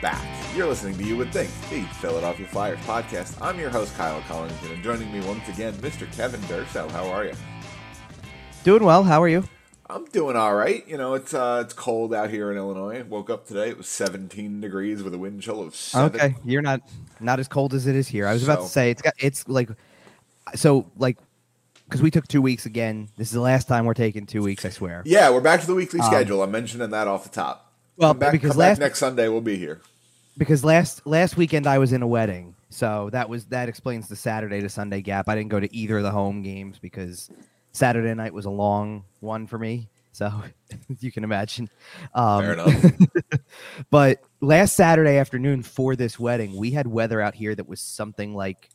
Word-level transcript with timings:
back. 0.00 0.24
You're 0.56 0.66
listening 0.66 0.96
to 0.98 1.04
You 1.04 1.16
Would 1.16 1.32
Think, 1.32 1.50
the 1.70 1.82
Philadelphia 1.96 2.46
Flyers 2.46 2.78
podcast. 2.80 3.40
I'm 3.40 3.58
your 3.58 3.70
host, 3.70 3.94
Kyle 3.96 4.20
Collington, 4.22 4.72
and 4.72 4.82
joining 4.82 5.12
me 5.12 5.20
once 5.26 5.48
again, 5.48 5.74
Mr. 5.74 6.10
Kevin 6.12 6.40
Durso. 6.42 6.90
How 6.90 7.06
are 7.10 7.24
you? 7.26 7.32
Doing 8.64 8.84
well. 8.84 9.02
How 9.04 9.22
are 9.22 9.28
you? 9.28 9.44
I'm 9.88 10.04
doing 10.06 10.36
all 10.36 10.54
right. 10.54 10.86
You 10.86 10.96
know, 10.96 11.14
it's 11.14 11.34
uh, 11.34 11.62
it's 11.64 11.74
cold 11.74 12.14
out 12.14 12.30
here 12.30 12.50
in 12.52 12.56
Illinois. 12.56 13.02
Woke 13.02 13.28
up 13.28 13.46
today; 13.46 13.70
it 13.70 13.76
was 13.76 13.88
17 13.88 14.60
degrees 14.60 15.02
with 15.02 15.12
a 15.14 15.18
wind 15.18 15.42
chill 15.42 15.60
of 15.60 15.74
seven. 15.74 16.14
Okay, 16.20 16.34
you're 16.44 16.62
not 16.62 16.80
not 17.18 17.40
as 17.40 17.48
cold 17.48 17.74
as 17.74 17.86
it 17.88 17.96
is 17.96 18.06
here. 18.06 18.26
I 18.26 18.32
was 18.32 18.44
about 18.44 18.60
to 18.62 18.68
say 18.68 18.90
it's 18.90 19.02
got 19.02 19.14
it's 19.18 19.48
like 19.48 19.68
so 20.54 20.88
like 20.96 21.18
because 21.86 22.02
we 22.02 22.10
took 22.12 22.28
two 22.28 22.40
weeks 22.40 22.66
again. 22.66 23.08
This 23.16 23.28
is 23.28 23.34
the 23.34 23.40
last 23.40 23.66
time 23.66 23.84
we're 23.84 23.94
taking 23.94 24.26
two 24.26 24.42
weeks. 24.42 24.64
I 24.64 24.68
swear. 24.68 25.02
Yeah, 25.04 25.30
we're 25.30 25.40
back 25.40 25.60
to 25.62 25.66
the 25.66 25.74
weekly 25.74 25.98
Um, 25.98 26.06
schedule. 26.06 26.40
I'm 26.44 26.52
mentioning 26.52 26.90
that 26.90 27.08
off 27.08 27.24
the 27.24 27.30
top. 27.30 27.69
Well, 27.96 28.14
back, 28.14 28.32
because 28.32 28.56
last- 28.56 28.78
next 28.78 28.98
Sunday 28.98 29.28
we'll 29.28 29.40
be 29.40 29.56
here. 29.56 29.80
Because 30.38 30.64
last 30.64 31.06
last 31.06 31.36
weekend 31.36 31.66
I 31.66 31.78
was 31.78 31.92
in 31.92 32.02
a 32.02 32.06
wedding, 32.06 32.54
so 32.70 33.10
that 33.12 33.28
was 33.28 33.46
that 33.46 33.68
explains 33.68 34.08
the 34.08 34.16
Saturday 34.16 34.60
to 34.60 34.68
Sunday 34.68 35.02
gap. 35.02 35.28
I 35.28 35.34
didn't 35.34 35.50
go 35.50 35.60
to 35.60 35.74
either 35.74 35.98
of 35.98 36.02
the 36.04 36.10
home 36.10 36.42
games 36.42 36.78
because 36.78 37.30
Saturday 37.72 38.14
night 38.14 38.32
was 38.32 38.46
a 38.46 38.50
long 38.50 39.04
one 39.18 39.46
for 39.46 39.58
me. 39.58 39.88
So 40.12 40.32
you 41.00 41.12
can 41.12 41.24
imagine. 41.24 41.68
Um, 42.14 42.42
Fair 42.42 42.52
enough. 42.54 42.92
But 43.90 44.22
last 44.40 44.76
Saturday 44.76 45.16
afternoon 45.16 45.62
for 45.62 45.96
this 45.96 46.18
wedding, 46.18 46.56
we 46.56 46.70
had 46.70 46.86
weather 46.86 47.20
out 47.20 47.34
here 47.34 47.54
that 47.54 47.68
was 47.68 47.80
something 47.80 48.34
like 48.34 48.70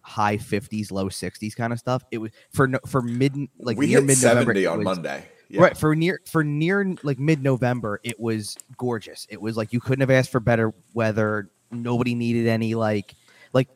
high 0.00 0.36
50s, 0.36 0.90
low 0.90 1.08
60s 1.08 1.54
kind 1.54 1.72
of 1.72 1.78
stuff. 1.78 2.02
It 2.10 2.18
was 2.18 2.30
for 2.52 2.68
no, 2.68 2.78
for 2.86 3.02
mid 3.02 3.36
like 3.58 3.76
we 3.76 3.86
near 3.86 4.00
mid 4.00 4.22
November 4.22 4.54
70 4.54 4.66
on 4.66 4.78
was, 4.78 4.84
Monday. 4.84 5.24
Yeah. 5.48 5.62
Right 5.62 5.76
for 5.76 5.94
near 5.94 6.20
for 6.26 6.42
near 6.42 6.94
like 7.02 7.18
mid 7.18 7.42
November, 7.42 8.00
it 8.02 8.18
was 8.18 8.56
gorgeous. 8.78 9.26
It 9.30 9.40
was 9.40 9.56
like 9.56 9.72
you 9.72 9.80
couldn't 9.80 10.00
have 10.00 10.10
asked 10.10 10.30
for 10.30 10.40
better 10.40 10.72
weather. 10.94 11.50
Nobody 11.70 12.14
needed 12.14 12.46
any 12.46 12.74
like 12.74 13.14
like 13.52 13.68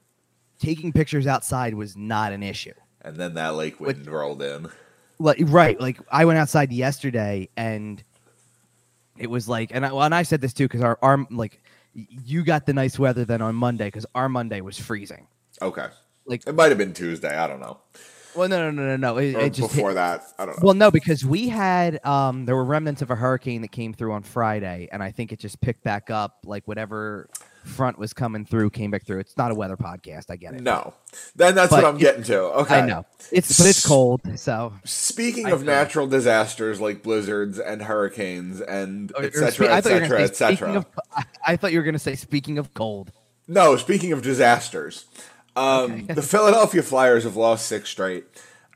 taking 0.58 0.92
pictures 0.92 1.26
outside 1.26 1.74
was 1.74 1.96
not 1.96 2.32
an 2.32 2.42
issue. 2.42 2.72
And 3.02 3.16
then 3.16 3.34
that 3.34 3.54
lake 3.54 3.78
wind 3.80 4.06
rolled 4.06 4.42
in. 4.42 4.68
like 5.20 5.38
right 5.42 5.80
like 5.80 5.98
i 6.12 6.24
went 6.24 6.38
outside 6.38 6.72
yesterday 6.72 7.48
and 7.56 8.02
it 9.16 9.28
was 9.28 9.48
like 9.48 9.70
and 9.74 9.84
i, 9.84 9.92
well, 9.92 10.04
and 10.04 10.14
I 10.14 10.22
said 10.22 10.40
this 10.40 10.52
too 10.52 10.66
because 10.66 10.80
our 10.80 10.96
our 11.02 11.26
like 11.30 11.60
you 11.94 12.44
got 12.44 12.66
the 12.66 12.72
nice 12.72 12.98
weather 13.00 13.24
then 13.24 13.42
on 13.42 13.54
monday 13.56 13.86
because 13.86 14.06
our 14.14 14.28
monday 14.28 14.60
was 14.60 14.78
freezing 14.78 15.26
Okay. 15.60 15.86
like 16.26 16.46
It 16.46 16.54
might 16.54 16.68
have 16.68 16.78
been 16.78 16.92
Tuesday. 16.94 17.36
I 17.36 17.48
don't 17.48 17.58
know. 17.58 17.80
Well 18.38 18.48
no 18.48 18.70
no 18.70 18.70
no 18.70 18.96
no 18.96 18.96
no 18.96 19.18
it, 19.18 19.34
it 19.34 19.52
just 19.52 19.70
hit- 19.72 19.76
before 19.78 19.94
that. 19.94 20.24
I 20.38 20.46
don't 20.46 20.56
know. 20.56 20.66
well 20.66 20.74
no 20.74 20.90
because 20.90 21.24
we 21.24 21.48
had 21.48 22.04
um 22.06 22.44
there 22.46 22.56
were 22.56 22.64
remnants 22.64 23.02
of 23.02 23.10
a 23.10 23.14
hurricane 23.16 23.62
that 23.62 23.72
came 23.72 23.92
through 23.92 24.12
on 24.12 24.22
friday 24.22 24.88
and 24.92 25.02
i 25.02 25.10
think 25.10 25.32
it 25.32 25.38
just 25.38 25.60
picked 25.60 25.82
back 25.84 26.10
up 26.10 26.38
like 26.44 26.66
whatever 26.68 27.28
front 27.64 27.98
was 27.98 28.12
coming 28.14 28.46
through 28.46 28.70
came 28.70 28.90
back 28.90 29.04
through 29.04 29.18
it's 29.18 29.36
not 29.36 29.50
a 29.50 29.54
weather 29.54 29.76
podcast 29.76 30.26
i 30.30 30.36
get 30.36 30.54
it 30.54 30.62
no. 30.62 30.94
Then 31.36 31.54
that's 31.54 31.70
But 31.70 31.82
what 31.82 31.88
I'm 31.88 31.96
it- 31.96 32.00
getting 32.00 32.22
to. 32.24 32.38
Okay. 32.60 32.78
i 32.80 32.86
know 32.86 33.04
it's 33.32 33.58
but 33.58 33.66
it's 33.66 33.84
cold 33.86 34.20
so 34.38 34.72
Speaking 34.84 35.46
I 35.46 35.50
of 35.50 35.60
feel 35.60 35.68
it. 35.68 35.72
natural 35.72 36.06
disasters 36.06 36.80
like 36.80 37.02
blizzards 37.02 37.58
and 37.58 37.82
hurricanes 37.82 38.60
and 38.60 39.10
etc. 39.16 39.46
etc. 39.46 39.46
et 39.46 39.50
spe- 39.50 39.56
cetera, 39.58 39.74
I 39.74 39.76
et 39.78 39.80
thought 39.82 39.88
you 39.90 39.94
were 39.94 40.00
cetera, 40.00 40.16
gonna 40.18 40.24
et 40.24 40.36
say, 40.36 40.46
speaking 40.54 40.66
cetera. 40.66 40.76
of, 40.78 40.86
I- 41.16 41.24
I 41.52 41.56
thought 41.56 41.72
you 41.72 41.78
were 41.78 41.84
going 41.84 41.92
to 41.94 41.98
say 41.98 42.14
speaking 42.14 42.58
of 42.58 42.72
cold. 42.74 43.12
No, 43.50 43.76
speaking 43.76 44.12
of 44.12 44.22
disasters, 44.22 45.06
um, 45.58 46.06
the 46.06 46.22
Philadelphia 46.22 46.82
Flyers 46.82 47.24
have 47.24 47.36
lost 47.36 47.66
six 47.66 47.90
straight, 47.90 48.24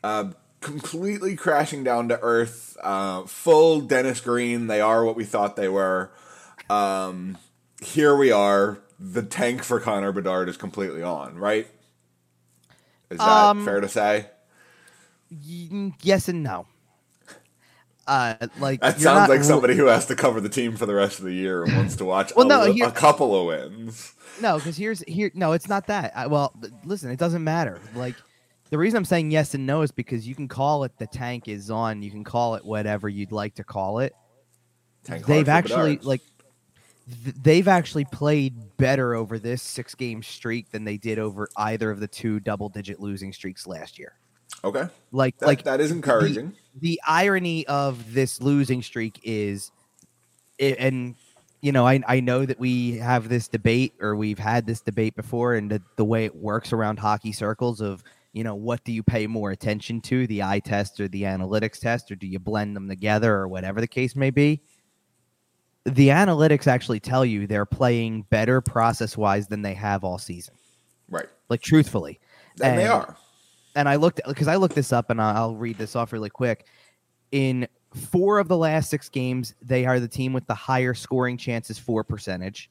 uh, 0.02 0.30
completely 0.60 1.36
crashing 1.36 1.84
down 1.84 2.08
to 2.08 2.20
earth. 2.20 2.76
Uh, 2.82 3.22
full 3.24 3.80
Dennis 3.80 4.20
Green, 4.20 4.66
they 4.66 4.80
are 4.80 5.04
what 5.04 5.16
we 5.16 5.24
thought 5.24 5.56
they 5.56 5.68
were. 5.68 6.10
Um, 6.68 7.38
here 7.80 8.16
we 8.16 8.32
are. 8.32 8.78
The 8.98 9.22
tank 9.22 9.62
for 9.64 9.80
Connor 9.80 10.12
Bedard 10.12 10.48
is 10.48 10.56
completely 10.56 11.02
on, 11.02 11.36
right? 11.36 11.66
Is 13.10 13.18
that 13.18 13.46
Um, 13.48 13.64
fair 13.64 13.80
to 13.80 13.88
say? 13.88 14.26
Y- 15.30 15.92
yes 16.02 16.28
and 16.28 16.42
no. 16.42 16.66
Uh, 18.06 18.34
like 18.58 18.80
That 18.80 19.00
sounds 19.00 19.28
like 19.28 19.44
somebody 19.44 19.76
who 19.76 19.86
has 19.86 20.06
to 20.06 20.16
cover 20.16 20.40
the 20.40 20.48
team 20.48 20.76
for 20.76 20.86
the 20.86 20.94
rest 20.94 21.18
of 21.20 21.24
the 21.24 21.32
year 21.32 21.62
and 21.62 21.76
wants 21.76 21.96
to 21.96 22.04
watch 22.04 22.32
Well, 22.34 22.46
a, 22.46 22.48
no, 22.48 22.72
here- 22.72 22.86
a 22.88 22.90
couple 22.92 23.38
of 23.38 23.46
wins. 23.46 24.14
No, 24.40 24.56
because 24.56 24.76
here's 24.76 25.00
here. 25.06 25.30
No, 25.34 25.52
it's 25.52 25.68
not 25.68 25.86
that. 25.88 26.12
I, 26.16 26.26
well, 26.26 26.52
listen, 26.84 27.10
it 27.10 27.18
doesn't 27.18 27.44
matter. 27.44 27.80
Like 27.94 28.16
the 28.70 28.78
reason 28.78 28.96
I'm 28.96 29.04
saying 29.04 29.30
yes 29.30 29.54
and 29.54 29.66
no 29.66 29.82
is 29.82 29.92
because 29.92 30.26
you 30.26 30.34
can 30.34 30.48
call 30.48 30.84
it 30.84 30.96
the 30.98 31.06
tank 31.06 31.46
is 31.48 31.70
on. 31.70 32.02
You 32.02 32.10
can 32.10 32.24
call 32.24 32.54
it 32.54 32.64
whatever 32.64 33.08
you'd 33.08 33.30
like 33.30 33.54
to 33.56 33.64
call 33.64 33.98
it. 34.00 34.14
Tank 35.04 35.26
they've 35.26 35.48
actually 35.48 35.96
Bedard. 35.96 36.04
like 36.06 36.20
th- 37.24 37.36
they've 37.42 37.68
actually 37.68 38.06
played 38.06 38.54
better 38.78 39.14
over 39.14 39.38
this 39.38 39.62
six 39.62 39.94
game 39.94 40.22
streak 40.22 40.70
than 40.70 40.84
they 40.84 40.96
did 40.96 41.18
over 41.18 41.48
either 41.56 41.90
of 41.90 42.00
the 42.00 42.08
two 42.08 42.40
double 42.40 42.68
digit 42.68 43.00
losing 43.00 43.32
streaks 43.32 43.66
last 43.66 43.98
year. 43.98 44.14
Okay. 44.64 44.88
Like 45.10 45.38
That, 45.38 45.46
like 45.46 45.64
that 45.64 45.80
is 45.80 45.90
encouraging. 45.90 46.54
the 46.80 47.00
irony 47.06 47.66
of 47.66 48.14
this 48.14 48.40
losing 48.40 48.82
streak 48.82 49.20
is 49.22 49.70
and 50.58 51.14
you 51.60 51.72
know 51.72 51.86
I, 51.86 52.00
I 52.06 52.20
know 52.20 52.46
that 52.46 52.58
we 52.58 52.98
have 52.98 53.28
this 53.28 53.48
debate 53.48 53.94
or 54.00 54.16
we've 54.16 54.38
had 54.38 54.66
this 54.66 54.80
debate 54.80 55.16
before 55.16 55.54
and 55.54 55.70
the, 55.70 55.82
the 55.96 56.04
way 56.04 56.24
it 56.24 56.34
works 56.36 56.72
around 56.72 56.98
hockey 56.98 57.32
circles 57.32 57.80
of 57.80 58.02
you 58.32 58.44
know 58.44 58.54
what 58.54 58.82
do 58.84 58.92
you 58.92 59.02
pay 59.02 59.26
more 59.26 59.50
attention 59.50 60.00
to 60.02 60.26
the 60.26 60.42
eye 60.42 60.60
test 60.60 60.98
or 61.00 61.08
the 61.08 61.22
analytics 61.22 61.78
test 61.80 62.10
or 62.10 62.14
do 62.14 62.26
you 62.26 62.38
blend 62.38 62.74
them 62.76 62.88
together 62.88 63.34
or 63.34 63.48
whatever 63.48 63.80
the 63.80 63.86
case 63.86 64.14
may 64.16 64.30
be 64.30 64.60
the 65.84 66.08
analytics 66.08 66.66
actually 66.66 67.00
tell 67.00 67.24
you 67.24 67.46
they're 67.46 67.66
playing 67.66 68.22
better 68.30 68.60
process 68.60 69.16
wise 69.16 69.48
than 69.48 69.62
they 69.62 69.74
have 69.74 70.04
all 70.04 70.18
season 70.18 70.54
right. 71.10 71.26
like 71.48 71.60
truthfully 71.60 72.18
And 72.62 72.78
they 72.78 72.86
are. 72.86 73.16
And 73.74 73.88
I 73.88 73.96
looked 73.96 74.20
because 74.26 74.48
I 74.48 74.56
looked 74.56 74.74
this 74.74 74.92
up 74.92 75.10
and 75.10 75.20
I'll 75.20 75.54
read 75.54 75.78
this 75.78 75.96
off 75.96 76.12
really 76.12 76.30
quick. 76.30 76.66
In 77.30 77.66
four 77.94 78.38
of 78.38 78.48
the 78.48 78.56
last 78.56 78.90
six 78.90 79.08
games, 79.08 79.54
they 79.62 79.86
are 79.86 80.00
the 80.00 80.08
team 80.08 80.32
with 80.32 80.46
the 80.46 80.54
higher 80.54 80.94
scoring 80.94 81.36
chances 81.36 81.78
for 81.78 82.04
percentage. 82.04 82.70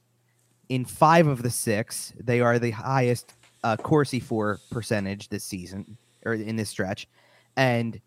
In 0.70 0.86
five 0.86 1.28
of 1.28 1.44
the 1.44 1.50
six, 1.50 2.14
they 2.20 2.40
are 2.40 2.60
the 2.60 2.72
highest 2.72 3.34
uh, 3.64 3.78
Corsi 3.78 4.20
for 4.20 4.60
percentage 4.72 5.30
this 5.30 5.44
season 5.44 5.98
or 6.26 6.34
in 6.34 6.56
this 6.56 6.70
stretch, 6.70 7.08
and 7.58 8.00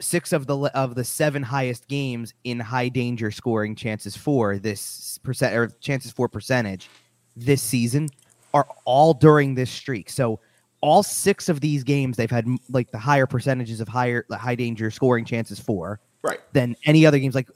six 0.00 0.32
of 0.32 0.46
the 0.46 0.56
of 0.74 0.94
the 0.94 1.04
seven 1.04 1.42
highest 1.42 1.86
games 1.88 2.34
in 2.44 2.58
high 2.58 2.88
danger 2.88 3.30
scoring 3.30 3.74
chances 3.74 4.16
for 4.16 4.58
this 4.58 5.18
percent 5.22 5.54
or 5.54 5.68
chances 5.80 6.10
for 6.10 6.28
percentage 6.28 6.90
this 7.36 7.62
season 7.62 8.08
are 8.52 8.66
all 8.84 9.14
during 9.14 9.54
this 9.54 9.70
streak. 9.70 10.10
So 10.10 10.40
all 10.82 11.02
six 11.02 11.48
of 11.48 11.60
these 11.60 11.82
games 11.84 12.16
they've 12.18 12.30
had 12.30 12.46
like 12.68 12.90
the 12.90 12.98
higher 12.98 13.26
percentages 13.26 13.80
of 13.80 13.88
higher 13.88 14.26
the 14.28 14.36
high 14.36 14.54
danger 14.54 14.90
scoring 14.90 15.24
chances 15.24 15.58
for 15.58 15.98
Right. 16.22 16.38
than 16.52 16.76
any 16.84 17.04
other 17.06 17.18
games 17.18 17.34
like 17.34 17.48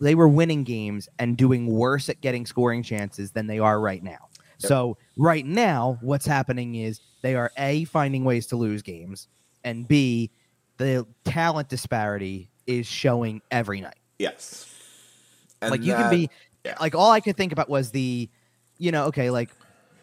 they 0.00 0.14
were 0.14 0.28
winning 0.28 0.64
games 0.64 1.08
and 1.18 1.36
doing 1.36 1.66
worse 1.66 2.08
at 2.08 2.20
getting 2.20 2.44
scoring 2.46 2.82
chances 2.82 3.30
than 3.30 3.46
they 3.46 3.58
are 3.58 3.80
right 3.80 4.02
now 4.02 4.28
Yep. 4.58 4.68
so 4.68 4.96
right 5.16 5.46
now 5.46 5.96
what's 6.02 6.26
happening 6.26 6.74
is 6.74 7.00
they 7.22 7.34
are 7.34 7.50
a 7.56 7.84
finding 7.84 8.24
ways 8.24 8.46
to 8.48 8.56
lose 8.56 8.82
games 8.82 9.28
and 9.64 9.86
b 9.86 10.30
the 10.78 11.06
talent 11.24 11.68
disparity 11.68 12.50
is 12.66 12.86
showing 12.86 13.40
every 13.50 13.80
night 13.80 13.98
Yes. 14.18 14.66
And 15.62 15.70
like 15.70 15.82
you 15.82 15.94
can 15.94 16.10
be 16.10 16.28
yeah. 16.64 16.76
like 16.80 16.94
all 16.94 17.10
i 17.10 17.20
could 17.20 17.36
think 17.36 17.52
about 17.52 17.68
was 17.70 17.90
the 17.90 18.28
you 18.78 18.90
know 18.92 19.04
okay 19.06 19.30
like 19.30 19.50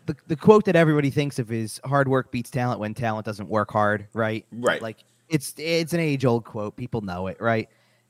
the, 0.08 0.16
the 0.28 0.36
quote 0.36 0.66
that 0.66 0.76
everybody 0.76 1.10
thinks 1.12 1.38
of 1.40 1.52
is 1.52 1.80
hard 1.86 2.08
work 2.08 2.32
beats 2.32 2.50
talent 2.50 2.80
when 2.80 2.94
talent 2.94 3.26
doesn't 3.26 3.48
work 3.50 3.72
hard 3.72 4.08
right 4.14 4.46
Right. 4.52 4.82
like 4.82 5.04
it's 5.30 5.54
it's 5.58 5.94
an 5.94 6.00
age 6.00 6.26
old 6.26 6.44
quote 6.46 6.76
people 6.76 7.02
know 7.02 7.28
it 7.28 7.38
right 7.40 7.70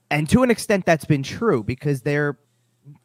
and 0.10 0.30
to 0.30 0.44
an 0.44 0.50
extent 0.52 0.86
that's 0.86 1.06
been 1.06 1.24
true 1.24 1.64
because 1.64 2.02
they're 2.02 2.38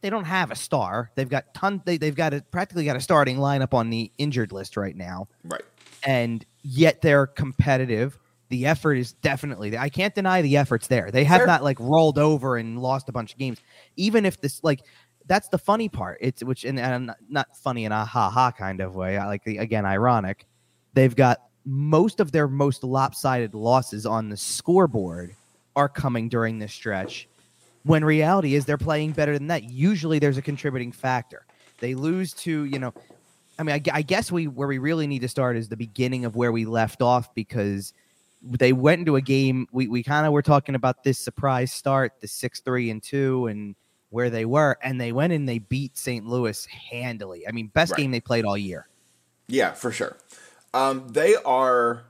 they 0.00 0.11
don't 0.11 0.25
have 0.26 0.50
a 0.52 0.55
star 0.55 1.11
they've 1.17 1.28
got 1.28 1.52
ton 1.55 1.82
they, 1.84 1.96
they've 1.96 2.14
got 2.14 2.32
a 2.32 2.40
practically 2.52 2.84
got 2.84 2.94
a 2.96 3.00
starting 3.00 3.38
lineup 3.38 3.75
on 3.75 3.90
the 3.90 4.12
injured 4.19 4.52
list 4.52 4.76
right 4.76 4.94
now 4.96 5.26
right. 5.44 5.62
and 6.06 6.44
yet 6.62 7.00
they're 7.02 7.26
competitive. 7.26 8.19
The 8.50 8.67
effort 8.67 8.94
is 8.96 9.14
definitely. 9.14 9.78
I 9.78 9.88
can't 9.88 10.14
deny 10.14 10.43
the 10.43 10.58
effort's 10.58 10.87
there. 10.87 11.11
They 11.11 11.25
have 11.25 11.38
Fair. 11.38 11.46
not 11.46 11.64
like 11.64 11.81
rolled 11.81 12.19
over 12.19 12.58
and 12.58 12.78
lost 12.78 13.08
a 13.08 13.12
bunch 13.12 13.32
of 13.32 13.38
games. 13.38 13.58
Even 13.96 14.26
if 14.26 14.43
this 14.43 14.62
like 14.62 14.82
that's 15.26 15.48
the 15.48 15.58
funny 15.58 15.88
part. 15.88 16.19
It's 16.20 16.42
which 16.42 16.64
and, 16.64 17.14
not- 17.28 17.56
funny 17.56 17.84
in 17.84 17.92
a 17.92 18.04
ha 18.04 18.30
ha 18.30 18.50
kind 18.50 18.80
of 18.80 18.94
way. 18.94 19.19
Like 19.19 19.44
the 19.44 19.58
again 19.58 19.84
ironic. 19.84 20.46
They've 20.94 21.14
got 21.14 21.42
most 21.64 22.20
of 22.20 22.32
their 22.32 22.48
most 22.48 22.84
lopsided 22.84 23.54
losses 23.54 24.04
on 24.04 24.28
the 24.28 24.36
scoreboard 24.36 25.34
are 25.76 25.88
coming 25.88 26.28
during 26.28 26.58
this 26.58 26.72
stretch. 26.72 27.28
When 27.84 28.04
reality 28.04 28.54
is 28.54 28.64
they're 28.64 28.78
playing 28.78 29.12
better 29.12 29.36
than 29.36 29.48
that. 29.48 29.64
Usually 29.64 30.19
there's 30.19 30.36
a 30.38 30.42
contributing 30.42 30.92
factor. 30.92 31.46
They 31.80 31.94
lose 31.94 32.32
to, 32.34 32.64
you 32.64 32.78
know, 32.78 32.92
I 33.58 33.64
mean, 33.64 33.74
I, 33.74 33.98
I 33.98 34.02
guess 34.02 34.30
we 34.30 34.46
where 34.48 34.69
we 34.69 34.78
really 34.78 35.06
need 35.06 35.20
to 35.22 35.28
start 35.28 35.56
is 35.56 35.69
the 35.69 35.76
beginning 35.76 36.24
of 36.24 36.36
where 36.36 36.52
we 36.52 36.64
left 36.64 37.02
off 37.02 37.34
because 37.34 37.92
they 38.42 38.72
went 38.72 39.00
into 39.00 39.16
a 39.16 39.20
game. 39.20 39.66
We, 39.72 39.88
we 39.88 40.02
kind 40.02 40.26
of 40.26 40.32
were 40.32 40.42
talking 40.42 40.74
about 40.74 41.04
this 41.04 41.19
surprise 41.19 41.72
start, 41.72 42.12
the 42.20 42.28
six 42.28 42.60
three 42.60 42.90
and 42.90 43.02
two, 43.02 43.46
and 43.46 43.74
where 44.12 44.31
they 44.31 44.44
were, 44.44 44.76
and 44.82 45.00
they 45.00 45.11
went 45.11 45.32
and 45.32 45.49
they 45.49 45.59
beat 45.59 45.97
St. 45.97 46.26
Louis 46.26 46.67
handily. 46.67 47.49
I 47.49 47.53
mean, 47.53 47.69
best 47.69 47.93
Right. 47.93 47.99
game 47.99 48.11
they 48.11 48.20
played 48.20 48.44
all 48.44 48.59
year. 48.59 48.87
Yeah, 49.49 49.73
for 49.73 49.91
sure. 49.91 50.17
Um, 50.75 51.09
they 51.09 51.35
are 51.37 52.05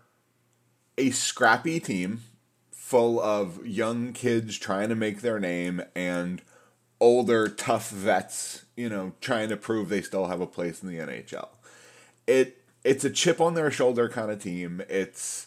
a 0.99 1.11
scrappy 1.11 1.81
team 1.81 2.23
full 2.71 3.21
of 3.21 3.65
young 3.67 4.13
kids 4.13 4.59
trying 4.59 4.89
to 4.91 4.95
make 4.95 5.21
their 5.23 5.41
name 5.41 5.83
and 5.95 6.43
older, 7.01 7.49
tough 7.49 7.91
vets, 7.91 8.65
you 8.77 8.89
know, 8.89 9.13
trying 9.21 9.49
to 9.49 9.57
prove 9.57 9.89
they 9.89 10.03
still 10.03 10.27
have 10.27 10.41
a 10.41 10.47
place 10.47 10.83
in 10.83 10.89
the 10.89 10.99
NHL. 10.99 11.49
It 12.27 12.59
it's 12.85 13.05
a 13.05 13.11
chip 13.11 13.41
on 13.41 13.55
their 13.55 13.71
shoulder 13.71 14.09
kind 14.09 14.31
of 14.31 14.43
team. 14.43 14.83
It's 14.89 15.47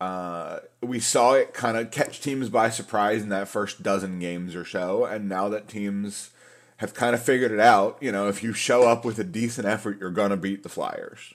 uh, 0.00 0.58
we 0.80 1.00
saw 1.00 1.32
it 1.32 1.52
kind 1.52 1.76
of 1.76 1.90
catch 1.90 2.20
teams 2.20 2.48
by 2.48 2.70
surprise 2.70 3.22
in 3.22 3.30
that 3.30 3.48
first 3.48 3.82
dozen 3.82 4.18
games 4.18 4.54
or 4.54 4.64
so, 4.64 5.04
and 5.04 5.28
now 5.28 5.48
that 5.48 5.68
teams 5.68 6.30
have 6.78 6.94
kind 6.94 7.14
of 7.14 7.22
figured 7.22 7.50
it 7.50 7.58
out, 7.58 7.98
you 8.00 8.12
know, 8.12 8.28
if 8.28 8.42
you 8.42 8.52
show 8.52 8.88
up 8.88 9.04
with 9.04 9.18
a 9.18 9.24
decent 9.24 9.66
effort, 9.66 9.98
you're 10.00 10.10
gonna 10.10 10.36
beat 10.36 10.62
the 10.62 10.68
Flyers. 10.68 11.34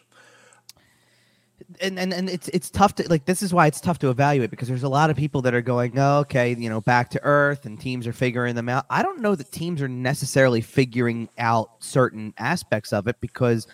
and, 1.82 2.00
and 2.00 2.14
and 2.14 2.30
it's 2.30 2.48
it's 2.50 2.70
tough 2.70 2.96
to 2.96 3.10
like 3.10 3.26
this 3.26 3.42
is 3.42 3.54
why 3.54 3.68
it's 3.68 3.82
tough 3.82 4.00
to 4.00 4.10
evaluate 4.10 4.50
because 4.50 4.68
there's 4.68 4.84
a 4.84 4.90
lot 4.90 5.10
of 5.10 5.18
people 5.18 5.42
that 5.42 5.54
are 5.54 5.62
going 5.62 5.98
oh, 5.98 6.20
okay 6.20 6.56
you 6.56 6.70
know 6.70 6.82
back 6.82 7.10
to 7.10 7.20
earth 7.24 7.66
and 7.66 7.80
teams 7.80 8.06
are 8.06 8.14
figuring 8.14 8.54
them 8.56 8.68
out 8.68 8.86
i 8.90 9.02
don't 9.02 9.22
know 9.22 9.34
that 9.34 9.52
teams 9.52 9.82
are 9.82 9.88
necessarily 9.88 10.62
figuring 10.62 11.30
out 11.38 11.72
certain 11.80 12.34
aspects 12.38 12.92
of 12.92 13.08
it 13.08 13.16
because 13.22 13.66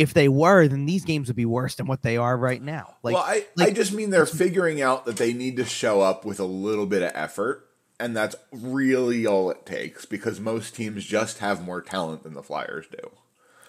if 0.00 0.14
they 0.14 0.28
were 0.28 0.66
then 0.66 0.86
these 0.86 1.04
games 1.04 1.28
would 1.28 1.36
be 1.36 1.44
worse 1.44 1.74
than 1.76 1.86
what 1.86 2.02
they 2.02 2.16
are 2.16 2.36
right 2.36 2.62
now 2.62 2.96
like 3.02 3.14
well, 3.14 3.22
I, 3.24 3.44
I 3.58 3.70
just 3.70 3.92
mean 3.92 4.10
they're 4.10 4.24
figuring 4.26 4.80
out 4.80 5.04
that 5.04 5.16
they 5.18 5.32
need 5.32 5.56
to 5.58 5.64
show 5.64 6.00
up 6.00 6.24
with 6.24 6.40
a 6.40 6.44
little 6.44 6.86
bit 6.86 7.02
of 7.02 7.12
effort, 7.14 7.68
and 7.98 8.16
that's 8.16 8.34
really 8.50 9.26
all 9.26 9.50
it 9.50 9.66
takes 9.66 10.06
because 10.06 10.40
most 10.40 10.74
teams 10.74 11.04
just 11.04 11.38
have 11.38 11.62
more 11.64 11.82
talent 11.82 12.22
than 12.22 12.34
the 12.34 12.42
Flyers 12.42 12.86
do. 12.90 13.10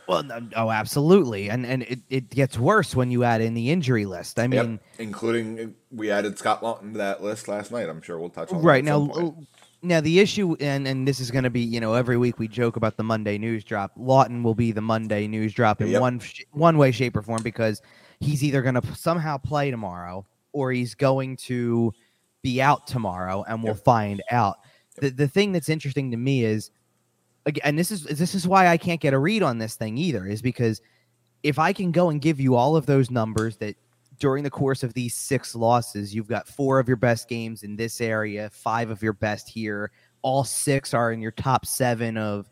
well 0.08 0.24
no, 0.24 0.40
oh 0.56 0.70
absolutely 0.72 1.50
and 1.50 1.66
and 1.66 1.84
it, 1.84 2.00
it 2.10 2.30
gets 2.30 2.58
worse 2.58 2.96
when 2.96 3.12
you 3.12 3.24
add 3.24 3.42
in 3.42 3.54
the 3.54 3.70
injury 3.70 4.06
list 4.06 4.40
i 4.40 4.48
mean 4.48 4.72
Yep, 4.72 5.00
including 5.00 5.76
we 5.92 6.10
added 6.12 6.38
Scott 6.38 6.64
Lawton 6.64 6.94
to 6.94 6.98
that 7.00 7.22
list 7.22 7.48
last 7.48 7.72
night. 7.72 7.90
I'm 7.90 8.02
sure 8.02 8.18
we'll 8.18 8.30
touch 8.30 8.52
on 8.52 8.62
right 8.62 8.84
now 8.84 9.06
point. 9.08 9.48
Now 9.84 10.00
the 10.02 10.20
issue 10.20 10.56
and 10.60 10.88
and 10.88 11.08
this 11.08 11.20
is 11.20 11.32
going 11.32 11.44
to 11.44 11.50
be 11.50 11.62
you 11.62 11.80
know 11.80 11.94
every 11.94 12.18
week 12.18 12.38
we 12.40 12.48
joke 12.48 12.76
about 12.76 12.98
the 12.98 13.04
monday 13.04 13.38
news 13.38 13.64
drop 13.64 13.92
lawton 13.96 14.44
will 14.44 14.54
be 14.56 14.72
the 14.72 14.82
monday 14.82 15.28
news 15.28 15.54
drop 15.54 15.82
in 15.82 15.88
Yep. 15.90 16.02
one 16.02 16.22
one 16.52 16.78
way 16.78 16.92
shape 16.92 17.16
or 17.16 17.22
form 17.22 17.42
because 17.44 17.82
he's 18.20 18.44
either 18.44 18.62
going 18.62 18.76
to 18.76 18.96
somehow 18.96 19.38
play 19.38 19.72
tomorrow 19.72 20.26
or 20.54 20.72
he's 20.72 20.94
going 20.94 21.36
to 21.38 21.92
be 22.44 22.62
out 22.62 22.86
tomorrow 22.88 23.44
and 23.48 23.64
we'll 23.64 23.74
Yep. 23.74 23.84
find 23.84 24.24
out 24.32 24.58
the, 25.00 25.10
the 25.10 25.28
thing 25.28 25.52
that's 25.52 25.70
interesting 25.70 26.12
to 26.12 26.18
me 26.18 26.44
is 26.46 26.70
again 27.46 27.62
and 27.66 27.80
this 27.80 27.90
is 27.92 28.04
this 28.04 28.36
is 28.36 28.48
why 28.48 28.68
i 28.68 28.78
can't 28.78 29.02
get 29.02 29.14
a 29.14 29.20
read 29.20 29.42
on 29.42 29.58
this 29.58 29.76
thing 29.76 29.98
either 29.98 30.28
is 30.28 30.42
because 30.42 30.82
if 31.44 31.58
i 31.58 31.74
can 31.74 31.92
go 31.92 32.10
and 32.10 32.22
give 32.22 32.40
you 32.40 32.56
all 32.56 32.76
of 32.76 32.86
those 32.86 33.10
numbers 33.10 33.58
that 33.58 33.76
during 34.22 34.44
the 34.44 34.50
course 34.52 34.84
of 34.84 34.94
these 34.94 35.16
six 35.16 35.56
losses, 35.56 36.14
you've 36.14 36.28
got 36.28 36.48
four 36.48 36.80
of 36.80 36.88
your 36.88 36.96
best 36.96 37.28
games 37.28 37.64
in 37.64 37.76
this 37.76 38.00
area, 38.00 38.50
five 38.54 38.92
of 38.92 39.02
your 39.02 39.14
best 39.14 39.50
here. 39.50 39.92
All 40.22 40.44
six 40.44 40.94
are 40.94 41.12
in 41.12 41.20
your 41.22 41.32
top 41.32 41.66
seven 41.66 42.16
of 42.18 42.48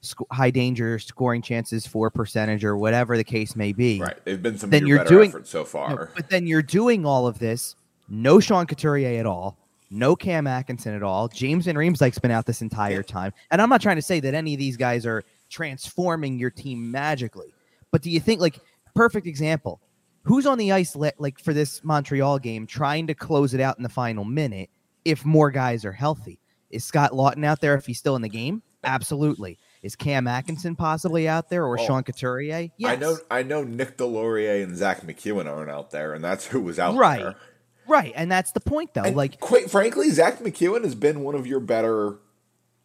sc- 0.00 0.20
high 0.32 0.50
danger 0.50 0.98
scoring 0.98 1.40
chances 1.40 1.86
for 1.86 2.10
percentage 2.10 2.64
or 2.64 2.76
whatever 2.76 3.16
the 3.16 3.22
case 3.22 3.54
may 3.54 3.72
be. 3.72 4.00
Right, 4.00 4.16
they've 4.24 4.42
been 4.42 4.58
some 4.58 4.70
Then 4.70 4.84
you're 4.84 4.98
better 4.98 5.10
doing- 5.10 5.30
efforts 5.30 5.50
so 5.50 5.60
No, 5.60 5.64
far. 5.64 6.10
but 6.16 6.28
then 6.28 6.46
you're 6.48 6.60
doing 6.60 7.06
all 7.06 7.28
of 7.28 7.38
this. 7.38 7.76
No 8.08 8.40
Sean 8.40 8.66
Couturier 8.66 9.20
at 9.20 9.24
all. 9.26 9.56
No 9.92 10.16
Cam 10.16 10.48
Atkinson 10.48 10.92
at 10.94 11.04
all. 11.04 11.28
James 11.28 11.66
Van 11.66 11.76
Riemsdyk's 11.76 12.18
been 12.18 12.30
out 12.32 12.46
this 12.46 12.62
entire 12.62 13.02
time. 13.04 13.32
And 13.52 13.62
I'm 13.62 13.68
not 13.68 13.80
trying 13.80 13.96
to 13.96 14.02
say 14.02 14.18
that 14.20 14.34
any 14.34 14.54
of 14.54 14.58
these 14.58 14.76
guys 14.76 15.06
are 15.06 15.22
transforming 15.50 16.38
your 16.38 16.50
team 16.50 16.90
magically. 16.90 17.54
But 17.92 18.02
do 18.02 18.10
you 18.10 18.18
think 18.18 18.40
like 18.40 18.58
perfect 18.94 19.28
example? 19.28 19.80
Who's 20.24 20.46
on 20.46 20.58
the 20.58 20.72
ice 20.72 20.94
le- 20.94 21.12
like 21.18 21.38
for 21.40 21.52
this 21.52 21.82
Montreal 21.84 22.38
game 22.38 22.66
trying 22.66 23.06
to 23.08 23.14
close 23.14 23.54
it 23.54 23.60
out 23.60 23.76
in 23.76 23.82
the 23.82 23.88
final 23.88 24.24
minute 24.24 24.70
if 25.04 25.24
more 25.24 25.50
guys 25.50 25.84
are 25.84 25.92
healthy? 25.92 26.38
Is 26.70 26.84
Scott 26.84 27.14
Lawton 27.14 27.44
out 27.44 27.60
there 27.60 27.74
if 27.74 27.86
he's 27.86 27.98
still 27.98 28.16
in 28.16 28.22
the 28.22 28.28
game? 28.28 28.62
Absolutely. 28.84 29.58
Is 29.82 29.94
Cam 29.96 30.26
Atkinson 30.26 30.76
possibly 30.76 31.28
out 31.28 31.50
there 31.50 31.64
or 31.66 31.78
Oh. 31.78 31.84
Sean 31.86 32.02
Couturier? 32.04 32.68
Yes. 32.76 32.90
I 32.92 32.96
know, 32.96 33.16
I 33.30 33.42
know. 33.42 33.62
Nick 33.64 33.96
Deslauriers 33.96 34.62
and 34.64 34.76
Zack 34.76 35.02
MacEwen 35.02 35.46
aren't 35.46 35.70
out 35.70 35.90
there, 35.90 36.14
and 36.14 36.22
that's 36.24 36.46
who 36.46 36.60
was 36.60 36.78
out 36.78 36.94
Right. 36.96 37.20
there. 37.20 37.34
Right, 37.88 38.12
and 38.14 38.30
that's 38.30 38.52
the 38.52 38.60
point 38.60 38.94
though. 38.94 39.02
And 39.02 39.16
like 39.16 39.40
quite 39.40 39.70
frankly, 39.70 40.08
Zack 40.10 40.38
MacEwen 40.38 40.84
has 40.84 40.94
been 40.94 41.20
one 41.24 41.34
of 41.34 41.46
your 41.48 41.58
better 41.60 42.18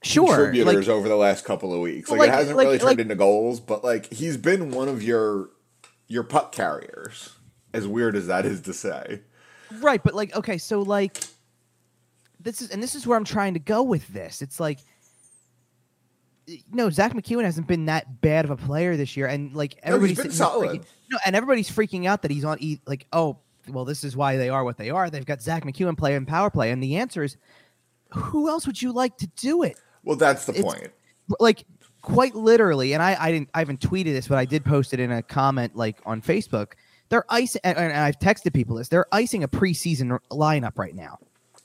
sure, 0.04 0.28
contributors 0.28 0.88
like, 0.88 0.96
over 0.96 1.08
the 1.08 1.16
last 1.16 1.46
couple 1.46 1.72
of 1.74 1.80
weeks. 1.82 2.10
Like, 2.10 2.20
Like- 2.20 2.30
it 2.30 2.34
hasn't 2.34 2.58
like- 2.58 2.66
really 2.66 2.80
turned 2.80 3.00
into 3.00 3.16
goals, 3.16 3.60
but 3.60 3.84
like 3.84 4.12
he's 4.12 4.38
been 4.38 4.72
one 4.72 4.88
of 4.90 5.04
your 5.04 5.50
your 6.08 6.24
puck 6.24 6.52
carriers. 6.52 7.34
As 7.74 7.86
weird 7.88 8.16
as 8.16 8.28
that 8.28 8.46
is 8.46 8.62
to 8.62 8.74
say. 8.74 9.22
right, 9.82 10.02
but 10.04 10.14
like 10.16 10.36
okay, 10.36 10.58
so 10.58 10.82
like 10.82 11.18
this 12.40 12.62
is 12.62 12.70
and 12.72 12.82
this 12.82 12.96
is 12.96 13.06
where 13.06 13.18
I'm 13.18 13.26
trying 13.26 13.54
to 13.56 13.60
go 13.60 13.84
with 13.84 14.08
this. 14.08 14.42
It's 14.42 14.60
like 14.60 14.80
no, 16.72 16.90
Zack 16.90 17.14
MacEwen 17.14 17.44
hasn't 17.44 17.68
been 17.68 17.86
that 17.86 18.22
bad 18.22 18.46
of 18.46 18.52
a 18.52 18.56
player 18.56 18.96
this 18.96 19.18
year, 19.18 19.28
and 19.28 19.54
like 19.54 19.76
No, 19.86 19.92
he's 19.92 19.96
everybody's 19.96 20.18
been 20.24 20.32
solid. 20.32 20.70
freaking- 20.82 20.86
no, 21.12 21.18
and 21.26 21.36
everybody's 21.36 21.70
freaking 21.70 22.06
out 22.06 22.22
that 22.22 22.32
he's 22.32 22.46
on 22.46 22.58
e- 22.62 22.80
like 22.86 23.06
oh 23.12 23.38
well, 23.68 23.84
this 23.84 24.06
is 24.06 24.16
why 24.16 24.38
they 24.38 24.48
are 24.48 24.64
what 24.64 24.78
they 24.78 24.90
are. 24.90 25.10
They've 25.10 25.26
got 25.26 25.42
Zack 25.42 25.66
MacEwen 25.66 25.98
playing 25.98 26.26
power 26.26 26.50
play, 26.50 26.72
and 26.72 26.82
the 26.82 26.96
answer 26.96 27.22
is, 27.24 27.36
who 28.14 28.48
else 28.48 28.66
would 28.66 28.82
you 28.82 28.94
like 28.94 29.18
to 29.18 29.28
do 29.36 29.64
it? 29.64 29.78
Well, 30.04 30.16
that's 30.16 30.46
the 30.46 30.54
It's- 30.54 30.64
point. 30.64 30.92
like 31.42 31.66
quite 32.02 32.36
literally 32.36 32.94
and 32.94 33.04
I, 33.04 33.18
I 33.20 33.32
didn't 33.32 33.50
i 33.54 33.60
haven't 33.60 33.82
tweeted 33.82 34.14
this 34.14 34.28
but 34.28 34.38
i 34.38 34.46
did 34.46 34.64
post 34.64 34.94
it 34.94 35.00
in 35.00 35.12
a 35.12 35.22
comment 35.22 35.76
like 35.76 35.98
on 36.06 36.22
facebook. 36.22 36.74
They're 37.10 37.26
icing 37.30 37.62
and, 37.64 37.78
and 37.78 37.94
i've 37.94 38.20
texted 38.20 38.54
people 38.54 38.76
this 38.76 38.90
they're 38.90 39.08
icing 39.12 39.44
a 39.44 39.48
preseason 39.48 40.20
lineup 40.32 40.78
right 40.78 40.96
now. 40.96 41.20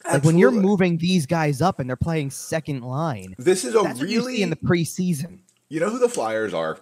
Like 0.04 0.24
when 0.24 0.36
you're 0.36 0.50
moving 0.50 0.98
these 0.98 1.26
guys 1.26 1.62
up 1.62 1.78
and 1.78 1.88
they're 1.88 1.96
playing 1.96 2.30
second 2.30 2.82
line 2.82 3.34
This 3.38 3.64
is 3.64 3.74
a 3.74 3.82
that's 3.82 4.00
what 4.00 4.08
you 4.08 4.20
really 4.20 4.42
in 4.42 4.50
the 4.50 4.56
preseason. 4.56 5.40
You 5.68 5.80
know 5.80 5.90
who 5.90 5.98
the 5.98 6.08
Flyers 6.08 6.52
are? 6.52 6.78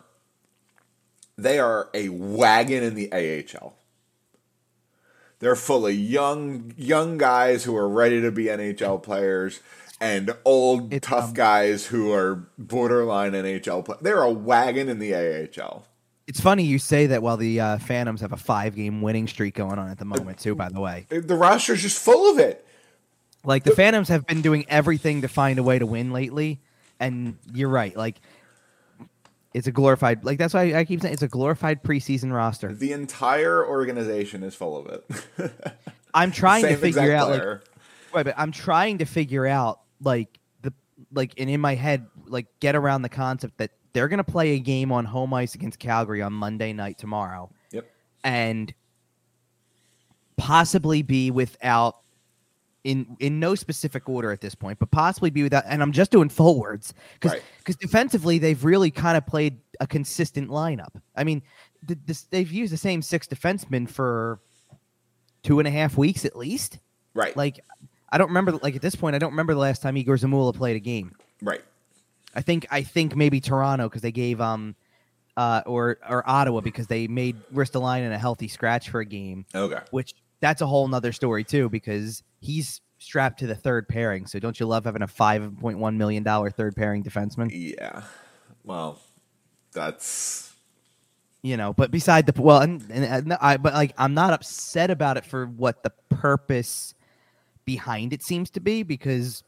They 1.36 1.58
are 1.58 1.88
a 1.94 2.08
wagon 2.08 2.82
in 2.82 2.94
the 2.94 3.12
AHL. 3.12 3.74
They're 5.38 5.56
full 5.56 5.86
of 5.86 5.94
young 5.94 6.74
young 6.76 7.16
guys 7.16 7.64
who 7.64 7.74
are 7.76 7.88
ready 7.88 8.20
to 8.20 8.30
be 8.30 8.44
NHL 8.44 9.02
players 9.02 9.60
and 10.00 10.34
old 10.44 10.92
It's, 10.92 11.06
tough 11.06 11.28
um, 11.28 11.34
guys 11.34 11.86
who 11.86 12.12
are 12.12 12.36
borderline 12.58 13.32
NHL 13.32 13.84
players. 13.84 14.00
They're 14.02 14.22
a 14.22 14.30
wagon 14.32 14.88
in 14.88 14.98
the 14.98 15.14
AHL. 15.14 15.84
it's 16.26 16.40
funny 16.40 16.62
you 16.64 16.78
say 16.78 17.06
that 17.06 17.22
while 17.22 17.36
the 17.36 17.60
uh, 17.60 17.78
phantoms 17.78 18.20
have 18.20 18.32
a 18.32 18.36
five 18.36 18.74
game 18.76 19.02
winning 19.02 19.26
streak 19.28 19.54
going 19.54 19.78
on 19.78 19.88
at 19.90 19.98
the 19.98 20.04
moment 20.04 20.38
too 20.38 20.54
by 20.54 20.68
the 20.68 20.80
way 20.80 21.06
The 21.10 21.34
roster's 21.34 21.82
just 21.82 21.98
full 22.02 22.30
of 22.30 22.38
it. 22.38 22.64
like 23.44 23.64
the 23.64 23.72
phantoms 23.72 24.08
have 24.08 24.26
been 24.26 24.40
doing 24.42 24.64
everything 24.68 25.22
to 25.22 25.28
find 25.28 25.58
a 25.58 25.62
way 25.62 25.78
to 25.78 25.86
win 25.86 26.12
lately 26.12 26.60
and 27.00 27.36
you're 27.52 27.68
right 27.68 27.96
like 27.96 28.20
it's 29.52 29.66
a 29.66 29.72
glorified 29.72 30.24
like 30.24 30.38
that's 30.38 30.54
why 30.54 30.74
i 30.74 30.84
keep 30.84 31.00
saying 31.00 31.12
it's 31.12 31.22
a 31.22 31.28
glorified 31.28 31.82
preseason 31.82 32.32
roster 32.32 32.72
The 32.72 32.92
entire 32.92 33.66
organization 33.66 34.42
is 34.44 34.54
full 34.54 34.76
of 34.78 34.86
it. 34.86 35.52
I'm 36.14 36.30
trying 36.30 36.62
to 36.64 36.76
figure 36.76 37.12
out 37.12 37.30
like 37.30 37.42
right, 38.14 38.24
but 38.24 38.34
I'm 38.36 38.52
trying 38.52 38.98
to 38.98 39.04
figure 39.04 39.46
out 39.46 39.80
like 40.02 40.38
the 40.62 40.72
like 41.12 41.32
and 41.38 41.48
in 41.50 41.60
my 41.60 41.74
head 41.74 42.06
like 42.26 42.46
get 42.60 42.74
around 42.76 43.02
the 43.02 43.08
concept 43.08 43.58
that 43.58 43.70
they're 43.92 44.08
gonna 44.08 44.24
play 44.24 44.50
a 44.50 44.58
game 44.58 44.92
on 44.92 45.04
home 45.04 45.32
ice 45.34 45.54
against 45.54 45.78
Calgary 45.78 46.22
on 46.22 46.32
Monday 46.32 46.72
night 46.72 46.98
tomorrow 46.98 47.50
Yep. 47.72 47.90
and 48.24 48.72
possibly 50.36 51.02
be 51.02 51.30
without 51.30 51.96
in 52.84 53.16
in 53.20 53.38
no 53.38 53.54
specific 53.54 54.08
order 54.08 54.30
at 54.32 54.40
this 54.40 54.54
point, 54.54 54.78
but 54.78 54.90
possibly 54.90 55.28
be 55.28 55.42
without 55.42 55.64
and 55.66 55.82
I'm 55.82 55.92
just 55.92 56.10
doing 56.10 56.30
forwards 56.30 56.94
because 57.14 57.32
Right. 57.32 57.78
defensively 57.78 58.38
they've 58.38 58.62
really 58.64 58.90
kind 58.90 59.18
of 59.18 59.26
played 59.26 59.58
a 59.80 59.86
consistent 59.86 60.48
lineup. 60.48 60.88
I 61.14 61.24
mean, 61.24 61.42
th- 61.86 61.98
this, 62.06 62.22
they've 62.24 62.50
used 62.50 62.72
the 62.72 62.78
same 62.78 63.02
six 63.02 63.26
defensemen 63.26 63.88
for 63.88 64.40
two 65.42 65.58
and 65.58 65.68
a 65.68 65.70
half 65.70 65.98
weeks 65.98 66.24
at 66.24 66.36
least. 66.36 66.78
Right. 67.12 67.36
Like, 67.36 67.60
I 68.12 68.18
don't 68.18 68.28
remember. 68.28 68.52
Like 68.52 68.76
at 68.76 68.82
this 68.82 68.94
point, 68.94 69.14
I 69.14 69.18
don't 69.18 69.30
remember 69.30 69.54
the 69.54 69.60
last 69.60 69.82
time 69.82 69.96
Egor 69.96 70.16
Zamula 70.16 70.54
played 70.54 70.76
a 70.76 70.80
game. 70.80 71.14
right. 71.42 71.62
I 72.34 72.42
think 72.42 72.66
I 72.70 72.82
think 72.82 73.16
maybe 73.16 73.40
Toronto 73.40 73.88
because 73.88 74.02
they 74.02 74.12
gave 74.12 74.40
um 74.40 74.76
uh 75.36 75.62
or 75.66 75.98
or 76.08 76.22
Ottawa 76.28 76.60
because 76.60 76.86
they 76.86 77.08
made 77.08 77.36
Ristolainen 77.52 78.12
a 78.12 78.18
healthy 78.18 78.46
scratch 78.48 78.88
for 78.90 79.00
a 79.00 79.04
game, 79.04 79.46
Okay. 79.54 79.80
which 79.90 80.14
that's 80.40 80.60
a 80.60 80.66
whole 80.66 80.86
nother 80.88 81.12
story 81.12 81.42
too 81.44 81.68
because 81.68 82.22
he's 82.40 82.80
strapped 82.98 83.40
to 83.40 83.46
the 83.46 83.54
third 83.54 83.88
pairing. 83.88 84.26
So 84.26 84.38
don't 84.38 84.58
you 84.60 84.66
love 84.66 84.84
having 84.84 85.02
a 85.02 85.08
five 85.08 85.58
point 85.60 85.78
one 85.78 85.98
million 85.98 86.22
dollar 86.22 86.50
third 86.50 86.76
pairing 86.76 87.02
defenseman? 87.02 87.48
Yeah. 87.52 88.02
Well, 88.64 89.00
that's 89.72 90.54
You 91.42 91.56
know, 91.56 91.72
but 91.72 91.90
beside 91.90 92.26
the 92.26 92.40
well, 92.40 92.60
and, 92.60 92.82
and, 92.90 93.04
and 93.04 93.32
I 93.40 93.56
but 93.56 93.74
like 93.74 93.92
I'm 93.98 94.14
not 94.14 94.32
upset 94.32 94.90
about 94.90 95.16
it 95.16 95.24
for 95.24 95.46
what 95.46 95.82
the 95.82 95.90
purpose 96.10 96.94
behind 97.70 98.12
it 98.12 98.20
seems 98.20 98.50
to 98.50 98.58
be 98.58 98.82
because 98.82 99.44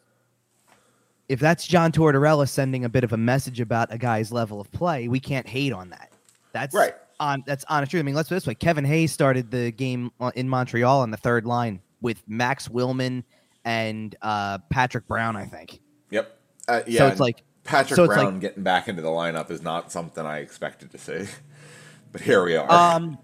if 1.29 1.41
that's 1.41 1.67
John 1.67 1.91
Tortorella 1.91 2.49
sending 2.49 2.85
a 2.85 2.88
bit 2.88 3.02
of 3.02 3.12
a 3.12 3.17
message 3.17 3.59
about 3.59 3.93
a 3.93 3.99
guy's 3.99 4.31
level 4.31 4.61
of 4.61 4.71
play, 4.71 5.09
we 5.09 5.19
can't 5.19 5.49
hate 5.49 5.73
on 5.73 5.91
that. 5.91 6.12
That's 6.52 6.73
Right. 6.73 6.95
On 7.19 7.43
that's 7.47 7.64
honest 7.69 7.91
truth. 7.91 8.00
I 8.00 8.05
mean, 8.05 8.14
let's 8.14 8.29
put 8.29 8.37
it 8.37 8.38
this 8.38 8.47
way: 8.47 8.55
Kevin 8.55 8.85
Hayes 8.85 9.11
started 9.12 9.50
the 9.50 9.73
game 9.73 10.12
in 10.37 10.49
Montreal 10.49 11.00
on 11.00 11.11
the 11.11 11.17
third 11.17 11.47
line 11.47 11.81
with 12.00 12.23
Max 12.29 12.69
Willman 12.69 13.25
and 13.64 14.14
uh, 14.23 14.59
Patrick 14.71 15.09
Brown, 15.09 15.37
I 15.37 15.47
think. 15.47 15.81
Yep. 16.11 16.38
Uh, 16.69 16.83
yeah. 16.87 16.99
So 16.99 17.07
it's 17.09 17.21
like 17.21 17.43
Patrick 17.64 17.97
so 17.97 18.05
it's 18.05 18.14
Brown 18.14 18.35
like- 18.35 18.41
getting 18.41 18.62
back 18.62 18.87
into 18.87 19.02
the 19.02 19.09
lineup 19.09 19.50
is 19.50 19.62
not 19.62 19.91
something 19.91 20.25
I 20.25 20.38
expected 20.38 20.93
to 20.93 20.99
see, 20.99 21.26
but 22.12 22.21
here 22.21 22.45
we 22.45 22.55
are. 22.57 22.71
Um, 22.71 23.19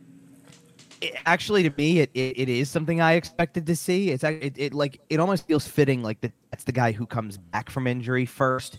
it- 1.00 1.14
actually, 1.26 1.62
to 1.64 1.70
me, 1.76 2.00
it, 2.00 2.10
it, 2.14 2.38
it 2.38 2.48
is 2.48 2.70
something 2.70 3.00
I 3.00 3.14
expected 3.14 3.66
to 3.66 3.76
see. 3.76 4.10
It's 4.10 4.24
it, 4.24 4.54
it 4.56 4.74
like 4.74 5.00
it 5.10 5.20
almost 5.20 5.46
feels 5.46 5.66
fitting, 5.66 6.02
like 6.02 6.20
that 6.22 6.32
that's 6.50 6.64
the 6.64 6.72
guy 6.72 6.92
who 6.92 7.06
comes 7.06 7.36
back 7.38 7.70
from 7.70 7.86
injury 7.86 8.26
first 8.26 8.78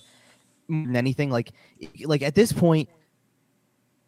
than 0.67 0.95
anything. 0.95 1.29
Like 1.29 1.51
like 2.05 2.21
at 2.21 2.35
this 2.35 2.51
point, 2.53 2.89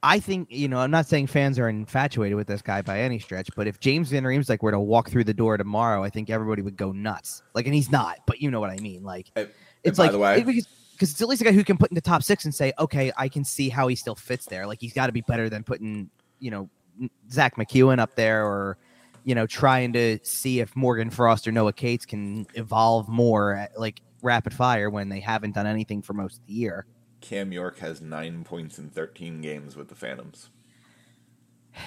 I 0.03 0.19
think 0.19 0.47
you 0.49 0.67
know 0.67 0.79
I'm 0.79 0.91
not 0.91 1.05
saying 1.05 1.27
fans 1.27 1.59
are 1.59 1.69
infatuated 1.69 2.35
with 2.35 2.47
this 2.47 2.61
guy 2.61 2.81
by 2.81 3.01
any 3.01 3.19
stretch, 3.19 3.49
but 3.55 3.67
if 3.67 3.79
James 3.79 4.09
Van 4.09 4.23
Riemsdyk 4.23 4.61
were 4.61 4.71
to 4.71 4.79
walk 4.79 5.09
through 5.09 5.25
the 5.25 5.33
door 5.33 5.57
tomorrow, 5.57 6.03
I 6.03 6.09
think 6.09 6.29
everybody 6.29 6.61
would 6.63 6.75
go 6.77 6.91
nuts. 6.91 7.43
Like, 7.53 7.65
and 7.65 7.75
he's 7.75 7.91
not, 7.91 8.17
but 8.25 8.41
you 8.41 8.49
know 8.49 8.59
what 8.59 8.71
I 8.71 8.77
mean. 8.77 9.03
Like, 9.03 9.31
it's 9.83 9.99
like 9.99 10.11
the 10.11 10.17
way- 10.19 10.39
it- 10.39 10.45
because 10.45 10.67
because 10.93 11.11
it's 11.11 11.21
at 11.21 11.27
least 11.27 11.41
a 11.41 11.45
guy 11.45 11.51
who 11.51 11.63
can 11.63 11.77
put 11.77 11.89
in 11.89 11.95
the 11.95 12.01
top 12.01 12.21
six 12.21 12.45
and 12.45 12.53
say, 12.53 12.73
okay, 12.77 13.11
I 13.17 13.27
can 13.27 13.43
see 13.43 13.69
how 13.69 13.87
he 13.87 13.95
still 13.95 14.13
fits 14.15 14.45
there. 14.45 14.67
Like 14.67 14.79
he's 14.79 14.93
got 14.93 15.07
to 15.07 15.11
be 15.11 15.21
better 15.21 15.49
than 15.49 15.63
putting 15.63 16.09
you 16.39 16.49
know 16.51 16.69
Zack 17.31 17.55
MacEwen 17.55 17.99
up 17.99 18.15
there 18.15 18.45
or 18.45 18.77
you 19.23 19.35
know 19.35 19.45
trying 19.47 19.93
to 19.93 20.19
see 20.23 20.59
if 20.59 20.75
Morgan 20.75 21.09
Frost 21.09 21.47
or 21.47 21.51
Noah 21.51 21.73
Cates 21.73 22.05
can 22.05 22.47
evolve 22.55 23.07
more 23.07 23.53
at, 23.55 23.79
like 23.79 24.01
rapid 24.21 24.53
fire 24.53 24.89
when 24.89 25.09
they 25.09 25.19
haven't 25.19 25.55
done 25.55 25.65
anything 25.67 26.01
for 26.01 26.13
most 26.13 26.39
of 26.39 26.45
the 26.47 26.53
year. 26.53 26.85
Cam 27.21 27.51
York 27.51 27.79
has 27.79 28.01
nine 28.01 28.43
points 28.43 28.79
in 28.79 28.89
13 28.89 29.41
games 29.41 29.75
with 29.75 29.89
the 29.89 29.95
Phantoms. 29.95 30.49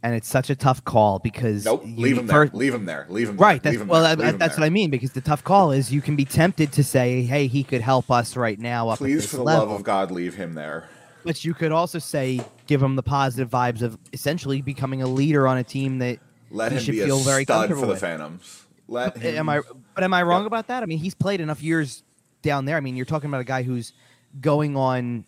And 0.00 0.14
it's 0.14 0.28
such 0.28 0.48
a 0.48 0.54
tough 0.54 0.84
call 0.84 1.18
because 1.18 1.64
Nope. 1.64 1.82
you- 1.84 1.96
Leave 1.96 2.18
him 2.18 2.28
there. 2.28 2.46
first- 2.46 2.54
Leave 2.54 2.72
him 2.72 2.84
there. 2.84 3.04
Leave 3.08 3.28
him 3.30 3.36
Right. 3.36 3.60
there. 3.60 3.72
That's 3.72 3.80
Leave 3.82 3.88
well. 3.90 4.16
there. 4.16 4.26
him 4.28 4.38
that's 4.38 4.54
there. 4.54 4.62
what 4.62 4.66
I 4.66 4.70
mean 4.70 4.90
because 4.90 5.10
the 5.10 5.20
tough 5.20 5.42
call 5.42 5.72
is 5.72 5.92
you 5.92 6.00
can 6.00 6.14
be 6.14 6.24
tempted 6.24 6.70
to 6.74 6.84
say, 6.84 7.22
"Hey, 7.24 7.48
he 7.48 7.64
could 7.64 7.80
help 7.80 8.08
us 8.08 8.36
right 8.36 8.60
now." 8.60 8.94
Please, 8.94 9.22
this 9.22 9.30
for 9.32 9.38
the 9.38 9.42
level. 9.42 9.66
love 9.66 9.74
of 9.80 9.82
God, 9.84 10.12
leave 10.12 10.36
him 10.36 10.54
there. 10.54 10.88
But 11.24 11.44
you 11.44 11.54
could 11.54 11.72
also 11.72 11.98
say, 11.98 12.40
give 12.66 12.82
him 12.82 12.96
the 12.96 13.02
positive 13.02 13.50
vibes 13.50 13.82
of 13.82 13.98
essentially 14.12 14.62
becoming 14.62 15.02
a 15.02 15.06
leader 15.06 15.46
on 15.48 15.58
a 15.58 15.64
team 15.64 15.98
that 15.98 16.18
Let 16.50 16.72
he 16.72 16.78
him 16.78 16.84
should 16.84 16.92
be 16.92 17.00
a 17.00 17.06
feel 17.06 17.18
very 17.18 17.44
stud 17.44 17.68
for 17.70 17.76
the 17.76 17.86
with. 17.88 18.00
Phantoms. 18.00 18.64
Let 18.86 19.16
him. 19.16 19.36
Am 19.36 19.48
I? 19.48 19.60
But 19.94 20.04
am 20.04 20.14
I 20.14 20.22
wrong 20.22 20.46
about 20.46 20.68
that? 20.68 20.82
I 20.82 20.86
mean, 20.86 20.98
he's 20.98 21.14
played 21.14 21.40
enough 21.40 21.62
years 21.62 22.02
down 22.42 22.64
there. 22.64 22.76
I 22.76 22.80
mean, 22.80 22.96
you're 22.96 23.06
talking 23.06 23.28
about 23.28 23.40
a 23.40 23.44
guy 23.44 23.62
who's 23.62 23.92
going 24.40 24.76
on, 24.76 25.24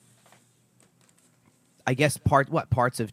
I 1.86 1.94
guess 1.94 2.16
part 2.16 2.48
what 2.48 2.70
parts 2.70 3.00
of 3.00 3.12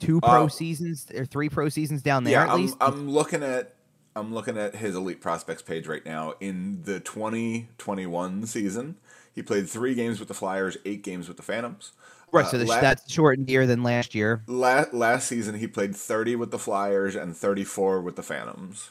two 0.00 0.20
pro 0.20 0.44
Uh, 0.44 0.48
seasons 0.48 1.06
or 1.14 1.24
three 1.24 1.48
pro 1.48 1.68
seasons 1.68 2.02
down 2.02 2.24
there 2.24 2.32
yeah, 2.32 2.44
at 2.44 2.50
I'm. 2.50 2.74
I'm 2.80 3.10
looking 3.10 3.42
at 3.42 3.74
I'm 4.16 4.32
looking 4.32 4.56
at 4.56 4.76
his 4.76 4.94
elite 4.94 5.20
prospects 5.20 5.62
page 5.62 5.86
right 5.86 6.04
now. 6.04 6.34
In 6.40 6.82
the 6.84 7.00
2021 7.00 8.46
season, 8.46 8.96
he 9.34 9.42
played 9.42 9.68
three 9.68 9.94
games 9.94 10.20
with 10.20 10.28
the 10.28 10.34
Flyers, 10.34 10.76
eight 10.84 11.02
games 11.02 11.26
with 11.26 11.36
the 11.36 11.42
Phantoms. 11.42 11.92
Right. 12.34 12.44
Uh, 12.46 12.50
So 12.50 12.58
the, 12.58 12.64
la- 12.66 12.80
that's 12.80 13.10
shortened 13.12 13.48
year 13.48 13.66
than 13.66 13.82
last 13.82 14.14
year. 14.14 14.42
la- 14.46 14.84
last 14.92 15.28
season, 15.28 15.54
he 15.54 15.66
played 15.66 15.94
30 15.96 16.36
with 16.36 16.50
the 16.50 16.58
Flyers 16.58 17.14
and 17.16 17.36
34 17.36 18.00
with 18.02 18.16
the 18.16 18.22
Phantoms. 18.22 18.90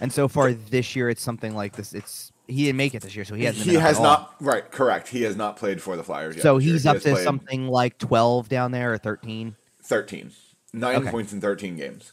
And 0.00 0.12
so 0.12 0.28
far 0.28 0.52
this 0.52 0.94
year, 0.94 1.08
it's 1.10 1.22
something 1.22 1.54
like 1.56 1.74
this. 1.74 1.92
It's 1.92 2.32
he 2.46 2.64
didn't 2.64 2.76
make 2.78 2.94
it 2.94 3.02
this 3.02 3.14
year, 3.16 3.24
so 3.24 3.34
he 3.34 3.44
hasn't. 3.44 3.66
He 3.66 3.74
has 3.74 3.98
not 4.00 4.34
right, 4.40 4.70
correct. 4.70 5.08
He 5.08 5.22
has 5.22 5.34
not 5.36 5.56
played 5.56 5.82
for 5.82 5.96
the 5.96 6.04
Flyers 6.04 6.36
yet. 6.36 6.42
So 6.42 6.58
year. 6.58 6.72
he's 6.72 6.84
He 6.84 6.88
up 6.88 6.94
has 6.96 7.02
to 7.02 7.12
played 7.14 7.24
something 7.24 7.66
like 7.68 7.98
twelve 7.98 8.48
down 8.48 8.70
there 8.70 8.92
or 8.92 8.98
thirteen. 8.98 9.56
13. 9.82 10.30
Nine 10.72 10.96
Okay. 10.96 11.10
points 11.10 11.32
in 11.32 11.40
13 11.40 11.76
games. 11.76 12.12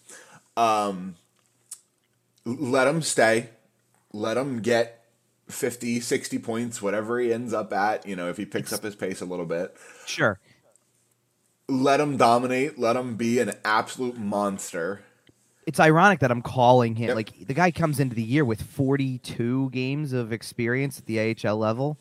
Um, 0.57 1.15
let 2.45 2.87
him 2.87 3.01
stay. 3.01 3.49
Let 4.13 4.37
him 4.37 4.61
get 4.61 5.04
50, 5.47 5.99
60 5.99 6.39
points, 6.39 6.81
whatever 6.81 7.19
he 7.19 7.31
ends 7.33 7.53
up 7.53 7.71
at, 7.73 8.05
you 8.07 8.15
know, 8.15 8.29
if 8.29 8.37
he 8.37 8.45
picks 8.45 8.73
up 8.73 8.83
his 8.83 8.95
pace 8.95 9.21
a 9.21 9.25
little 9.25 9.45
bit. 9.45 9.75
Sure. 10.05 10.39
Let 11.67 11.99
him 11.99 12.17
dominate. 12.17 12.77
Let 12.77 12.95
him 12.95 13.15
be 13.15 13.39
an 13.39 13.53
absolute 13.63 14.17
monster. 14.17 15.01
It's 15.65 15.79
ironic 15.79 16.19
that 16.19 16.29
I'm 16.29 16.43
calling 16.43 16.95
him 16.95 17.07
Yep. 17.07 17.15
like 17.15 17.47
the 17.47 17.53
guy 17.55 17.71
comes 17.71 17.99
into 17.99 18.15
the 18.15 18.21
year 18.21 18.45
with 18.45 18.61
42 18.61 19.71
games 19.71 20.13
of 20.13 20.31
experience 20.31 20.99
at 20.99 21.07
the 21.07 21.19
AHL 21.19 21.57
level, 21.57 21.97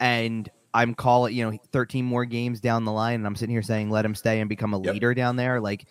and 0.00 0.48
I'm 0.72 0.94
calling 0.94 1.34
you 1.34 1.50
know 1.50 1.58
13 1.72 2.06
more 2.06 2.24
games 2.24 2.58
down 2.58 2.84
the 2.84 2.92
line, 2.92 3.16
and 3.16 3.26
I'm 3.26 3.36
sitting 3.36 3.54
here 3.54 3.62
saying 3.62 3.90
let 3.90 4.04
him 4.06 4.14
stay 4.14 4.40
and 4.40 4.48
become 4.48 4.72
a 4.72 4.80
Yep. 4.80 4.94
leader 4.94 5.12
down 5.14 5.36
there. 5.36 5.60
Like 5.60 5.84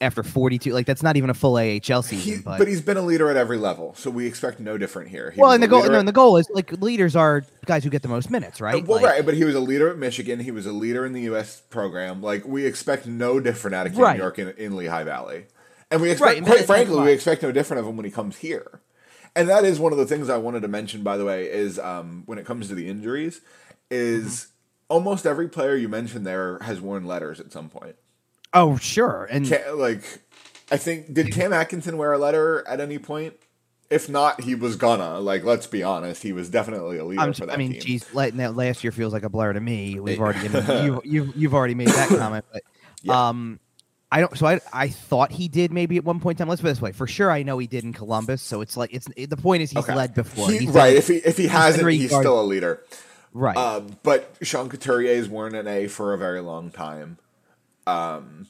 after 0.00 0.22
42, 0.22 0.72
like 0.72 0.86
that's 0.86 1.02
not 1.02 1.16
even 1.16 1.30
a 1.30 1.34
full 1.34 1.56
AHL 1.56 1.80
He, 1.80 2.02
season. 2.02 2.42
but, 2.42 2.58
but, 2.58 2.68
he's 2.68 2.80
been 2.80 2.96
a 2.96 3.02
leader 3.02 3.28
at 3.30 3.36
every 3.36 3.58
level, 3.58 3.94
so 3.94 4.10
we 4.10 4.26
expect 4.26 4.60
no 4.60 4.76
different 4.78 5.10
here. 5.10 5.30
He 5.30 5.40
well, 5.40 5.52
and 5.52 5.62
the 5.62 5.68
goal, 5.68 5.82
no, 5.84 5.92
at- 5.94 5.98
and 6.00 6.08
the 6.08 6.12
goal 6.12 6.36
is 6.36 6.48
like 6.50 6.72
leaders 6.80 7.14
are 7.16 7.44
guys 7.66 7.84
who 7.84 7.90
get 7.90 8.02
the 8.02 8.08
most 8.08 8.30
minutes, 8.30 8.60
right? 8.60 8.86
well, 8.86 9.00
Like, 9.00 9.10
right, 9.10 9.24
but 9.26 9.34
he 9.34 9.44
was 9.44 9.54
a 9.54 9.60
leader 9.60 9.88
at 9.90 9.98
Michigan. 9.98 10.40
He 10.40 10.50
was 10.50 10.66
a 10.66 10.72
leader 10.72 11.04
in 11.06 11.12
the 11.12 11.22
U.S. 11.22 11.62
program. 11.70 12.22
Like 12.22 12.46
we 12.46 12.66
expect 12.66 13.06
no 13.06 13.40
different 13.40 13.74
out 13.74 13.86
of 13.86 13.92
Cam 13.92 14.02
Right. 14.02 14.16
York 14.18 14.38
in, 14.38 14.48
in 14.58 14.76
Lehigh 14.76 15.04
Valley, 15.04 15.46
and 15.90 16.00
we 16.00 16.08
Right, 16.08 16.12
expect, 16.12 16.36
and 16.38 16.46
quite 16.46 16.64
frankly, 16.66 17.00
we 17.02 17.12
expect 17.12 17.42
no 17.42 17.52
different 17.52 17.80
of 17.80 17.86
him 17.88 17.96
when 17.96 18.04
he 18.04 18.10
comes 18.12 18.38
here. 18.38 18.80
And 19.34 19.48
that 19.48 19.64
is 19.64 19.80
one 19.80 19.92
of 19.92 19.98
the 19.98 20.06
things 20.06 20.28
I 20.28 20.36
wanted 20.36 20.60
to 20.62 20.68
mention. 20.68 21.02
By 21.02 21.16
the 21.16 21.24
way, 21.24 21.44
is 21.46 21.78
um, 21.78 22.22
when 22.26 22.38
it 22.38 22.44
comes 22.44 22.68
to 22.68 22.74
the 22.74 22.88
injuries, 22.88 23.40
is 23.90 24.24
Mm-hmm. 24.24 24.48
almost 24.96 25.24
every 25.26 25.48
player 25.48 25.74
you 25.74 25.88
mentioned 25.88 26.26
there 26.26 26.58
has 26.60 26.80
worn 26.82 27.06
letters 27.06 27.40
at 27.40 27.50
some 27.50 27.68
point. 27.70 27.96
Oh, 28.54 28.76
sure, 28.76 29.26
and 29.30 29.48
Ca- 29.48 29.72
like, 29.74 30.02
I 30.70 30.76
think 30.76 31.12
did 31.12 31.32
Cam 31.32 31.52
Atkinson 31.52 31.96
wear 31.96 32.12
a 32.12 32.18
letter 32.18 32.66
at 32.68 32.80
any 32.80 32.98
point? 32.98 33.34
If 33.90 34.08
not, 34.08 34.40
he 34.42 34.54
was 34.54 34.76
gonna. 34.76 35.20
Like, 35.20 35.44
let's 35.44 35.66
be 35.66 35.82
honest, 35.82 36.22
he 36.22 36.32
was 36.32 36.48
definitely 36.48 36.96
a 36.98 37.04
leader 37.04 37.20
I'm, 37.22 37.32
for 37.34 37.46
that 37.46 37.52
I 37.52 37.56
mean, 37.56 37.72
team. 37.72 37.80
geez, 37.82 38.14
let, 38.14 38.34
now, 38.34 38.50
last 38.50 38.82
year 38.84 38.90
feels 38.90 39.12
like 39.12 39.22
a 39.22 39.28
blur 39.28 39.52
to 39.52 39.60
me. 39.60 40.00
We've 40.00 40.18
already 40.20 40.48
you've, 40.84 41.00
you've 41.04 41.36
you've 41.36 41.54
already 41.54 41.74
made 41.74 41.88
that 41.88 42.08
comment, 42.08 42.44
but 42.52 42.62
Yeah. 43.02 43.28
um, 43.28 43.60
I 44.10 44.20
don't. 44.20 44.36
So 44.36 44.46
I 44.46 44.60
I 44.72 44.88
thought 44.88 45.30
he 45.32 45.48
did 45.48 45.72
maybe 45.72 45.96
at 45.98 46.04
one 46.04 46.20
point 46.20 46.36
in 46.38 46.44
time. 46.44 46.48
Let's 46.48 46.60
put 46.62 46.68
it 46.68 46.70
this 46.72 46.80
way: 46.82 46.92
for 46.92 47.06
sure, 47.06 47.30
I 47.30 47.42
know 47.42 47.58
he 47.58 47.66
did 47.66 47.84
in 47.84 47.92
Columbus. 47.92 48.40
So 48.42 48.60
it's 48.62 48.76
like 48.78 48.94
it's 48.94 49.08
it, 49.16 49.28
the 49.30 49.36
point 49.36 49.62
is 49.62 49.70
he's 49.70 49.84
Okay. 49.84 49.94
led 49.94 50.14
before. 50.14 50.50
He- 50.50 50.68
right. 50.68 50.94
If 50.96 51.08
he 51.08 51.16
if 51.16 51.36
he 51.36 51.46
hasn't, 51.48 51.86
he's 51.90 52.10
guard- 52.10 52.22
still 52.22 52.40
a 52.40 52.44
leader. 52.44 52.82
right. 53.34 53.56
Um, 53.56 53.96
but 54.02 54.30
Sean 54.42 54.68
Couturier 54.70 55.16
has 55.16 55.28
worn 55.28 55.54
an 55.54 55.66
A 55.66 55.86
for 55.86 56.14
a 56.14 56.18
very 56.18 56.40
long 56.40 56.70
time. 56.70 57.18
Um, 57.86 58.46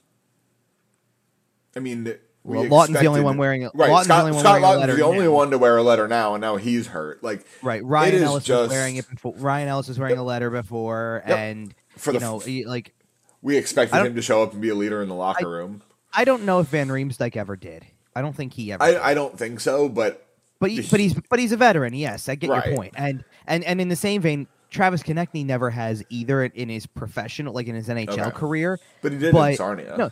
I 1.76 1.80
mean, 1.80 2.04
we 2.04 2.56
Well, 2.58 2.64
Lawton's 2.68 2.98
the 3.00 3.06
only 3.06 3.22
one 3.22 3.38
wearing 3.38 3.64
a- 3.64 3.70
right. 3.74 3.90
Lawton's 3.90 4.08
the 4.08 4.14
Scott, 4.14 4.20
only 4.20 4.32
one 4.32 4.40
Scott 4.44 4.60
Lawton's 4.60 4.80
letter 4.80 4.96
the 4.96 5.04
only 5.04 5.24
now. 5.26 5.30
one 5.32 5.50
to 5.52 5.58
wear 5.58 5.76
a 5.76 5.82
letter 5.82 6.06
now, 6.08 6.34
and 6.34 6.40
now 6.40 6.56
he's 6.56 6.88
hurt. 6.88 7.22
Like 7.22 7.46
right. 7.62 7.82
Ryan 7.84 8.14
is 8.14 8.22
Ellis 8.22 8.44
just- 8.44 8.60
was 8.62 8.70
wearing 8.70 8.96
it 8.96 9.08
before. 9.08 9.34
Ryan 9.36 9.68
Ellis 9.68 9.88
was 9.88 9.98
wearing 9.98 10.18
a 10.18 10.22
letter 10.24 10.50
before, 10.50 11.22
Yep. 11.26 11.38
and 11.38 11.74
For 11.96 12.12
you 12.12 12.18
the 12.18 12.24
know, 12.26 12.36
f- 12.38 12.44
he- 12.44 12.64
like 12.66 12.92
we 13.40 13.56
expected 13.56 14.04
him 14.04 14.14
to 14.14 14.22
show 14.22 14.42
up 14.42 14.52
and 14.52 14.60
be 14.60 14.68
a 14.68 14.74
leader 14.74 15.02
in 15.02 15.08
the 15.08 15.14
locker 15.14 15.48
room. 15.48 15.82
I 16.12 16.24
don't 16.24 16.44
know 16.44 16.60
if 16.60 16.66
Van 16.68 16.88
Riemsdyk 16.88 17.36
ever 17.36 17.56
did. 17.56 17.86
I 18.14 18.20
don't 18.20 18.36
think 18.36 18.52
he 18.52 18.70
ever. 18.72 18.84
did. 18.84 18.96
I, 18.98 19.10
I 19.10 19.14
don't 19.14 19.38
think 19.38 19.58
so, 19.60 19.88
but 19.88 20.26
But 20.60 20.70
he, 20.70 20.82
but 20.82 21.00
he's 21.00 21.14
but 21.30 21.38
he's 21.38 21.52
a 21.52 21.56
veteran. 21.56 21.94
Yes, 21.94 22.28
I 22.28 22.34
get 22.34 22.50
Right. 22.50 22.66
your 22.66 22.76
point. 22.76 22.92
And 22.96 23.24
and 23.46 23.64
and 23.64 23.80
in 23.80 23.88
the 23.88 23.96
same 23.96 24.20
vein, 24.20 24.46
Travis 24.72 25.02
Konecny 25.02 25.44
never 25.44 25.70
has 25.70 26.02
either 26.08 26.44
in 26.44 26.68
his 26.68 26.86
professional, 26.86 27.52
like 27.54 27.66
in 27.68 27.74
his 27.74 27.88
NHL 27.88 28.18
Okay. 28.18 28.30
career. 28.30 28.78
but 29.02 29.12
he 29.12 29.18
did 29.18 29.32
But- 29.32 29.52
in 29.52 29.56
Sarnia. 29.56 29.94
No, 29.98 30.10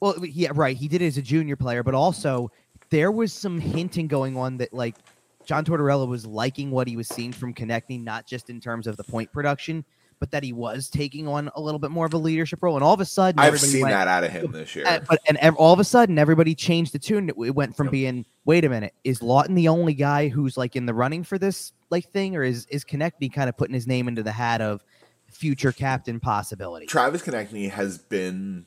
well, 0.00 0.14
yeah, 0.24 0.50
right. 0.54 0.76
He 0.76 0.88
did 0.88 1.02
it 1.02 1.06
as 1.06 1.18
a 1.18 1.22
junior 1.22 1.56
player, 1.56 1.82
but 1.82 1.94
also 1.94 2.50
there 2.90 3.12
was 3.12 3.32
some 3.32 3.60
hinting 3.60 4.08
going 4.08 4.36
on 4.36 4.56
that 4.58 4.72
like 4.72 4.96
John 5.44 5.64
Tortorella 5.64 6.08
was 6.08 6.26
liking 6.26 6.70
what 6.70 6.88
he 6.88 6.96
was 6.96 7.06
seeing 7.08 7.32
from 7.32 7.54
Konecny, 7.54 8.02
not 8.02 8.26
just 8.26 8.50
in 8.50 8.60
terms 8.60 8.86
of 8.86 8.96
the 8.96 9.04
point 9.04 9.30
production, 9.32 9.84
but 10.18 10.30
that 10.30 10.42
he 10.42 10.52
was 10.52 10.88
taking 10.88 11.28
on 11.28 11.50
a 11.54 11.60
little 11.60 11.78
bit 11.78 11.90
more 11.90 12.06
of 12.06 12.14
a 12.14 12.18
leadership 12.18 12.62
role. 12.62 12.74
And 12.76 12.82
all 12.84 12.94
of 12.94 13.00
a 13.00 13.04
sudden, 13.04 13.38
I've 13.38 13.48
everybody 13.48 13.72
seen 13.72 13.82
went, 13.82 13.92
that 13.92 14.08
out 14.08 14.24
of 14.24 14.32
him 14.32 14.50
this 14.52 14.74
year. 14.74 14.86
uh, 14.86 15.00
but 15.08 15.20
and 15.28 15.36
ev- 15.38 15.56
all 15.56 15.72
of 15.72 15.78
a 15.80 15.84
sudden, 15.84 16.18
everybody 16.18 16.54
changed 16.54 16.92
the 16.92 16.98
tune. 16.98 17.28
It, 17.28 17.36
went 17.54 17.76
from 17.76 17.86
Yep. 17.86 17.92
being, 17.92 18.24
wait 18.44 18.64
a 18.64 18.68
minute, 18.68 18.94
is 19.04 19.22
Lawton 19.22 19.54
the 19.54 19.68
only 19.68 19.94
guy 19.94 20.28
who's 20.28 20.56
like 20.56 20.74
in 20.76 20.86
the 20.86 20.94
running 20.94 21.22
for 21.22 21.38
this 21.38 21.72
like 21.90 22.10
thing, 22.12 22.34
or 22.34 22.42
is 22.42 22.66
is 22.66 22.84
Konecny 22.84 23.32
kind 23.32 23.48
of 23.48 23.56
putting 23.56 23.74
his 23.74 23.86
name 23.86 24.08
into 24.08 24.22
the 24.22 24.32
hat 24.32 24.60
of 24.60 24.82
future 25.30 25.72
captain 25.72 26.18
possibility? 26.20 26.86
Travis 26.86 27.22
Konecny 27.22 27.70
has 27.70 27.98
been 27.98 28.66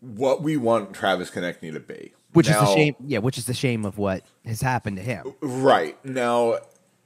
what 0.00 0.42
we 0.42 0.56
want 0.56 0.92
Travis 0.94 1.30
Konecny 1.30 1.72
to 1.72 1.80
be. 1.80 2.12
Which 2.32 2.48
is 2.48 2.56
the 2.56 2.66
shame. 2.74 2.94
Yeah, 3.06 3.18
which 3.20 3.38
is 3.38 3.46
the 3.46 3.54
shame 3.54 3.84
of 3.84 3.96
what 3.96 4.22
has 4.44 4.60
happened 4.60 4.96
to 4.98 5.02
him. 5.02 5.32
Right. 5.40 5.96
Now, 6.04 6.58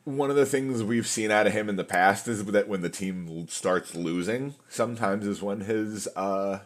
one 0.04 0.30
of 0.30 0.36
the 0.36 0.46
things 0.46 0.82
we've 0.82 1.06
seen 1.06 1.30
out 1.30 1.46
of 1.46 1.52
him 1.52 1.68
in 1.68 1.76
the 1.76 1.84
past 1.84 2.26
is 2.28 2.44
that 2.46 2.68
when 2.68 2.80
the 2.82 2.88
team 2.90 3.46
starts 3.48 3.94
losing, 3.94 4.54
sometimes 4.68 5.26
is 5.26 5.42
when 5.42 5.60
his 5.62 6.08
uh 6.16 6.60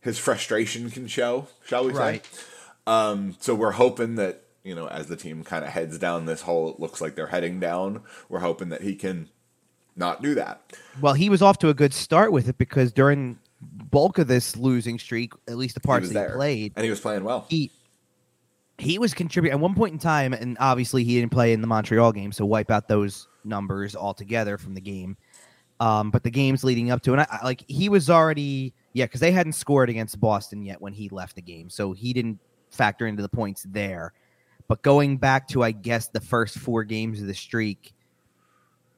his 0.00 0.18
frustration 0.18 0.90
can 0.90 1.06
show, 1.06 1.46
shall 1.66 1.84
we 1.84 1.92
Right. 1.92 2.24
say. 2.26 2.42
Um 2.86 3.36
so 3.40 3.54
we're 3.54 3.72
hoping 3.72 4.16
that 4.16 4.42
you 4.64 4.74
know, 4.76 4.86
as 4.86 5.06
the 5.08 5.16
team 5.16 5.42
kind 5.42 5.64
of 5.64 5.70
heads 5.70 5.98
down 5.98 6.24
this 6.26 6.42
hole, 6.42 6.70
it 6.70 6.78
looks 6.80 7.00
like 7.00 7.16
they're 7.16 7.26
heading 7.26 7.58
down. 7.58 8.02
We're 8.28 8.38
hoping 8.40 8.68
that 8.68 8.82
he 8.82 8.94
can 8.94 9.28
not 9.96 10.22
do 10.22 10.34
that. 10.36 10.60
Well, 11.00 11.14
he 11.14 11.28
was 11.28 11.42
off 11.42 11.58
to 11.58 11.68
a 11.68 11.74
good 11.74 11.92
start 11.92 12.30
with 12.32 12.48
it 12.48 12.58
because 12.58 12.92
during 12.92 13.38
bulk 13.60 14.18
of 14.18 14.28
this 14.28 14.56
losing 14.56 14.98
streak, 14.98 15.32
at 15.48 15.56
least 15.56 15.74
the 15.74 15.80
parts 15.80 16.08
that 16.08 16.14
there. 16.14 16.28
he 16.30 16.34
played, 16.34 16.72
and 16.76 16.84
he 16.84 16.90
was 16.90 17.00
playing 17.00 17.24
well. 17.24 17.46
he 17.48 17.70
he 18.78 18.98
was 18.98 19.14
contributing 19.14 19.56
at 19.56 19.60
one 19.60 19.74
point 19.74 19.92
in 19.92 19.98
time, 19.98 20.32
and 20.32 20.56
obviously 20.60 21.04
he 21.04 21.20
didn't 21.20 21.32
play 21.32 21.52
in 21.52 21.60
the 21.60 21.66
Montreal 21.66 22.12
game, 22.12 22.32
so 22.32 22.44
wipe 22.44 22.70
out 22.70 22.88
those 22.88 23.28
numbers 23.44 23.94
altogether 23.94 24.58
from 24.58 24.74
the 24.74 24.80
game. 24.80 25.16
Um, 25.80 26.10
but 26.10 26.22
the 26.22 26.30
games 26.30 26.64
leading 26.64 26.90
up 26.90 27.02
to, 27.02 27.12
and 27.12 27.20
I, 27.22 27.26
I 27.30 27.44
like 27.44 27.64
he 27.68 27.88
was 27.88 28.08
already 28.08 28.74
yeah, 28.92 29.06
because 29.06 29.20
they 29.20 29.32
hadn't 29.32 29.54
scored 29.54 29.88
against 29.88 30.20
Boston 30.20 30.62
yet 30.62 30.80
when 30.80 30.92
he 30.92 31.08
left 31.08 31.34
the 31.34 31.42
game, 31.42 31.70
so 31.70 31.92
he 31.92 32.12
didn't 32.12 32.38
factor 32.70 33.06
into 33.06 33.22
the 33.22 33.28
points 33.28 33.66
there. 33.68 34.12
But 34.68 34.82
going 34.82 35.16
back 35.16 35.48
to, 35.48 35.62
I 35.62 35.72
guess, 35.72 36.08
the 36.08 36.20
first 36.20 36.58
four 36.58 36.84
games 36.84 37.20
of 37.20 37.26
the 37.26 37.34
streak 37.34 37.94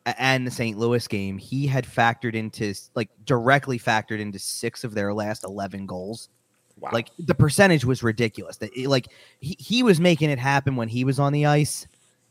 and 0.05 0.47
the 0.47 0.51
St. 0.51 0.77
Louis 0.77 1.07
game, 1.09 1.39
he 1.39 1.67
had 1.67 1.85
factored 1.85 2.35
into 2.35 2.75
like 2.95 3.09
directly 3.25 3.79
factored 3.79 4.21
into 4.21 4.39
six 4.39 4.85
of 4.85 4.95
their 4.95 5.15
last 5.15 5.45
eleven 5.45 5.87
goals. 5.87 6.29
Wow. 6.79 6.91
Like 6.93 7.11
the 7.19 7.35
percentage 7.35 7.85
was 7.85 8.03
ridiculous. 8.03 8.57
That 8.59 8.77
like 8.87 9.09
he, 9.41 9.57
he 9.59 9.83
was 9.83 10.01
making 10.01 10.31
it 10.31 10.39
happen 10.39 10.77
when 10.77 10.89
he 10.89 11.05
was 11.05 11.19
on 11.19 11.33
the 11.33 11.47
ice, 11.47 11.87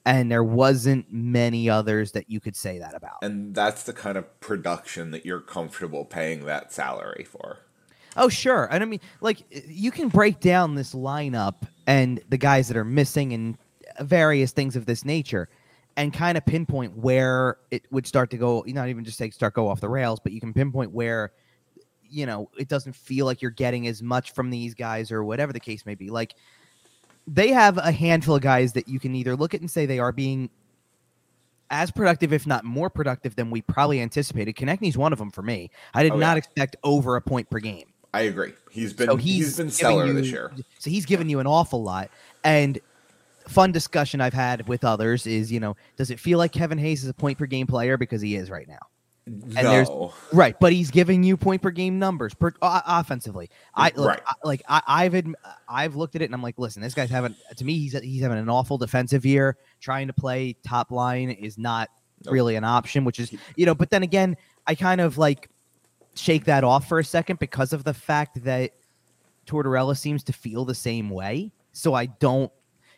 and 0.06 0.32
there 0.32 0.44
wasn't 0.44 1.12
many 1.12 1.70
others 1.70 2.12
that 2.12 2.30
you 2.30 2.40
could 2.40 2.56
say 2.56 2.80
that 2.80 2.94
about. 2.94 3.18
and 3.22 3.56
that's 3.56 3.84
the 3.84 3.94
kind 3.94 4.18
of 4.18 4.40
production 4.42 5.12
that 5.12 5.26
you're 5.26 5.40
comfortable 5.40 6.04
paying 6.06 6.46
that 6.46 6.74
salary 6.74 7.24
for. 7.24 7.60
Oh, 8.16 8.30
sure. 8.30 8.68
And 8.70 8.84
I 8.84 8.86
mean, 8.86 9.00
like, 9.22 9.44
you 9.68 9.90
can 9.90 10.10
break 10.10 10.40
down 10.40 10.76
this 10.76 10.94
lineup 10.94 11.68
and 11.88 12.22
the 12.30 12.38
guys 12.38 12.68
that 12.68 12.78
are 12.78 12.86
missing 12.86 13.34
and 13.34 13.58
various 14.02 14.52
things 14.52 14.76
of 14.76 14.86
this 14.86 15.04
nature 15.04 15.50
and 15.98 16.14
kind 16.14 16.38
of 16.38 16.46
pinpoint 16.46 16.96
where 16.98 17.58
it 17.72 17.84
would 17.92 18.06
start 18.06 18.30
to 18.32 18.38
go, 18.38 18.64
not 18.68 18.90
even 18.90 19.04
just 19.04 19.18
say 19.18 19.30
start 19.30 19.54
go 19.54 19.68
off 19.68 19.80
the 19.82 19.90
rails, 19.90 20.20
but 20.20 20.32
you 20.32 20.40
can 20.40 20.54
pinpoint 20.54 20.92
where, 20.92 21.32
you 22.14 22.26
know, 22.26 22.50
it 22.58 22.68
doesn't 22.68 22.96
feel 22.96 23.26
like 23.26 23.42
you're 23.42 23.52
getting 23.52 23.88
as 23.88 24.02
much 24.04 24.32
from 24.34 24.50
these 24.50 24.74
guys 24.74 25.12
or 25.12 25.24
whatever 25.24 25.52
the 25.54 25.60
case 25.60 25.86
may 25.86 25.96
be. 25.96 26.10
Like, 26.10 26.36
they 27.28 27.50
have 27.50 27.78
a 27.78 27.92
handful 27.92 28.36
of 28.36 28.42
guys 28.42 28.74
that 28.74 28.88
you 28.88 29.00
can 29.00 29.16
either 29.16 29.36
look 29.36 29.54
at 29.54 29.62
and 29.62 29.72
say 29.72 29.86
they 29.86 30.00
are 30.00 30.12
being 30.12 30.50
as 31.70 31.90
productive, 31.90 32.32
if 32.34 32.46
not 32.46 32.64
more 32.66 32.90
productive, 32.90 33.36
than 33.36 33.50
we 33.50 33.62
probably 33.62 34.00
anticipated. 34.02 34.56
Konecny's 34.56 34.98
one 34.98 35.12
of 35.14 35.20
them 35.20 35.32
for 35.32 35.42
me. 35.42 35.72
I 35.94 36.04
did 36.04 36.12
Oh, 36.12 36.18
not 36.18 36.34
yeah. 36.34 36.38
expect 36.40 36.76
over 36.84 37.16
a 37.16 37.22
point 37.22 37.50
per 37.50 37.60
game. 37.60 37.86
I 38.14 38.22
agree. 38.22 38.54
He's 38.70 38.94
been 38.94 39.08
So 39.08 39.16
he's 39.16 39.46
he's 39.46 39.58
been 39.58 39.72
stellar 39.72 40.06
you- 40.06 40.14
this 40.14 40.28
year. 40.30 40.52
So 40.78 40.90
he's 40.92 41.06
given 41.06 41.30
you 41.30 41.40
an 41.40 41.48
awful 41.48 41.82
lot. 41.82 42.12
And 42.44 42.78
fun 43.48 43.72
discussion 43.72 44.22
I've 44.22 44.34
had 44.34 44.68
with 44.68 44.84
others 44.84 45.26
is, 45.26 45.52
you 45.52 45.60
know, 45.60 45.76
does 45.98 46.12
it 46.12 46.20
feel 46.20 46.38
like 46.38 46.52
Kevin 46.52 46.78
Hayes 46.78 47.04
is 47.04 47.10
a 47.10 47.14
point 47.14 47.38
per 47.40 47.46
game 47.48 47.66
player 47.66 47.98
because 47.98 48.22
he 48.22 48.36
is 48.36 48.50
right 48.52 48.68
now? 48.68 48.78
There's- 49.26 49.88
no, 49.88 50.14
Right, 50.34 50.56
but 50.60 50.74
he's 50.74 50.92
giving 50.92 51.24
you 51.24 51.38
point 51.38 51.62
per 51.62 51.72
game 51.72 51.98
numbers 52.00 52.34
per 52.34 52.52
uh, 52.62 52.82
offensively. 52.86 53.50
I 53.74 53.92
look, 53.96 54.08
Right. 54.10 54.22
I, 54.28 54.34
like 54.44 54.62
I, 54.68 54.82
I've 54.88 55.14
adm- 55.14 55.34
I've 55.68 55.96
looked 55.96 56.16
at 56.16 56.22
it 56.22 56.26
and 56.26 56.34
I'm 56.34 56.42
like, 56.44 56.60
listen, 56.60 56.82
this 56.82 56.94
guy's 56.94 57.10
having 57.10 57.36
to 57.56 57.66
me 57.66 57.78
he's 57.78 57.98
he's 58.00 58.22
having 58.22 58.38
an 58.38 58.50
awful 58.50 58.78
defensive 58.78 59.26
year. 59.26 59.58
Trying 59.80 60.08
to 60.08 60.14
play 60.14 60.56
top 60.66 60.92
line 60.92 61.30
is 61.32 61.58
not 61.58 61.90
Nope. 62.26 62.34
really 62.34 62.56
an 62.56 62.64
option, 62.64 63.06
which 63.06 63.20
is 63.20 63.34
you 63.56 63.66
know. 63.66 63.76
But 63.76 63.90
then 63.90 64.04
again, 64.04 64.36
I 64.68 64.76
kind 64.76 65.00
of 65.02 65.18
like 65.18 65.50
shake 66.16 66.46
that 66.46 66.64
off 66.64 66.88
for 66.88 67.00
a 67.00 67.04
second 67.04 67.40
because 67.40 67.74
of 67.74 67.84
the 67.84 67.94
fact 67.94 68.44
that 68.44 68.72
Tortorella 69.48 69.98
seems 69.98 70.24
to 70.26 70.34
feel 70.34 70.64
the 70.66 70.76
same 70.76 71.10
way. 71.10 71.52
So 71.74 71.94
I 71.94 72.06
don't. 72.06 72.52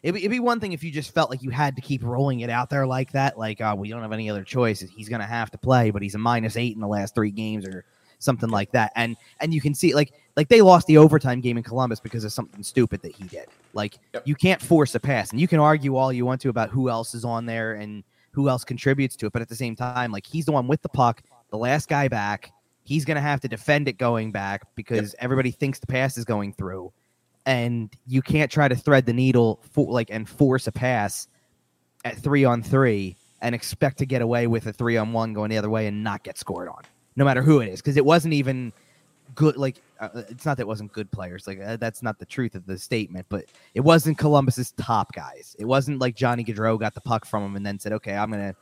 It'd 0.05 0.13
be, 0.13 0.21
it'd 0.21 0.29
be 0.29 0.39
one 0.39 0.59
thing 0.59 0.74
if 0.74 0.83
you 0.83 0.91
just 0.91 1.15
felt 1.15 1.31
like 1.31 1.41
you 1.41 1.50
had 1.50 1.75
to 1.77 1.81
keep 1.81 2.03
rolling 2.03 2.41
it 2.41 2.50
out 2.51 2.70
there 2.70 2.85
like 2.85 3.11
that, 3.13 3.39
like, 3.39 3.59
oh, 3.59 3.74
we 3.74 3.89
don't 3.89 4.03
have 4.03 4.11
any 4.11 4.29
other 4.29 4.44
choice. 4.44 4.79
He's 4.81 5.09
going 5.09 5.20
to 5.20 5.25
have 5.25 5.50
to 5.50 5.57
play, 5.57 5.89
but 5.89 6.03
he's 6.03 6.13
a 6.13 6.20
minus 6.20 6.57
eight 6.57 6.75
in 6.75 6.79
the 6.79 6.87
last 6.87 7.15
three 7.15 7.31
games 7.31 7.65
or 7.65 7.85
something 8.20 8.50
like 8.50 8.72
that. 8.74 8.91
And 8.96 9.18
and 9.41 9.51
you 9.51 9.61
can 9.61 9.74
see 9.74 9.96
like 9.96 10.13
like 10.35 10.48
they 10.48 10.61
lost 10.61 10.85
the 10.85 10.98
overtime 10.98 11.41
game 11.41 11.57
in 11.57 11.63
Columbus 11.63 12.00
because 12.00 12.24
of 12.24 12.31
something 12.31 12.61
stupid 12.61 13.01
that 13.01 13.15
he 13.15 13.24
did. 13.24 13.48
Like 13.74 13.98
Yep. 14.13 14.27
you 14.27 14.35
can't 14.35 14.61
force 14.61 14.94
a 14.94 15.00
pass, 15.00 15.31
and 15.31 15.41
you 15.41 15.48
can 15.48 15.59
argue 15.59 15.96
all 15.96 16.13
you 16.13 16.24
want 16.24 16.39
to 16.41 16.50
about 16.50 16.70
who 16.70 16.87
else 16.87 17.15
is 17.15 17.25
on 17.25 17.48
there 17.48 17.74
and 17.74 18.03
who 18.29 18.48
else 18.48 18.63
contributes 18.63 19.15
to 19.15 19.25
it, 19.25 19.33
but 19.33 19.41
at 19.41 19.50
the 19.50 19.55
same 19.55 19.75
time, 19.75 20.11
like 20.11 20.27
he's 20.27 20.46
the 20.46 20.51
one 20.51 20.68
with 20.68 20.83
the 20.83 20.89
puck, 20.89 21.24
the 21.50 21.57
last 21.57 21.89
guy 21.89 22.07
back. 22.07 22.51
He's 22.83 23.05
going 23.05 23.15
to 23.15 23.22
have 23.22 23.41
to 23.41 23.48
defend 23.48 23.87
it 23.87 23.98
going 23.98 24.31
back 24.31 24.61
because 24.75 25.15
everybody 25.18 25.50
thinks 25.50 25.79
the 25.79 25.87
pass 25.87 26.15
is 26.20 26.25
going 26.25 26.53
through 26.53 26.94
and 27.46 27.94
you 28.08 28.22
can't 28.22 28.51
try 28.51 28.68
to 28.68 28.75
thread 28.75 29.05
the 29.05 29.14
needle 29.14 29.60
for 29.72 29.92
like 29.92 30.10
and 30.10 30.27
force 30.27 30.68
a 30.68 30.72
pass 30.72 31.27
at 32.03 32.18
three 32.18 32.46
on 32.46 32.62
three 32.64 33.16
and 33.42 33.53
expect 33.53 33.98
to 34.00 34.05
get 34.05 34.22
away 34.22 34.48
with 34.48 34.66
a 34.68 34.74
three 34.74 34.98
on 34.98 35.14
one 35.14 35.34
going 35.34 35.50
the 35.50 35.58
other 35.58 35.70
way 35.70 35.88
and 35.88 36.03
not 36.03 36.24
get 36.24 36.38
scored 36.38 36.68
on, 36.68 36.81
no 37.16 37.25
matter 37.25 37.42
who 37.42 37.60
it 37.60 37.68
is, 37.70 37.81
because 37.81 37.98
it 37.98 38.05
wasn't 38.05 38.34
even 38.34 38.74
good. 39.36 39.58
Like 39.58 39.81
uh, 40.00 40.10
it's 40.29 40.46
not 40.46 40.58
that 40.58 40.62
it 40.64 40.68
wasn't 40.68 40.92
good 40.92 41.12
players. 41.12 41.46
Like 41.48 41.60
uh, 41.60 41.77
that's 41.77 42.01
not 42.01 42.18
the 42.18 42.25
truth 42.25 42.55
of 42.55 42.66
the 42.66 42.77
statement, 42.77 43.25
but 43.29 43.46
it 43.74 43.81
wasn't 43.81 44.18
Columbus's 44.18 44.72
top 44.72 45.14
guys. 45.14 45.55
It 45.60 45.66
wasn't 45.66 46.00
like 46.00 46.16
Johnny 46.16 46.44
Gaudreau 46.44 46.79
got 46.79 46.94
the 46.94 47.01
puck 47.01 47.25
from 47.25 47.44
him 47.44 47.55
and 47.55 47.66
then 47.66 47.79
said, 47.79 47.94
"Okay, 47.94 48.16
I'm 48.16 48.31
gonna." 48.31 48.55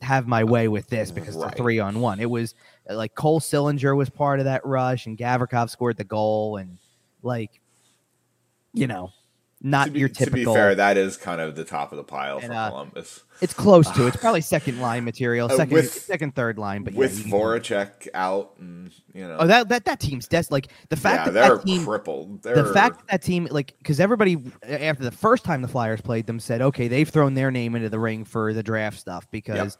have 0.00 0.26
my 0.26 0.42
way 0.42 0.66
with 0.66 0.88
this 0.88 1.12
because 1.12 1.36
it's 1.36 1.44
Right. 1.44 1.54
a 1.54 1.56
three 1.56 1.78
on 1.78 2.00
one. 2.00 2.18
It 2.18 2.28
was 2.28 2.56
uh, 2.90 2.96
like 2.96 3.14
Cole 3.14 3.38
Sillinger 3.38 3.96
was 3.96 4.10
part 4.10 4.40
of 4.40 4.46
that 4.46 4.66
rush 4.66 5.06
and 5.06 5.16
Gavrikov 5.16 5.70
scored 5.70 5.96
the 5.96 6.02
goal 6.02 6.56
and 6.56 6.76
like 7.22 7.60
you 8.72 8.86
know, 8.86 9.12
not 9.64 9.92
be, 9.92 10.00
your 10.00 10.08
typical. 10.08 10.38
to 10.38 10.44
be 10.50 10.54
fair, 10.54 10.74
that 10.74 10.96
is 10.96 11.16
kind 11.16 11.40
of 11.40 11.54
the 11.54 11.64
top 11.64 11.92
of 11.92 11.96
the 11.96 12.02
pile 12.02 12.38
And, 12.38 12.46
for 12.48 12.52
uh, 12.52 12.68
Columbus. 12.70 13.22
it's 13.40 13.54
close 13.54 13.88
to. 13.92 14.06
It's 14.08 14.16
probably 14.20 14.40
second 14.40 14.80
line 14.80 15.04
material, 15.04 15.50
Uh, 15.52 15.56
second 15.56 15.74
with- 15.74 15.92
second 15.92 16.34
third 16.34 16.58
line, 16.58 16.82
but 16.82 16.94
yeah, 16.94 16.98
With 16.98 17.22
can- 17.22 17.30
Voracek 17.30 18.08
out, 18.12 18.54
and 18.58 18.90
you 19.14 19.26
know, 19.28 19.36
Oh, 19.38 19.46
that 19.46 19.68
that 19.68 19.84
that 19.84 20.00
team's 20.00 20.26
des- 20.26 20.44
like 20.50 20.68
the 20.88 20.96
fact 20.96 21.18
yeah, 21.18 21.24
that 21.26 21.32
they're 21.48 21.56
that 21.58 21.64
team 21.66 21.84
crippled. 21.84 22.42
They're, 22.42 22.60
the 22.62 22.72
fact 22.74 22.98
that, 22.98 23.08
that 23.08 23.22
team 23.22 23.46
like 23.52 23.74
because 23.78 24.00
everybody 24.00 24.36
after 24.66 25.04
the 25.04 25.12
first 25.12 25.44
time 25.44 25.62
the 25.62 25.68
Flyers 25.68 26.00
played 26.00 26.26
them 26.26 26.40
said 26.40 26.60
okay 26.60 26.88
they've 26.88 27.08
thrown 27.08 27.34
their 27.34 27.50
name 27.52 27.76
into 27.76 27.88
the 27.88 28.00
ring 28.00 28.24
for 28.24 28.52
the 28.52 28.62
draft 28.64 28.98
stuff 28.98 29.30
because 29.30 29.78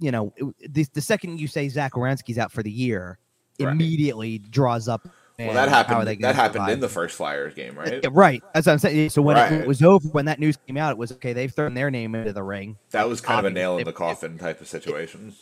you 0.00 0.10
know 0.10 0.32
the, 0.68 0.84
the 0.94 1.00
second 1.00 1.38
you 1.38 1.46
say 1.46 1.68
Zach 1.68 1.92
Werenski's 1.92 2.38
out 2.38 2.50
for 2.50 2.62
the 2.64 2.72
year 2.72 3.18
Right. 3.60 3.70
immediately 3.70 4.38
draws 4.38 4.88
up 4.88 5.06
well, 5.38 5.54
that 5.54 5.68
happened. 5.68 6.06
That 6.22 6.34
happened 6.34 6.54
survive? 6.54 6.72
in 6.74 6.80
the 6.80 6.88
first 6.88 7.16
Flyers 7.16 7.54
game, 7.54 7.76
right? 7.78 8.04
Right 8.10 8.42
that's 8.54 8.66
what 8.66 8.72
I'm 8.74 8.78
saying 8.78 9.10
so 9.10 9.22
when 9.22 9.36
Right. 9.36 9.52
it 9.52 9.66
was 9.66 9.82
over 9.82 10.06
when 10.08 10.26
that 10.26 10.38
news 10.38 10.56
came 10.66 10.76
out 10.76 10.92
it 10.92 10.98
was 10.98 11.12
okay 11.12 11.32
they've 11.32 11.52
thrown 11.52 11.74
their 11.74 11.90
name 11.90 12.14
into 12.14 12.32
the 12.32 12.42
ring 12.42 12.76
That 12.90 13.08
was 13.08 13.20
kind 13.20 13.38
of 13.40 13.46
a 13.46 13.50
nail 13.54 13.78
in 13.78 13.84
the 13.84 13.92
coffin 13.92 14.38
type 14.38 14.60
of 14.60 14.68
situation 14.68 15.34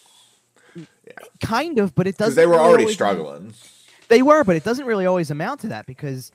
Yeah, 0.75 0.85
kind 1.43 1.79
of 1.79 1.95
but 1.95 2.07
it 2.07 2.17
doesn't 2.17 2.37
they 2.37 2.47
were 2.47 2.53
really 2.53 2.65
already 2.69 2.93
struggling. 2.93 3.55
they 4.09 4.23
were 4.23 4.45
but 4.45 4.57
it 4.57 4.65
doesn't 4.65 4.87
really 4.87 5.07
always 5.07 5.31
amount 5.31 5.61
to 5.61 5.69
that 5.69 5.87
because 5.87 6.31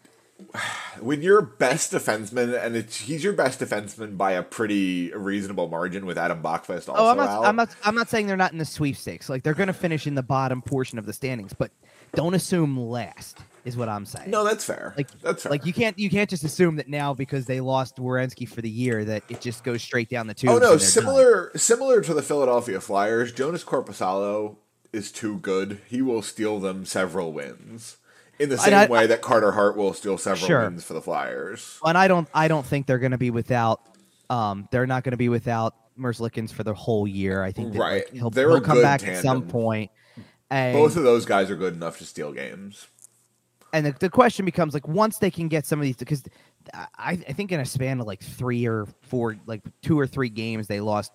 When 0.99 1.21
your 1.21 1.41
best 1.41 1.93
defenseman, 1.93 2.61
and 2.61 2.75
it's, 2.75 2.97
he's 2.99 3.23
your 3.23 3.31
best 3.31 3.59
defenseman 3.61 4.17
by 4.17 4.31
a 4.33 4.43
pretty 4.43 5.13
reasonable 5.13 5.69
margin, 5.69 6.05
with 6.05 6.17
Adam 6.17 6.41
Boqvist 6.43 6.89
also 6.89 6.93
Oh, 6.95 7.07
I'm 7.07 7.15
not, 7.17 7.29
out. 7.29 7.45
I'm 7.45 7.55
not. 7.55 7.69
I'm 7.85 7.95
not 7.95 8.09
saying 8.09 8.27
they're 8.27 8.35
not 8.35 8.51
in 8.51 8.57
the 8.57 8.65
sweepstakes. 8.65 9.29
Like 9.29 9.43
they're 9.43 9.53
going 9.53 9.67
to 9.67 9.73
finish 9.73 10.07
in 10.07 10.15
the 10.15 10.23
bottom 10.23 10.61
portion 10.61 10.99
of 10.99 11.05
the 11.05 11.13
standings, 11.13 11.53
but 11.53 11.71
don't 12.15 12.34
assume 12.34 12.78
last 12.78 13.39
is 13.65 13.75
what 13.75 13.89
I'm 13.89 14.06
saying. 14.06 14.30
no, 14.30 14.43
that's 14.43 14.63
fair. 14.63 14.93
like 14.97 15.10
that's 15.21 15.43
fair. 15.43 15.49
like 15.51 15.65
you 15.65 15.73
can't 15.73 15.97
you 15.97 16.10
can't 16.10 16.30
just 16.30 16.43
assume 16.43 16.75
that 16.78 16.88
now 16.88 17.13
because 17.13 17.45
they 17.45 17.60
lost 17.62 17.97
Werenski 17.97 18.47
for 18.47 18.62
the 18.62 18.69
year 18.69 19.04
that 19.06 19.23
it 19.30 19.41
just 19.41 19.63
goes 19.63 19.82
straight 19.82 20.10
down 20.10 20.28
the 20.28 20.34
tubes. 20.34 20.51
Oh 20.54 20.58
no, 20.58 20.69
they're 20.69 20.69
done. 20.78 20.80
similar 20.80 21.51
similar 21.58 22.01
to 22.01 22.13
the 22.13 22.21
Philadelphia 22.21 22.80
Flyers, 22.80 23.34
Joonas 23.34 23.65
Korpisalo 23.65 24.58
is 24.93 25.12
too 25.12 25.38
good. 25.39 25.80
He 25.88 26.01
will 26.01 26.21
steal 26.21 26.60
them 26.60 26.86
several 26.86 27.34
wins. 27.34 27.97
In 28.38 28.49
the 28.49 28.58
same 28.58 28.73
I- 28.73 28.88
way 28.88 29.08
that 29.08 29.21
Carter 29.21 29.54
Hart 29.54 29.78
will 29.78 29.93
steal 29.93 30.17
several 30.17 30.45
Sure. 30.47 30.62
wins 30.63 30.84
for 30.84 30.93
the 30.93 31.01
Flyers. 31.01 31.80
And 31.86 31.97
I 31.97 32.08
don't 32.08 32.28
I 32.34 32.47
don't 32.47 32.65
think 32.65 32.86
they're 32.86 32.99
going 32.99 33.12
to 33.13 33.17
be 33.17 33.32
without. 33.32 33.82
Um, 34.30 34.67
they're 34.71 34.88
not 34.88 35.04
going 35.04 35.12
to 35.12 35.17
be 35.17 35.30
without 35.30 35.75
Merzlikins 35.99 36.51
for 36.51 36.63
the 36.63 36.73
whole 36.73 37.08
year. 37.08 37.43
I 37.43 37.51
think 37.51 37.73
that, 37.73 37.80
like, 37.80 37.91
Right. 37.91 38.10
he'll, 38.12 38.30
They're 38.32 38.49
he'll 38.49 38.60
come 38.60 38.82
back 38.82 39.08
at 39.08 39.21
some 39.21 39.43
point. 39.43 39.91
And 40.49 40.73
Both 40.73 40.95
of 40.95 41.03
those 41.03 41.25
guys 41.25 41.49
are 41.49 41.55
good 41.55 41.73
enough 41.73 41.97
to 41.97 42.05
steal 42.05 42.31
games. 42.31 42.88
and 43.73 43.86
the, 43.86 43.95
the 43.99 44.10
question 44.10 44.45
becomes 44.45 44.73
like 44.73 44.88
once 44.88 45.17
they 45.17 45.31
can 45.31 45.47
get 45.47 45.65
some 45.65 45.79
of 45.79 45.84
these 45.84 45.95
because 45.97 46.23
I, 46.73 47.12
I 47.27 47.34
think 47.34 47.51
in 47.51 47.60
a 47.60 47.65
span 47.65 47.99
of 47.99 48.08
like 48.08 48.21
three 48.23 48.65
or 48.65 48.88
four 49.01 49.38
like 49.47 49.62
two 49.81 49.99
or 49.99 50.08
three 50.08 50.29
games 50.29 50.67
they 50.67 50.79
lost 50.79 51.12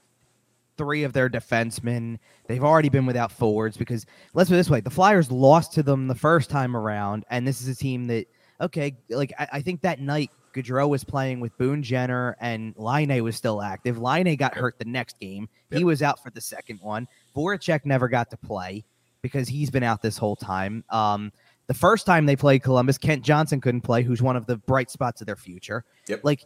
three 0.77 1.05
of 1.05 1.12
their 1.12 1.29
defensemen 1.29 2.19
they've 2.49 2.64
already 2.64 2.88
been 2.88 3.07
without 3.07 3.31
forwards 3.33 3.77
because 3.77 4.05
let's 4.35 4.49
put 4.51 4.55
it 4.55 4.59
this 4.59 4.71
way 4.71 4.81
the 4.81 4.90
flyers 4.90 5.31
lost 5.31 5.73
to 5.75 5.83
them 5.83 6.07
the 6.09 6.14
first 6.14 6.51
time 6.51 6.77
around 6.77 7.25
and 7.31 7.47
this 7.47 7.61
is 7.61 7.69
a 7.69 7.75
team 7.75 8.07
that 8.07 8.27
okay 8.61 8.97
like 9.11 9.33
i, 9.38 9.49
I 9.55 9.61
think 9.61 9.81
that 9.83 10.01
night 10.01 10.31
Gaudreau 10.53 10.88
was 10.88 11.05
playing 11.05 11.38
with 11.38 11.57
Boone 11.59 11.81
Jenner 11.83 12.37
and 12.40 12.75
Laine 12.77 13.23
was 13.23 13.37
still 13.37 13.62
active. 13.62 13.99
Laine 13.99 14.35
got 14.37 14.53
hurt 14.53 14.81
the 14.81 14.85
next 14.85 15.16
game. 15.21 15.49
He 15.71 15.85
was 15.85 16.03
out 16.03 16.21
for 16.21 16.31
the 16.31 16.40
second 16.40 16.81
one. 16.83 17.07
Voracek 17.37 17.85
never 17.85 18.09
got 18.09 18.31
to 18.31 18.37
play 18.37 18.85
because 19.22 19.48
he's 19.48 19.70
been 19.70 19.83
out 19.83 20.02
this 20.02 20.16
whole 20.18 20.37
time. 20.37 20.85
Um, 20.90 21.33
the 21.66 21.74
first 21.74 22.06
time 22.06 22.26
they 22.26 22.37
played 22.37 22.62
Columbus, 22.62 22.98
Kent 22.98 23.22
Johnson 23.22 23.61
couldn't 23.61 23.83
play, 23.83 24.02
who's 24.02 24.20
one 24.22 24.37
of 24.37 24.46
the 24.46 24.56
bright 24.56 24.90
spots 24.90 25.20
of 25.20 25.26
their 25.26 25.37
future. 25.37 25.85
Yep. 26.09 26.20
Like 26.24 26.44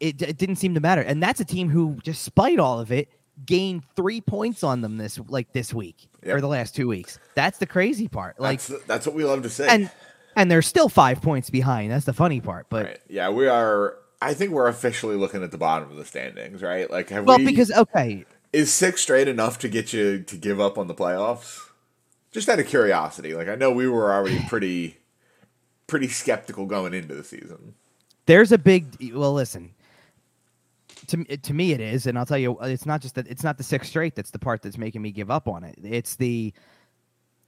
it, 0.00 0.20
it 0.22 0.36
didn't 0.38 0.56
seem 0.56 0.74
to 0.74 0.80
matter. 0.80 1.00
And 1.02 1.22
that's 1.22 1.40
a 1.40 1.44
team 1.44 1.68
who, 1.70 1.98
despite 2.04 2.58
all 2.58 2.78
of 2.80 2.92
it, 2.92 3.08
gained 3.44 3.82
three 3.96 4.20
points 4.20 4.62
on 4.62 4.80
them 4.80 4.96
this 4.96 5.18
like 5.28 5.52
this 5.52 5.74
week 5.74 6.08
Yep. 6.24 6.36
or 6.36 6.40
the 6.40 6.48
last 6.48 6.74
two 6.74 6.88
weeks. 6.88 7.18
That's 7.34 7.58
the 7.58 7.66
crazy 7.66 8.08
part. 8.08 8.40
Like, 8.40 8.60
That's 8.62 8.84
that's 8.84 9.06
what 9.06 9.14
we 9.14 9.24
love 9.24 9.42
to 9.42 9.50
say. 9.50 9.66
and 9.68 9.90
and 10.36 10.50
they're 10.50 10.62
still 10.62 10.88
five 10.88 11.20
points 11.22 11.50
behind. 11.50 11.90
That's 11.90 12.04
the 12.04 12.12
funny 12.12 12.40
part. 12.40 12.66
But 12.68 12.84
right. 12.86 12.98
Yeah, 13.08 13.30
we 13.30 13.48
are. 13.48 13.96
I 14.22 14.32
think 14.34 14.52
we're 14.52 14.68
officially 14.68 15.16
looking 15.16 15.42
at 15.42 15.50
the 15.50 15.58
bottom 15.58 15.90
of 15.90 15.96
the 15.96 16.04
standings, 16.04 16.62
right? 16.62 16.90
Like, 16.90 17.10
have 17.10 17.26
well, 17.26 17.38
we? 17.38 17.44
because 17.46 17.70
okay, 17.70 18.24
is 18.56 18.72
six 18.72 19.02
straight 19.02 19.28
enough 19.28 19.58
to 19.60 19.68
get 19.68 19.92
you 19.92 20.20
to 20.22 20.36
give 20.36 20.60
up 20.60 20.78
on 20.78 20.86
the 20.86 20.94
playoffs? 20.94 21.60
Just 22.32 22.48
out 22.48 22.58
of 22.58 22.66
curiosity, 22.66 23.34
like 23.34 23.48
I 23.48 23.54
know 23.54 23.70
we 23.70 23.88
were 23.88 24.12
already 24.12 24.40
pretty, 24.48 24.98
pretty 25.86 26.08
skeptical 26.08 26.66
going 26.66 26.94
into 26.94 27.14
the 27.14 27.24
season. 27.24 27.74
there's 28.26 28.52
a 28.52 28.58
big 28.58 29.12
well 29.14 29.32
listen 29.32 29.70
to, 31.08 31.24
to 31.36 31.54
me 31.54 31.70
it 31.72 31.80
is 31.80 32.06
and 32.06 32.18
i'll 32.18 32.26
tell 32.26 32.38
you 32.38 32.58
uh, 32.60 32.64
it's 32.66 32.84
not 32.86 33.00
just 33.00 33.14
that 33.14 33.26
it's 33.28 33.44
not 33.44 33.56
the 33.58 33.62
six 33.62 33.88
straight 33.88 34.16
that's 34.16 34.30
the 34.32 34.38
part 34.38 34.62
that's 34.62 34.76
making 34.76 35.00
me 35.02 35.12
give 35.12 35.30
up 35.30 35.46
on 35.46 35.62
it 35.62 35.76
it's 35.84 36.16
the 36.16 36.52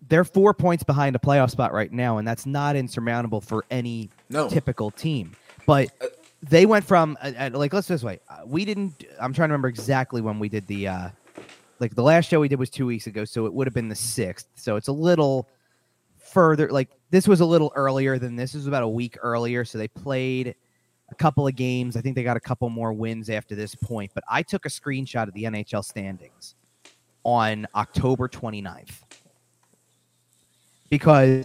they're 0.09 0.23
four 0.25 0.55
points 0.55 0.85
behind 0.85 1.17
a 1.17 1.19
playoff 1.19 1.51
spot 1.51 1.73
right 1.73 1.91
now 1.93 2.19
and 2.19 2.29
that's 2.29 2.47
not 2.47 2.77
insurmountable 2.77 3.41
for 3.41 3.65
any 3.71 4.09
No. 4.31 4.49
typical 4.49 4.93
team 4.93 5.33
but 5.67 5.89
uh, 6.01 6.07
they 6.43 6.67
went 6.67 6.85
from 6.85 7.17
uh, 7.23 7.33
uh, 7.39 7.51
like 7.53 7.73
let's 7.73 7.89
this 7.89 8.03
way. 8.03 8.21
Uh, 8.29 8.41
we 8.47 8.65
didn't 8.65 9.05
i'm 9.21 9.33
trying 9.33 9.49
to 9.49 9.53
remember 9.53 9.69
exactly 9.69 10.21
when 10.21 10.39
we 10.39 10.49
did 10.49 10.67
the 10.67 10.89
uh 10.89 11.09
like 11.81 11.95
the 11.95 12.03
last 12.03 12.29
show 12.29 12.41
we 12.41 12.49
did 12.49 12.59
was 12.59 12.71
two 12.71 12.87
weeks 12.87 13.07
ago 13.07 13.25
so 13.25 13.47
it 13.47 13.53
would 13.53 13.67
have 13.67 13.75
been 13.75 13.89
the 13.89 13.95
sixth. 13.95 14.49
So 14.55 14.77
it's 14.77 14.89
a 14.89 14.93
little 14.93 15.49
further 16.19 16.71
like 16.71 16.89
this 17.11 17.27
was 17.27 17.41
a 17.41 17.47
little 17.47 17.73
earlier 17.75 18.19
than 18.19 18.37
this. 18.37 18.53
This 18.53 18.61
was 18.61 18.67
about 18.67 18.83
a 18.83 18.89
week 18.89 19.17
earlier 19.21 19.65
so 19.65 19.79
they 19.79 19.89
played 19.89 20.55
a 21.11 21.15
couple 21.15 21.47
of 21.47 21.57
games. 21.57 21.97
I 21.97 22.03
think 22.03 22.15
they 22.15 22.23
got 22.23 22.37
a 22.37 22.41
couple 22.41 22.69
more 22.69 22.93
wins 22.93 23.31
after 23.31 23.55
this 23.55 23.75
point 23.75 24.13
but 24.15 24.25
i 24.29 24.43
took 24.43 24.67
a 24.67 24.69
screenshot 24.69 25.27
of 25.29 25.35
the 25.35 25.45
nhl 25.45 25.85
standings 25.85 26.55
on 27.25 27.67
october 27.75 28.29
29th 28.29 29.03
because 30.89 31.45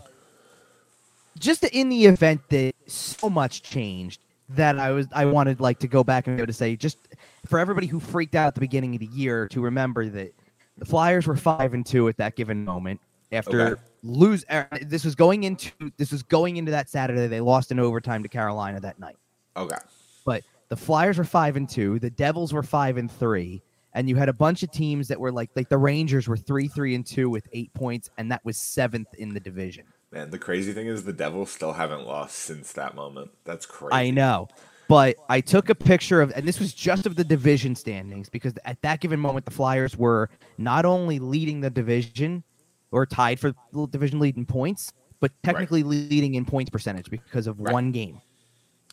just 1.37 1.63
in 1.63 1.89
the 1.89 2.05
event 2.05 2.41
that 2.49 2.73
so 2.87 3.29
much 3.29 3.63
changed 3.63 4.21
that 4.55 4.77
i 4.79 4.91
was 4.91 5.07
i 5.11 5.25
wanted 5.25 5.59
like 5.59 5.79
to 5.79 5.87
go 5.87 6.03
back 6.03 6.27
and 6.27 6.35
be 6.37 6.41
able 6.41 6.47
to 6.47 6.53
say 6.53 6.75
just 6.75 6.97
for 7.45 7.59
everybody 7.59 7.87
who 7.87 7.99
freaked 7.99 8.35
out 8.35 8.47
at 8.47 8.55
the 8.55 8.61
beginning 8.61 8.93
of 8.95 8.99
the 8.99 9.07
year 9.07 9.47
to 9.47 9.61
remember 9.61 10.07
that 10.09 10.33
the 10.77 10.85
flyers 10.85 11.27
were 11.27 11.35
five 11.35 11.73
and 11.73 11.85
two 11.85 12.07
at 12.07 12.17
that 12.17 12.35
given 12.35 12.63
moment 12.65 12.99
after 13.31 13.61
Okay. 13.61 13.81
lose 14.03 14.45
uh, 14.49 14.63
this 14.81 15.03
was 15.05 15.15
going 15.15 15.43
into 15.43 15.71
this 15.97 16.11
was 16.11 16.23
going 16.23 16.57
into 16.57 16.71
that 16.71 16.89
saturday 16.89 17.27
they 17.27 17.41
lost 17.41 17.71
in 17.71 17.79
overtime 17.79 18.21
to 18.23 18.29
carolina 18.29 18.79
that 18.79 18.99
night 18.99 19.17
Okay. 19.55 19.77
but 20.25 20.43
the 20.69 20.77
Flyers 20.77 21.19
were 21.19 21.23
five 21.23 21.55
and 21.55 21.69
two, 21.69 21.99
the 21.99 22.09
Devils 22.09 22.51
were 22.51 22.63
five 22.63 22.97
and 22.97 23.11
three, 23.11 23.61
and 23.93 24.09
you 24.09 24.15
had 24.15 24.27
a 24.27 24.33
bunch 24.33 24.63
of 24.63 24.71
teams 24.71 25.07
that 25.09 25.19
were 25.19 25.31
like 25.31 25.51
like 25.55 25.69
the 25.69 25.77
Rangers 25.77 26.27
were 26.27 26.37
three 26.37 26.67
three 26.67 26.95
and 26.95 27.05
two 27.05 27.29
with 27.29 27.47
eight 27.53 27.71
points, 27.75 28.09
and 28.17 28.31
that 28.31 28.43
was 28.43 28.57
seventh 28.57 29.13
in 29.19 29.35
the 29.35 29.39
division. 29.39 29.85
Man, 30.13 30.29
the 30.29 30.37
crazy 30.37 30.73
thing 30.73 30.85
is 30.87 31.03
the 31.03 31.11
Devils 31.11 31.51
still 31.51 31.73
haven't 31.73 32.05
lost 32.05 32.35
since 32.35 32.71
that 32.73 32.93
moment. 32.93 33.31
That's 33.45 33.65
crazy. 33.65 33.93
I 33.93 34.11
know. 34.11 34.47
But 34.87 35.15
I 35.27 35.41
took 35.41 35.69
a 35.69 35.75
picture 35.75 36.21
of, 36.21 36.31
and 36.35 36.47
this 36.47 36.59
was 36.59 36.71
just 36.71 37.07
of 37.07 37.15
the 37.15 37.23
division 37.23 37.75
standings 37.75 38.29
because 38.29 38.53
at 38.63 38.79
that 38.83 38.99
given 38.99 39.19
moment, 39.19 39.45
the 39.45 39.51
Flyers 39.51 39.97
were 39.97 40.29
not 40.59 40.85
only 40.85 41.17
leading 41.17 41.61
the 41.61 41.71
division 41.71 42.43
or 42.91 43.07
tied 43.07 43.39
for 43.39 43.53
division 43.89 44.19
lead 44.19 44.37
in 44.37 44.45
points, 44.45 44.93
but 45.19 45.31
technically 45.41 45.81
leading 45.81 46.35
in 46.35 46.45
points 46.45 46.69
percentage 46.69 47.09
because 47.09 47.47
of 47.47 47.59
Right. 47.59 47.73
one 47.73 47.91
game. 47.91 48.21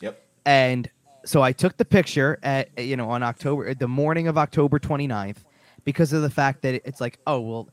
Yep. 0.00 0.22
And 0.46 0.88
so 1.26 1.42
I 1.42 1.52
took 1.52 1.76
the 1.76 1.84
picture 1.84 2.38
at 2.42 2.70
you 2.78 2.96
know 2.96 3.10
on 3.10 3.22
October 3.22 3.74
the 3.74 3.88
morning 3.88 4.26
of 4.26 4.38
October 4.38 4.78
29th 4.78 5.38
because 5.84 6.14
of 6.14 6.22
the 6.22 6.30
fact 6.30 6.62
that 6.62 6.80
it's 6.86 7.00
like 7.00 7.18
oh 7.26 7.40
well 7.40 7.68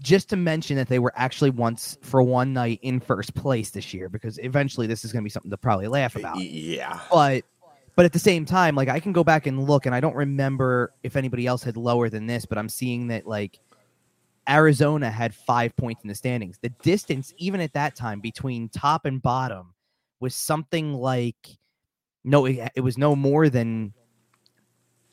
just 0.00 0.28
to 0.30 0.36
mention 0.36 0.76
that 0.76 0.88
they 0.88 0.98
were 0.98 1.12
actually 1.14 1.50
once 1.50 1.98
for 2.02 2.22
one 2.22 2.52
night 2.52 2.78
in 2.82 3.00
first 3.00 3.34
place 3.34 3.70
this 3.70 3.92
year 3.94 4.08
because 4.08 4.38
eventually 4.38 4.86
this 4.86 5.04
is 5.04 5.12
going 5.12 5.22
to 5.22 5.24
be 5.24 5.30
something 5.30 5.50
to 5.50 5.56
probably 5.56 5.88
laugh 5.88 6.16
about 6.16 6.40
Yeah. 6.40 7.00
but 7.10 7.44
but 7.96 8.04
at 8.04 8.12
the 8.12 8.18
same 8.18 8.44
time 8.44 8.74
like 8.74 8.88
I 8.88 8.98
can 8.98 9.12
go 9.12 9.22
back 9.22 9.46
and 9.46 9.62
look 9.68 9.86
and 9.86 9.94
I 9.94 10.00
don't 10.00 10.16
remember 10.16 10.92
if 11.02 11.16
anybody 11.16 11.46
else 11.46 11.62
had 11.62 11.76
lower 11.76 12.08
than 12.08 12.26
this 12.26 12.46
but 12.46 12.56
I'm 12.58 12.68
seeing 12.68 13.08
that 13.08 13.26
like 13.26 13.60
Arizona 14.48 15.10
had 15.10 15.34
5 15.34 15.76
points 15.76 16.02
in 16.02 16.08
the 16.08 16.14
standings 16.14 16.58
the 16.62 16.70
distance 16.82 17.34
even 17.36 17.60
at 17.60 17.74
that 17.74 17.94
time 17.94 18.20
between 18.20 18.68
top 18.68 19.04
and 19.04 19.20
bottom 19.22 19.74
was 20.18 20.34
something 20.34 20.94
like 20.94 21.58
no 22.24 22.46
it, 22.46 22.72
it 22.74 22.80
was 22.80 22.96
no 22.96 23.14
more 23.14 23.48
than 23.48 23.92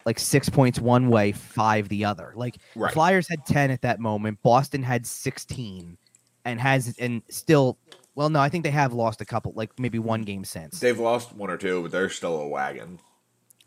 like 0.08 0.18
6 0.18 0.50
points 0.50 0.80
one 0.80 1.10
way 1.10 1.34
5 1.34 1.90
the 1.90 2.06
other 2.06 2.34
like 2.36 2.58
Right. 2.76 2.94
Flyers 2.94 3.28
had 3.28 3.46
10 3.46 3.70
at 3.70 3.82
that 3.82 4.00
moment 4.00 4.42
Boston 4.42 4.82
had 4.82 5.06
16 5.06 5.98
and 6.46 6.60
has 6.60 6.96
and 6.98 7.22
still 7.30 7.78
well 8.16 8.30
no 8.30 8.40
I 8.40 8.50
think 8.50 8.64
they 8.64 8.72
have 8.72 8.94
lost 8.94 9.22
a 9.22 9.26
couple 9.26 9.52
like 9.56 9.78
maybe 9.78 10.00
one 10.00 10.24
game 10.24 10.44
since 10.46 10.80
They've 10.80 10.98
lost 10.98 11.34
one 11.36 11.52
or 11.52 11.58
two, 11.58 11.84
but 11.84 11.92
they're 11.92 12.10
still 12.10 12.40
a 12.42 12.48
wagon. 12.48 13.00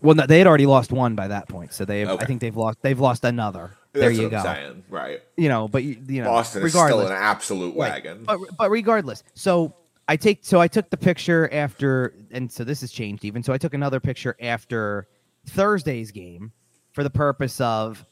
Well, 0.02 0.14
no, 0.14 0.26
they 0.26 0.38
had 0.38 0.46
already 0.46 0.66
lost 0.66 0.92
one 0.92 1.14
by 1.14 1.28
that 1.28 1.46
point, 1.46 1.74
so 1.74 1.84
they. 1.84 2.06
I 2.06 2.24
think 2.24 2.40
they've 2.40 2.56
lost. 2.56 2.78
They've 2.80 2.98
lost 2.98 3.22
another. 3.22 3.72
That's 3.92 4.00
there 4.00 4.10
you 4.10 4.30
go. 4.30 4.42
Saying. 4.42 4.84
Right. 4.88 5.20
You 5.36 5.50
know, 5.50 5.68
but 5.68 5.82
you, 5.84 5.98
you 6.08 6.22
know, 6.22 6.30
Boston 6.30 6.62
is 6.62 6.72
still 6.72 7.00
an 7.06 7.12
absolute 7.12 7.76
Right. 7.76 7.92
wagon. 7.92 8.24
but 8.24 8.38
but 8.56 8.70
regardless, 8.70 9.22
so 9.34 9.74
I 10.08 10.16
take 10.16 10.38
so 10.42 10.58
I 10.58 10.68
took 10.68 10.88
the 10.88 10.96
picture 10.96 11.52
after, 11.52 12.14
and 12.30 12.50
so 12.50 12.64
this 12.64 12.80
has 12.80 12.90
changed 12.90 13.26
even. 13.26 13.42
So 13.42 13.52
I 13.52 13.58
took 13.58 13.74
another 13.74 14.00
picture 14.00 14.36
after 14.40 15.06
Thursday's 15.46 16.10
game 16.10 16.52
for 16.92 17.02
the 17.02 17.10
purpose 17.10 17.60
of, 17.60 18.04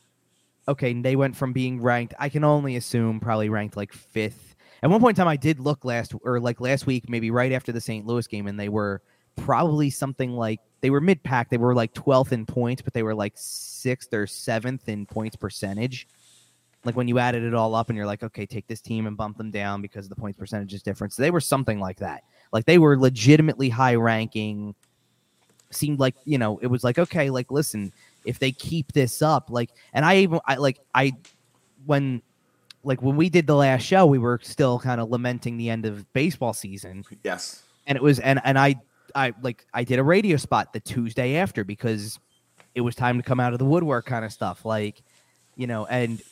okay, 0.66 0.92
they 0.92 1.16
went 1.16 1.36
from 1.36 1.52
being 1.52 1.80
ranked. 1.80 2.14
I 2.18 2.28
can 2.28 2.44
only 2.44 2.76
assume 2.76 3.20
probably 3.20 3.48
ranked 3.48 3.76
like 3.76 3.92
fifth. 3.92 4.54
At 4.82 4.90
one 4.90 5.00
point 5.00 5.18
in 5.18 5.22
time, 5.22 5.28
I 5.28 5.36
did 5.36 5.58
look 5.58 5.84
last 5.84 6.14
or 6.22 6.40
like 6.40 6.60
last 6.60 6.86
week, 6.86 7.08
maybe 7.08 7.30
right 7.30 7.52
after 7.52 7.72
the 7.72 7.80
St. 7.80 8.06
Louis 8.06 8.26
game, 8.26 8.46
and 8.46 8.58
they 8.58 8.68
were 8.68 9.02
probably 9.36 9.90
something 9.90 10.32
like 10.32 10.60
they 10.80 10.90
were 10.90 11.00
mid 11.00 11.22
pack. 11.22 11.50
They 11.50 11.56
were 11.56 11.74
like 11.74 11.94
12th 11.94 12.32
in 12.32 12.46
points, 12.46 12.82
but 12.82 12.92
they 12.92 13.02
were 13.02 13.14
like 13.14 13.32
sixth 13.36 14.12
or 14.12 14.26
seventh 14.26 14.88
in 14.88 15.06
points 15.06 15.36
percentage. 15.36 16.06
Like 16.84 16.96
when 16.96 17.08
you 17.08 17.18
added 17.18 17.42
it 17.42 17.54
all 17.54 17.74
up 17.74 17.88
and 17.88 17.96
you're 17.96 18.06
like, 18.06 18.22
okay, 18.22 18.46
take 18.46 18.68
this 18.68 18.80
team 18.80 19.06
and 19.06 19.16
bump 19.16 19.36
them 19.36 19.50
down 19.50 19.82
because 19.82 20.08
the 20.08 20.14
points 20.14 20.38
percentage 20.38 20.72
is 20.74 20.82
different. 20.82 21.12
So 21.12 21.22
they 21.22 21.30
were 21.30 21.40
something 21.40 21.80
like 21.80 21.98
that. 21.98 22.22
Like 22.52 22.66
they 22.66 22.78
were 22.78 22.96
legitimately 22.96 23.68
high 23.68 23.96
ranking. 23.96 24.74
Seemed 25.70 25.98
like, 25.98 26.14
you 26.24 26.38
know, 26.38 26.58
it 26.58 26.68
was 26.68 26.82
like, 26.84 26.98
okay, 26.98 27.30
like 27.30 27.50
listen, 27.50 27.92
if 28.24 28.38
they 28.38 28.52
keep 28.52 28.92
this 28.92 29.22
up, 29.22 29.50
like 29.50 29.70
and 29.92 30.04
I 30.04 30.18
even 30.18 30.40
I 30.46 30.56
like 30.56 30.80
I 30.94 31.12
when 31.86 32.22
like 32.84 33.02
when 33.02 33.16
we 33.16 33.28
did 33.28 33.46
the 33.46 33.54
last 33.54 33.82
show, 33.82 34.06
we 34.06 34.18
were 34.18 34.40
still 34.42 34.78
kind 34.78 35.00
of 35.00 35.10
lamenting 35.10 35.56
the 35.56 35.70
end 35.70 35.84
of 35.84 36.10
baseball 36.12 36.52
season 36.52 37.04
yes. 37.24 37.62
and 37.86 37.96
it 37.96 38.02
was 38.02 38.18
and 38.18 38.40
and 38.44 38.58
I 38.58 38.76
I 39.14 39.34
like 39.42 39.66
I 39.74 39.84
did 39.84 39.98
a 39.98 40.02
radio 40.02 40.36
spot 40.36 40.72
the 40.72 40.80
Tuesday 40.80 41.36
after 41.36 41.64
because 41.64 42.18
it 42.74 42.80
was 42.80 42.94
time 42.94 43.16
to 43.18 43.22
come 43.22 43.40
out 43.40 43.52
of 43.52 43.58
the 43.58 43.64
woodwork 43.64 44.06
kind 44.06 44.24
of 44.24 44.32
stuff 44.32 44.64
like 44.64 45.02
you 45.56 45.66
know 45.66 45.86
and 45.86 46.22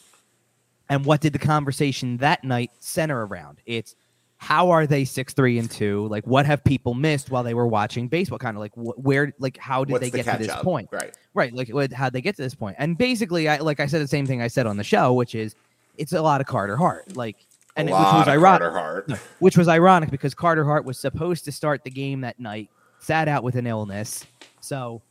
and 0.89 1.05
what 1.05 1.21
did 1.21 1.33
the 1.33 1.39
conversation 1.39 2.19
that 2.19 2.45
night 2.45 2.71
center 2.79 3.27
around 3.27 3.61
it's 3.67 3.97
how 4.39 4.71
are 4.71 4.87
they 4.87 5.05
six 5.05 5.33
three 5.33 5.59
and 5.59 5.71
two 5.71 6.07
like 6.09 6.27
what 6.27 6.45
have 6.47 6.63
people 6.63 6.93
missed 6.95 7.31
while 7.31 7.43
they 7.43 7.55
were 7.55 7.67
watching 7.67 8.07
baseball 8.07 8.39
kind 8.39 8.57
of 8.57 8.61
like 8.61 8.73
wh- 8.75 8.99
where 9.05 9.33
like 9.39 9.57
how 9.57 9.83
did 9.85 9.93
What's 9.93 10.03
they 10.05 10.11
the 10.11 10.19
get 10.23 10.33
to 10.33 10.39
this 10.39 10.47
catch-up? 10.49 10.63
point 10.65 10.89
Right. 10.93 11.17
right 11.33 11.53
like 11.55 11.69
what, 11.71 11.91
how'd 11.93 12.13
they 12.13 12.21
get 12.21 12.37
to 12.37 12.43
this 12.43 12.55
point 12.55 12.77
and 12.79 12.99
basically 12.99 13.49
i 13.49 13.57
like 13.59 13.81
i 13.81 13.87
said 13.87 14.03
the 14.03 14.09
same 14.09 14.27
thing 14.27 14.43
i 14.43 14.47
said 14.49 14.67
on 14.67 14.77
the 14.77 14.85
show 14.85 15.15
which 15.15 15.35
is 15.35 15.55
it's 15.97 16.13
a 16.13 16.21
lot 16.21 16.43
of 16.43 16.47
carter 16.47 16.77
hart 16.77 17.17
like 17.17 17.37
and 17.77 17.89
it, 17.89 17.93
which 17.93 17.99
was 18.01 18.29
ironic 18.29 18.61
Carter 18.61 18.71
Hart. 18.79 19.13
which 19.39 19.57
was 19.59 19.69
ironic 19.69 20.11
because 20.11 20.35
Carter 20.35 20.65
Hart 20.65 20.85
was 20.87 20.99
supposed 20.99 21.45
to 21.45 21.53
start 21.53 21.85
the 21.85 21.91
game 21.91 22.23
that 22.23 22.41
night, 22.41 22.71
sat 23.01 23.29
out 23.29 23.43
with 23.45 23.55
an 23.55 23.67
illness. 23.67 24.25
So 24.63 25.03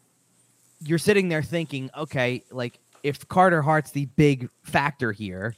you're 0.80 0.98
sitting 0.98 1.30
there 1.30 1.44
thinking, 1.44 1.92
okay, 1.96 2.42
like 2.50 2.80
if 3.04 3.28
Carter 3.28 3.62
Hart's 3.62 3.92
the 3.92 4.06
big 4.16 4.50
factor 4.64 5.12
here, 5.12 5.54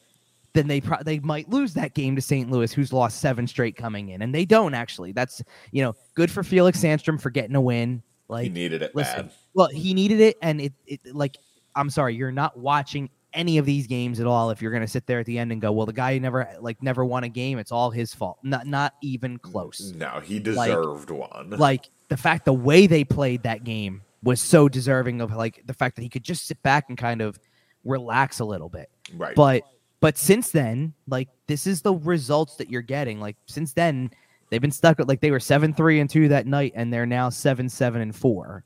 then 0.58 0.68
they 0.68 0.82
pro- 0.82 1.04
they 1.04 1.20
might 1.20 1.48
lose 1.50 1.74
that 1.76 1.94
game 1.94 2.16
to 2.16 2.22
St. 2.22 2.50
Louis, 2.50 2.74
who's 2.74 2.92
lost 2.92 3.22
seven 3.22 3.46
straight 3.48 3.76
coming 3.76 4.10
in, 4.10 4.22
and 4.22 4.34
they 4.34 4.46
don't 4.46 4.74
actually. 4.74 5.12
That's 5.12 5.42
you 5.72 5.84
know 5.84 5.96
good 6.16 6.32
for 6.32 6.44
Felix 6.44 6.80
Sandstrom 6.80 7.22
for 7.22 7.30
getting 7.30 7.56
a 7.56 7.62
win. 7.62 8.02
Like 8.28 8.44
he 8.46 8.50
needed 8.50 8.82
it 8.82 8.96
listen, 8.96 9.28
bad. 9.28 9.32
well, 9.54 9.68
he 9.68 9.94
needed 9.94 10.20
it, 10.20 10.38
and 10.42 10.60
it, 10.60 10.74
it 10.86 11.00
like 11.14 11.38
I'm 11.76 11.90
sorry, 11.90 12.16
you're 12.16 12.32
not 12.32 12.58
watching 12.58 13.10
any 13.34 13.58
of 13.60 13.66
these 13.66 13.86
games 13.88 14.20
at 14.20 14.26
all 14.26 14.50
if 14.50 14.62
you're 14.62 14.72
going 14.72 14.82
to 14.82 14.88
sit 14.88 15.06
there 15.06 15.20
at 15.20 15.26
the 15.26 15.38
end 15.38 15.52
and 15.52 15.62
go, 15.62 15.72
well, 15.72 15.86
the 15.86 15.94
guy 15.94 16.18
never 16.18 16.50
like 16.60 16.82
never 16.82 17.06
won 17.06 17.24
a 17.24 17.30
game. 17.30 17.60
It's 17.60 17.72
all 17.72 17.92
his 17.92 18.14
fault. 18.14 18.40
Not 18.44 18.66
not 18.66 18.96
even 19.02 19.38
close. 19.38 19.94
No, 19.96 20.20
he 20.20 20.40
deserved 20.40 21.12
one. 21.12 21.52
Like 21.52 21.90
the 22.10 22.18
fact 22.18 22.46
the 22.46 22.54
way 22.54 22.88
they 22.88 23.04
played 23.04 23.44
that 23.44 23.64
game 23.64 24.02
was 24.24 24.42
so 24.42 24.68
deserving 24.68 25.22
of 25.22 25.34
like 25.34 25.62
the 25.66 25.74
fact 25.74 25.96
that 25.96 26.02
he 26.02 26.10
could 26.10 26.24
just 26.24 26.48
sit 26.48 26.62
back 26.64 26.86
and 26.90 26.98
kind 26.98 27.22
of 27.22 27.40
relax 27.84 28.40
a 28.40 28.46
little 28.46 28.70
bit. 28.70 28.90
right. 29.16 29.36
But 29.36 29.64
but 30.00 30.18
since 30.18 30.52
then, 30.52 30.94
like 31.08 31.30
this 31.48 31.66
is 31.68 31.82
the 31.82 31.94
results 31.94 32.56
that 32.58 32.70
you're 32.70 32.82
getting. 32.82 33.20
Like 33.20 33.36
since 33.48 33.74
then, 33.74 34.12
they've 34.50 34.62
been 34.62 34.72
stuck 34.72 35.00
at 35.00 35.08
like 35.08 35.22
they 35.22 35.32
were 35.32 35.40
seven 35.40 35.74
three 35.74 36.00
and 36.00 36.10
two 36.10 36.28
that 36.30 36.46
night, 36.48 36.74
and 36.76 36.92
they're 36.94 37.06
now 37.06 37.30
seven 37.30 37.70
seven 37.70 38.02
and 38.02 38.16
four. 38.16 38.64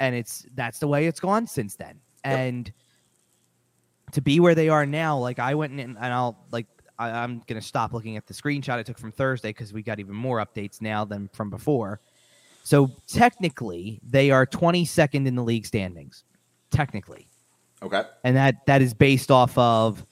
and 0.00 0.14
it's 0.14 0.46
that's 0.54 0.78
the 0.78 0.86
way 0.88 1.06
it's 1.06 1.20
gone 1.20 1.46
since 1.46 1.74
then. 1.76 2.00
And 2.24 2.70
to 4.12 4.20
be 4.20 4.40
where 4.40 4.54
they 4.54 4.68
are 4.68 4.86
now, 4.86 5.18
like 5.18 5.38
I 5.38 5.54
went 5.54 5.72
in 5.72 5.80
and 5.80 5.98
I'll 5.98 6.38
like 6.50 6.66
I, 6.98 7.10
I'm 7.10 7.42
gonna 7.46 7.60
stop 7.60 7.92
looking 7.92 8.16
at 8.16 8.26
the 8.26 8.34
screenshot 8.34 8.74
I 8.78 8.82
took 8.82 8.98
from 8.98 9.12
Thursday 9.12 9.50
because 9.50 9.72
we 9.72 9.82
got 9.82 9.98
even 9.98 10.14
more 10.14 10.44
updates 10.44 10.80
now 10.80 11.04
than 11.04 11.28
from 11.32 11.50
before. 11.50 12.00
So 12.64 12.90
technically, 13.06 13.98
they 14.02 14.30
are 14.30 14.44
22nd 14.46 15.26
in 15.26 15.34
the 15.34 15.42
league 15.42 15.64
standings. 15.64 16.24
Technically, 16.70 17.26
Okay. 17.82 18.02
and 18.24 18.36
that 18.36 18.66
that 18.66 18.82
is 18.82 18.92
based 18.94 19.30
off 19.30 19.56
of 19.56 20.04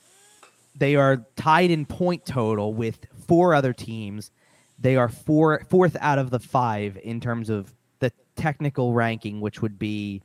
they 0.77 0.97
are 0.97 1.25
tied 1.37 1.71
in 1.71 1.87
point 1.87 2.25
total 2.27 2.75
with 2.75 3.07
four 3.27 3.55
other 3.55 3.73
teams. 3.73 4.31
They 4.79 4.97
are 4.97 5.09
four 5.09 5.63
fourth 5.71 5.97
out 6.01 6.19
of 6.19 6.31
the 6.31 6.39
five 6.39 6.99
in 7.03 7.21
terms 7.21 7.49
of 7.51 7.73
the 7.99 8.13
technical 8.37 8.93
ranking, 8.93 9.41
which 9.41 9.63
would 9.63 9.79
be 9.79 10.23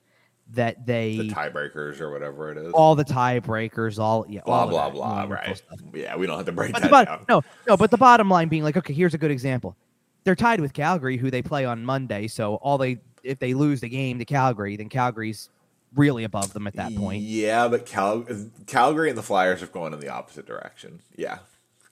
that 0.53 0.85
they 0.85 1.15
The 1.15 1.29
tiebreakers 1.29 2.01
or 2.01 2.11
whatever 2.11 2.51
it 2.51 2.57
is. 2.57 2.73
all 2.73 2.93
the 2.95 3.05
tiebreakers, 3.05 3.97
all 3.97 4.25
yeah, 4.27 4.41
blah 4.45 4.61
all 4.61 4.67
blah 4.69 4.85
that 4.89 4.93
blah. 4.93 5.15
wonderful 5.25 5.35
Right. 5.35 5.61
Yeah, 5.93 6.17
we 6.17 6.27
don't 6.27 6.35
have 6.35 6.45
to 6.47 6.51
break 6.51 6.73
But 6.73 6.81
that 6.81 6.87
the 6.87 6.91
bot- 6.91 7.05
down. 7.07 7.25
no, 7.29 7.41
no, 7.67 7.77
but 7.77 7.89
the 7.91 7.97
bottom 7.97 8.29
line 8.29 8.49
being 8.49 8.63
like, 8.63 8.75
okay, 8.75 8.93
here's 8.93 9.13
a 9.13 9.17
good 9.17 9.31
example. 9.31 9.77
They're 10.25 10.35
tied 10.35 10.59
with 10.59 10.73
Calgary, 10.73 11.15
who 11.15 11.31
they 11.31 11.41
play 11.41 11.63
on 11.63 11.85
Monday. 11.85 12.27
So 12.27 12.55
all 12.55 12.77
they 12.77 12.99
if 13.23 13.39
they 13.39 13.53
lose 13.53 13.79
the 13.79 13.87
game 13.89 14.19
to 14.19 14.25
Calgary, 14.25 14.75
then 14.75 14.89
Calgary's 14.89 15.49
really 15.95 16.23
above 16.23 16.53
them 16.53 16.67
at 16.67 16.75
that 16.75 16.95
point. 16.95 17.23
Yeah, 17.23 17.67
but 17.67 17.85
Cal- 17.85 18.25
Calgary 18.67 19.09
and 19.09 19.17
the 19.17 19.23
Flyers 19.23 19.59
have 19.59 19.71
gone 19.71 19.93
in 19.93 19.99
the 19.99 20.09
opposite 20.09 20.45
direction. 20.45 21.01
Yeah. 21.15 21.39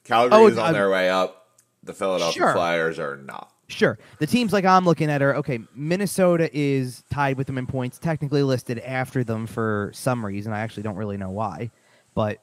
Calgary 0.03 0.37
Oh, 0.39 0.47
is 0.47 0.57
on 0.57 0.73
their 0.73 0.89
way 0.89 1.09
up. 1.09 1.47
The 1.83 1.93
Philadelphia 1.93 2.41
Sure. 2.41 2.53
Flyers 2.53 2.99
are 2.99 3.17
not. 3.17 3.51
Sure. 3.67 3.99
The 4.17 4.25
teams 4.27 4.51
like 4.51 4.65
I'm 4.65 4.83
looking 4.83 5.09
at 5.11 5.21
are 5.21 5.35
okay. 5.35 5.59
Minnesota 5.75 6.49
is 6.51 7.03
tied 7.11 7.37
with 7.37 7.45
them 7.47 7.57
in 7.57 7.67
points, 7.67 7.99
technically 7.99 8.41
listed 8.41 8.79
after 8.79 9.23
them 9.23 9.45
for 9.45 9.91
some 9.93 10.25
reason. 10.25 10.51
I 10.53 10.59
actually 10.61 10.83
don't 10.83 10.95
really 10.95 11.17
know 11.17 11.29
why, 11.29 11.69
but 12.15 12.41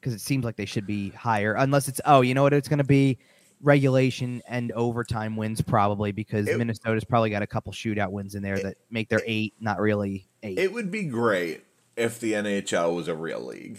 because 0.00 0.12
it 0.12 0.20
seems 0.20 0.44
like 0.44 0.56
they 0.56 0.66
should 0.66 0.86
be 0.86 1.10
higher, 1.10 1.54
unless 1.54 1.86
it's 1.86 2.00
oh, 2.04 2.22
you 2.22 2.34
know 2.34 2.42
what 2.42 2.52
it's 2.52 2.68
going 2.68 2.78
to 2.78 2.84
be 2.84 3.18
regulation 3.62 4.42
and 4.48 4.72
overtime 4.72 5.36
wins 5.36 5.60
probably 5.60 6.12
because 6.12 6.48
It- 6.48 6.58
Minnesota's 6.58 7.04
probably 7.04 7.30
got 7.30 7.42
a 7.42 7.46
couple 7.46 7.72
shootout 7.72 8.10
wins 8.10 8.34
in 8.34 8.42
there 8.42 8.58
that 8.58 8.76
make 8.90 9.08
their 9.08 9.22
eight 9.26 9.54
not 9.60 9.78
really 9.80 10.28
eight. 10.42 10.58
It 10.58 10.72
would 10.72 10.90
be 10.90 11.04
great 11.04 11.64
if 11.96 12.18
the 12.20 12.32
NHL 12.32 12.94
was 12.96 13.08
a 13.08 13.14
real 13.14 13.40
league 13.44 13.78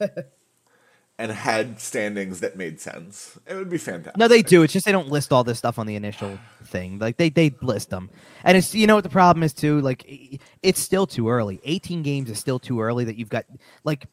and 1.18 1.32
had 1.32 1.80
standings 1.80 2.40
that 2.40 2.56
made 2.56 2.80
sense. 2.80 3.38
It 3.46 3.54
would 3.54 3.70
be 3.70 3.78
fantastic. 3.78 4.16
No, 4.16 4.28
they 4.28 4.42
do. 4.42 4.62
It's 4.62 4.72
just 4.72 4.86
they 4.86 4.92
don't 4.92 5.08
list 5.08 5.32
all 5.32 5.44
this 5.44 5.58
stuff 5.58 5.78
on 5.78 5.86
the 5.86 5.96
initial 5.96 6.38
thing. 6.64 6.98
Like 6.98 7.16
they 7.16 7.28
they 7.30 7.54
list 7.62 7.90
them, 7.90 8.10
and 8.44 8.56
it's 8.56 8.74
you 8.74 8.86
know 8.86 8.94
what 8.94 9.04
the 9.04 9.10
problem 9.10 9.42
is 9.42 9.52
too. 9.52 9.80
Like 9.80 10.40
it's 10.62 10.80
still 10.80 11.06
too 11.06 11.28
early. 11.28 11.60
Eighteen 11.64 12.02
games 12.02 12.30
is 12.30 12.38
still 12.38 12.58
too 12.58 12.80
early. 12.80 13.04
That 13.04 13.16
you've 13.16 13.30
got 13.30 13.44
like 13.84 14.06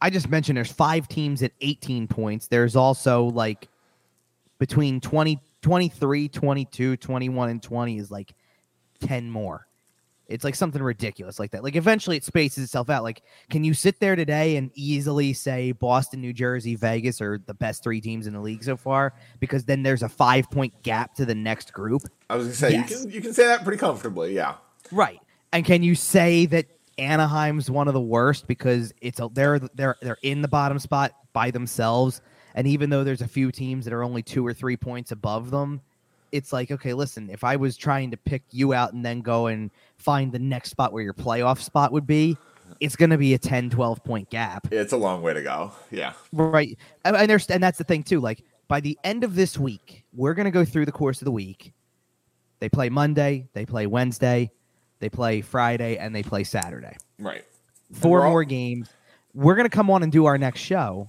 I 0.00 0.10
just 0.10 0.28
mentioned. 0.28 0.56
There's 0.56 0.72
five 0.72 1.08
teams 1.08 1.42
at 1.42 1.52
18 1.60 2.06
points. 2.06 2.46
There's 2.46 2.76
also 2.76 3.24
like 3.24 3.68
between 4.58 5.00
20, 5.00 5.40
23, 5.62 6.28
22, 6.28 6.96
21, 6.96 7.48
and 7.48 7.62
20 7.62 7.98
is 7.98 8.10
like 8.10 8.34
10 9.00 9.30
more. 9.30 9.66
It's 10.26 10.44
like 10.44 10.54
something 10.54 10.82
ridiculous 10.82 11.38
like 11.38 11.52
that. 11.52 11.64
Like 11.64 11.74
eventually 11.74 12.18
it 12.18 12.24
spaces 12.24 12.62
itself 12.62 12.90
out. 12.90 13.02
Like, 13.02 13.22
can 13.48 13.64
you 13.64 13.72
sit 13.72 13.98
there 13.98 14.14
today 14.14 14.56
and 14.56 14.70
easily 14.74 15.32
say 15.32 15.72
Boston, 15.72 16.20
New 16.20 16.34
Jersey, 16.34 16.74
Vegas 16.74 17.22
are 17.22 17.40
the 17.46 17.54
best 17.54 17.82
three 17.82 17.98
teams 17.98 18.26
in 18.26 18.34
the 18.34 18.40
league 18.40 18.62
so 18.62 18.76
far? 18.76 19.14
Because 19.40 19.64
then 19.64 19.82
there's 19.82 20.02
a 20.02 20.08
five 20.08 20.50
point 20.50 20.74
gap 20.82 21.14
to 21.14 21.24
the 21.24 21.34
next 21.34 21.72
group. 21.72 22.02
I 22.28 22.36
was 22.36 22.44
gonna 22.44 22.56
say 22.56 22.72
Yes. 22.72 22.90
you 22.90 22.96
can 22.98 23.10
you 23.10 23.20
can 23.22 23.32
say 23.32 23.46
that 23.46 23.64
pretty 23.64 23.78
comfortably. 23.78 24.34
Yeah. 24.34 24.56
Right. 24.92 25.18
And 25.54 25.64
can 25.64 25.82
you 25.82 25.94
say 25.94 26.44
that 26.46 26.66
Anaheim's 26.98 27.70
one 27.70 27.88
of 27.88 27.94
the 27.94 28.00
worst 28.00 28.46
because 28.46 28.92
it's 29.00 29.20
a, 29.20 29.30
they're 29.32 29.60
they're 29.76 29.96
they're 30.02 30.18
in 30.22 30.42
the 30.42 30.48
bottom 30.48 30.78
spot 30.78 31.12
by 31.32 31.50
themselves 31.50 32.20
and 32.58 32.66
even 32.66 32.90
though 32.90 33.04
there's 33.04 33.22
a 33.22 33.28
few 33.28 33.52
teams 33.52 33.84
that 33.84 33.94
are 33.94 34.02
only 34.02 34.20
2 34.20 34.44
or 34.44 34.52
3 34.52 34.76
points 34.76 35.12
above 35.12 35.52
them, 35.52 35.80
it's 36.32 36.52
like 36.52 36.70
okay, 36.72 36.92
listen, 36.92 37.30
if 37.30 37.44
I 37.44 37.54
was 37.54 37.76
trying 37.76 38.10
to 38.10 38.16
pick 38.16 38.42
you 38.50 38.74
out 38.74 38.92
and 38.92 39.04
then 39.04 39.20
go 39.20 39.46
and 39.46 39.70
find 39.96 40.32
the 40.32 40.40
next 40.40 40.70
spot 40.70 40.92
where 40.92 41.02
your 41.02 41.14
playoff 41.14 41.60
spot 41.60 41.92
would 41.92 42.06
be, 42.06 42.36
it's 42.80 42.96
going 42.96 43.10
to 43.10 43.16
be 43.16 43.32
a 43.32 43.38
10 43.38 43.70
12 43.70 44.02
point 44.04 44.28
gap. 44.28 44.66
It's 44.72 44.92
a 44.92 44.96
long 44.96 45.22
way 45.22 45.34
to 45.34 45.42
go. 45.42 45.72
Yeah. 45.92 46.14
Right. 46.32 46.76
I 47.04 47.10
understand. 47.12 47.56
And 47.56 47.62
that's 47.62 47.78
the 47.78 47.84
thing, 47.84 48.02
too. 48.02 48.20
Like, 48.20 48.42
by 48.66 48.80
the 48.80 48.98
end 49.04 49.24
of 49.24 49.36
this 49.36 49.56
week, 49.56 50.04
we're 50.12 50.34
going 50.34 50.44
to 50.44 50.50
go 50.50 50.64
through 50.64 50.86
the 50.86 50.92
course 50.92 51.20
of 51.20 51.24
the 51.26 51.30
week. 51.30 51.72
They 52.58 52.68
play 52.68 52.88
Monday, 52.88 53.46
they 53.52 53.64
play 53.64 53.86
Wednesday, 53.86 54.50
they 54.98 55.08
play 55.08 55.40
Friday, 55.42 55.96
and 55.96 56.14
they 56.14 56.24
play 56.24 56.42
Saturday. 56.42 56.96
Right. 57.18 57.44
Four 57.92 58.24
all- 58.24 58.30
more 58.30 58.44
games. 58.44 58.90
We're 59.32 59.54
going 59.54 59.68
to 59.68 59.74
come 59.74 59.90
on 59.90 60.02
and 60.02 60.10
do 60.10 60.26
our 60.26 60.36
next 60.36 60.60
show, 60.60 61.08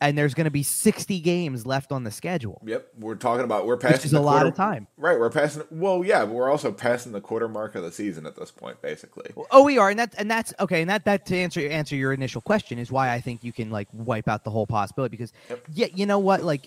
and 0.00 0.16
there's 0.16 0.34
going 0.34 0.44
to 0.44 0.50
be 0.50 0.62
60 0.62 1.20
games 1.20 1.66
left 1.66 1.90
on 1.92 2.04
the 2.04 2.10
schedule, 2.10 2.62
Yep. 2.64 2.88
We're 2.98 3.14
talking 3.16 3.44
about 3.44 3.66
we're 3.66 3.76
passing 3.76 3.96
which 3.96 4.04
is 4.06 4.12
a 4.12 4.20
lot 4.20 4.46
of 4.46 4.54
time. 4.54 4.86
Right. 4.96 5.18
We're 5.18 5.30
passing. 5.30 5.62
Well, 5.70 6.04
yeah. 6.04 6.24
But 6.24 6.34
we're 6.34 6.50
also 6.50 6.72
passing 6.72 7.12
the 7.12 7.20
quarter 7.20 7.48
mark 7.48 7.74
of 7.74 7.82
the 7.82 7.92
season 7.92 8.26
at 8.26 8.36
this 8.36 8.50
point, 8.50 8.80
basically. 8.80 9.32
Oh, 9.50 9.64
we 9.64 9.78
are, 9.78 9.90
and 9.90 9.98
that 9.98 10.14
and 10.18 10.30
that's 10.30 10.54
okay, 10.60 10.80
and 10.80 10.90
that 10.90 11.04
that 11.04 11.26
to 11.26 11.36
answer 11.36 11.60
answer 11.60 11.96
your 11.96 12.12
initial 12.12 12.40
question 12.40 12.78
is 12.78 12.92
why 12.92 13.12
I 13.12 13.20
think 13.20 13.42
you 13.42 13.52
can 13.52 13.70
like 13.70 13.88
wipe 13.92 14.28
out 14.28 14.44
the 14.44 14.50
whole 14.50 14.66
possibility 14.66 15.16
because 15.16 15.32
Yep. 15.48 15.66
yeah, 15.74 15.86
you 15.94 16.06
know 16.06 16.18
what, 16.18 16.42
like 16.42 16.66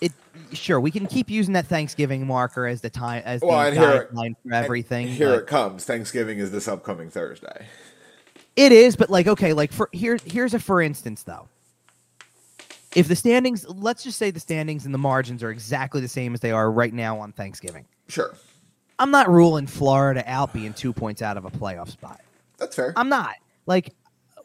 it. 0.00 0.12
Sure, 0.52 0.80
we 0.80 0.90
can 0.90 1.06
keep 1.06 1.30
using 1.30 1.54
that 1.54 1.66
Thanksgiving 1.66 2.26
marker 2.26 2.66
as 2.66 2.82
the 2.82 2.90
time 2.90 3.22
as 3.24 3.40
Well, 3.40 3.70
the 3.70 3.76
guideline 3.76 4.34
for 4.42 4.52
everything. 4.52 5.08
Here 5.08 5.34
it 5.34 5.46
comes. 5.46 5.84
Thanksgiving 5.84 6.38
is 6.38 6.50
this 6.50 6.68
upcoming 6.68 7.10
Thursday. 7.10 7.66
It 8.54 8.72
is, 8.72 8.96
but 8.96 9.10
like 9.10 9.26
okay, 9.26 9.52
like 9.52 9.72
for 9.72 9.88
here 9.92 10.18
here's 10.24 10.54
a 10.54 10.58
for 10.58 10.82
instance 10.82 11.22
though. 11.22 11.48
If 12.94 13.08
the 13.08 13.16
standings, 13.16 13.66
let's 13.68 14.02
just 14.02 14.18
say 14.18 14.30
the 14.30 14.40
standings 14.40 14.86
and 14.86 14.94
the 14.94 14.98
margins 14.98 15.42
are 15.42 15.50
exactly 15.50 16.00
the 16.00 16.08
same 16.08 16.34
as 16.34 16.40
they 16.40 16.52
are 16.52 16.70
right 16.70 16.94
now 16.94 17.18
on 17.18 17.32
Thanksgiving. 17.32 17.84
Sure. 18.08 18.34
I'm 18.98 19.10
not 19.10 19.28
ruling 19.28 19.66
Florida 19.66 20.24
out 20.26 20.52
being 20.52 20.72
two 20.72 20.92
points 20.92 21.20
out 21.20 21.36
of 21.36 21.44
a 21.44 21.50
playoff 21.50 21.90
spot. 21.90 22.20
That's 22.58 22.74
fair. 22.74 22.94
I'm 22.96 23.08
not. 23.08 23.34
Like 23.66 23.94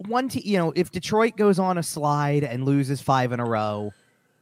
one 0.08 0.30
te- 0.30 0.41
you 0.41 0.58
know, 0.58 0.73
if 0.75 0.91
Detroit 0.91 1.38
goes 1.38 1.60
on 1.60 1.77
a 1.77 1.84
slide 1.84 2.43
and 2.43 2.65
loses 2.65 3.01
five 3.01 3.32
in 3.32 3.39
a 3.39 3.45
row, 3.45 3.93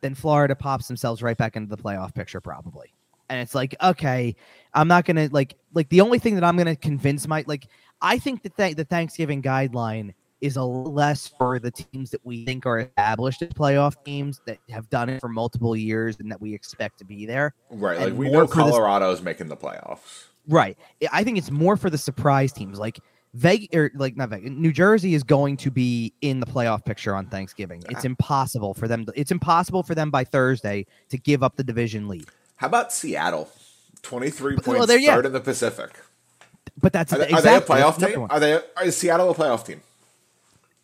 then 0.02 0.16
Florida 0.16 0.56
pops 0.56 0.88
themselves 0.88 1.22
right 1.22 1.38
back 1.38 1.56
into 1.56 1.70
the 1.70 1.82
playoff 1.82 2.14
picture 2.14 2.42
probably. 2.42 2.94
And 3.30 3.40
it's 3.40 3.54
like, 3.54 3.76
okay, 3.84 4.36
I'm 4.74 4.88
not 4.88 5.06
gonna 5.06 5.30
like 5.32 5.56
like 5.74 5.90
the 5.90 6.02
only 6.02 6.18
thing 6.18 6.36
that 6.36 6.44
I'm 6.44 6.58
gonna 6.58 6.76
convince 6.76 7.28
my 7.28 7.44
like 7.46 7.68
I 8.02 8.18
think 8.18 8.42
that 8.44 8.58
th- 8.58 8.76
the 8.76 8.86
Thanksgiving 8.86 9.42
guideline 9.42 10.14
is 10.42 10.56
a 10.56 10.64
less 10.64 11.28
for 11.28 11.60
the 11.60 11.72
teams 11.72 12.12
that 12.12 12.26
we 12.26 12.46
think 12.46 12.66
are 12.66 12.80
established 12.80 13.42
as 13.42 13.50
playoff 13.50 13.96
teams 14.06 14.42
that 14.46 14.58
have 14.70 14.90
done 14.90 15.10
it 15.10 15.20
for 15.20 15.30
multiple 15.30 15.76
years 15.76 16.18
and 16.20 16.32
that 16.32 16.40
we 16.42 16.54
expect 16.54 16.98
to 17.00 17.06
be 17.06 17.26
there. 17.26 17.54
right. 17.70 17.98
and 17.98 18.06
Like 18.06 18.14
we 18.14 18.28
more 18.30 18.44
know 18.44 18.48
Colorado's 18.48 19.22
making 19.22 19.48
the 19.48 19.58
playoffs. 19.58 20.26
Right. 20.48 20.78
I- 21.12 21.24
think 21.24 21.38
it's 21.38 21.52
more 21.52 21.78
for 21.78 21.90
the 21.90 21.98
surprise 21.98 22.52
teams. 22.52 22.80
Like 22.80 23.00
Vegas, 23.34 23.68
or 23.74 23.86
er, 23.86 23.92
like 23.96 24.16
not 24.18 24.30
Vegas, 24.30 24.50
New 24.52 24.72
Jersey 24.72 25.14
is 25.14 25.24
going 25.24 25.58
to 25.58 25.70
be 25.70 26.14
in 26.22 26.40
the 26.40 26.46
playoff 26.46 26.84
picture 26.86 27.14
on 27.14 27.28
Thanksgiving. 27.28 27.84
It's 27.90 28.06
impossible 28.06 28.74
for 28.74 28.88
them. 28.88 29.06
To, 29.06 29.14
it's 29.16 29.32
impossible 29.32 29.84
for 29.84 29.94
them 29.94 30.10
by 30.10 30.24
Thursday 30.24 30.86
to 31.10 31.18
give 31.18 31.44
up 31.44 31.56
the 31.56 31.64
division 31.64 32.08
lead. 32.08 32.26
How 32.56 32.68
about 32.68 32.92
Seattle? 32.92 33.50
Twenty-three 34.02 34.56
But- 34.56 34.66
points, 34.66 34.78
well, 34.80 34.88
there- 34.88 34.98
yeah. 34.98 35.20
in 35.20 35.34
the 35.34 35.42
Pacific. 35.42 35.92
But 36.82 36.94
that's 36.94 37.12
Are 37.12 37.20
they, 37.20 37.26
exactly, 37.28 37.50
are 37.52 37.58
they 37.60 37.66
a 37.66 37.92
playoff 37.92 38.14
team? 38.14 38.28
Are 38.30 38.40
they? 38.40 38.62
Is 38.86 38.96
Seattle 38.96 39.30
a 39.30 39.36
playoff 39.36 39.66
team? 39.66 39.82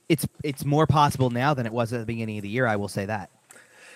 It's 0.10 0.28
it's 0.44 0.64
more 0.66 0.86
possible 0.88 1.30
now 1.30 1.54
than 1.54 1.66
it 1.66 1.72
was 1.74 1.92
at 1.94 2.00
the 2.00 2.06
beginning 2.06 2.38
of 2.38 2.44
the 2.44 2.50
year. 2.50 2.68
I 2.68 2.76
will 2.76 2.88
say 2.88 3.06
that. 3.06 3.30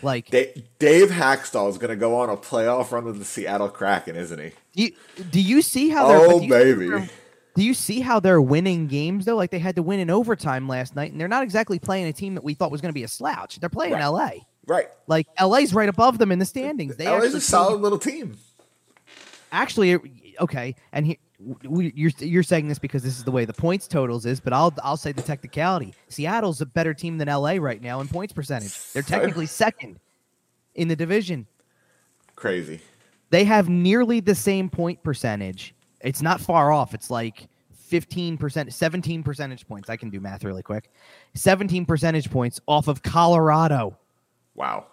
Like, 0.02 0.30
Da- 0.30 0.54
Dave 0.80 1.10
Hakstol 1.10 1.70
is 1.70 1.78
going 1.78 1.90
to 1.90 1.96
go 1.98 2.16
on 2.16 2.30
a 2.30 2.38
playoff 2.38 2.92
run 2.94 3.04
with 3.04 3.20
the 3.20 3.26
Seattle 3.26 3.68
Kraken, 3.68 4.16
isn't 4.16 4.40
he? 4.40 4.52
do 4.74 4.84
you, 4.84 5.24
do 5.30 5.42
you 5.42 5.62
see 5.62 5.90
how 5.90 6.08
they're? 6.08 6.18
Oh 6.22 6.40
do 6.40 6.46
you 6.46 6.50
see 6.50 6.90
how 6.90 6.98
baby! 7.00 7.10
Do 7.56 7.64
you 7.66 7.74
see 7.74 8.00
how 8.00 8.20
they're 8.22 8.42
winning 8.42 8.88
games 8.88 9.26
though? 9.26 9.36
Like 9.36 9.52
they 9.52 9.60
had 9.60 9.76
to 9.76 9.84
win 9.84 10.00
in 10.00 10.10
overtime 10.10 10.70
last 10.70 10.96
night, 10.96 11.12
and 11.12 11.20
they're 11.20 11.28
not 11.28 11.44
exactly 11.44 11.80
playing 11.80 12.08
a 12.08 12.14
team 12.14 12.36
that 12.36 12.44
we 12.46 12.54
thought 12.54 12.72
was 12.72 12.80
going 12.80 12.92
to 12.92 12.98
be 12.98 13.04
a 13.04 13.08
slouch. 13.10 13.60
They're 13.60 13.70
playing 13.70 13.94
Right. 13.94 14.02
L.A. 14.02 14.48
Right. 14.66 14.88
Like 15.08 15.28
LA's 15.42 15.74
right 15.74 15.90
above 15.90 16.18
them 16.18 16.32
in 16.32 16.40
the 16.40 16.46
standings. 16.46 16.96
They 16.96 17.10
LA's 17.10 17.34
a 17.34 17.42
solid 17.42 17.82
little 17.82 18.00
team. 18.00 18.38
actually 19.52 20.00
okay 20.40 20.76
and 20.94 21.06
he, 21.08 21.20
we, 21.40 21.94
you're 21.96 22.12
you're 22.20 22.44
saying 22.44 22.68
this 22.68 22.80
because 22.80 23.02
this 23.02 23.18
is 23.18 23.24
the 23.24 23.32
way 23.32 23.46
the 23.46 23.54
points 23.54 23.88
totals 23.88 24.26
is 24.26 24.42
but 24.42 24.52
i'll 24.52 24.74
i'll 24.84 24.98
say 24.98 25.12
the 25.14 25.22
technicality. 25.22 25.94
Seattle's 26.10 26.60
a 26.60 26.66
better 26.66 26.94
team 26.94 27.18
than 27.18 27.30
la 27.30 27.52
right 27.60 27.82
now 27.82 28.02
in 28.02 28.08
points 28.10 28.34
percentage. 28.34 28.92
They're 28.92 29.04
technically 29.04 29.46
second 29.46 30.00
in 30.76 30.88
the 30.90 30.96
division. 30.96 31.48
Crazy. 32.36 32.82
they 33.30 33.44
have 33.46 33.70
nearly 33.70 34.20
the 34.20 34.36
same 34.36 34.70
point 34.70 35.02
percentage. 35.04 35.74
It's 36.02 36.22
not 36.22 36.40
far 36.42 36.72
off. 36.72 36.94
It's 36.94 37.10
like 37.10 37.48
15% 37.90 38.72
17 38.72 39.24
percentage 39.24 39.68
points. 39.68 39.90
I 39.90 39.98
can 39.98 40.10
do 40.10 40.20
math 40.20 40.44
really 40.44 40.64
quick. 40.64 40.92
17 41.36 41.86
percentage 41.86 42.30
points 42.30 42.60
off 42.68 42.88
of 42.88 43.02
colorado. 43.02 43.98
Wow. 44.56 44.88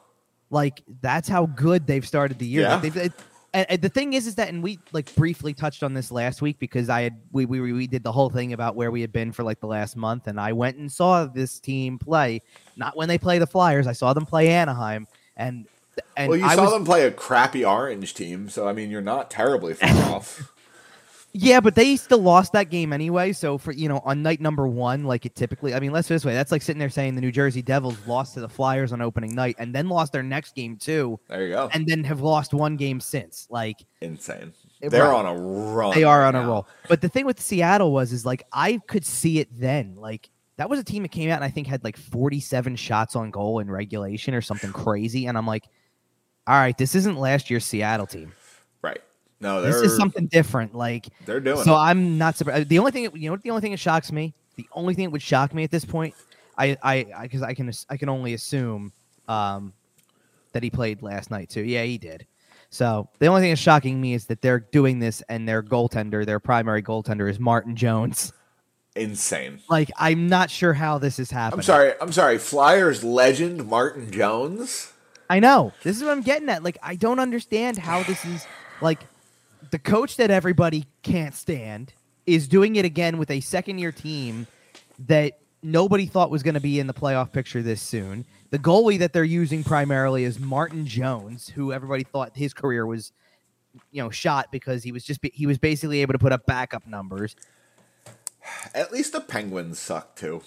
like 0.50 0.82
that's 1.00 1.28
how 1.28 1.46
good 1.46 1.86
they've 1.88 2.06
started 2.06 2.38
the 2.38 2.46
year. 2.46 2.62
Yeah. 2.62 2.76
Like, 2.94 3.12
and, 3.56 3.66
and 3.70 3.80
the 3.80 3.88
thing 3.88 4.12
is, 4.12 4.26
is 4.26 4.34
that, 4.34 4.50
and 4.50 4.62
we 4.62 4.78
like 4.92 5.14
briefly 5.14 5.54
touched 5.54 5.82
on 5.82 5.94
this 5.94 6.12
last 6.12 6.42
week 6.42 6.58
because 6.58 6.90
I 6.90 7.00
had 7.00 7.18
we, 7.32 7.46
we 7.46 7.72
we 7.72 7.86
did 7.86 8.02
the 8.02 8.12
whole 8.12 8.28
thing 8.28 8.52
about 8.52 8.76
where 8.76 8.90
we 8.90 9.00
had 9.00 9.12
been 9.12 9.32
for 9.32 9.44
like 9.44 9.60
the 9.60 9.66
last 9.66 9.96
month, 9.96 10.26
and 10.26 10.38
I 10.38 10.52
went 10.52 10.76
and 10.76 10.92
saw 10.92 11.24
this 11.24 11.58
team 11.58 11.98
play. 11.98 12.42
Not 12.76 12.98
when 12.98 13.08
they 13.08 13.16
play 13.16 13.38
the 13.38 13.46
Flyers, 13.46 13.86
I 13.86 13.92
saw 13.92 14.12
them 14.12 14.26
play 14.26 14.50
Anaheim, 14.50 15.06
and 15.38 15.66
and 16.18 16.28
well, 16.28 16.38
you 16.38 16.44
I 16.44 16.54
saw 16.54 16.64
was, 16.64 16.72
them 16.72 16.84
play 16.84 17.06
a 17.06 17.10
crappy 17.10 17.64
orange 17.64 18.12
team, 18.12 18.50
so 18.50 18.68
I 18.68 18.74
mean, 18.74 18.90
you're 18.90 19.00
not 19.00 19.30
terribly 19.30 19.72
far 19.72 19.88
off. 20.14 20.52
Yeah, 21.38 21.60
but 21.60 21.74
they 21.74 21.96
still 21.96 22.20
lost 22.20 22.52
that 22.54 22.70
game 22.70 22.94
anyway. 22.94 23.32
So 23.32 23.58
for 23.58 23.72
you 23.72 23.88
know, 23.88 24.00
on 24.04 24.22
night 24.22 24.40
number 24.40 24.66
one, 24.66 25.04
like 25.04 25.26
it 25.26 25.34
typically, 25.34 25.74
I 25.74 25.80
mean, 25.80 25.92
let's 25.92 26.08
this 26.08 26.24
way: 26.24 26.32
that's 26.32 26.50
like 26.50 26.62
sitting 26.62 26.78
there 26.80 26.88
saying 26.88 27.14
the 27.14 27.20
New 27.20 27.30
Jersey 27.30 27.60
Devils 27.60 27.98
lost 28.06 28.34
to 28.34 28.40
the 28.40 28.48
Flyers 28.48 28.92
on 28.92 29.02
opening 29.02 29.34
night, 29.34 29.56
and 29.58 29.74
then 29.74 29.88
lost 29.88 30.12
their 30.12 30.22
next 30.22 30.54
game 30.54 30.76
too, 30.76 31.20
There 31.28 31.46
you 31.46 31.52
go. 31.52 31.68
and 31.74 31.86
then 31.86 32.04
have 32.04 32.20
lost 32.22 32.54
one 32.54 32.76
game 32.76 33.00
since. 33.00 33.46
Like 33.50 33.84
Insane. 34.00 34.54
They're 34.80 35.04
right. 35.04 35.14
on 35.14 35.26
a 35.26 35.38
roll. 35.38 35.92
they 35.92 36.04
are 36.04 36.24
on 36.24 36.34
a 36.34 36.46
roll. 36.46 36.66
But 36.88 37.00
the 37.00 37.08
thing 37.08 37.26
with 37.26 37.40
Seattle 37.40 37.92
was, 37.92 38.12
is 38.12 38.24
like 38.24 38.42
I 38.52 38.80
could 38.86 39.04
see 39.04 39.38
it 39.38 39.48
then. 39.52 39.96
Like 39.96 40.30
that 40.56 40.70
was 40.70 40.80
a 40.80 40.84
team 40.84 41.02
that 41.02 41.10
came 41.10 41.28
out 41.30 41.36
and 41.36 41.44
I 41.44 41.50
think 41.50 41.66
had 41.66 41.84
like 41.84 41.96
47 41.98 42.76
shots 42.76 43.14
on 43.14 43.30
goal 43.30 43.58
in 43.58 43.70
regulation 43.70 44.32
or 44.34 44.40
something 44.40 44.72
crazy, 44.72 45.26
and 45.26 45.36
I'm 45.36 45.46
like, 45.46 45.64
all 46.46 46.54
right, 46.56 46.76
this 46.78 46.94
isn't 46.94 47.18
last 47.18 47.50
year's 47.50 47.64
Seattle 47.66 48.06
team. 48.06 48.32
Right. 48.80 49.00
No, 49.40 49.60
This 49.62 49.76
is 49.76 49.96
something 49.96 50.26
different. 50.26 50.74
Like 50.74 51.06
they're 51.26 51.40
doing 51.40 51.62
so 51.62 51.74
it. 51.74 51.78
I'm 51.78 52.18
not 52.18 52.36
surprised. 52.36 52.68
The 52.68 52.78
only 52.78 52.90
thing, 52.90 53.10
you 53.14 53.28
know, 53.28 53.32
what 53.32 53.42
the 53.42 53.50
only 53.50 53.60
thing 53.60 53.72
that 53.72 53.78
shocks 53.78 54.10
me, 54.10 54.34
the 54.56 54.66
only 54.72 54.94
thing 54.94 55.04
that 55.04 55.10
would 55.10 55.22
shock 55.22 55.52
me 55.52 55.64
at 55.64 55.70
this 55.70 55.84
point, 55.84 56.14
I, 56.56 56.76
I, 56.82 57.04
because 57.22 57.42
I, 57.42 57.52
can, 57.52 57.70
I 57.90 57.96
can 57.96 58.08
only 58.08 58.32
assume, 58.34 58.92
um, 59.28 59.74
that 60.52 60.62
he 60.62 60.70
played 60.70 61.02
last 61.02 61.30
night 61.30 61.50
too. 61.50 61.62
Yeah, 61.62 61.82
he 61.82 61.98
did. 61.98 62.26
So 62.70 63.08
the 63.18 63.26
only 63.26 63.42
thing 63.42 63.50
that's 63.50 63.60
shocking 63.60 64.00
me 64.00 64.14
is 64.14 64.24
that 64.26 64.40
they're 64.40 64.60
doing 64.60 64.98
this, 64.98 65.22
and 65.28 65.46
their 65.46 65.62
goaltender, 65.62 66.24
their 66.24 66.40
primary 66.40 66.82
goaltender, 66.82 67.30
is 67.30 67.38
Martin 67.38 67.76
Jones. 67.76 68.32
Insane. 68.94 69.60
Like 69.68 69.90
I'm 69.98 70.28
not 70.28 70.50
sure 70.50 70.72
how 70.72 70.96
this 70.96 71.18
is 71.18 71.30
happening. 71.30 71.60
I'm 71.60 71.62
sorry. 71.62 71.92
I'm 72.00 72.12
sorry. 72.12 72.38
Flyers 72.38 73.04
legend 73.04 73.66
Martin 73.66 74.10
Jones. 74.10 74.92
I 75.28 75.40
know. 75.40 75.72
This 75.82 75.96
is 75.96 76.02
what 76.02 76.12
I'm 76.12 76.22
getting 76.22 76.48
at. 76.48 76.62
Like, 76.62 76.78
I 76.82 76.94
don't 76.96 77.18
understand 77.18 77.78
how 77.78 78.02
this 78.04 78.24
is 78.24 78.46
like 78.80 79.00
the 79.70 79.78
coach 79.78 80.16
that 80.16 80.30
everybody 80.30 80.86
can't 81.02 81.34
stand 81.34 81.92
is 82.26 82.48
doing 82.48 82.76
it 82.76 82.84
again 82.84 83.18
with 83.18 83.30
a 83.30 83.40
second 83.40 83.78
year 83.78 83.92
team 83.92 84.46
that 84.98 85.38
nobody 85.62 86.06
thought 86.06 86.30
was 86.30 86.42
going 86.42 86.54
to 86.54 86.60
be 86.60 86.80
in 86.80 86.86
the 86.86 86.94
playoff 86.94 87.32
picture 87.32 87.62
this 87.62 87.80
soon. 87.80 88.24
The 88.50 88.58
goalie 88.58 88.98
that 88.98 89.12
they're 89.12 89.24
using 89.24 89.64
primarily 89.64 90.24
is 90.24 90.38
Martin 90.38 90.86
Jones, 90.86 91.48
who 91.48 91.72
everybody 91.72 92.04
thought 92.04 92.36
his 92.36 92.54
career 92.54 92.86
was 92.86 93.12
you 93.90 94.02
know 94.02 94.10
shot 94.10 94.50
because 94.50 94.82
he 94.82 94.92
was 94.92 95.04
just 95.04 95.20
he 95.32 95.46
was 95.46 95.58
basically 95.58 96.00
able 96.02 96.12
to 96.12 96.18
put 96.18 96.32
up 96.32 96.46
backup 96.46 96.86
numbers. 96.86 97.36
At 98.74 98.92
least 98.92 99.12
the 99.12 99.20
Penguins 99.20 99.78
suck 99.78 100.16
too. 100.16 100.42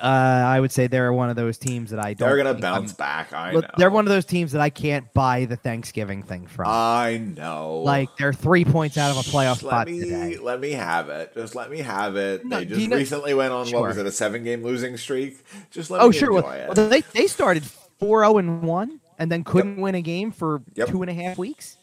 Uh, 0.00 0.06
I 0.06 0.60
would 0.60 0.72
say 0.72 0.86
they're 0.86 1.12
one 1.12 1.30
of 1.30 1.36
those 1.36 1.56
teams 1.56 1.90
that 1.90 2.00
I 2.00 2.14
don't. 2.14 2.28
They're 2.28 2.36
gonna 2.36 2.54
think 2.54 2.64
I'm- 2.64 2.82
bounce 2.82 2.92
back. 2.92 3.32
I 3.32 3.52
know. 3.52 3.62
They're 3.78 3.90
one 3.90 4.04
of 4.06 4.10
those 4.10 4.24
teams 4.24 4.52
that 4.52 4.60
I 4.60 4.70
can't 4.70 5.12
buy 5.14 5.44
the 5.44 5.56
Thanksgiving 5.56 6.22
thing 6.22 6.46
from. 6.46 6.66
I 6.68 7.18
know. 7.18 7.78
Like 7.84 8.08
they're 8.18 8.32
three 8.32 8.64
points 8.64 8.98
out 8.98 9.10
of 9.10 9.16
a 9.16 9.30
playoff 9.30 9.52
Just 9.54 9.60
spot 9.60 9.86
let 9.86 9.88
me 9.88 10.00
today. 10.00 10.36
let 10.38 10.60
me 10.60 10.72
have 10.72 11.08
it. 11.08 11.32
Just 11.34 11.54
let 11.54 11.70
me 11.70 11.78
have 11.78 12.16
it. 12.16 12.44
No, 12.44 12.58
they 12.58 12.64
just 12.66 12.80
you 12.80 12.88
know- 12.88 12.96
recently 12.96 13.34
went 13.34 13.52
on 13.52 13.68
what 13.70 13.82
was 13.82 13.96
it 13.96 14.06
a 14.06 14.12
seven 14.12 14.44
game 14.44 14.62
losing 14.62 14.96
streak? 14.96 15.44
Just 15.70 15.90
let 15.90 16.00
Oh 16.00 16.08
me 16.08 16.16
sure, 16.16 16.28
enjoy 16.36 16.48
well, 16.48 16.52
it. 16.72 16.76
well, 16.76 16.88
they 16.88 17.00
they 17.12 17.26
started 17.26 17.64
four 17.98 18.22
zero 18.24 18.38
and 18.38 18.62
one, 18.62 19.00
and 19.18 19.30
then 19.30 19.44
couldn't 19.44 19.80
win 19.80 19.94
a 19.94 20.02
game 20.02 20.32
for 20.32 20.62
Yep. 20.74 20.88
two 20.88 21.02
and 21.02 21.10
a 21.10 21.14
half 21.14 21.38
weeks. 21.38 21.76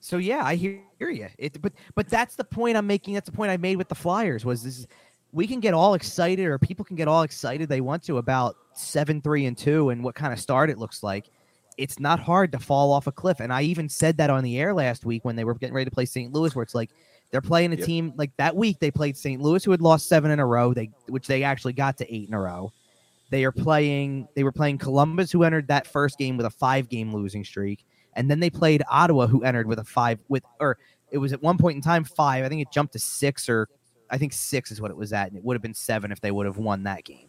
So 0.00 0.16
yeah, 0.16 0.42
I 0.44 0.56
hear, 0.56 0.80
hear 0.98 1.10
you. 1.10 1.28
It, 1.38 1.62
but 1.62 1.72
but 1.94 2.08
that's 2.08 2.34
the 2.34 2.42
point 2.44 2.76
I'm 2.76 2.88
making. 2.88 3.14
That's 3.14 3.26
the 3.30 3.36
point 3.36 3.52
I 3.52 3.56
made 3.56 3.76
with 3.76 3.88
the 3.88 3.94
Flyers. 3.94 4.44
Was 4.44 4.64
this? 4.64 4.86
We 5.32 5.46
can 5.46 5.60
get 5.60 5.74
all 5.74 5.94
excited, 5.94 6.46
or 6.46 6.58
people 6.58 6.84
can 6.84 6.96
get 6.96 7.08
all 7.08 7.22
excited 7.22 7.68
they 7.68 7.80
want 7.80 8.02
to 8.04 8.18
about 8.18 8.56
seven 8.74 9.20
three 9.20 9.46
and 9.46 9.56
two 9.56 9.90
and 9.90 10.04
what 10.04 10.14
kind 10.14 10.32
of 10.32 10.38
start 10.38 10.70
it 10.70 10.78
looks 10.78 11.02
like. 11.02 11.26
It's 11.78 11.98
not 11.98 12.20
hard 12.20 12.52
to 12.52 12.58
fall 12.58 12.92
off 12.92 13.06
a 13.06 13.12
cliff, 13.12 13.40
and 13.40 13.52
I 13.52 13.62
even 13.62 13.88
said 13.88 14.18
that 14.18 14.28
on 14.28 14.44
the 14.44 14.58
air 14.58 14.74
last 14.74 15.06
week 15.06 15.24
when 15.24 15.36
they 15.36 15.44
were 15.44 15.54
getting 15.54 15.74
ready 15.74 15.88
to 15.88 15.94
play 15.94 16.04
St. 16.04 16.32
Louis, 16.32 16.54
where 16.54 16.62
it's 16.62 16.74
like 16.74 16.90
they're 17.30 17.40
playing 17.40 17.72
a 17.72 17.76
Yep. 17.76 17.86
team 17.86 18.12
like 18.16 18.30
that 18.36 18.54
week 18.54 18.78
they 18.78 18.90
played 18.90 19.16
St. 19.16 19.40
Louis, 19.40 19.64
who 19.64 19.70
had 19.70 19.80
lost 19.80 20.06
seven 20.06 20.30
in 20.30 20.38
a 20.38 20.46
row. 20.46 20.74
They 20.74 20.90
which 21.08 21.26
they 21.26 21.42
actually 21.42 21.72
got 21.72 21.96
to 21.98 22.14
eight 22.14 22.28
in 22.28 22.34
a 22.34 22.40
row. 22.40 22.72
They 23.30 23.44
are 23.44 23.52
playing. 23.52 24.28
They 24.34 24.44
were 24.44 24.52
playing 24.52 24.76
Columbus, 24.76 25.32
who 25.32 25.44
entered 25.44 25.68
that 25.68 25.86
first 25.86 26.18
game 26.18 26.36
with 26.36 26.44
a 26.44 26.50
five-game 26.50 27.14
losing 27.14 27.42
streak, 27.42 27.86
and 28.12 28.30
then 28.30 28.38
they 28.38 28.50
played 28.50 28.82
Ottawa, 28.90 29.26
who 29.26 29.42
entered 29.42 29.66
with 29.66 29.78
a 29.78 29.84
five 29.84 30.18
with 30.28 30.42
or 30.60 30.76
it 31.10 31.16
was 31.16 31.32
at 31.32 31.42
one 31.42 31.56
point 31.56 31.76
in 31.76 31.82
time 31.82 32.04
five. 32.04 32.44
I 32.44 32.50
think 32.50 32.60
it 32.60 32.70
jumped 32.70 32.92
to 32.92 32.98
six, 32.98 33.48
or 33.48 33.68
I 34.12 34.18
think 34.18 34.32
six 34.32 34.70
is 34.70 34.80
what 34.80 34.90
it 34.92 34.96
was 34.96 35.12
at, 35.12 35.28
and 35.28 35.36
it 35.36 35.42
would 35.44 35.54
have 35.54 35.62
been 35.62 35.74
seven 35.74 36.12
if 36.12 36.20
they 36.20 36.30
would 36.30 36.46
have 36.46 36.58
won 36.58 36.84
that 36.84 37.02
game. 37.04 37.28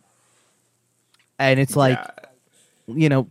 And 1.39 1.59
it's 1.59 1.75
like 1.75 1.97
Yeah. 1.97 2.95
you 2.95 3.09
know, 3.09 3.29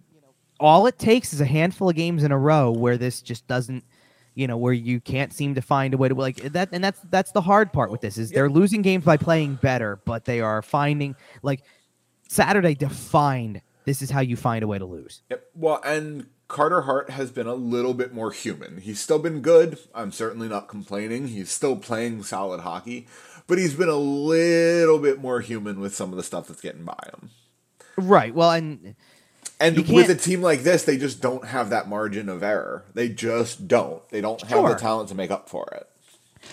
all 0.59 0.87
it 0.87 0.99
takes 0.99 1.33
is 1.33 1.41
a 1.41 1.45
handful 1.47 1.89
of 1.91 1.97
games 1.97 2.25
in 2.25 2.33
a 2.33 2.39
row 2.39 2.71
where 2.71 2.97
this 2.97 3.21
just 3.21 3.47
doesn't, 3.47 3.85
you 4.35 4.47
know, 4.47 4.57
where 4.57 4.73
you 4.73 5.01
can't 5.01 5.33
seem 5.33 5.55
to 5.55 5.61
find 5.63 5.93
a 5.95 5.97
way 5.97 6.09
to 6.09 6.15
like 6.15 6.37
that. 6.37 6.71
And 6.73 6.83
that's 6.83 7.01
that's 7.11 7.33
the 7.33 7.43
hard 7.43 7.73
part 7.73 7.91
with 7.91 8.01
this 8.01 8.19
is 8.19 8.31
they're 8.31 8.51
losing 8.51 8.83
games 8.83 9.05
by 9.05 9.17
playing 9.17 9.57
better, 9.57 10.01
but 10.05 10.25
they 10.25 10.41
are 10.41 10.63
finding 10.63 11.15
like 11.43 11.63
Saturday 12.29 12.75
defined. 12.75 13.61
This 13.85 14.01
is 14.01 14.11
how 14.11 14.21
you 14.21 14.37
find 14.37 14.63
a 14.63 14.67
way 14.69 14.79
to 14.79 14.87
lose. 14.87 15.23
Yep. 15.31 15.45
Well, 15.55 15.81
and 15.85 16.27
Carter 16.47 16.83
Hart 16.83 17.11
has 17.11 17.33
been 17.33 17.49
a 17.49 17.55
little 17.55 17.95
bit 17.95 18.13
more 18.15 18.31
human. 18.31 18.79
He's 18.79 19.01
still 19.01 19.19
been 19.19 19.41
good. 19.41 19.79
I'm 19.95 20.13
certainly 20.13 20.49
not 20.49 20.69
complaining. 20.69 21.29
He's 21.29 21.51
still 21.51 21.77
playing 21.77 22.23
solid 22.23 22.61
hockey, 22.61 23.09
but 23.47 23.59
he's 23.59 23.75
been 23.75 23.89
a 23.89 23.97
little 23.97 24.99
bit 24.99 25.21
more 25.21 25.41
human 25.41 25.81
with 25.81 25.95
some 25.95 26.11
of 26.11 26.17
the 26.17 26.23
stuff 26.23 26.49
that's 26.49 26.61
getting 26.61 26.85
by 26.85 26.99
him. 27.13 27.31
Right. 27.97 28.35
Well, 28.35 28.51
and 28.53 28.95
And 29.61 29.77
with 29.89 30.09
a 30.11 30.15
team 30.15 30.41
like 30.43 30.63
this, 30.63 30.85
they 30.85 30.97
just 30.97 31.21
don't 31.21 31.45
have 31.47 31.71
that 31.71 31.89
margin 31.89 32.29
of 32.29 32.43
error. 32.43 32.85
They 32.95 33.09
just 33.09 33.69
don't. 33.69 34.07
They 34.11 34.21
don't 34.21 34.41
have 34.43 34.69
the 34.69 34.75
talent 34.75 35.09
to 35.11 35.15
make 35.15 35.31
up 35.31 35.49
for 35.49 35.67
it. 35.73 35.89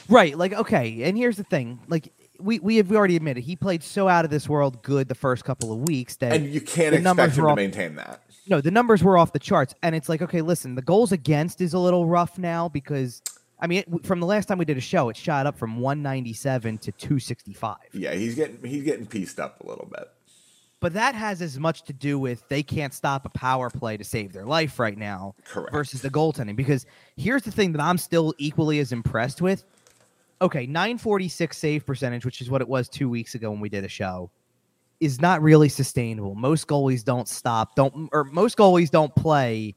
right, 0.09 0.37
like 0.37 0.53
okay. 0.53 1.03
And 1.03 1.17
here's 1.17 1.37
the 1.37 1.43
thing, 1.43 1.79
like. 1.87 2.11
We, 2.41 2.57
we 2.59 2.77
have 2.77 2.89
we 2.89 2.95
already 2.95 3.17
admitted 3.17 3.43
he 3.43 3.57
played 3.57 3.83
so 3.83 4.07
out 4.07 4.23
of 4.23 4.31
this 4.31 4.47
world 4.47 4.81
good 4.81 5.09
the 5.09 5.13
first 5.15 5.43
couple 5.43 5.73
of 5.73 5.79
weeks 5.79 6.15
that 6.17 6.31
And 6.31 6.45
you 6.53 6.61
can't 6.61 6.95
expect 6.95 7.33
him 7.35 7.43
were 7.43 7.49
to 7.49 7.51
off- 7.51 7.55
maintain 7.57 7.95
that. 7.95 8.21
no, 8.47 8.61
the 8.61 8.71
numbers 8.71 9.03
were 9.03 9.17
off 9.17 9.33
the 9.33 9.39
charts, 9.39 9.75
and 9.83 9.93
it's 9.93 10.07
like, 10.07 10.21
okay, 10.21 10.41
listen, 10.41 10.75
the 10.75 10.81
goals 10.81 11.11
against 11.11 11.59
is 11.59 11.73
a 11.73 11.79
little 11.79 12.05
rough 12.05 12.37
now 12.37 12.69
because, 12.69 13.21
I 13.59 13.67
mean, 13.67 13.79
it, 13.79 14.05
from 14.05 14.19
the 14.19 14.25
last 14.25 14.47
time 14.47 14.57
we 14.57 14.65
did 14.65 14.77
a 14.77 14.81
show, 14.81 15.09
it 15.09 15.17
shot 15.17 15.45
up 15.45 15.57
from 15.57 15.79
197 15.79 16.77
to 16.79 16.91
265. 16.93 17.77
Yeah, 17.93 18.13
he's 18.13 18.35
getting 18.35 18.63
he's 18.63 18.83
getting 18.83 19.05
pieced 19.05 19.39
up 19.39 19.61
a 19.61 19.67
little 19.67 19.87
bit. 19.91 20.09
But 20.79 20.93
that 20.93 21.13
has 21.13 21.41
as 21.41 21.59
much 21.59 21.83
to 21.83 21.93
do 21.93 22.17
with 22.17 22.47
they 22.47 22.63
can't 22.63 22.93
stop 22.93 23.25
a 23.25 23.29
power 23.29 23.69
play 23.69 23.97
to 23.97 24.03
save 24.03 24.31
their 24.31 24.45
life 24.45 24.79
right 24.79 24.97
now 24.97 25.35
Correct. 25.43 25.73
versus 25.73 26.01
the 26.01 26.09
goaltending. 26.09 26.55
Because 26.55 26.85
here's 27.17 27.43
the 27.43 27.51
thing 27.51 27.73
that 27.73 27.81
I'm 27.81 27.97
still 27.97 28.33
equally 28.37 28.79
as 28.79 28.91
impressed 28.93 29.41
with. 29.41 29.65
Okay, 30.41 30.65
946 30.65 31.57
save 31.57 31.85
percentage, 31.85 32.23
which 32.23 32.39
is 32.39 32.49
what 32.49 32.61
it 32.61 32.67
was 32.69 32.87
two 32.87 33.09
weeks 33.09 33.35
ago 33.35 33.51
when 33.51 33.59
we 33.59 33.67
did 33.67 33.83
a 33.83 33.89
show, 33.89 34.31
is 35.01 35.19
not 35.19 35.41
really 35.41 35.67
sustainable. 35.67 36.33
Most 36.33 36.65
goalies 36.67 37.03
don't 37.03 37.27
stop, 37.27 37.75
don't 37.75 38.07
or 38.13 38.23
most 38.23 38.57
goalies 38.57 38.89
don't 38.89 39.13
play 39.15 39.75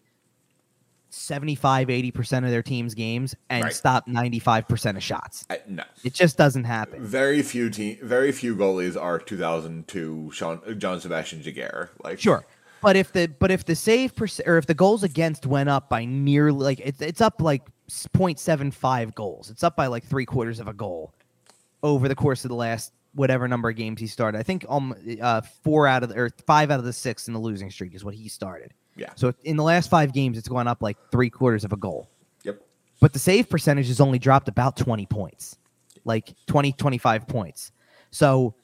75, 1.15 1.89
80% 1.89 2.45
of 2.45 2.51
their 2.51 2.63
team's 2.63 2.95
games 2.95 3.35
and 3.51 3.65
Right. 3.65 3.73
stop 3.73 4.07
95% 4.09 4.97
of 4.97 5.03
shots. 5.03 5.45
I, 5.51 5.61
no. 5.69 5.85
It 6.05 6.15
just 6.15 6.37
doesn't 6.39 6.65
happen. 6.65 7.05
Very 7.05 7.43
few 7.43 7.69
team, 7.71 7.99
very 8.03 8.33
few 8.33 8.57
goalies 8.57 9.01
are 9.01 9.19
2002 9.19 10.31
Sean, 10.33 10.61
Jean-Sebastien 10.79 11.43
Giguere. 11.43 11.91
Like 12.03 12.19
Sure. 12.19 12.45
But 12.81 12.97
if 12.97 13.13
the 13.13 13.29
but 13.29 13.53
if 13.53 13.65
the 13.65 13.77
save 13.77 14.17
percent 14.17 14.49
or 14.49 14.59
if 14.59 14.67
the 14.67 14.75
goals 14.75 15.05
against 15.05 15.47
went 15.47 15.69
up 15.69 15.89
by 15.89 16.05
nearly 16.05 16.59
like 16.65 16.81
it's 16.81 17.01
it's 17.01 17.21
up 17.21 17.41
like 17.41 17.63
s- 17.89 18.09
0.75 18.13 19.15
goals. 19.15 19.51
It's 19.51 19.63
up 19.63 19.77
by 19.77 19.87
like 19.87 20.05
three 20.05 20.25
quarters 20.27 20.59
of 20.59 20.67
a 20.67 20.73
goal 20.73 21.15
over 21.85 22.09
the 22.09 22.17
course 22.17 22.45
of 22.45 22.49
the 22.49 22.57
last 22.57 22.93
whatever 23.15 23.47
number 23.47 23.69
of 23.69 23.77
games 23.77 24.01
he 24.01 24.09
started. 24.09 24.37
I 24.39 24.43
think 24.43 24.65
um 24.69 24.97
uh 25.21 25.43
four 25.63 25.87
out 25.87 26.03
of 26.03 26.09
the, 26.09 26.19
or 26.19 26.31
five 26.47 26.73
out 26.73 26.81
of 26.81 26.85
the 26.85 26.93
six 26.93 27.29
in 27.29 27.35
the 27.35 27.41
losing 27.41 27.71
streak 27.71 27.95
is 27.95 28.05
what 28.05 28.15
he 28.15 28.29
started. 28.29 28.73
Yeah. 28.97 29.11
So 29.17 29.33
in 29.45 29.57
the 29.57 29.63
last 29.63 29.89
five 29.91 30.13
games, 30.13 30.37
it's 30.39 30.49
gone 30.49 30.69
up 30.69 30.83
like 30.83 30.97
three 31.11 31.31
quarters 31.31 31.65
of 31.65 31.73
a 31.73 31.77
goal. 31.77 32.09
Yep. 32.45 32.61
But 33.01 33.13
the 33.13 33.19
save 33.19 33.49
percentage 33.49 33.89
has 33.89 34.01
only 34.01 34.19
dropped 34.19 34.49
about 34.49 34.77
20 34.77 35.07
points, 35.07 35.57
like 36.05 36.35
20, 36.47 36.73
25 36.73 37.27
points. 37.27 37.73
So 38.11 38.55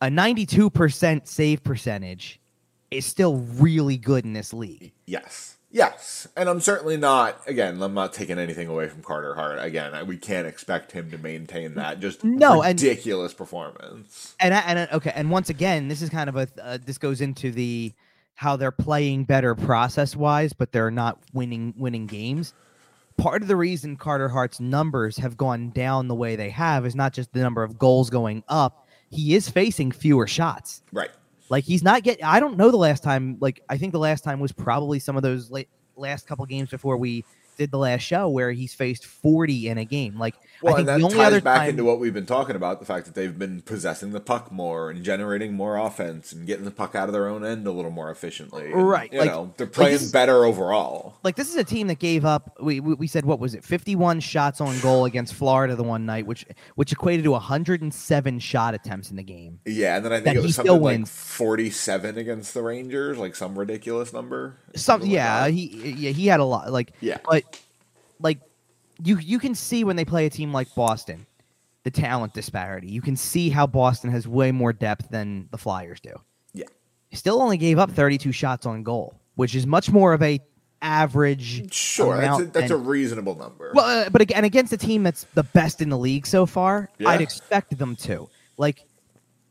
a 0.00 0.06
92% 0.06 1.26
save 1.26 1.62
percentage 1.64 2.40
is 2.90 3.04
still 3.06 3.36
really 3.36 3.96
good 3.96 4.24
in 4.24 4.32
this 4.32 4.52
league. 4.52 4.92
Yes. 5.06 5.56
Yes. 5.70 6.28
And 6.36 6.48
I'm 6.48 6.60
certainly 6.60 6.96
not. 6.96 7.40
Again, 7.48 7.82
I'm 7.82 7.94
not 7.94 8.12
taking 8.12 8.38
anything 8.38 8.68
away 8.68 8.88
from 8.88 9.02
Carter 9.02 9.34
Hart. 9.34 9.58
Again, 9.60 9.92
I- 9.92 10.04
we 10.04 10.16
can't 10.16 10.46
expect 10.46 10.92
him 10.92 11.10
to 11.10 11.18
maintain 11.18 11.74
that. 11.74 11.98
Just 11.98 12.22
No, 12.22 12.62
and- 12.62 12.80
ridiculous 12.80 13.34
performance. 13.34 14.36
And 14.38 14.54
I, 14.54 14.60
and 14.60 14.78
I- 14.78 14.88
okay, 14.92 15.12
and 15.16 15.30
once 15.30 15.50
again, 15.50 15.88
this 15.88 16.00
is 16.00 16.10
kind 16.10 16.28
of 16.28 16.36
a 16.36 16.48
uh, 16.62 16.78
this 16.84 16.96
goes 16.98 17.20
into 17.20 17.50
the 17.50 17.92
how 18.34 18.56
they're 18.56 18.72
playing 18.72 19.24
better 19.24 19.54
process 19.54 20.16
wise, 20.16 20.52
but 20.52 20.72
they're 20.72 20.90
not 20.90 21.18
winning 21.32 21.72
winning 21.76 22.06
games. 22.06 22.54
part 23.16 23.42
of 23.42 23.48
the 23.48 23.56
reason 23.56 23.96
Carter 23.96 24.28
Hart's 24.28 24.60
numbers 24.60 25.16
have 25.16 25.36
gone 25.36 25.70
down 25.70 26.08
the 26.08 26.14
way 26.14 26.36
they 26.36 26.50
have 26.50 26.84
is 26.86 26.94
not 26.94 27.12
just 27.12 27.32
the 27.32 27.40
number 27.40 27.62
of 27.62 27.78
goals 27.78 28.10
going 28.10 28.42
up. 28.48 28.88
He 29.10 29.34
is 29.34 29.48
facing 29.48 29.92
fewer 29.92 30.26
shots. 30.26 30.82
Right. 30.92 31.10
Like 31.48 31.64
he's 31.64 31.82
not 31.82 32.02
getting. 32.02 32.24
I 32.24 32.40
don't 32.40 32.56
know 32.56 32.70
the 32.70 32.76
last 32.76 33.02
time. 33.02 33.36
Like 33.40 33.62
I 33.68 33.76
think 33.76 33.92
the 33.92 33.98
last 33.98 34.24
time 34.24 34.40
was 34.40 34.50
probably 34.50 34.98
some 34.98 35.16
of 35.16 35.22
those 35.22 35.50
late, 35.50 35.68
last 35.96 36.26
couple 36.26 36.44
games 36.46 36.70
before 36.70 36.96
we 36.96 37.24
did 37.56 37.70
the 37.70 37.78
last 37.78 38.02
show 38.02 38.28
where 38.28 38.52
he's 38.52 38.74
faced 38.74 39.04
40 39.06 39.68
in 39.68 39.78
a 39.78 39.84
game. 39.84 40.18
Like 40.18 40.34
Well, 40.62 40.74
I 40.74 40.76
think 40.78 40.88
and 40.88 40.96
the 40.96 40.98
that 40.98 41.04
only 41.04 41.16
ties 41.16 41.26
other 41.28 41.40
back 41.40 41.58
time, 41.60 41.70
into 41.70 41.84
what 41.84 41.98
we've 42.00 42.14
been 42.14 42.26
talking 42.26 42.56
about 42.56 42.80
the 42.80 42.86
fact 42.86 43.06
that 43.06 43.14
they've 43.14 43.38
been 43.38 43.62
possessing 43.62 44.12
the 44.12 44.20
puck 44.20 44.50
more 44.52 44.90
and 44.90 45.04
generating 45.04 45.54
more 45.54 45.76
offense 45.76 46.32
and 46.32 46.46
getting 46.46 46.64
the 46.64 46.70
puck 46.70 46.94
out 46.94 47.08
of 47.08 47.12
their 47.12 47.28
own 47.28 47.44
end 47.44 47.66
a 47.66 47.70
little 47.72 47.90
more 47.90 48.10
efficiently. 48.10 48.72
And, 48.72 48.88
Right, 48.88 49.12
You 49.12 49.20
like- 49.20 49.28
know, 49.30 49.52
they're 49.56 49.66
like 49.66 49.74
playing 49.74 49.92
this- 49.98 50.10
better 50.12 50.44
overall. 50.44 51.14
like 51.22 51.36
this 51.36 51.48
is 51.48 51.56
a 51.56 51.64
team 51.64 51.86
that 51.88 51.98
gave 51.98 52.24
up. 52.24 52.56
We, 52.60 52.80
we 52.80 52.94
we 52.94 53.06
said 53.06 53.24
what 53.24 53.38
was 53.40 53.54
it? 53.54 53.64
51 53.64 54.20
shots 54.20 54.60
on 54.60 54.78
goal 54.80 55.04
against 55.04 55.34
Florida 55.34 55.74
the 55.76 55.82
one 55.84 56.06
night, 56.06 56.26
which 56.26 56.44
which 56.74 56.92
equated 56.92 57.24
to 57.24 57.32
107 57.32 58.38
shot 58.38 58.74
attempts 58.74 59.10
in 59.10 59.16
the 59.16 59.22
game. 59.22 59.60
Yeah, 59.64 59.96
and 59.96 60.04
then 60.04 60.12
I 60.12 60.20
think 60.20 60.36
it 60.36 60.42
was 60.42 60.52
still 60.54 60.64
something 60.66 60.82
like 60.82 60.94
wins. 60.98 61.10
47 61.10 62.18
against 62.18 62.54
the 62.54 62.62
Rangers, 62.62 63.18
like 63.18 63.36
some 63.36 63.58
ridiculous 63.58 64.12
number. 64.12 64.56
Some 64.74 64.94
Something 64.94 65.10
like 65.10 65.14
yeah, 65.16 65.48
he 65.48 65.92
yeah 65.96 66.10
he 66.10 66.26
had 66.26 66.40
a 66.40 66.44
lot. 66.44 66.70
Like 66.72 66.92
Yeah. 67.00 67.18
but 67.28 67.42
like 68.24 68.40
you 69.02 69.18
you 69.18 69.38
can 69.38 69.54
see 69.54 69.84
when 69.84 69.94
they 69.94 70.04
play 70.04 70.26
a 70.26 70.30
team 70.30 70.52
like 70.52 70.74
Boston, 70.74 71.24
the 71.84 71.90
talent 71.92 72.34
disparity. 72.34 72.88
You 72.88 73.00
can 73.02 73.14
see 73.14 73.50
how 73.50 73.66
Boston 73.68 74.10
has 74.10 74.26
way 74.26 74.50
more 74.50 74.72
depth 74.72 75.10
than 75.10 75.46
the 75.52 75.58
Flyers 75.58 76.00
do. 76.00 76.14
Yeah. 76.52 76.64
Still 77.12 77.40
only 77.40 77.58
gave 77.58 77.78
up 77.78 77.92
32 77.92 78.32
shots 78.32 78.66
on 78.66 78.82
goal, 78.82 79.14
which 79.36 79.54
is 79.54 79.66
much 79.66 79.90
more 79.92 80.12
of 80.14 80.22
a 80.22 80.40
average. 80.82 81.72
Sure, 81.72 82.16
that's 82.20 82.40
a, 82.40 82.44
that's 82.46 82.70
a 82.70 82.76
reasonable 82.76 83.36
number. 83.36 83.70
Well, 83.74 84.06
uh, 84.06 84.10
but 84.10 84.20
again, 84.20 84.44
against 84.44 84.72
a 84.72 84.76
team 84.76 85.02
that's 85.02 85.24
the 85.34 85.44
best 85.44 85.80
in 85.80 85.88
the 85.88 85.98
league 85.98 86.26
so 86.26 86.46
far, 86.46 86.90
Yeah. 86.98 87.10
I'd 87.10 87.20
expect 87.20 87.76
them 87.78 87.94
to. 87.96 88.28
Like, 88.56 88.84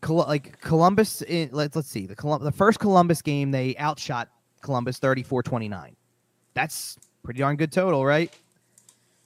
Col- 0.01 0.25
like 0.27 0.59
Columbus. 0.61 1.21
In, 1.21 1.49
let's 1.51 1.75
let's 1.75 1.89
see 1.89 2.05
the 2.05 2.15
Colum- 2.15 2.43
the 2.43 2.51
first 2.51 2.79
Columbus 2.79 3.21
game 3.21 3.51
they 3.51 3.75
outshot 3.77 4.29
Columbus 4.61 4.99
34-29. 4.99 5.93
That's 6.53 6.97
pretty 7.23 7.39
darn 7.39 7.55
good 7.55 7.71
total, 7.71 8.05
right? 8.05 8.33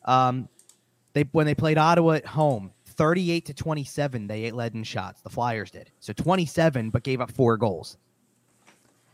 Um, 0.07 0.49
they 1.13 1.23
when 1.33 1.45
they 1.45 1.53
played 1.55 1.77
Ottawa 1.77 2.13
at 2.13 2.25
home, 2.25 2.71
38 2.85 3.45
to 3.45 3.53
27, 3.53 4.27
they 4.27 4.49
led 4.51 4.73
in 4.73 4.83
shots. 4.83 5.21
The 5.21 5.29
Flyers 5.29 5.69
did. 5.69 5.91
So 5.99 6.13
27, 6.13 6.89
but 6.89 7.03
gave 7.03 7.21
up 7.21 7.29
four 7.31 7.57
goals. 7.57 7.97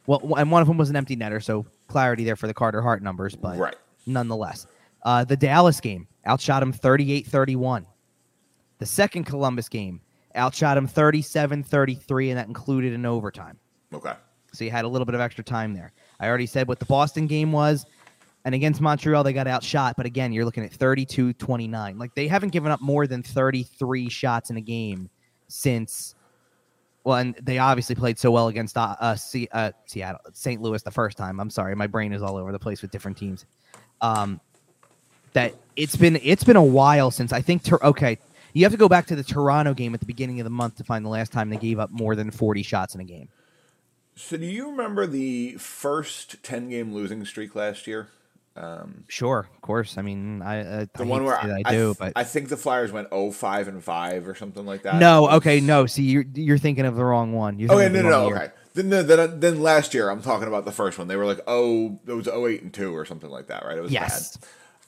Well, 0.05 0.35
and 0.37 0.51
one 0.51 0.61
of 0.61 0.67
them 0.67 0.77
was 0.77 0.89
an 0.89 0.95
empty 0.95 1.15
netter, 1.15 1.41
so 1.43 1.65
clarity 1.87 2.23
there 2.23 2.35
for 2.35 2.47
the 2.47 2.53
Carter 2.53 2.81
Hart 2.81 3.01
numbers, 3.01 3.35
but 3.35 3.57
Right. 3.57 3.75
nonetheless. 4.05 4.67
Uh, 5.03 5.23
the 5.23 5.35
Dallas 5.37 5.79
game 5.81 6.07
outshot 6.27 6.61
him 6.63 6.71
38 6.73 7.25
31. 7.27 7.85
The 8.79 8.85
second 8.85 9.23
Columbus 9.25 9.69
game 9.69 10.01
outshot 10.35 10.77
him 10.77 10.87
37 10.87 11.63
33, 11.63 12.29
and 12.31 12.37
that 12.39 12.47
included 12.47 12.93
an 12.93 13.05
overtime. 13.05 13.59
okay. 13.93 14.13
So 14.53 14.63
you 14.63 14.69
had 14.69 14.85
a 14.85 14.87
little 14.87 15.05
bit 15.05 15.15
of 15.15 15.21
extra 15.21 15.43
time 15.43 15.73
there. 15.73 15.93
I 16.19 16.27
already 16.27 16.45
said 16.45 16.67
what 16.67 16.77
the 16.77 16.85
Boston 16.85 17.25
game 17.25 17.51
was. 17.51 17.87
And 18.45 18.53
against 18.53 18.81
Montreal, 18.81 19.23
they 19.23 19.33
got 19.33 19.47
outshot. 19.47 19.95
But 19.95 20.05
again, 20.05 20.33
you're 20.33 20.45
looking 20.45 20.63
at 20.63 20.73
32 20.73 21.33
29. 21.33 21.97
Like 21.97 22.13
they 22.15 22.27
haven't 22.27 22.49
given 22.49 22.71
up 22.71 22.81
more 22.81 23.07
than 23.07 23.23
33 23.23 24.09
shots 24.09 24.49
in 24.49 24.57
a 24.57 24.61
game 24.61 25.09
since. 25.47 26.15
Well, 27.03 27.17
and 27.17 27.35
they 27.41 27.57
obviously 27.57 27.95
played 27.95 28.17
so 28.17 28.31
well 28.31 28.47
against 28.47 28.77
uh, 28.77 28.95
uh, 28.99 29.15
C, 29.15 29.49
uh, 29.51 29.71
Seattle, 29.85 30.21
St. 30.31 30.61
Louis 30.61 30.81
the 30.83 30.91
first 30.91 31.17
time. 31.17 31.39
I'm 31.39 31.49
sorry, 31.49 31.75
my 31.75 31.87
brain 31.87 32.13
is 32.13 32.21
all 32.21 32.37
over 32.37 32.53
the 32.53 32.59
place 32.59 32.81
with 32.81 32.91
different 32.91 33.17
teams. 33.17 33.45
Um, 33.99 34.39
that 35.33 35.53
it's 35.75 35.95
been 35.95 36.19
it's 36.23 36.43
been 36.43 36.55
a 36.55 36.63
while 36.63 37.11
since 37.11 37.33
I 37.33 37.41
think. 37.41 37.63
Tor- 37.63 37.85
okay, 37.85 38.19
you 38.53 38.63
have 38.63 38.71
to 38.71 38.77
go 38.77 38.87
back 38.87 39.07
to 39.07 39.15
the 39.15 39.23
Toronto 39.23 39.73
game 39.73 39.93
at 39.93 39.99
the 39.99 40.05
beginning 40.05 40.39
of 40.39 40.43
the 40.45 40.49
month 40.49 40.77
to 40.77 40.83
find 40.83 41.03
the 41.03 41.09
last 41.09 41.31
time 41.31 41.49
they 41.49 41.57
gave 41.57 41.79
up 41.79 41.91
more 41.91 42.15
than 42.15 42.31
40 42.31 42.63
shots 42.63 42.95
in 42.95 43.01
a 43.01 43.03
game. 43.03 43.27
So, 44.15 44.37
do 44.37 44.45
you 44.45 44.69
remember 44.69 45.07
the 45.07 45.55
first 45.57 46.41
10 46.43 46.69
game 46.69 46.93
losing 46.93 47.25
streak 47.25 47.55
last 47.55 47.87
year? 47.87 48.09
Um, 48.55 49.05
Sure, 49.07 49.47
of 49.51 49.61
course. 49.61 49.97
I 49.97 50.01
mean, 50.03 50.41
I 50.41 50.59
uh, 50.59 50.85
the 50.95 51.03
I 51.03 51.07
one 51.07 51.23
where 51.23 51.35
to 51.37 51.41
say 51.41 51.47
that 51.47 51.61
I, 51.65 51.69
I 51.69 51.71
do, 51.71 51.85
th- 51.87 51.97
but 51.97 52.13
I 52.15 52.23
think 52.23 52.49
the 52.49 52.57
Flyers 52.57 52.91
went 52.91 53.09
0 53.09 53.31
5 53.31 53.67
and 53.67 53.83
5 53.83 54.27
or 54.27 54.35
something 54.35 54.65
like 54.65 54.83
that. 54.83 54.95
no. 54.95 55.29
Okay, 55.31 55.59
no. 55.59 55.85
See, 55.87 56.03
you're 56.03 56.25
you're 56.35 56.57
thinking 56.59 56.85
of 56.85 56.95
the 56.95 57.03
wrong 57.03 57.33
one. 57.33 57.57
You're 57.59 57.71
Okay, 57.71 57.85
thinking 57.85 58.03
no, 58.03 58.09
no, 58.09 58.21
no. 58.23 58.27
year. 58.27 58.35
Okay. 58.37 58.51
Then, 58.75 58.89
then, 58.89 59.39
then, 59.39 59.61
last 59.61 59.93
year, 59.93 60.09
I'm 60.09 60.21
talking 60.23 60.47
about 60.47 60.65
the 60.65 60.71
first 60.71 60.97
one. 60.97 61.07
They 61.07 61.15
were 61.15 61.25
like, 61.27 61.41
oh, 61.45 61.99
it 62.07 62.13
was 62.13 62.27
08 62.27 62.63
and 62.63 62.73
2 62.73 62.95
or 62.95 63.05
something 63.05 63.29
like 63.29 63.47
that, 63.47 63.63
right? 63.65 63.77
It 63.77 63.81
was 63.81 63.91
Yes. 63.91 64.37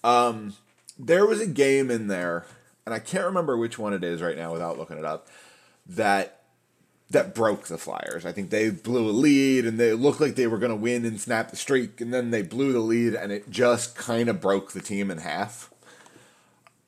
bad. 0.03 0.51
There 0.97 1.26
was 1.26 1.41
a 1.41 1.45
game 1.47 1.91
in 1.91 2.07
there, 2.07 2.45
and 2.86 2.95
I 2.95 2.99
can't 2.99 3.26
remember 3.26 3.57
which 3.57 3.78
one 3.78 3.93
it 3.93 4.03
is 4.03 4.22
right 4.22 4.38
now 4.38 4.53
without 4.53 4.78
looking 4.80 4.97
it 4.97 5.05
up, 5.05 5.28
that 5.88 6.39
that 7.12 7.36
broke 7.36 7.68
the 7.68 7.78
Flyers. 7.78 8.26
I 8.26 8.32
think 8.32 8.49
they 8.49 8.70
blew 8.72 9.10
a 9.10 9.12
lead, 9.12 9.66
and 9.66 9.80
they 9.80 9.93
looked 9.93 10.20
like 10.20 10.36
they 10.36 10.47
were 10.47 10.58
going 10.58 10.72
to 10.72 10.76
win 10.76 11.06
and 11.06 11.20
snap 11.22 11.51
the 11.51 11.56
streak, 11.56 12.01
and 12.01 12.14
then 12.14 12.32
they 12.32 12.41
blew 12.41 12.74
the 12.74 12.80
lead, 12.80 13.14
and 13.14 13.32
it 13.32 13.49
just 13.49 13.95
kind 13.95 14.28
of 14.30 14.41
broke 14.41 14.72
the 14.72 14.82
team 14.82 15.12
in 15.12 15.20
half. 15.20 15.72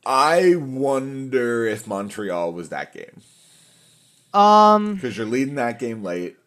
I 0.05 0.55
wonder 0.55 1.65
if 1.65 1.85
Montreal 1.85 2.53
was 2.53 2.69
that 2.69 2.93
game 2.93 3.21
Um, 4.33 4.95
because 4.95 5.17
you're 5.17 5.25
leading 5.25 5.55
that 5.55 5.79
game 5.79 6.01
late. 6.03 6.37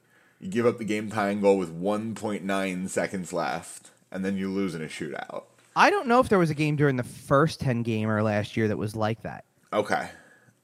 You 0.41 0.49
give 0.51 0.65
up 0.65 0.79
the 0.79 0.85
game 0.85 1.11
tying 1.11 1.43
goal 1.43 1.59
with 1.59 1.71
1.9 1.79 2.89
seconds 2.89 3.33
left, 3.33 3.91
and 4.11 4.25
then 4.25 4.37
you 4.39 4.51
lose 4.51 4.75
in 4.75 4.83
a 4.83 4.87
shootout. 4.87 5.45
I 5.77 5.91
don't 5.91 6.09
know 6.09 6.21
if 6.21 6.29
there 6.31 6.39
was 6.39 6.51
a 6.51 6.55
game 6.55 6.77
during 6.77 6.97
the 6.97 7.03
first 7.05 7.61
ten 7.61 7.83
gamer 7.83 8.23
last 8.23 8.57
year 8.57 8.67
that 8.69 8.77
was 8.79 8.97
like 8.97 9.23
that. 9.23 9.45
Okay, 9.73 10.09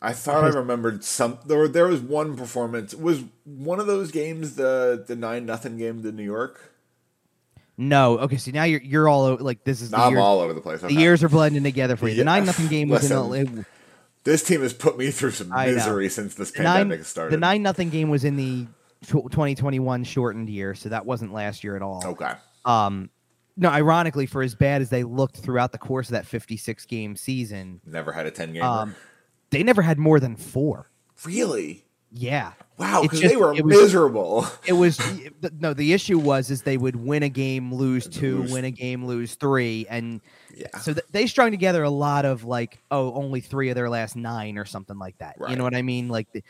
I 0.09 0.13
thought 0.13 0.45
I 0.45 0.49
remembered 0.49 1.03
some. 1.05 1.39
There, 1.47 1.67
there 1.69 1.87
was 1.89 2.01
one 2.01 2.37
performance. 2.37 2.95
Was 2.95 3.25
one 3.45 3.81
of 3.81 3.87
those 3.87 4.11
games 4.11 4.55
the 4.57 5.05
the 5.07 5.17
nine 5.17 5.47
nothing 5.47 5.77
game 5.79 6.03
to 6.03 6.13
New 6.13 6.23
York? 6.23 6.73
No. 7.77 8.19
Okay, 8.21 8.37
so 8.37 8.51
now 8.53 8.65
you're 8.65 8.81
you're 8.83 9.09
all 9.09 9.25
o- 9.25 9.35
like 9.41 9.65
this 9.65 9.81
is 9.81 9.91
the 9.91 9.99
I'm 9.99 10.13
year, 10.13 10.21
all 10.21 10.41
over 10.41 10.53
the 10.55 10.61
place. 10.61 10.81
the 10.81 10.93
years 10.93 11.23
are 11.23 11.29
blending 11.29 11.63
together 11.63 11.97
for 11.97 12.07
you. 12.09 12.15
Yeah. 12.15 12.19
The 12.21 12.25
nine 12.25 12.47
nothing 12.47 12.69
game 12.69 12.89
was 12.89 13.11
in 13.11 13.19
Listen, 13.29 13.67
This 14.25 14.43
team 14.43 14.63
has 14.63 14.73
put 14.73 14.97
me 14.97 15.11
through 15.11 15.33
some 15.33 15.51
misery 15.51 16.09
since 16.09 16.35
this 16.35 16.51
the 16.53 16.63
nine 16.63 16.77
pandemic 16.89 17.05
started. 17.05 17.33
the 17.33 17.41
nine 17.41 17.63
nothing 17.63 17.91
game 17.91 18.09
was 18.09 18.25
in 18.25 18.37
the 18.37 18.67
2021 19.07 20.05
shortened 20.05 20.49
year, 20.49 20.75
so 20.75 20.89
that 20.89 21.05
wasn't 21.05 21.33
last 21.33 21.63
year 21.65 21.77
at 21.77 21.83
all. 21.83 22.03
Okay. 22.05 22.33
Um, 22.65 23.11
no, 23.59 23.69
ironically, 23.71 24.27
for 24.27 24.43
as 24.43 24.55
bad 24.55 24.83
as 24.83 24.91
they 24.91 25.03
looked 25.05 25.37
throughout 25.39 25.73
the 25.73 25.79
course 25.79 26.09
of 26.09 26.13
that 26.13 26.27
56 26.27 26.85
game 26.87 27.17
season, 27.17 27.81
Never 27.87 28.13
had 28.13 28.27
a 28.27 28.31
10 28.31 28.53
game. 28.53 28.63
um, 28.63 28.95
they 29.57 29.63
never 29.63 29.83
had 29.83 29.99
more 29.99 30.21
than 30.21 30.37
four. 30.37 30.91
really? 31.25 31.83
Yeah. 32.13 32.53
Wow, 32.79 33.03
because 33.03 33.21
they 33.21 33.37
were 33.37 33.53
it 33.55 33.65
was- 33.65 33.77
miserable. 33.77 34.47
It 34.67 34.75
was 34.75 34.99
no. 35.61 35.73
The 35.75 35.93
issue 35.93 36.19
was 36.19 36.51
is 36.51 36.63
they 36.63 36.77
would 36.77 36.97
win 36.97 37.23
a 37.23 37.29
game, 37.29 37.75
lose 37.75 38.07
two, 38.07 38.41
lose- 38.43 38.53
win 38.53 38.65
a 38.67 38.71
game, 38.71 39.05
lose 39.07 39.35
three, 39.35 39.87
and 39.91 40.21
Yeah. 40.55 40.69
so 40.79 40.93
th- 40.93 41.05
they 41.11 41.27
strung 41.27 41.51
together 41.51 41.83
a 41.83 41.91
lot 41.91 42.25
of 42.27 42.45
like, 42.45 42.83
oh, 42.91 43.13
only 43.15 43.41
three 43.41 43.71
of 43.71 43.75
their 43.77 43.89
last 43.91 44.15
nine 44.15 44.57
or 44.59 44.65
something 44.67 44.99
like 44.99 45.17
that. 45.19 45.37
You 45.49 45.57
know 45.57 45.65
what 45.65 45.75
I 45.75 45.83
mean? 45.83 46.09
Like, 46.09 46.31
the, 46.33 46.43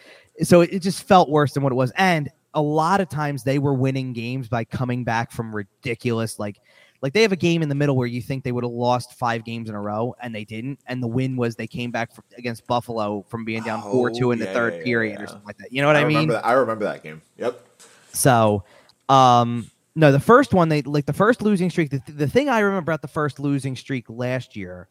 so 0.44 0.60
it, 0.62 0.70
it 0.72 0.82
just 0.82 1.04
felt 1.04 1.28
worse 1.30 1.52
than 1.54 1.62
what 1.62 1.72
it 1.72 1.76
was, 1.76 1.92
and 1.96 2.28
a 2.54 2.62
lot 2.62 3.00
of 3.00 3.08
times 3.08 3.42
they 3.44 3.58
were 3.58 3.74
winning 3.74 4.12
games 4.12 4.48
by 4.48 4.64
coming 4.64 5.04
back 5.04 5.30
from 5.30 5.54
ridiculous 5.54 6.38
like. 6.38 6.60
Like 7.06 7.12
they 7.12 7.22
have 7.22 7.30
a 7.30 7.36
game 7.36 7.62
in 7.62 7.68
the 7.68 7.74
middle 7.76 7.94
where 7.94 8.08
you 8.08 8.20
think 8.20 8.42
they 8.42 8.50
would 8.50 8.64
have 8.64 8.72
lost 8.72 9.14
five 9.14 9.44
games 9.44 9.68
in 9.68 9.76
a 9.76 9.80
row, 9.80 10.16
and 10.20 10.34
they 10.34 10.44
didn't. 10.44 10.80
And 10.88 11.00
the 11.00 11.06
win 11.06 11.36
was 11.36 11.54
they 11.54 11.68
came 11.68 11.92
back 11.92 12.12
fr- 12.12 12.22
against 12.36 12.66
Buffalo 12.66 13.24
from 13.28 13.44
being 13.44 13.62
down 13.62 13.80
four 13.80 14.10
two 14.10 14.26
Oh, 14.26 14.30
in 14.32 14.40
the 14.40 14.46
yeah, 14.46 14.52
third 14.52 14.72
yeah, 14.72 14.78
yeah, 14.80 14.84
period 14.84 15.20
or 15.20 15.28
something 15.28 15.46
like 15.46 15.56
that. 15.58 15.72
You 15.72 15.82
know 15.82 15.86
what 15.86 15.94
I, 15.94 16.04
mean? 16.04 16.26
that. 16.30 16.44
I 16.44 16.54
remember 16.54 16.84
that 16.84 17.04
game. 17.04 17.22
Yep. 17.38 17.64
So, 18.12 18.64
um, 19.08 19.70
no, 19.94 20.10
the 20.10 20.18
first 20.18 20.52
one 20.52 20.68
they 20.68 20.82
like 20.82 21.06
the 21.06 21.12
first 21.12 21.42
losing 21.42 21.70
streak. 21.70 21.90
The, 21.90 22.02
the 22.08 22.26
thing 22.26 22.48
I 22.48 22.58
remember 22.58 22.90
about 22.90 23.02
the 23.02 23.08
first 23.08 23.38
losing 23.38 23.76
streak 23.76 24.06
last 24.08 24.56
year 24.56 24.88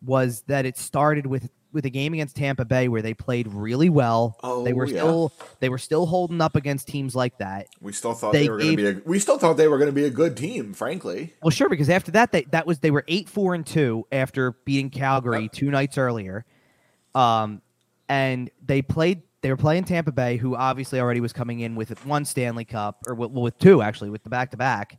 was 0.00 0.44
that 0.46 0.64
it 0.64 0.78
started 0.78 1.26
with 1.26 1.50
with 1.78 1.86
a 1.86 1.90
game 1.90 2.12
against 2.12 2.34
Tampa 2.34 2.64
Bay 2.64 2.88
where 2.88 3.00
they 3.02 3.14
played 3.14 3.46
really 3.46 3.88
well. 3.88 4.36
they 4.42 4.72
Oh, 4.72 4.74
were 4.74 4.86
yeah. 4.86 4.98
still 5.00 5.32
they 5.60 5.68
were 5.68 5.78
still 5.78 6.06
holding 6.06 6.40
up 6.40 6.56
against 6.56 6.88
teams 6.88 7.14
like 7.14 7.38
that. 7.38 7.68
We 7.80 7.92
still 7.92 8.14
thought 8.14 8.32
they, 8.32 8.42
They 8.42 8.48
were 8.50 8.58
going 8.58 8.76
to 8.76 8.94
be. 8.94 8.98
A, 9.00 9.02
we 9.04 9.18
still 9.20 9.38
thought 9.38 9.56
they 9.56 9.68
were 9.68 9.78
going 9.78 9.88
to 9.90 9.94
be 9.94 10.04
a 10.04 10.10
good 10.10 10.36
team. 10.36 10.74
Frankly. 10.74 11.34
Well, 11.42 11.50
sure, 11.50 11.68
because 11.68 11.88
after 11.88 12.10
that, 12.10 12.32
they 12.32 12.42
that 12.50 12.66
was 12.66 12.80
they 12.80 12.90
were 12.90 13.04
eight 13.06 13.28
four 13.28 13.54
and 13.54 13.64
two 13.64 14.06
after 14.10 14.52
beating 14.64 14.90
Calgary 14.90 15.42
Yep. 15.42 15.52
two 15.52 15.70
nights 15.70 15.96
earlier, 15.98 16.44
um, 17.14 17.62
and 18.08 18.50
they 18.66 18.82
played. 18.82 19.22
They 19.40 19.50
were 19.50 19.56
playing 19.56 19.84
Tampa 19.84 20.10
Bay, 20.10 20.36
who 20.36 20.56
obviously 20.56 20.98
already 20.98 21.20
was 21.20 21.32
coming 21.32 21.60
in 21.60 21.76
with 21.76 22.04
one 22.04 22.24
Stanley 22.24 22.64
Cup, 22.64 23.04
or 23.06 23.14
with, 23.14 23.30
well, 23.30 23.42
with 23.44 23.56
two 23.58 23.82
actually, 23.82 24.10
with 24.10 24.24
the 24.24 24.30
back 24.30 24.50
to 24.50 24.56
back. 24.56 24.98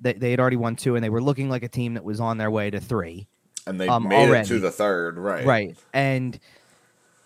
They 0.00 0.14
they 0.14 0.30
had 0.30 0.40
already 0.40 0.56
won 0.56 0.74
two, 0.76 0.94
and 0.94 1.04
they 1.04 1.10
were 1.10 1.22
looking 1.22 1.50
like 1.50 1.62
a 1.62 1.68
team 1.68 1.94
that 1.94 2.04
was 2.04 2.18
on 2.18 2.38
their 2.38 2.50
way 2.50 2.70
to 2.70 2.80
three. 2.80 3.26
And 3.66 3.80
they 3.80 3.88
Um, 3.88 4.08
made 4.08 4.30
it 4.30 4.46
to 4.46 4.58
the 4.60 4.70
third. 4.70 5.18
Right. 5.18 5.44
Right, 5.44 5.76
and 5.92 6.38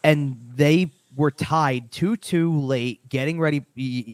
and 0.02 0.36
they 0.54 0.90
were 1.16 1.30
tied 1.30 1.90
2 1.90 2.16
2 2.16 2.58
late, 2.60 3.06
getting 3.08 3.38
ready. 3.40 3.64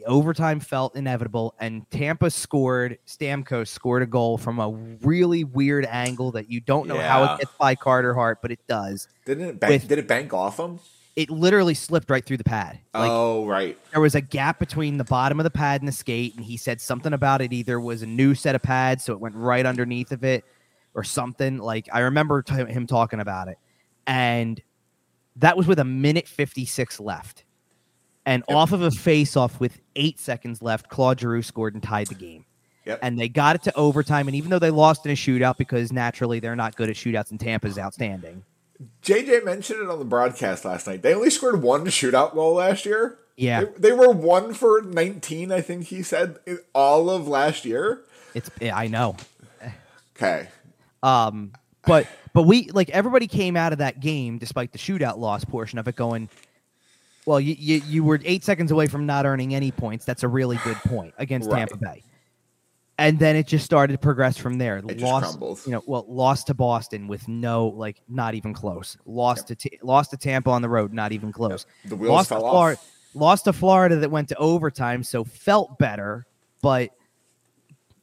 Overtime 0.07 0.59
felt 0.61 0.97
inevitable, 0.97 1.55
and 1.61 1.89
Tampa 1.91 2.31
scored. 2.31 2.99
Stamkos 3.07 3.69
scored 3.69 4.03
a 4.03 4.07
goal 4.07 4.39
from 4.39 4.59
a 4.59 4.71
really 5.07 5.45
weird 5.45 5.87
angle 5.87 6.33
that 6.33 6.51
you 6.51 6.61
don't 6.61 6.89
know 6.89 6.99
how 6.99 7.35
it 7.35 7.41
gets 7.41 7.53
by 7.59 7.75
Carter 7.75 8.15
Hart, 8.15 8.39
but 8.43 8.51
it 8.51 8.61
does. 8.67 9.09
Didn't 9.27 9.49
it 9.49 9.61
bank, 9.61 9.71
With- 9.83 9.89
did 9.89 9.99
it 9.99 10.09
bank 10.09 10.33
off 10.35 10.59
him? 10.59 10.81
It 11.15 11.31
literally 11.31 11.73
slipped 11.73 12.11
right 12.11 12.23
through 12.23 12.37
the 12.37 12.45
pad. 12.45 12.79
Like, 12.93 13.11
oh, 13.11 13.47
right. 13.47 13.79
there 13.93 14.03
was 14.03 14.15
a 14.15 14.21
gap 14.21 14.59
between 14.59 14.99
the 14.99 15.05
bottom 15.05 15.41
of 15.41 15.45
the 15.45 15.51
pad 15.51 15.81
and 15.81 15.89
the 15.89 15.93
skate, 15.93 16.35
and 16.37 16.45
he 16.45 16.59
said 16.59 16.79
something 16.79 17.15
about 17.15 17.41
it 17.41 17.55
either 17.55 17.81
was 17.81 18.03
a 18.03 18.07
new 18.07 18.35
set 18.35 18.55
of 18.55 18.63
pads, 18.63 19.05
so 19.05 19.15
it 19.15 19.21
went 19.21 19.35
right 19.35 19.65
underneath 19.65 20.13
of 20.13 20.25
it, 20.25 20.45
or 20.97 21.05
something. 21.05 21.59
Like 21.59 21.89
I 21.93 22.01
remember 22.01 22.43
t- 22.43 22.55
him 22.55 22.89
talking 22.89 23.21
about 23.21 23.47
it, 23.47 23.59
and 24.09 24.61
that 25.37 25.57
was 25.57 25.69
with 25.69 25.79
a 25.79 25.85
minute 25.85 26.27
fifty 26.27 26.65
six 26.65 26.99
left, 26.99 27.45
and 28.25 28.43
Yep. 28.49 28.57
off 28.57 28.73
of 28.73 28.83
a 28.83 28.91
face 28.91 29.37
off 29.37 29.61
with 29.61 29.79
eight 29.95 30.19
seconds 30.19 30.61
left, 30.63 30.89
Claude 30.89 31.21
Giroux 31.21 31.43
scored 31.43 31.75
and 31.75 31.83
tied 31.83 32.09
the 32.09 32.15
game. 32.15 32.45
Yep. 32.87 33.01
And 33.03 33.19
they 33.19 33.29
got 33.29 33.57
it 33.57 33.63
to 33.65 33.75
overtime, 33.77 34.27
and 34.29 34.37
even 34.37 34.51
though 34.51 34.59
they 34.59 34.71
lost 34.71 35.05
in 35.07 35.13
a 35.13 35.17
shootout 35.17 35.57
because 35.59 35.93
naturally 35.93 36.41
they're 36.41 36.57
not 36.57 36.75
good 36.77 36.89
at 36.89 36.97
shootouts, 36.97 37.31
and 37.31 37.39
Tampa's 37.39 37.79
outstanding. 37.79 38.45
JJ 39.03 39.45
mentioned 39.45 39.81
it 39.83 39.89
on 39.89 39.99
the 39.99 40.05
broadcast 40.05 40.65
last 40.65 40.87
night. 40.87 41.03
They 41.03 41.15
only 41.15 41.31
scored 41.31 41.63
one 41.63 41.85
shootout 41.87 42.35
goal 42.35 42.55
last 42.55 42.85
year. 42.87 43.19
Yeah. 43.37 43.65
They, 43.65 43.89
they 43.89 43.93
were 43.93 44.11
one 44.11 44.55
for 44.55 44.83
19, 44.83 45.51
I 45.51 45.61
think 45.63 45.85
he 45.87 46.03
said, 46.03 46.39
all 46.75 47.11
of 47.11 47.27
last 47.27 47.65
year. 47.65 48.03
It's 48.35 48.51
I 48.61 48.87
know. 48.87 49.17
Okay. 50.17 50.49
Um, 51.03 51.53
but 51.87 52.07
but 52.33 52.43
we 52.43 52.69
like 52.71 52.91
everybody 52.91 53.27
came 53.27 53.57
out 53.57 53.73
of 53.73 53.79
that 53.79 54.01
game 54.01 54.39
despite 54.39 54.73
the 54.73 54.79
shootout 54.79 55.19
loss 55.19 55.45
portion 55.45 55.79
of 55.79 55.87
it 55.89 55.97
going. 55.97 56.29
Well, 57.27 57.41
you, 57.41 57.57
you 57.59 57.83
you 57.87 58.05
were 58.05 58.21
eight 58.25 58.45
seconds 58.45 58.71
away 58.71 58.87
from 58.87 59.07
not 59.07 59.27
earning 59.27 59.55
any 59.55 59.73
points. 59.73 60.05
That's 60.05 60.23
a 60.23 60.29
really 60.29 60.59
good 60.59 60.77
point 60.79 61.15
against 61.19 61.51
Right. 61.51 61.59
Tampa 61.59 61.77
Bay. 61.77 62.03
And 62.99 63.19
then 63.19 63.37
it 63.37 63.47
just 63.47 63.65
started 63.65 63.93
to 63.93 63.99
progress 63.99 64.39
from 64.39 64.57
there. 64.57 64.81
just 64.81 65.03
lost, 65.03 65.67
you 65.67 65.73
know, 65.73 65.83
well, 65.87 66.07
lost 66.09 66.47
to 66.47 66.55
Boston 66.55 67.09
with 67.09 67.29
no 67.29 67.69
like, 67.69 68.01
not 68.09 68.35
even 68.35 68.55
close. 68.55 68.97
Lost 69.05 69.49
to 69.49 69.55
T- 69.55 69.79
lost 69.83 70.13
to 70.13 70.17
Tampa 70.17 70.49
on 70.51 70.63
the 70.63 70.69
road, 70.69 70.95
not 70.95 71.13
even 71.13 71.31
close. 71.31 71.67
The 71.85 71.95
wheels 71.95 72.11
lost 72.11 72.29
fell 72.31 72.41
to 72.41 72.47
off. 72.47 72.93
Lost 73.13 73.45
to 73.45 73.53
Florida 73.53 73.97
that 73.97 74.11
went 74.11 74.29
to 74.31 74.37
overtime, 74.37 75.03
so 75.03 75.25
felt 75.25 75.79
better, 75.79 76.27
but 76.63 76.91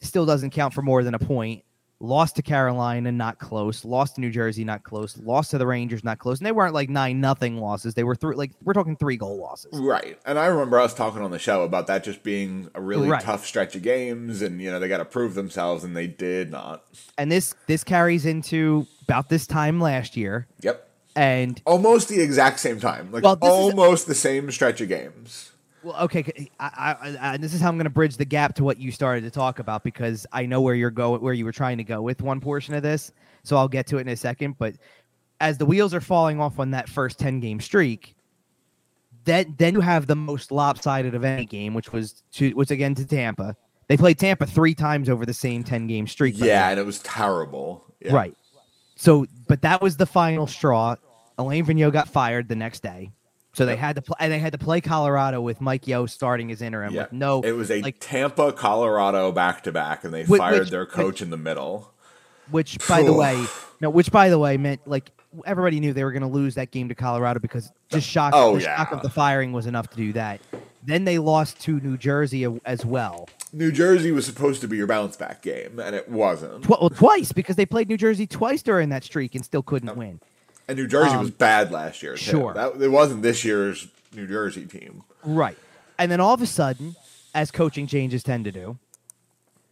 still 0.02 0.26
doesn't 0.26 0.52
count 0.52 0.74
for 0.76 0.82
more 0.84 1.04
than 1.04 1.16
a 1.16 1.20
point. 1.20 1.64
Lost 2.04 2.36
to 2.36 2.42
Carolina, 2.42 3.14
not 3.14 3.40
close. 3.40 3.86
Lost 3.86 4.16
to 4.16 4.22
New 4.22 4.30
Jersey, 4.30 4.66
not 4.66 4.84
close. 4.84 5.18
Lost 5.18 5.52
to 5.52 5.58
the 5.58 5.66
Rangers, 5.66 6.04
not 6.04 6.20
close. 6.20 6.38
And 6.38 6.46
they 6.46 6.52
weren't 6.52 6.74
like 6.74 6.90
nine 6.90 7.22
nothing 7.22 7.56
losses. 7.60 7.94
They 7.94 8.04
were 8.04 8.14
three 8.14 8.36
like 8.36 8.52
we're 8.62 8.74
talking 8.74 8.98
three 8.98 9.16
goal 9.16 9.38
losses. 9.38 9.72
Right. 9.80 10.20
And 10.26 10.38
I 10.38 10.48
remember 10.48 10.82
us 10.82 10.94
talking 10.94 11.22
on 11.22 11.32
the 11.32 11.40
show 11.40 11.64
about 11.64 11.88
that 11.88 12.04
just 12.04 12.22
being 12.22 12.70
a 12.76 12.82
really 12.82 13.08
Right. 13.08 13.22
tough 13.24 13.46
stretch 13.46 13.74
of 13.78 13.84
games 13.84 14.42
and, 14.42 14.62
you 14.62 14.70
know, 14.70 14.82
they 14.82 14.90
got 14.90 14.98
to 14.98 15.06
prove 15.06 15.34
themselves 15.34 15.86
and 15.86 15.96
they 15.96 16.08
did 16.08 16.52
not. 16.52 16.84
And 17.18 17.32
this 17.32 17.56
this 17.68 17.86
carries 17.86 18.26
into 18.26 18.86
about 19.08 19.30
this 19.30 19.48
time 19.48 19.80
last 19.80 20.18
year. 20.18 20.46
Yep. 20.60 20.86
And 21.16 21.62
Almost 21.66 22.10
the 22.10 22.20
exact 22.20 22.60
same 22.60 22.82
time. 22.82 23.14
Like 23.14 23.24
Well, 23.24 23.38
this 23.38 23.48
is- 23.48 23.54
almost 23.56 24.08
the 24.08 24.16
same 24.16 24.52
stretch 24.52 24.82
of 24.82 24.90
games. 24.90 25.53
Well, 25.84 25.96
okay, 26.04 26.50
I, 26.60 26.96
I, 27.02 27.18
I, 27.34 27.38
this 27.38 27.54
is 27.54 27.62
how 27.62 27.70
I'm 27.70 27.76
going 27.76 27.86
to 27.86 27.90
bridge 27.90 28.18
the 28.18 28.26
gap 28.26 28.56
to 28.56 28.64
what 28.64 28.78
you 28.78 28.92
started 28.92 29.24
to 29.24 29.32
talk 29.32 29.60
about 29.60 29.84
because 29.84 30.26
I 30.32 30.46
know 30.46 30.62
where 30.62 30.76
you're 30.76 30.92
going, 30.92 31.22
where 31.22 31.34
you 31.34 31.46
were 31.46 31.52
trying 31.52 31.78
to 31.78 31.84
go 31.84 32.02
with 32.02 32.22
one 32.22 32.40
portion 32.40 32.74
of 32.74 32.84
this. 32.84 33.12
So 33.44 33.58
I'll 33.58 33.68
get 33.68 33.88
to 33.88 33.98
it 33.98 34.02
in 34.02 34.08
a 34.08 34.16
second. 34.16 34.58
But 34.58 34.76
as 35.42 35.58
the 35.58 35.66
wheels 35.66 35.94
are 35.94 36.02
falling 36.02 36.40
off 36.40 36.60
on 36.60 36.72
that 36.72 36.88
first 36.88 37.20
10 37.20 37.40
game 37.40 37.60
streak, 37.60 38.16
then 39.26 39.56
then 39.58 39.74
you 39.74 39.82
have 39.82 40.08
the 40.08 40.16
most 40.16 40.52
lopsided 40.52 41.16
of 41.16 41.24
any 41.24 41.46
game, 41.46 41.74
which 41.74 41.92
was 41.92 42.24
to 42.34 42.52
which 42.52 42.72
again 42.72 42.96
to 42.96 43.06
Tampa. 43.06 43.56
They 43.88 43.98
played 43.98 44.18
Tampa 44.18 44.46
three 44.46 44.74
times 44.74 45.10
over 45.10 45.26
the 45.26 45.34
same 45.34 45.64
10 45.64 45.88
game 45.88 46.08
streak. 46.08 46.36
Yeah, 46.38 46.70
and 46.70 46.80
it 46.80 46.86
was 46.86 47.00
terrible. 47.00 47.86
Yeah. 48.00 48.14
Right. 48.14 48.36
So, 48.96 49.26
but 49.48 49.62
that 49.62 49.82
was 49.82 49.98
the 49.98 50.06
final 50.06 50.48
straw. 50.48 50.96
Alain 51.38 51.66
Vigneault 51.66 51.92
got 51.92 52.08
fired 52.08 52.48
the 52.48 52.56
next 52.56 52.84
day. 52.84 53.12
So 53.56 53.66
they 53.68 53.74
Yep. 53.74 53.80
had 53.80 53.96
to 53.98 54.02
play, 54.02 54.16
and 54.20 54.32
they 54.32 54.40
had 54.40 54.52
to 54.54 54.58
play 54.58 54.82
Colorado 54.82 55.40
with 55.40 55.62
Mike 55.62 55.88
Yeo 55.88 56.08
starting 56.08 56.52
as 56.52 56.62
interim 56.62 56.94
Yeah. 56.94 57.04
with 57.04 57.14
no. 57.14 57.42
It 57.42 57.52
was 57.52 57.70
a 57.70 57.82
like 57.82 57.98
Tampa, 58.00 58.52
Colorado 58.52 59.32
back 59.32 59.62
to 59.64 59.72
back, 59.72 60.04
and 60.04 60.12
they 60.14 60.24
Which- 60.24 60.40
fired 60.40 60.60
which- 60.62 60.70
their 60.72 60.86
coach 60.88 61.22
in 61.22 61.30
the 61.30 61.38
middle. 61.38 61.92
which 62.50 62.78
by 62.88 63.04
the 63.04 63.14
way, 63.14 63.42
no, 63.80 63.90
which 63.90 64.12
by 64.12 64.30
the 64.30 64.40
way 64.40 64.58
meant 64.58 64.82
like 64.88 65.12
everybody 65.46 65.80
knew 65.80 65.94
they 65.94 66.04
were 66.04 66.12
going 66.12 66.22
to 66.24 66.28
lose 66.28 66.56
that 66.56 66.72
game 66.72 66.90
to 66.90 66.96
Colorado 66.96 67.40
because 67.40 67.72
just 67.90 68.08
shock, 68.08 68.34
Oh, 68.36 68.56
the 68.56 68.62
shock 68.62 68.92
of 68.92 69.02
the 69.02 69.10
firing 69.10 69.52
was 69.54 69.66
enough 69.66 69.88
to 69.92 69.98
do 69.98 70.14
that. 70.14 70.40
Then 70.86 71.06
they 71.06 71.18
lost 71.18 71.60
to 71.62 71.80
New 71.80 71.96
Jersey 71.98 72.46
as 72.66 72.86
well, 72.86 73.30
New 73.54 73.72
Jersey 73.72 74.12
was 74.12 74.26
supposed 74.26 74.62
to 74.62 74.68
be 74.68 74.78
your 74.78 74.88
bounce 74.88 75.16
back 75.16 75.42
game, 75.44 75.80
and 75.80 75.96
it 75.96 76.10
wasn't. 76.10 76.64
Tw- 76.64 76.70
well, 76.82 76.90
twice 76.90 77.32
because 77.32 77.56
they 77.56 77.66
played 77.68 77.88
New 77.88 77.98
Jersey 77.98 78.26
twice 78.28 78.62
during 78.64 78.90
that 78.90 79.04
streak 79.04 79.34
and 79.36 79.46
still 79.46 79.62
couldn't 79.62 79.96
win. 79.96 80.20
And 80.74 80.80
New 80.82 80.88
Jersey 80.88 81.12
Um, 81.12 81.20
was 81.20 81.30
bad 81.30 81.72
last 81.72 82.02
year. 82.02 82.16
Too. 82.16 82.32
sure. 82.32 82.54
that 82.56 82.82
it 82.82 82.88
wasn't 82.90 83.22
this 83.22 83.46
year's 83.46 83.88
New 84.16 84.26
Jersey 84.28 84.66
team. 84.66 85.04
Right. 85.24 85.56
And 86.00 86.12
then 86.12 86.20
all 86.20 86.34
of 86.34 86.42
a 86.42 86.48
sudden, 86.48 86.96
as 87.36 87.52
coaching 87.52 87.86
changes 87.86 88.24
tend 88.24 88.46
to 88.46 88.52
do, 88.52 88.80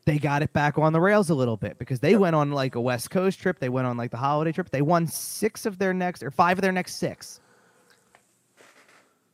they 0.05 0.19
got 0.19 0.43
it 0.43 0.53
back 0.53 0.77
on 0.77 0.93
the 0.93 1.01
rails 1.01 1.31
a 1.31 1.33
little 1.33 1.57
bit 1.57 1.79
because 1.79 1.99
they 2.01 2.15
went 2.15 2.35
on 2.35 2.51
like 2.51 2.75
a 2.75 2.81
West 2.81 3.09
Coast 3.09 3.39
trip. 3.39 3.57
They 3.57 3.69
went 3.69 3.87
on 3.87 3.97
like 3.97 4.11
the 4.11 4.17
holiday 4.17 4.51
trip. 4.51 4.69
They 4.69 4.83
won 4.83 5.07
six 5.07 5.65
of 5.65 5.79
their 5.79 5.93
next 5.93 6.21
or 6.21 6.29
five 6.29 6.59
of 6.59 6.61
their 6.61 6.71
next 6.71 6.97
six. 6.97 7.39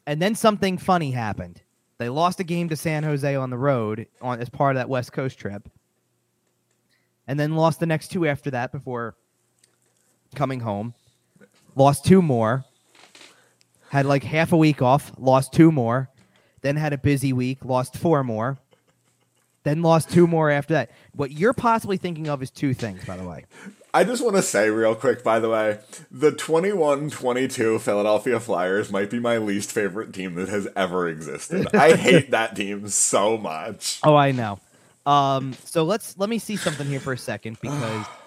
And 0.06 0.22
then 0.22 0.36
something 0.36 0.78
funny 0.78 1.12
happened. 1.12 1.62
They 1.98 2.08
lost 2.08 2.40
a 2.40 2.46
game 2.46 2.70
to 2.70 2.78
San 2.78 3.04
Jose 3.04 3.36
on 3.36 3.50
the 3.50 3.58
road 3.58 4.08
on 4.22 4.40
as 4.40 4.48
part 4.50 4.78
of 4.78 4.80
that 4.80 4.88
West 4.88 5.12
Coast 5.12 5.38
trip. 5.38 5.68
And 7.28 7.38
then 7.38 7.56
lost 7.56 7.82
the 7.82 7.86
next 7.86 8.08
two 8.10 8.26
after 8.26 8.50
that 8.52 8.72
before 8.72 9.16
coming 10.36 10.62
home. 10.62 10.94
Lost 11.78 12.06
two 12.06 12.24
more 12.24 12.66
had 13.90 14.08
like 14.08 14.24
half 14.24 14.52
a 14.52 14.58
week 14.58 14.82
off, 14.82 15.12
lost 15.20 15.54
two 15.54 15.72
more, 15.72 16.10
then 16.62 16.76
had 16.76 16.92
a 16.92 16.98
busy 16.98 17.32
week, 17.32 17.64
lost 17.64 17.96
four 17.96 18.24
more, 18.24 18.58
then 19.62 19.84
lost 19.84 20.10
two 20.10 20.26
more 20.26 20.50
after 20.50 20.74
that. 20.74 20.90
What 21.14 21.32
you're 21.32 21.54
possibly 21.54 21.98
thinking 21.98 22.30
of 22.30 22.42
is 22.42 22.50
two 22.50 22.74
things, 22.74 23.06
by 23.06 23.16
the 23.16 23.24
way. 23.24 23.46
I 23.94 24.04
just 24.04 24.24
want 24.24 24.38
to 24.38 24.42
say 24.42 24.72
real 24.72 24.96
quick, 24.96 25.24
by 25.24 25.40
the 25.40 25.50
way, 25.50 25.78
the 26.10 26.32
21-22 26.32 27.80
Philadelphia 27.80 28.40
Flyers 28.40 28.92
might 28.92 29.12
be 29.12 29.20
my 29.20 29.38
least 29.38 29.72
favorite 29.72 30.14
team 30.14 30.34
that 30.34 30.50
has 30.50 30.68
ever 30.76 31.08
existed. 31.08 31.68
I 31.76 31.96
hate 31.96 32.32
that 32.32 32.56
team 32.56 32.90
so 32.90 33.38
much. 33.38 34.00
Oh, 34.04 34.16
I 34.16 34.32
know. 34.32 34.60
Um, 35.06 35.54
so 35.64 35.84
let's 35.84 36.18
let 36.18 36.28
me 36.28 36.40
see 36.40 36.58
something 36.58 36.88
here 36.88 37.00
for 37.00 37.14
a 37.14 37.18
second 37.20 37.60
because 37.62 38.08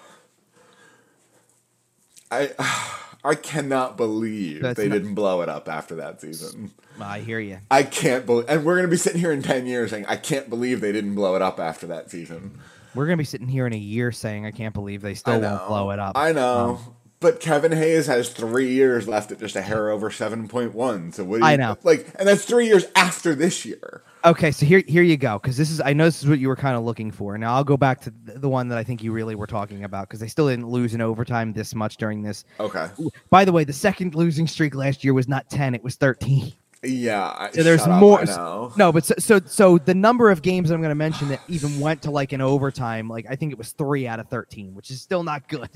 I 2.31 2.51
I 3.23 3.35
cannot 3.35 3.97
believe 3.97 4.61
That's 4.61 4.77
they 4.77 4.87
not- 4.87 4.93
didn't 4.95 5.13
blow 5.15 5.41
it 5.41 5.49
up 5.49 5.69
after 5.69 5.95
that 5.95 6.21
season. 6.21 6.71
I 6.99 7.19
hear 7.19 7.39
you. 7.39 7.59
I 7.69 7.83
can't 7.83 8.25
believe, 8.25 8.45
and 8.49 8.65
we're 8.65 8.75
gonna 8.75 8.87
be 8.87 8.97
sitting 8.97 9.19
here 9.19 9.31
in 9.31 9.41
ten 9.41 9.65
years 9.65 9.91
saying 9.91 10.05
I 10.07 10.15
can't 10.17 10.49
believe 10.49 10.81
they 10.81 10.91
didn't 10.91 11.15
blow 11.15 11.35
it 11.35 11.41
up 11.41 11.59
after 11.59 11.87
that 11.87 12.09
season. 12.11 12.59
We're 12.95 13.05
gonna 13.05 13.17
be 13.17 13.23
sitting 13.23 13.47
here 13.47 13.65
in 13.67 13.73
a 13.73 13.77
year 13.77 14.11
saying 14.11 14.45
I 14.45 14.51
can't 14.51 14.73
believe 14.73 15.01
they 15.01 15.13
still 15.15 15.39
won't 15.39 15.67
blow 15.67 15.91
it 15.91 15.99
up. 15.99 16.17
I 16.17 16.31
know, 16.31 16.79
Um, 16.87 16.95
but 17.19 17.39
Kevin 17.39 17.71
Hayes 17.71 18.07
has 18.07 18.29
three 18.29 18.69
years 18.71 19.07
left 19.07 19.31
at 19.31 19.39
just 19.39 19.55
a 19.55 19.61
hair 19.61 19.89
over 19.89 20.09
seven 20.11 20.47
point 20.47 20.73
one. 20.73 21.11
So 21.11 21.23
what? 21.23 21.37
Do 21.39 21.45
you, 21.45 21.51
I 21.51 21.55
know. 21.55 21.77
like, 21.83 22.07
and 22.19 22.27
that's 22.27 22.43
three 22.45 22.65
years 22.67 22.85
after 22.95 23.33
this 23.35 23.65
year. 23.65 24.01
Okay, 24.23 24.51
so 24.51 24.65
here 24.65 24.83
here 24.87 25.01
you 25.01 25.17
go 25.17 25.39
because 25.39 25.57
this 25.57 25.71
is 25.71 25.81
I 25.81 25.93
know 25.93 26.05
this 26.05 26.21
is 26.21 26.29
what 26.29 26.39
you 26.39 26.47
were 26.47 26.55
kind 26.55 26.77
of 26.77 26.83
looking 26.83 27.11
for. 27.11 27.37
Now 27.37 27.55
I'll 27.55 27.63
go 27.63 27.77
back 27.77 28.01
to 28.01 28.13
the, 28.23 28.49
one 28.49 28.67
that 28.67 28.77
I 28.77 28.83
think 28.83 29.01
you 29.01 29.11
really 29.11 29.33
were 29.33 29.47
talking 29.47 29.83
about 29.83 30.07
because 30.07 30.19
they 30.19 30.27
still 30.27 30.47
didn't 30.47 30.67
lose 30.67 30.93
in 30.93 31.01
overtime 31.01 31.53
this 31.53 31.73
much 31.73 31.97
during 31.97 32.21
this. 32.21 32.45
Okay, 32.59 32.87
By 33.29 33.45
the 33.45 33.51
way, 33.51 33.63
the 33.63 33.73
second 33.73 34.13
losing 34.13 34.47
streak 34.47 34.75
last 34.75 35.03
year 35.03 35.13
was 35.13 35.27
not 35.27 35.49
ten; 35.49 35.73
it 35.73 35.83
was 35.83 35.95
thirteen. 35.95 36.53
yeah. 36.83 37.49
So 37.51 37.63
there's 37.63 37.81
up, 37.81 37.99
more. 37.99 38.23
Know. 38.25 38.73
No, 38.77 38.91
but 38.91 39.05
so, 39.05 39.15
so 39.17 39.39
so 39.45 39.77
the 39.79 39.95
number 39.95 40.29
of 40.29 40.41
games 40.43 40.69
I'm 40.69 40.81
going 40.81 40.89
to 40.89 40.95
mention 40.95 41.29
that 41.29 41.41
even 41.47 41.79
went 41.79 42.03
to 42.03 42.11
like 42.11 42.31
an 42.31 42.41
overtime, 42.41 43.07
like 43.07 43.25
I 43.29 43.35
think 43.35 43.51
it 43.51 43.57
was 43.57 43.71
three 43.71 44.07
out 44.07 44.19
of 44.19 44.27
thirteen, 44.27 44.75
which 44.75 44.91
is 44.91 45.01
still 45.01 45.23
not 45.23 45.47
good. 45.47 45.69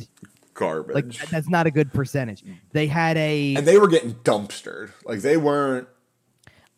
Garbage. 0.53 0.95
Like 0.95 1.29
that's 1.29 1.49
not 1.49 1.67
a 1.67 1.71
good 1.71 1.91
percentage. 1.91 2.43
They 2.71 2.87
had 2.87 3.17
a 3.17 3.55
and 3.55 3.67
they 3.67 3.77
were 3.77 3.87
getting 3.87 4.13
dumpstered. 4.15 4.91
Like 5.03 5.19
they 5.19 5.37
weren't. 5.37 5.87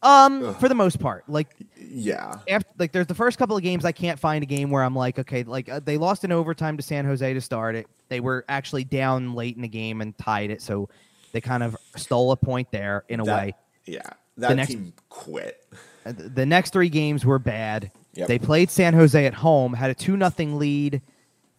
Um 0.04 0.54
for 0.56 0.70
the 0.70 0.76
most 0.76 1.00
part, 1.00 1.24
like 1.28 1.50
Yeah. 1.80 2.36
after 2.50 2.70
like 2.78 2.92
there's 2.92 3.08
the 3.08 3.16
first 3.16 3.38
couple 3.40 3.58
of 3.58 3.64
games 3.64 3.84
I 3.86 3.92
can't 3.92 4.20
find 4.20 4.44
a 4.44 4.46
game 4.46 4.70
where 4.70 4.84
I'm 4.84 4.96
like 4.96 5.18
okay 5.20 5.44
like 5.44 5.70
uh, 5.70 5.80
they 5.84 5.98
lost 5.98 6.24
in 6.24 6.32
overtime 6.32 6.78
to 6.78 6.84
San 6.84 7.06
Jose 7.06 7.34
to 7.34 7.42
start 7.42 7.76
it. 7.76 7.88
They 8.10 8.20
were 8.20 8.46
actually 8.48 8.84
down 8.84 9.34
late 9.34 9.56
in 9.56 9.62
the 9.62 9.68
game 9.68 10.02
and 10.02 10.18
tied 10.18 10.52
it, 10.52 10.62
so 10.62 10.90
they 11.34 11.42
kind 11.42 11.64
of 11.64 11.76
stole 11.96 12.32
a 12.32 12.38
point 12.38 12.72
there 12.72 13.04
in 13.10 13.20
a 13.20 13.24
That- 13.26 13.36
way. 13.46 13.56
Yeah. 13.86 14.02
That 14.38 14.56
next- 14.56 14.70
team 14.70 14.94
quit. 15.10 15.64
Uh, 16.06 16.14
The 16.16 16.46
next 16.46 16.72
three 16.74 16.90
games 16.90 17.26
were 17.26 17.40
bad. 17.40 17.92
Yep. 18.14 18.28
They 18.28 18.38
played 18.40 18.70
San 18.70 18.94
Jose 18.94 19.26
at 19.26 19.34
home, 19.34 19.74
had 19.74 19.90
a 19.90 19.96
two 19.96 20.16
nothing 20.16 20.58
lead, 20.60 21.02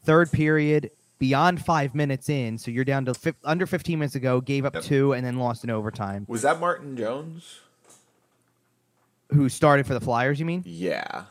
third 0.05 0.31
period, 0.33 0.91
beyond 1.19 1.65
five 1.65 1.95
minutes 1.95 2.29
in. 2.29 2.57
So 2.57 2.71
you're 2.71 2.85
down 2.85 3.05
to 3.07 3.15
fif- 3.15 3.35
under 3.45 3.67
15 3.67 3.99
minutes 3.99 4.15
ago, 4.15 4.41
gave 4.41 4.65
up 4.65 4.75
Yep. 4.75 4.85
two, 4.85 5.13
and 5.13 5.27
then 5.27 5.39
lost 5.39 5.65
in 5.65 5.71
overtime. 5.71 6.25
Was 6.29 6.43
that 6.43 6.61
Martin 6.61 6.97
Jones? 6.97 7.61
Who 9.31 9.49
started 9.49 9.87
for 9.87 9.95
the 9.95 10.01
Flyers? 10.01 10.39
You 10.41 10.47
mean? 10.47 10.63
Yeah, 10.67 11.25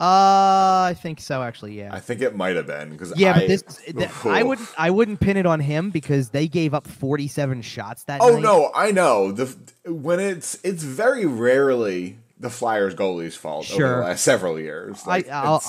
Uh, 0.00 0.90
I 0.90 0.96
think 1.00 1.20
so. 1.20 1.42
Actually, 1.42 1.78
yeah. 1.78 1.94
I 1.94 2.00
think 2.00 2.20
it 2.20 2.34
might 2.36 2.56
have 2.56 2.66
been 2.66 2.90
because 2.90 3.16
yeah, 3.18 3.30
I, 3.34 3.38
but 3.40 3.48
this 3.48 3.62
th- 3.86 4.10
I 4.24 4.42
would 4.42 4.58
I 4.76 4.90
wouldn't 4.90 5.20
pin 5.20 5.36
it 5.36 5.46
on 5.46 5.60
him 5.60 5.90
because 5.90 6.30
they 6.30 6.48
gave 6.48 6.74
up 6.74 6.86
47 6.86 7.62
shots 7.62 8.04
that 8.04 8.20
Oh 8.20 8.34
night. 8.34 8.42
no, 8.42 8.70
I 8.74 8.90
know 8.90 9.32
the 9.32 9.56
when 9.90 10.20
it's 10.20 10.58
it's 10.64 10.82
very 10.82 11.24
rarely 11.24 12.18
the 12.38 12.50
Flyers 12.50 12.94
goalie's 12.94 13.36
fault 13.36 13.70
over 13.70 13.78
Sure. 13.80 13.96
the 14.02 14.08
last 14.08 14.22
several 14.22 14.60
years. 14.60 15.02
I 15.06 15.08
Like, 15.08 15.30
I'll, 15.30 15.62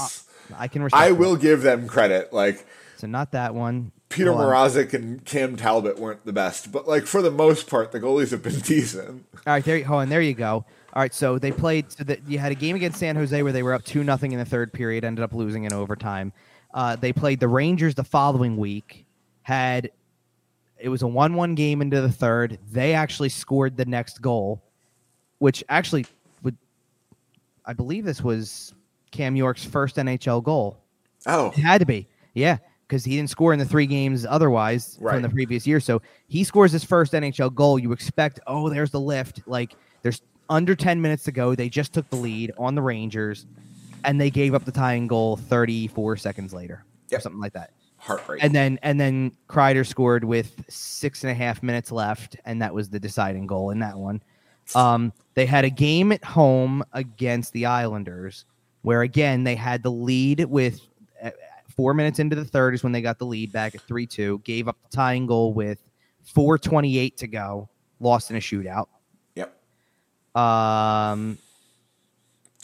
I 0.57 0.67
can 0.67 0.84
respect 0.84 1.01
I 1.01 1.11
will 1.11 1.36
give 1.38 1.61
them 1.61 1.88
credit. 1.88 2.34
Like 2.34 2.65
So 2.97 3.07
not 3.07 3.32
that 3.32 3.55
one. 3.55 3.91
Peter 4.09 4.34
on. 4.34 4.78
And 4.93 5.23
Cam 5.25 5.55
Talbot 5.57 5.99
weren't 5.99 6.25
the 6.25 6.34
best, 6.34 6.71
but 6.71 6.88
like 6.88 7.05
for 7.05 7.21
the 7.21 7.32
most 7.32 7.69
part, 7.69 7.91
the 7.93 7.99
goalies 7.99 8.32
have 8.32 8.41
been 8.43 8.59
decent. 8.61 9.25
All 9.36 9.53
right, 9.53 9.63
there. 9.63 9.78
you- 9.78 9.86
Hold 9.86 10.01
on, 10.01 10.09
there 10.09 10.21
you 10.21 10.34
go. 10.34 10.65
All 10.98 11.04
right, 11.04 11.14
so 11.14 11.38
they 11.38 11.52
played. 11.52 11.91
So 11.91 12.04
that 12.06 12.28
you 12.28 12.39
had 12.39 12.52
a 12.52 12.56
game 12.56 12.76
against 12.76 12.98
San 12.98 13.16
Jose 13.16 13.43
where 13.43 13.54
they 13.54 13.62
were 13.62 13.74
up 13.74 13.84
two 13.86 14.04
nothing 14.04 14.32
in 14.32 14.39
the 14.39 14.45
third 14.45 14.74
period, 14.74 15.04
ended 15.04 15.24
up 15.24 15.32
losing 15.32 15.66
in 15.66 15.72
overtime. 15.72 16.34
Uh, 16.74 16.95
they 16.95 17.14
played 17.14 17.39
the 17.39 17.48
Rangers 17.48 17.93
the 17.93 18.04
following 18.04 18.58
week. 18.58 19.06
Had 19.43 19.91
it 20.80 20.89
was 20.89 21.04
a 21.04 21.08
one-one 21.08 21.54
game 21.54 21.84
into 21.84 22.02
the 22.02 22.12
third. 22.12 22.58
They 22.72 22.95
actually 22.95 23.30
scored 23.30 23.78
the 23.78 23.86
next 23.86 24.24
goal, 24.24 24.64
which 25.38 25.64
actually 25.70 26.08
would, 26.41 26.58
I 27.64 27.74
believe 27.74 28.04
this 28.04 28.24
was 28.24 28.74
Cam 29.12 29.36
York's 29.36 29.64
first 29.64 29.98
NHL 29.98 30.43
goal. 30.43 30.80
Oh, 31.28 31.50
It 31.50 31.60
had 31.62 31.78
to 31.78 31.86
be, 31.86 32.08
yeah, 32.34 32.58
because 32.88 33.06
he 33.06 33.18
didn't 33.18 33.30
score 33.30 33.54
in 33.54 33.60
the 33.60 33.66
three 33.66 33.86
games 33.86 34.26
otherwise 34.26 34.98
Right. 35.00 35.14
from 35.14 35.22
the 35.22 35.30
previous 35.30 35.68
year. 35.68 35.80
So 35.80 36.02
he 36.28 36.43
scores 36.43 36.72
his 36.72 36.84
first 36.84 37.14
NHL 37.14 37.54
goal. 37.54 37.78
You 37.78 37.91
expect, 37.91 38.39
oh, 38.48 38.68
there's 38.70 38.89
the 38.89 39.00
lift. 39.00 39.41
Like 39.45 39.76
there's 40.02 40.24
under 40.50 40.76
10 40.76 41.02
minutes 41.02 41.24
to 41.26 41.32
go. 41.32 41.56
They 41.56 41.70
just 41.70 41.93
took 41.93 42.10
the 42.10 42.16
lead 42.16 42.52
on 42.58 42.76
the 42.76 42.82
Rangers, 42.82 43.45
and 44.04 44.20
they 44.20 44.30
gave 44.30 44.54
up 44.54 44.66
the 44.66 44.72
tying 44.72 45.08
goal 45.08 45.38
34 45.38 46.18
seconds 46.18 46.54
later, 46.54 46.84
or 47.12 47.20
something 47.20 47.41
like 47.41 47.54
that. 47.54 47.72
heartbreak. 47.98 48.43
And 48.43 48.54
then 48.54 48.80
and 48.84 49.00
then 49.00 49.32
Kreider 49.50 49.86
scored 49.86 50.24
with 50.24 50.64
six 50.70 51.24
and 51.24 51.32
a 51.32 51.36
half 51.36 51.62
minutes 51.64 51.91
left, 51.91 52.38
and 52.45 52.62
that 52.62 52.74
was 52.74 52.89
the 52.89 53.00
deciding 53.00 53.48
goal 53.48 53.72
in 53.72 53.80
that 53.80 53.98
one. 53.98 54.22
Um, 54.76 55.14
they 55.34 55.45
had 55.45 55.64
a 55.66 55.70
game 55.70 56.12
at 56.12 56.24
home 56.24 56.84
against 56.93 57.54
the 57.54 57.66
Islanders, 57.66 58.45
where 58.82 59.02
again 59.02 59.43
they 59.43 59.56
had 59.56 59.82
the 59.84 59.91
lead 59.91 60.43
with 60.45 60.82
uh, 61.24 61.32
four 61.76 61.93
minutes 61.93 62.20
into 62.20 62.36
the 62.36 62.45
third 62.45 62.74
is 62.74 62.84
when 62.84 62.91
they 62.91 63.02
got 63.02 63.18
the 63.18 63.26
lead 63.26 63.52
back 63.52 63.76
at 63.76 63.82
three 63.82 64.06
two. 64.06 64.41
Gave 64.43 64.68
up 64.68 64.78
the 64.89 64.95
tying 64.95 65.26
goal 65.26 65.54
with 65.54 65.80
four 66.24 66.58
twenty 66.58 66.98
eight 66.98 67.18
to 67.18 67.28
go, 67.28 67.70
lost 68.00 68.30
in 68.30 68.36
a 68.36 68.39
shootout. 68.39 68.88
Um, 70.38 71.38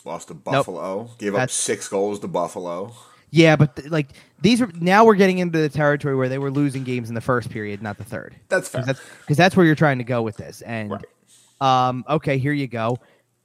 lost 0.06 0.28
to 0.30 0.34
Buffalo. 0.34 1.10
Gave 1.18 1.36
up 1.36 1.50
six 1.50 1.88
goals 1.88 2.20
to 2.20 2.28
Buffalo. 2.28 2.94
yeah, 3.32 3.56
but 3.56 3.76
th- 3.76 3.90
like 3.90 4.10
these 4.42 4.62
are 4.62 4.70
now 4.80 5.06
we're 5.06 5.16
getting 5.16 5.40
into 5.40 5.60
the 5.60 5.70
territory 5.70 6.16
where 6.16 6.30
they 6.30 6.38
were 6.38 6.52
losing 6.52 6.84
games 6.84 7.10
in 7.10 7.16
the 7.16 7.22
first 7.22 7.50
period, 7.50 7.82
not 7.82 7.98
the 7.98 8.04
third. 8.04 8.36
That's 8.50 8.70
fair. 8.70 8.82
because 8.82 9.00
that's, 9.28 9.38
that's 9.38 9.56
where 9.58 9.66
you're 9.66 9.76
trying 9.76 9.98
to 9.98 10.04
go 10.04 10.22
with 10.22 10.38
this. 10.38 10.62
And 10.62 10.92
Right. 10.92 11.06
um, 11.62 12.04
okay, 12.10 12.38
here 12.38 12.54
you 12.54 12.68
go. 12.68 12.98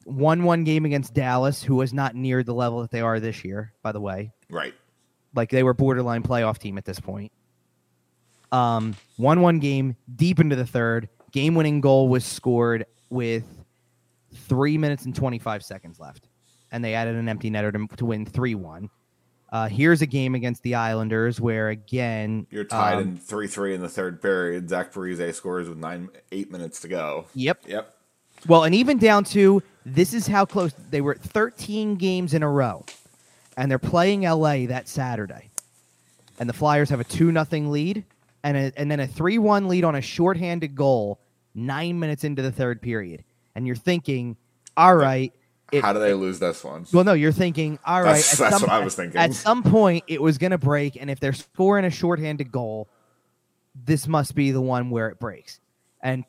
One 0.05 0.45
one 0.45 0.65
game 0.65 0.85
against 0.85 1.15
Dallas, 1.15 1.63
who 1.63 1.77
was 1.77 1.93
not 1.95 2.15
near 2.15 2.43
the 2.43 2.55
level 2.55 2.81
that 2.83 2.91
they 2.91 3.01
are 3.01 3.21
this 3.21 3.45
year. 3.45 3.73
By 3.83 3.93
the 3.93 4.01
way, 4.01 4.33
Right. 4.51 4.75
like 5.35 5.51
they 5.51 5.63
were 5.63 5.75
borderline 5.75 6.23
playoff 6.23 6.59
team 6.59 6.77
at 6.79 6.85
this 6.85 6.99
point. 7.01 7.31
Um, 8.51 8.97
one 9.19 9.41
one 9.43 9.59
game 9.59 9.97
deep 10.17 10.41
into 10.41 10.57
the 10.57 10.67
third. 10.67 11.09
Game 11.33 11.55
winning 11.55 11.81
goal 11.83 12.09
was 12.09 12.25
scored 12.25 12.87
with 13.11 13.45
three 14.33 14.79
minutes 14.79 15.05
and 15.05 15.15
twenty 15.15 15.39
five 15.39 15.63
seconds 15.63 15.99
left, 16.01 16.29
and 16.73 16.85
they 16.85 16.95
added 16.95 17.17
an 17.17 17.29
empty 17.29 17.51
netter 17.51 17.73
to, 17.73 17.97
to 17.97 18.05
win 18.07 18.25
three 18.27 18.55
one. 18.55 18.91
Uh, 19.51 19.67
here's 19.67 20.03
a 20.03 20.07
game 20.07 20.35
against 20.35 20.63
the 20.63 20.75
Islanders 20.75 21.41
where 21.41 21.71
again 21.71 22.47
You're 22.51 22.65
tied 22.65 22.97
um, 22.97 23.01
in 23.01 23.17
three 23.17 23.47
three 23.47 23.75
in 23.75 23.81
the 23.81 23.89
third 23.89 24.21
period. 24.21 24.69
Zach 24.69 24.93
Parise 24.93 25.35
scores 25.35 25.69
with 25.69 25.79
nine 25.79 26.11
eight 26.33 26.51
minutes 26.51 26.81
to 26.81 26.89
go. 26.89 27.27
Yep, 27.35 27.63
Yep. 27.67 27.95
Well, 28.47 28.65
and 28.65 28.75
even 28.75 28.99
down 28.99 29.25
to 29.25 29.63
this 29.85 30.15
is 30.15 30.27
how 30.27 30.45
close 30.45 30.73
they 30.91 31.01
were 31.01 31.15
13 31.15 31.97
games 31.97 32.35
in 32.35 32.43
a 32.43 32.49
row. 32.49 32.85
And 33.57 33.71
they're 33.71 33.79
playing 33.79 34.23
LA 34.23 34.67
that 34.67 34.89
Saturday. 34.89 35.51
And 36.39 36.49
the 36.49 36.53
Flyers 36.53 36.91
have 36.91 37.01
a 37.01 37.05
2 37.05 37.33
nothing 37.33 37.71
lead 37.71 38.05
and 38.45 38.57
a, 38.57 38.73
and 38.77 38.91
then 38.91 39.01
a 39.01 39.09
3-1 39.09 39.67
lead 39.67 39.83
on 39.83 39.97
a 39.97 40.01
shorthanded 40.01 40.77
goal 40.77 41.21
9 41.55 41.99
minutes 41.99 42.23
into 42.23 42.43
the 42.43 42.53
third 42.53 42.81
period. 42.81 43.25
And 43.59 43.67
you're 43.67 43.75
thinking, 43.75 44.37
all 44.77 44.95
right, 44.95 45.33
it, 45.73 45.83
How 45.83 45.93
do 45.93 45.99
they 45.99 46.15
lose 46.15 46.39
this 46.39 46.63
one? 46.63 46.87
well, 46.93 47.03
no, 47.03 47.13
you're 47.13 47.33
thinking, 47.33 47.77
all 47.85 48.01
right. 48.03 48.11
That's- 48.13 48.35
at 48.35 48.39
that's 48.39 48.59
some- 48.61 48.63
what 48.63 48.71
I 48.71 48.85
was 48.85 48.95
thinking. 48.95 49.21
At 49.21 49.35
some 49.35 49.65
point, 49.65 50.05
it 50.07 50.23
was 50.23 50.39
going 50.39 50.53
to 50.53 50.59
break, 50.59 50.95
and 50.95 51.11
if 51.11 51.19
they're 51.19 51.33
scoring 51.33 51.85
a 51.85 51.91
shorthanded 51.91 52.53
goal, 52.53 52.87
this 53.85 54.07
must 54.07 54.37
be 54.37 54.53
the 54.53 54.61
one 54.61 54.91
where 54.91 55.09
it 55.09 55.19
breaks. 55.19 55.59
And 56.01 56.25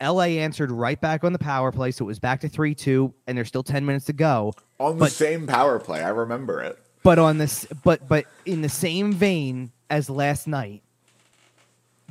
LA 0.00 0.38
answered 0.38 0.70
right 0.70 1.00
back 1.00 1.24
on 1.24 1.32
the 1.32 1.38
power 1.40 1.72
play, 1.72 1.90
so 1.90 2.04
it 2.04 2.06
was 2.06 2.20
back 2.20 2.40
to 2.42 2.48
three 2.48 2.76
two, 2.76 3.12
and 3.26 3.36
there's 3.36 3.48
still 3.48 3.64
ten 3.64 3.84
minutes 3.84 4.04
to 4.04 4.12
go. 4.12 4.52
On 4.78 4.96
the 4.98 5.06
but- 5.06 5.12
same 5.12 5.48
power 5.48 5.80
play, 5.80 6.04
I 6.04 6.10
remember 6.10 6.60
it. 6.62 6.78
But 7.02 7.18
on 7.18 7.38
this, 7.38 7.66
but 7.82 8.06
but 8.06 8.26
in 8.46 8.62
the 8.62 8.68
same 8.68 9.12
vein 9.12 9.72
as 9.90 10.08
last 10.08 10.46
night, 10.46 10.82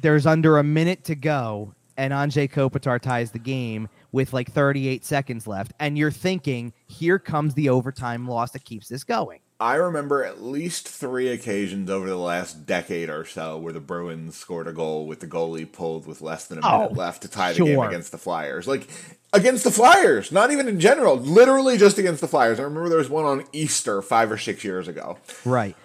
there's 0.02 0.26
under 0.26 0.58
a 0.58 0.64
minute 0.64 1.06
to 1.06 1.16
go, 1.16 1.74
and 1.96 2.12
Anze 2.14 2.52
Kopitar 2.52 3.00
ties 3.00 3.32
the 3.32 3.40
game 3.40 3.88
with 4.18 4.34
like 4.34 4.52
38 4.52 5.06
seconds 5.06 5.46
left, 5.46 5.74
and 5.80 5.96
you're 5.96 6.10
thinking, 6.12 6.74
here 6.88 7.20
comes 7.20 7.54
the 7.54 7.70
overtime 7.70 8.28
loss 8.28 8.50
that 8.52 8.66
keeps 8.66 8.90
this 8.90 9.04
going. 9.04 9.40
I 9.60 9.76
remember 9.76 10.24
at 10.24 10.42
least 10.44 10.88
three 10.88 11.30
occasions 11.30 11.90
over 11.90 12.08
the 12.08 12.18
last 12.18 12.66
decade 12.66 13.10
or 13.10 13.26
so 13.26 13.58
where 13.58 13.74
the 13.74 13.80
Bruins 13.80 14.36
scored 14.36 14.68
a 14.68 14.74
goal 14.74 15.06
with 15.08 15.20
the 15.20 15.28
goalie 15.28 15.72
pulled 15.72 16.08
with 16.08 16.22
less 16.22 16.48
than 16.48 16.58
a 16.58 16.62
minute 16.62 16.90
Oh, 16.92 16.94
left 16.94 17.22
to 17.24 17.28
tie 17.28 17.54
the 17.54 17.64
game 17.66 17.80
against 17.80 18.12
the 18.12 18.18
Flyers. 18.18 18.68
Like 18.68 18.88
against 19.34 19.64
the 19.64 19.72
Flyers, 19.72 20.32
not 20.32 20.52
even 20.52 20.68
in 20.68 20.80
general, 20.80 21.16
literally 21.18 21.78
just 21.78 21.98
against 22.00 22.22
the 22.22 22.28
Flyers. 22.28 22.60
I 22.60 22.64
remember 22.64 22.90
there 22.90 22.98
was 22.98 23.10
one 23.10 23.26
on 23.26 23.46
Easter 23.52 24.02
five 24.02 24.32
or 24.32 24.38
six 24.38 24.64
years 24.64 24.88
ago. 24.88 25.18
Right. 25.46 25.76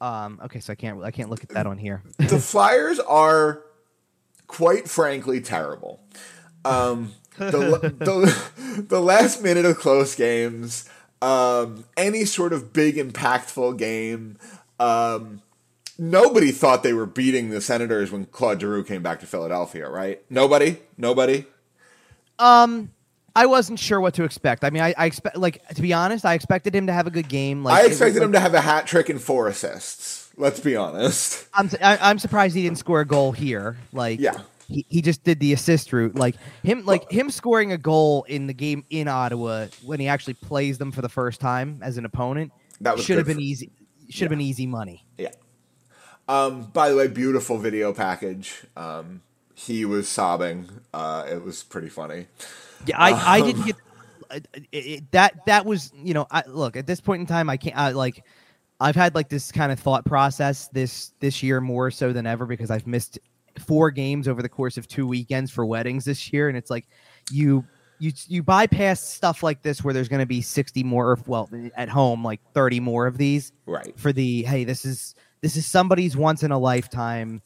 Um, 0.00 0.40
okay, 0.44 0.58
so 0.60 0.72
I 0.72 0.76
can't 0.76 1.02
I 1.02 1.10
can't 1.12 1.30
look 1.30 1.42
at 1.44 1.50
that 1.50 1.66
on 1.66 1.78
here. 1.78 2.02
the 2.18 2.38
Flyers 2.40 2.98
are, 3.00 3.62
quite 4.48 4.88
frankly, 4.88 5.40
terrible. 5.40 6.00
Um, 6.64 7.12
the, 7.38 7.94
the, 7.98 8.82
the 8.88 9.00
last 9.00 9.42
minute 9.42 9.64
of 9.64 9.78
close 9.78 10.14
games, 10.14 10.88
um, 11.20 11.84
any 11.96 12.24
sort 12.24 12.52
of 12.52 12.72
big, 12.72 12.96
impactful 12.96 13.78
game, 13.78 14.38
um, 14.80 15.42
nobody 15.98 16.50
thought 16.50 16.82
they 16.82 16.92
were 16.92 17.06
beating 17.06 17.50
the 17.50 17.60
Senators 17.60 18.10
when 18.10 18.24
Claude 18.26 18.60
Giroux 18.60 18.84
came 18.84 19.02
back 19.02 19.20
to 19.20 19.26
Philadelphia, 19.26 19.88
right? 19.88 20.22
Nobody? 20.30 20.78
Nobody? 20.96 21.46
Um, 22.38 22.90
I 23.34 23.46
wasn't 23.46 23.78
sure 23.78 24.00
what 24.00 24.14
to 24.14 24.24
expect. 24.24 24.64
I 24.64 24.70
mean, 24.70 24.82
I, 24.82 24.94
I 24.98 25.06
expect 25.06 25.36
like 25.36 25.66
to 25.68 25.82
be 25.82 25.92
honest, 25.92 26.24
I 26.26 26.34
expected 26.34 26.74
him 26.74 26.86
to 26.88 26.92
have 26.92 27.06
a 27.06 27.10
good 27.10 27.28
game. 27.28 27.64
Like 27.64 27.74
I 27.74 27.80
it 27.80 27.82
was 27.84 27.92
expected 27.92 28.18
like- 28.18 28.26
him 28.26 28.32
to 28.32 28.40
have 28.40 28.54
a 28.54 28.60
hat 28.60 28.86
trick 28.86 29.08
and 29.08 29.20
four 29.20 29.48
assists. 29.48 30.30
Let's 30.36 30.60
be 30.60 30.76
honest. 30.76 31.46
I'm 31.54 31.70
I, 31.80 31.98
I'm 32.00 32.18
surprised 32.18 32.56
he 32.56 32.62
didn't 32.62 32.78
score 32.78 33.00
a 33.00 33.06
goal 33.06 33.32
here. 33.32 33.76
Like 33.92 34.18
Yeah. 34.18 34.38
He, 34.72 34.86
he 34.88 35.02
just 35.02 35.22
did 35.24 35.38
the 35.40 35.52
assist 35.52 35.92
route. 35.92 36.14
Like 36.14 36.36
him 36.62 36.84
like 36.84 37.10
him 37.10 37.30
scoring 37.30 37.72
a 37.72 37.78
goal 37.78 38.24
in 38.24 38.46
the 38.46 38.54
game 38.54 38.84
in 38.90 39.08
Ottawa 39.08 39.66
when 39.84 40.00
he 40.00 40.08
actually 40.08 40.34
plays 40.34 40.78
them 40.78 40.90
for 40.92 41.02
the 41.02 41.08
first 41.08 41.40
time 41.40 41.78
as 41.82 41.98
an 41.98 42.04
opponent 42.04 42.52
That 42.80 42.98
should 42.98 43.18
have 43.18 43.26
been 43.26 43.36
for- 43.36 43.42
easy. 43.42 43.70
Should 44.08 44.22
have 44.22 44.30
been 44.30 44.40
easy 44.40 44.66
money. 44.66 45.06
Yeah. 45.16 45.30
Um, 46.28 46.64
by 46.72 46.88
the 46.90 46.96
way, 46.96 47.08
beautiful 47.08 47.58
video 47.58 47.92
package. 47.92 48.64
Um, 48.76 49.22
he 49.54 49.84
was 49.84 50.08
sobbing. 50.08 50.68
Uh, 50.92 51.26
it 51.30 51.42
was 51.42 51.62
pretty 51.62 51.88
funny. 51.88 52.26
Yeah, 52.86 52.98
I, 52.98 53.38
I 53.38 53.40
Um, 53.40 53.46
didn't 53.46 53.66
get 53.66 53.76
it, 54.32 54.48
it, 54.72 55.10
that. 55.12 55.46
That 55.46 55.66
was 55.66 55.92
you 55.94 56.14
know, 56.14 56.26
I 56.30 56.42
look 56.46 56.76
at 56.76 56.86
this 56.86 57.00
point 57.00 57.20
in 57.20 57.26
time, 57.26 57.48
I 57.50 57.56
can't 57.56 57.76
I, 57.76 57.90
like. 57.92 58.24
I've 58.80 58.96
had 58.96 59.14
like 59.14 59.28
this 59.28 59.52
kind 59.52 59.70
of 59.70 59.78
thought 59.78 60.04
process 60.04 60.66
this 60.68 61.12
this 61.20 61.40
year 61.40 61.60
more 61.60 61.92
so 61.92 62.12
than 62.12 62.26
ever 62.26 62.46
because 62.46 62.68
I've 62.68 62.84
missed 62.86 63.16
four 63.58 63.90
games 63.90 64.28
over 64.28 64.42
the 64.42 64.48
course 64.48 64.76
of 64.76 64.86
two 64.88 65.06
weekends 65.06 65.50
for 65.50 65.64
weddings 65.66 66.04
this 66.04 66.32
year, 66.32 66.48
and 66.48 66.56
it's 66.56 66.70
like 66.70 66.86
you 67.30 67.64
you 67.98 68.12
you 68.26 68.42
bypass 68.42 69.00
stuff 69.00 69.42
like 69.42 69.62
this 69.62 69.84
where 69.84 69.94
there's 69.94 70.08
going 70.08 70.20
to 70.20 70.26
be 70.26 70.40
sixty 70.40 70.82
more, 70.82 71.10
or 71.12 71.18
well, 71.26 71.48
at 71.76 71.88
home 71.88 72.24
like 72.24 72.40
thirty 72.54 72.80
more 72.80 73.06
of 73.06 73.18
these 73.18 73.52
Right. 73.66 73.92
for 73.98 74.12
the 74.12 74.42
hey, 74.44 74.64
this 74.64 74.84
is 74.84 75.14
this 75.40 75.56
is 75.56 75.66
somebody's 75.66 76.16
once 76.16 76.42
in 76.42 76.50
a 76.50 76.58
lifetime. 76.58 77.42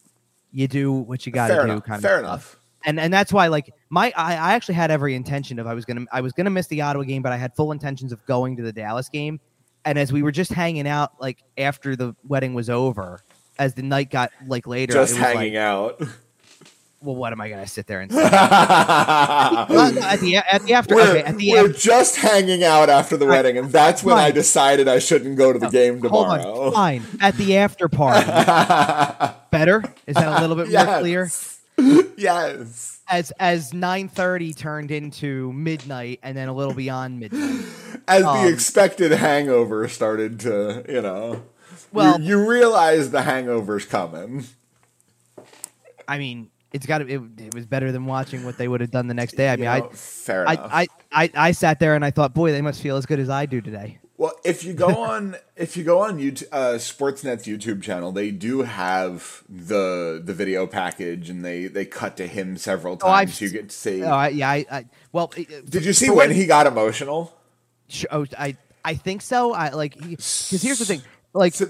You 0.53 0.69
do 0.69 0.93
what 0.93 1.27
you 1.27 1.33
got 1.33 1.49
to 1.49 1.55
do, 1.55 1.61
enough. 1.61 1.85
kind 1.85 2.01
Fair 2.03 2.19
of 2.19 2.25
stuff 2.25 2.55
enough. 2.55 2.61
and 2.87 3.01
and 3.01 3.13
that's 3.13 3.33
why 3.33 3.49
like 3.49 3.75
my 3.91 4.13
I, 4.17 4.33
I 4.37 4.53
actually 4.55 4.77
had 4.77 4.91
every 4.91 5.15
intention 5.15 5.59
of 5.59 5.67
I 5.67 5.75
was 5.75 5.85
gonna 5.85 6.07
I 6.13 6.21
was 6.23 6.33
gonna 6.33 6.51
miss 6.51 6.67
the 6.69 6.81
Ottawa 6.83 7.05
game, 7.05 7.21
but 7.23 7.33
I 7.33 7.37
had 7.37 7.55
full 7.55 7.73
intentions 7.73 8.13
of 8.13 8.25
going 8.27 8.57
to 8.57 8.63
the 8.63 8.73
Dallas 8.73 9.09
game. 9.11 9.39
And 9.85 9.99
as 9.99 10.13
we 10.13 10.23
were 10.23 10.33
just 10.33 10.53
hanging 10.53 10.89
out, 10.89 11.13
like 11.21 11.43
after 11.59 11.95
the 11.95 12.15
wedding 12.27 12.55
was 12.55 12.69
over, 12.71 13.21
as 13.59 13.75
the 13.75 13.83
night 13.83 14.11
got 14.11 14.31
like 14.47 14.67
later, 14.67 14.93
Just 14.93 15.17
hanging 15.17 15.55
like, 15.55 15.63
out. 15.63 16.01
well, 17.01 17.15
what 17.17 17.33
am 17.33 17.41
I 17.41 17.49
gonna 17.49 17.67
sit 17.67 17.87
there 17.87 18.01
and 18.01 18.11
say? 18.13 18.23
At 18.23 19.67
the 20.21 20.37
at 20.51 20.63
the 20.63 20.75
after 20.75 20.95
we're, 20.95 21.09
okay, 21.11 21.23
at 21.23 21.37
the 21.37 21.51
we're 21.53 21.69
just 21.73 22.17
hanging 22.17 22.65
out 22.65 22.89
after 22.89 23.17
the 23.17 23.27
wedding, 23.27 23.59
and 23.59 23.71
that's 23.71 24.03
when 24.03 24.17
I 24.17 24.31
decided 24.31 24.89
I 24.89 24.99
shouldn't 24.99 25.37
go 25.37 25.53
to 25.53 25.59
the 25.59 25.69
game 25.69 26.01
hold 26.01 26.27
on, 26.27 26.39
tomorrow. 26.41 26.71
fine. 26.71 27.03
At 27.21 27.37
the 27.37 27.57
after 27.59 27.89
party, 27.89 28.27
better 29.51 29.85
is 30.07 30.15
that 30.17 30.39
a 30.39 30.41
little 30.47 30.57
bit 30.57 30.71
more 30.71 30.99
clear? 31.01 31.31
yes. 31.79 32.13
yes. 32.17 32.93
As 33.09 33.31
as 33.39 33.73
nine 33.73 34.09
thirty 34.09 34.53
turned 34.53 34.91
into 34.91 35.53
midnight, 35.53 36.19
and 36.25 36.37
then 36.37 36.49
a 36.49 36.53
little 36.53 36.75
beyond 36.75 37.21
midnight. 37.21 37.65
As 38.09 38.25
Um, 38.25 38.45
the 38.47 38.53
expected 38.53 39.13
hangover 39.13 39.87
started 39.87 40.41
to, 40.41 40.85
you 40.89 41.01
know, 41.03 41.43
Well- 41.97 42.21
you, 42.21 42.39
you 42.41 42.49
realize 42.49 43.11
the 43.11 43.23
hangover's 43.23 43.85
coming. 43.85 44.45
I 46.09 46.19
mean, 46.19 46.51
it's 46.73 46.87
got 46.87 46.99
to. 46.99 47.09
It, 47.09 47.21
it 47.39 47.55
was 47.55 47.67
better 47.67 47.91
than 47.93 48.07
watching 48.07 48.45
what 48.45 48.59
they 48.59 48.69
would 48.69 48.81
have 48.81 48.91
done 48.91 49.07
the 49.09 49.15
next 49.15 49.35
day. 49.37 49.49
I 49.49 49.53
You 49.55 49.59
mean, 49.61 49.69
I. 49.69 49.79
know, 49.81 49.89
fair 49.93 50.43
enough. 50.43 50.71
I, 50.73 50.83
I, 51.13 51.23
I, 51.25 51.31
I 51.35 51.53
sat 51.53 51.81
there 51.81 51.95
and 51.95 52.05
I 52.05 52.11
thought, 52.11 52.35
boy, 52.35 52.53
they 52.53 52.63
must 52.63 52.81
feel 52.83 52.97
as 52.97 53.07
good 53.07 53.19
as 53.19 53.29
I 53.31 53.47
do 53.47 53.61
today. 53.61 53.99
Well, 54.19 54.33
if 54.45 54.65
you 54.65 54.73
go 54.73 54.89
on 55.05 55.37
if 55.57 55.77
you 55.77 55.85
go 55.85 56.01
on 56.01 56.19
YouTube, 56.19 56.47
uh, 56.53 56.75
Sportsnet's 56.75 57.47
YouTube 57.47 57.83
channel, 57.83 58.13
they 58.13 58.31
do 58.31 58.63
have 58.63 59.43
the 59.49 60.21
the 60.25 60.33
video 60.33 60.67
package, 60.67 61.29
and 61.29 61.45
they 61.45 61.67
they 61.67 61.85
cut 61.85 62.17
to 62.19 62.27
him 62.27 62.57
several 62.57 62.95
Oh, 62.95 63.07
times. 63.09 63.41
you 63.41 63.49
get 63.51 63.71
to 63.71 63.75
see. 63.77 64.03
Oh, 64.05 64.11
I, 64.11 64.29
yeah, 64.29 64.51
I, 64.51 64.67
I 64.71 64.85
well, 65.13 65.33
it- 65.37 65.69
Did 65.69 65.85
you 65.85 65.93
see 65.93 66.07
for 66.07 66.15
when 66.15 66.31
he 66.31 66.47
got 66.47 66.67
emotional? 66.67 67.37
Oh, 68.11 68.27
I 68.39 68.57
I 68.85 68.95
think 68.95 69.23
so. 69.23 69.53
I 69.53 69.71
like 69.71 69.99
because 69.99 70.63
here's 70.63 70.79
the 70.79 70.85
thing. 70.85 71.03
Like, 71.33 71.53
So- 71.55 71.69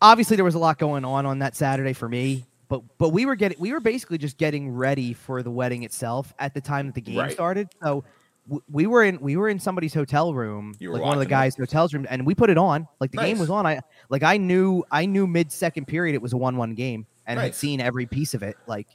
obviously 0.00 0.36
there 0.36 0.44
was 0.44 0.54
a 0.54 0.58
lot 0.58 0.78
going 0.78 1.04
on 1.04 1.26
on 1.26 1.38
that 1.40 1.56
Saturday 1.56 1.92
for 1.92 2.08
me, 2.08 2.44
but 2.68 2.82
but 2.98 3.10
we 3.10 3.26
were 3.26 3.36
getting 3.36 3.58
we 3.60 3.72
were 3.72 3.80
basically 3.80 4.18
just 4.18 4.36
getting 4.38 4.70
ready 4.70 5.12
for 5.12 5.42
the 5.42 5.50
wedding 5.50 5.82
itself 5.82 6.32
at 6.38 6.54
the 6.54 6.60
time 6.60 6.86
that 6.86 6.94
the 6.94 7.00
game 7.00 7.18
Right. 7.18 7.32
started. 7.32 7.68
So 7.82 8.04
w- 8.46 8.62
we 8.70 8.86
were 8.86 9.02
in 9.04 9.20
we 9.20 9.36
were 9.36 9.48
in 9.48 9.58
somebody's 9.58 9.94
hotel 9.94 10.34
room, 10.34 10.74
like 10.80 10.90
one 10.90 10.94
of 10.96 11.02
the 11.02 11.08
watching 11.08 11.22
it? 11.22 11.28
guys' 11.30 11.56
hotels 11.56 11.94
room, 11.94 12.06
and 12.10 12.26
we 12.26 12.34
put 12.34 12.50
it 12.50 12.58
on. 12.58 12.86
Like 13.00 13.10
the 13.12 13.18
game 13.18 13.38
was 13.38 13.50
on. 13.50 13.66
I 13.66 13.80
like 14.10 14.22
I 14.22 14.36
knew 14.36 14.84
I 14.90 15.06
knew 15.06 15.26
mid 15.26 15.50
second 15.52 15.86
period 15.86 16.14
it 16.14 16.22
was 16.22 16.32
a 16.32 16.36
one 16.36 16.56
one 16.56 16.74
game, 16.74 17.06
and 17.26 17.38
had 17.38 17.46
Nice. 17.46 17.56
seen 17.56 17.80
every 17.80 18.06
piece 18.06 18.34
of 18.34 18.42
it. 18.42 18.56
Like 18.66 18.86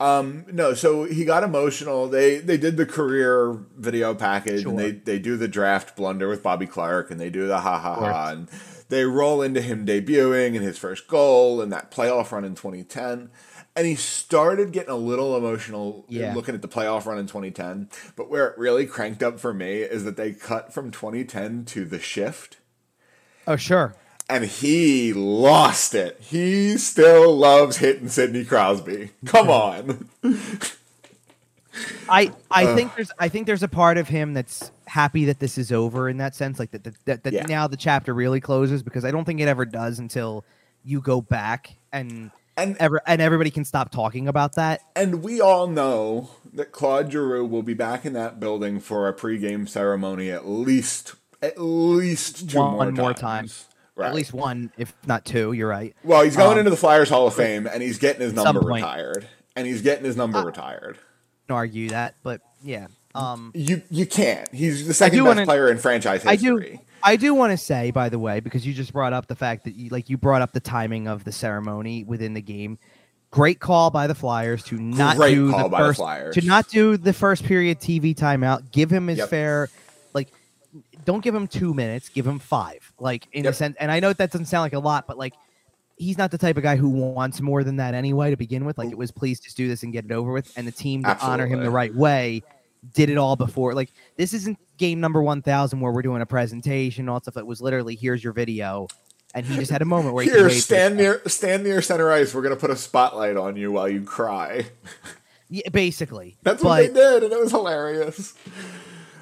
Um, 0.00 0.46
no, 0.50 0.72
so 0.72 1.04
he 1.04 1.24
got 1.26 1.44
emotional. 1.44 2.08
They 2.08 2.38
they 2.38 2.56
did 2.56 2.76
the 2.78 2.86
career 2.86 3.58
video 3.76 4.14
package, 4.14 4.62
Sure. 4.62 4.70
and 4.70 4.78
they 4.78 4.90
they 4.92 5.18
do 5.18 5.36
the 5.36 5.46
draft 5.48 5.94
blunder 5.94 6.26
with 6.28 6.42
Bobby 6.42 6.66
Clarke, 6.66 7.10
and 7.10 7.20
they 7.20 7.28
do 7.30 7.46
the 7.46 7.58
ha 7.60 7.78
ha 7.78 7.94
ha, 7.96 8.28
and 8.30 8.48
they 8.90 9.04
roll 9.04 9.40
into 9.42 9.60
him 9.62 9.86
debuting 9.86 10.48
and 10.54 10.62
his 10.64 10.76
first 10.78 11.08
goal 11.08 11.60
and 11.62 11.72
that 11.72 11.90
playoff 11.90 12.30
run 12.32 12.44
in 12.44 12.54
2010. 12.54 13.30
And 13.76 13.86
he 13.86 13.94
started 13.94 14.72
getting 14.72 14.90
a 14.90 14.96
little 14.96 15.36
emotional 15.36 16.04
Yeah. 16.08 16.34
looking 16.34 16.54
at 16.54 16.60
the 16.62 16.68
playoff 16.68 17.06
run 17.06 17.18
in 17.18 17.26
2010. 17.26 17.88
But 18.16 18.28
where 18.28 18.48
it 18.48 18.58
really 18.58 18.84
cranked 18.84 19.22
up 19.22 19.40
for 19.40 19.54
me 19.54 19.76
is 19.78 20.04
that 20.04 20.16
they 20.16 20.32
cut 20.32 20.74
from 20.74 20.90
2010 20.90 21.64
to 21.66 21.84
the 21.84 21.98
shift 22.00 22.58
oh 23.46 23.56
sure. 23.56 23.94
and 24.28 24.44
he 24.44 25.12
lost 25.12 25.94
it. 25.94 26.18
He 26.20 26.76
still 26.76 27.34
loves 27.36 27.78
hitting 27.78 28.08
Sidney 28.08 28.44
Crosby. 28.44 29.10
Come 29.24 29.48
on. 29.66 30.08
I 32.08 32.32
I 32.50 32.74
think 32.74 32.94
there's 32.96 33.10
I 33.18 33.28
think 33.28 33.46
there's 33.46 33.62
a 33.62 33.68
part 33.68 33.96
of 33.98 34.08
him 34.08 34.34
that's 34.34 34.72
happy 34.90 35.24
that 35.26 35.38
this 35.38 35.56
is 35.56 35.70
over 35.70 36.08
in 36.08 36.16
that 36.16 36.34
sense, 36.34 36.58
like 36.58 36.72
that 36.72 36.82
that, 36.84 36.94
that, 37.04 37.22
that 37.24 37.32
Yeah. 37.32 37.46
now 37.46 37.66
the 37.68 37.76
chapter 37.76 38.12
really 38.12 38.40
closes 38.40 38.82
because 38.82 39.04
I 39.04 39.10
don't 39.12 39.24
think 39.24 39.40
it 39.40 39.46
ever 39.48 39.64
does 39.64 39.98
until 40.00 40.44
you 40.84 41.00
go 41.00 41.20
back 41.20 41.76
and 41.92 42.30
And 42.56 42.76
ever 42.78 43.00
and 43.06 43.20
everybody 43.22 43.50
can 43.50 43.64
stop 43.64 43.90
talking 43.90 44.26
about 44.26 44.54
that. 44.56 44.80
and 44.96 45.22
we 45.22 45.40
all 45.40 45.66
know 45.68 46.30
that 46.52 46.72
Claude 46.72 47.12
Giroux 47.12 47.44
will 47.46 47.62
be 47.62 47.74
back 47.74 48.04
in 48.04 48.12
that 48.14 48.40
building 48.40 48.80
for 48.80 49.06
a 49.08 49.14
pregame 49.14 49.68
ceremony 49.68 50.30
at 50.30 50.48
least 50.48 51.14
at 51.42 51.54
least 51.60 52.50
two 52.50 52.58
One 52.58 52.72
more, 52.74 52.90
more 52.92 53.14
times. 53.14 53.20
time. 53.64 53.66
Right. 53.96 54.08
At 54.08 54.14
least 54.14 54.32
one, 54.32 54.72
if 54.78 54.92
not 55.06 55.24
two. 55.24 55.52
You're 55.52 55.68
right. 55.68 55.94
well, 56.02 56.22
he's 56.22 56.36
going 56.36 56.52
um, 56.54 56.58
into 56.58 56.70
the 56.70 56.76
Flyers 56.76 57.10
Hall 57.10 57.26
of 57.26 57.34
Fame 57.34 57.66
and 57.66 57.82
he's 57.82 57.98
getting 57.98 58.22
his 58.22 58.32
number 58.32 58.60
retired. 58.60 59.26
And 59.56 59.66
he's 59.66 59.82
getting 59.82 60.04
his 60.04 60.16
number 60.16 60.38
Uh, 60.38 60.44
retired. 60.44 60.98
Argue 61.48 61.88
that, 61.90 62.14
but 62.22 62.40
yeah. 62.62 62.86
Um, 63.14 63.50
You 63.54 63.82
you 63.90 64.06
can't. 64.06 64.52
He's 64.54 64.86
the 64.86 64.94
second 64.94 65.18
best 65.20 65.26
wanna- 65.26 65.44
player 65.44 65.68
in 65.70 65.78
franchise 65.78 66.22
history. 66.22 66.28
I 66.72 66.72
do. 66.72 66.78
I 67.02 67.16
do 67.16 67.34
want 67.34 67.50
to 67.52 67.56
say, 67.56 67.90
by 67.90 68.08
the 68.10 68.18
way, 68.18 68.40
because 68.40 68.66
you 68.66 68.74
just 68.74 68.92
brought 68.92 69.12
up 69.14 69.26
the 69.26 69.34
fact 69.34 69.64
that 69.64 69.74
you 69.74 69.88
like 69.90 70.10
you 70.10 70.16
brought 70.18 70.42
up 70.42 70.52
the 70.52 70.60
timing 70.60 71.08
of 71.08 71.24
the 71.24 71.32
ceremony 71.32 72.04
within 72.04 72.34
the 72.34 72.42
game. 72.42 72.78
Great 73.30 73.58
call 73.60 73.90
by 73.90 74.06
the 74.06 74.14
Flyers 74.14 74.62
to 74.64 74.76
not 74.76 75.16
Great 75.16 75.34
do 75.34 75.50
call 75.50 75.64
the 75.64 75.68
by 75.70 75.80
the 75.80 75.86
first 75.88 75.96
Flyers. 75.98 76.34
to 76.34 76.42
not 76.44 76.68
do 76.68 76.96
the 76.96 77.12
first 77.12 77.44
period 77.44 77.80
TV 77.80 78.14
timeout. 78.14 78.70
Give 78.72 78.90
him 78.90 79.06
his 79.06 79.18
Yep. 79.18 79.28
fair, 79.30 79.68
like, 80.12 80.28
don't 81.04 81.22
give 81.22 81.34
him 81.34 81.46
two 81.46 81.72
minutes. 81.72 82.08
Give 82.10 82.26
him 82.26 82.38
five. 82.38 82.92
Like 82.98 83.26
in 83.32 83.46
a 83.46 83.52
sense, 83.52 83.76
and 83.80 83.90
I 83.90 84.00
know 84.00 84.12
that 84.12 84.30
doesn't 84.32 84.46
sound 84.46 84.62
like 84.62 84.72
a 84.74 84.78
lot, 84.80 85.06
but 85.06 85.16
like 85.16 85.32
he's 85.96 86.18
not 86.18 86.30
the 86.32 86.38
type 86.38 86.56
of 86.56 86.62
guy 86.62 86.76
who 86.76 86.88
wants 86.90 87.40
more 87.40 87.62
than 87.64 87.76
that 87.76 87.94
anyway 87.94 88.30
to 88.30 88.36
begin 88.36 88.64
with. 88.64 88.76
Like 88.78 88.90
it 88.90 88.98
was, 88.98 89.10
please 89.10 89.38
just 89.40 89.56
do 89.56 89.68
this 89.68 89.82
and 89.84 89.92
get 89.92 90.04
it 90.04 90.12
over 90.12 90.32
with. 90.32 90.52
And 90.56 90.66
the 90.66 90.72
team 90.72 91.02
to 91.04 91.16
honor 91.20 91.46
him 91.46 91.62
the 91.62 91.70
right 91.70 91.94
way 91.94 92.42
did 92.92 93.10
it 93.10 93.16
all 93.16 93.36
before. 93.36 93.74
Like 93.74 93.92
this 94.16 94.32
isn't 94.34 94.58
game 94.76 95.00
number 95.00 95.22
one 95.22 95.42
thousand 95.42 95.80
where 95.80 95.92
we're 95.92 96.02
doing 96.02 96.22
a 96.22 96.26
presentation, 96.26 97.08
all 97.08 97.16
that 97.16 97.24
stuff. 97.24 97.36
It 97.36 97.46
was 97.46 97.60
literally 97.60 97.96
here's 97.96 98.22
your 98.22 98.32
video, 98.32 98.88
and 99.34 99.44
he 99.44 99.56
just 99.56 99.70
had 99.70 99.82
a 99.82 99.86
moment 99.86 100.14
where 100.14 100.24
he 100.24 100.30
Here, 100.30 100.50
stand 100.50 100.96
near 100.96 101.22
stand 101.26 101.64
near 101.64 101.82
center 101.82 102.10
ice. 102.10 102.34
We're 102.34 102.42
gonna 102.42 102.56
put 102.56 102.70
a 102.70 102.76
spotlight 102.76 103.36
on 103.36 103.56
you 103.56 103.72
while 103.72 103.88
you 103.88 104.02
cry. 104.02 104.66
Yeah, 105.52 105.68
basically. 105.70 106.36
That's 106.42 106.62
but, 106.62 106.68
what 106.68 106.76
they 106.76 106.92
did, 106.92 107.24
and 107.24 107.32
it 107.32 107.40
was 107.40 107.50
hilarious. 107.50 108.34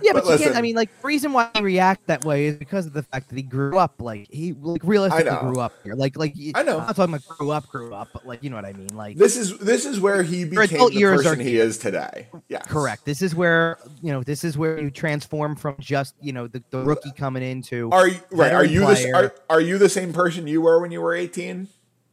Yeah, 0.02 0.12
but, 0.12 0.24
but 0.24 0.38
you 0.38 0.46
can't. 0.46 0.56
I 0.56 0.62
mean, 0.62 0.76
like, 0.76 0.90
the 1.00 1.06
reason 1.06 1.32
why 1.32 1.50
he 1.54 1.62
react 1.62 2.06
that 2.06 2.24
way 2.24 2.46
is 2.46 2.56
because 2.56 2.86
of 2.86 2.92
the 2.92 3.02
fact 3.02 3.28
that 3.28 3.36
he 3.36 3.42
grew 3.42 3.78
up 3.78 4.00
like 4.00 4.28
he 4.30 4.52
like 4.52 4.82
realistically 4.84 5.36
grew 5.40 5.60
up 5.60 5.72
here. 5.84 5.94
Like, 5.94 6.16
like 6.16 6.34
I 6.54 6.62
know. 6.62 6.78
I'm 6.78 6.86
not 6.86 6.96
talking 6.96 7.14
about 7.14 7.38
grew 7.38 7.50
up, 7.50 7.68
grew 7.68 7.94
up, 7.94 8.08
but 8.12 8.26
like 8.26 8.42
you 8.42 8.50
know 8.50 8.56
what 8.56 8.64
I 8.64 8.72
mean. 8.72 8.88
Like, 8.94 9.16
This 9.16 9.36
is 9.36 9.58
this 9.58 9.84
is 9.84 10.00
where 10.00 10.22
he 10.22 10.44
became 10.44 10.78
the 10.90 11.02
person 11.02 11.40
he 11.40 11.56
is 11.56 11.78
today. 11.78 12.28
Yeah, 12.48 12.60
correct. 12.60 13.04
This 13.04 13.22
is 13.22 13.34
where 13.34 13.78
you 14.02 14.12
know 14.12 14.22
this 14.22 14.44
is 14.44 14.56
where 14.56 14.80
you 14.80 14.90
transform 14.90 15.56
from 15.56 15.76
just 15.78 16.14
you 16.20 16.32
know 16.32 16.46
the, 16.46 16.62
the 16.70 16.82
rookie 16.82 17.12
coming 17.12 17.42
into. 17.42 17.90
Are 17.92 18.08
you 18.08 18.20
right? 18.30 18.52
Are 18.52 18.64
you 18.64 18.80
the 18.80 19.12
are, 19.14 19.34
are 19.50 19.60
you 19.60 19.78
the 19.78 19.88
same 19.88 20.12
person 20.12 20.46
you 20.46 20.60
were 20.60 20.80
when 20.80 20.90
you 20.90 21.00
were 21.00 21.14
eighteen? 21.14 21.68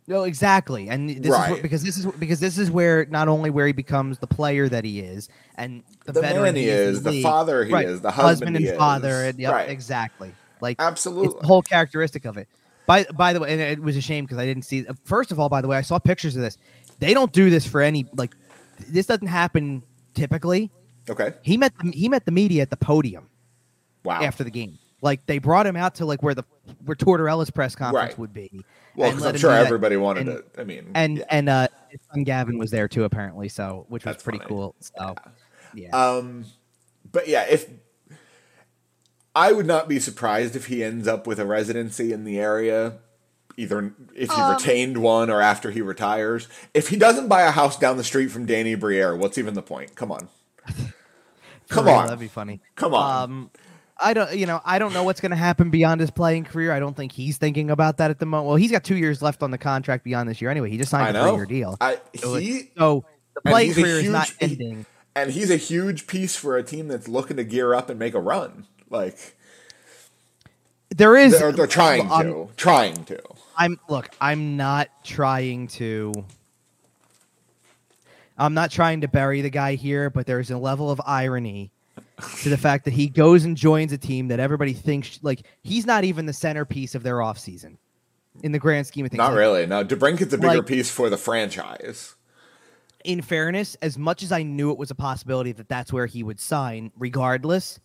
No, 0.08 0.24
exactly, 0.24 0.88
and 0.88 1.10
this 1.10 1.18
is 1.26 1.30
Right. 1.32 1.52
where, 1.54 1.62
because 1.62 1.82
this 1.84 1.98
is 1.98 2.06
because 2.06 2.40
this 2.40 2.60
is 2.60 2.70
where 2.70 3.06
not 3.08 3.28
only 3.28 3.50
where 3.50 3.66
he 3.66 3.74
becomes 3.74 4.20
the 4.20 4.28
player 4.28 4.70
that 4.70 4.84
he 4.84 5.00
is, 5.00 5.30
and 5.56 5.82
the, 6.06 6.12
The 6.12 6.22
veteran 6.22 6.56
he 6.56 6.66
is, 6.70 7.02
the 7.02 7.10
league. 7.12 7.24
father 7.24 7.66
he 7.66 7.74
Right. 7.74 7.88
is, 7.88 8.02
the 8.02 8.12
husband 8.12 8.56
and 8.56 8.64
he 8.64 8.72
is. 8.72 8.78
father, 8.78 9.24
and 9.26 9.40
yep, 9.40 9.54
Right. 9.54 9.68
exactly. 9.70 10.32
Like 10.62 10.80
Absolutely. 10.80 11.40
the 11.42 11.48
whole 11.48 11.64
characteristic 11.64 12.26
of 12.26 12.38
it. 12.38 12.48
By 12.86 13.06
by 13.16 13.34
the 13.34 13.40
way, 13.40 13.52
and 13.52 13.60
it 13.60 13.82
was 13.82 13.98
a 13.98 14.02
shame 14.02 14.26
because 14.26 14.38
I 14.38 14.46
didn't 14.46 14.64
see. 14.64 14.86
First 15.06 15.32
of 15.32 15.40
all, 15.40 15.50
by 15.50 15.62
the 15.62 15.68
way, 15.68 15.76
I 15.76 15.82
saw 15.82 15.98
pictures 15.98 16.36
of 16.36 16.44
this. 16.44 16.58
They 17.00 17.16
don't 17.16 17.32
do 17.34 17.50
this 17.50 17.66
for 17.66 17.82
any 17.82 18.06
like. 18.16 18.36
This 18.88 19.08
doesn't 19.08 19.26
happen 19.28 19.82
typically. 20.14 20.70
Okay. 21.10 21.34
He 21.42 21.58
met 21.58 21.74
the, 21.84 21.92
he 21.92 22.10
met 22.10 22.26
the 22.26 22.32
media 22.32 22.62
at 22.62 22.70
the 22.70 22.78
podium 22.78 23.28
Wow. 24.04 24.22
after 24.22 24.44
the 24.44 24.52
game. 24.52 24.78
Like 25.06 25.26
they 25.28 25.38
brought 25.38 25.68
him 25.68 25.76
out 25.78 25.96
to 25.96 26.06
like 26.06 26.22
where 26.24 26.34
the 26.34 26.44
where 26.84 26.96
Tortorella's 26.96 27.52
press 27.52 27.76
conference 27.76 28.10
Right. 28.14 28.20
would 28.20 28.34
be. 28.34 28.50
well, 28.96 29.08
and 29.10 29.16
'cause 29.18 29.24
let 29.26 29.36
I'm 29.36 29.40
sure 29.40 29.52
do 29.52 29.56
that. 29.58 29.66
everybody 29.68 29.98
wanted 29.98 30.28
and- 30.28 30.40
it. 30.40 30.50
I 30.58 30.64
mean, 30.64 30.90
and 30.96 31.18
yeah. 31.20 31.24
and 31.30 31.48
uh 31.48 31.68
his 31.90 32.00
son 32.12 32.24
Gavin 32.24 32.58
was 32.58 32.72
there 32.72 32.88
too 32.88 33.04
apparently, 33.04 33.48
so 33.48 33.86
which 33.88 34.04
was 34.04 34.18
pretty 34.24 34.40
funny. 34.40 34.50
cool. 34.50 34.76
So 34.80 35.16
yeah. 35.76 35.90
Um, 35.96 36.46
but 37.12 37.28
yeah, 37.28 37.46
if 37.48 37.70
I 39.36 39.52
would 39.52 39.66
not 39.68 39.88
be 39.88 40.00
surprised 40.00 40.56
if 40.56 40.66
he 40.68 40.84
ends 40.84 41.08
up 41.08 41.28
with 41.28 41.40
a 41.40 41.46
residency 41.46 42.12
in 42.12 42.24
the 42.24 42.40
area, 42.40 42.94
either 43.58 43.94
if 44.16 44.32
he 44.32 44.42
Um, 44.42 44.54
retained 44.54 44.98
one 44.98 45.30
or 45.30 45.40
after 45.42 45.70
he 45.72 45.82
retires. 45.82 46.48
If 46.74 46.88
he 46.90 46.96
doesn't 46.98 47.28
buy 47.28 47.42
a 47.44 47.52
house 47.52 47.78
down 47.78 47.98
the 47.98 48.04
street 48.04 48.30
from 48.32 48.46
Danny 48.46 48.74
Briere, 48.76 49.16
what's 49.16 49.38
even 49.38 49.54
the 49.54 49.62
point? 49.62 49.94
Come 49.96 50.12
on, 50.12 50.30
come 51.70 51.86
real, 51.86 51.96
on. 51.96 52.06
that'd 52.08 52.20
be 52.20 52.28
funny. 52.28 52.62
come 52.76 52.94
on. 52.96 53.24
Um, 53.24 53.52
I 53.98 54.14
don't, 54.14 54.36
you 54.36 54.46
know, 54.46 54.60
I 54.66 54.78
don't 54.80 54.94
know 54.94 55.04
what's 55.04 55.22
going 55.22 55.30
to 55.32 55.38
happen 55.38 55.70
beyond 55.70 56.02
his 56.02 56.12
playing 56.12 56.44
career. 56.44 56.72
I 56.74 56.80
don't 56.80 56.96
think 56.98 57.12
he's 57.14 57.38
thinking 57.38 57.70
about 57.72 57.98
that 57.98 58.12
at 58.12 58.20
the 58.20 58.26
moment. 58.26 58.48
Well, 58.48 58.56
he's 58.58 58.72
got 58.72 58.84
two 58.84 58.98
years 58.98 59.22
left 59.22 59.42
on 59.42 59.52
the 59.52 59.58
contract 59.58 60.04
beyond 60.04 60.28
this 60.30 60.42
year 60.42 60.52
anyway. 60.52 60.70
He 60.70 60.78
just 60.78 60.92
signed 60.92 61.16
a 61.16 61.24
three-year 61.24 61.46
deal. 61.46 61.78
I 61.80 62.00
So, 62.18 62.36
he 62.36 62.72
so 62.78 63.06
the 63.36 63.42
playing 63.50 63.74
career 63.74 64.00
is 64.00 64.10
not 64.10 64.28
huge- 64.28 64.52
ending. 64.52 64.86
and 65.16 65.32
he's 65.32 65.50
a 65.50 65.56
huge 65.58 66.08
piece 66.08 66.36
for 66.36 66.58
a 66.58 66.64
team 66.64 66.88
that's 66.90 67.08
looking 67.08 67.38
to 67.38 67.44
gear 67.46 67.74
up 67.74 67.90
and 67.90 67.98
make 67.98 68.14
a 68.14 68.20
run. 68.20 68.66
Like 68.90 69.36
There 70.90 71.16
is. 71.16 71.40
they're, 71.40 71.52
they're 71.54 71.66
trying 71.68 72.12
I'm- 72.12 72.26
to, 72.32 72.50
trying 72.58 73.06
to. 73.06 73.20
I'm 73.58 73.80
look. 73.88 74.10
I'm 74.20 74.58
not 74.58 74.90
trying 75.06 75.68
to. 75.70 76.12
I'm 78.38 78.54
not 78.54 78.70
trying 78.72 79.00
to 79.02 79.08
bury 79.08 79.40
the 79.42 79.50
guy 79.50 79.76
here, 79.76 80.10
but 80.10 80.26
there's 80.28 80.52
a 80.52 80.58
level 80.58 80.92
of 80.92 81.00
irony 81.06 81.72
to 82.44 82.50
the 82.50 82.58
fact 82.58 82.86
that 82.86 82.94
he 82.94 83.08
goes 83.10 83.44
and 83.46 83.58
joins 83.58 83.92
a 83.92 83.98
team 83.98 84.30
that 84.30 84.40
everybody 84.40 84.74
thinks 84.74 85.20
like 85.22 85.42
he's 85.64 85.86
not 85.86 86.04
even 86.04 86.26
the 86.26 86.34
centerpiece 86.34 86.96
of 86.96 87.04
their 87.04 87.18
offseason. 87.18 87.78
in 88.44 88.52
the 88.52 88.60
grand 88.60 88.86
scheme 88.86 89.06
of 89.06 89.12
things. 89.12 89.18
Not 89.18 89.30
Like, 89.32 89.38
really. 89.40 89.66
No, 89.66 89.86
DeBrincat's 89.86 90.34
a 90.34 90.38
bigger 90.38 90.58
Like- 90.58 90.66
piece 90.66 90.92
for 90.92 91.10
the 91.10 91.16
franchise. 91.18 92.16
In 93.06 93.22
fairness, 93.22 93.76
as 93.82 93.98
much 93.98 94.24
as 94.24 94.32
I 94.34 94.44
knew 94.44 94.72
it 94.72 94.78
was 94.78 94.92
a 94.92 94.96
possibility 94.96 95.54
that 95.54 95.70
that's 95.70 95.94
where 95.94 96.06
he 96.06 96.22
would 96.22 96.42
sign, 96.42 96.92
regardless, 96.98 97.80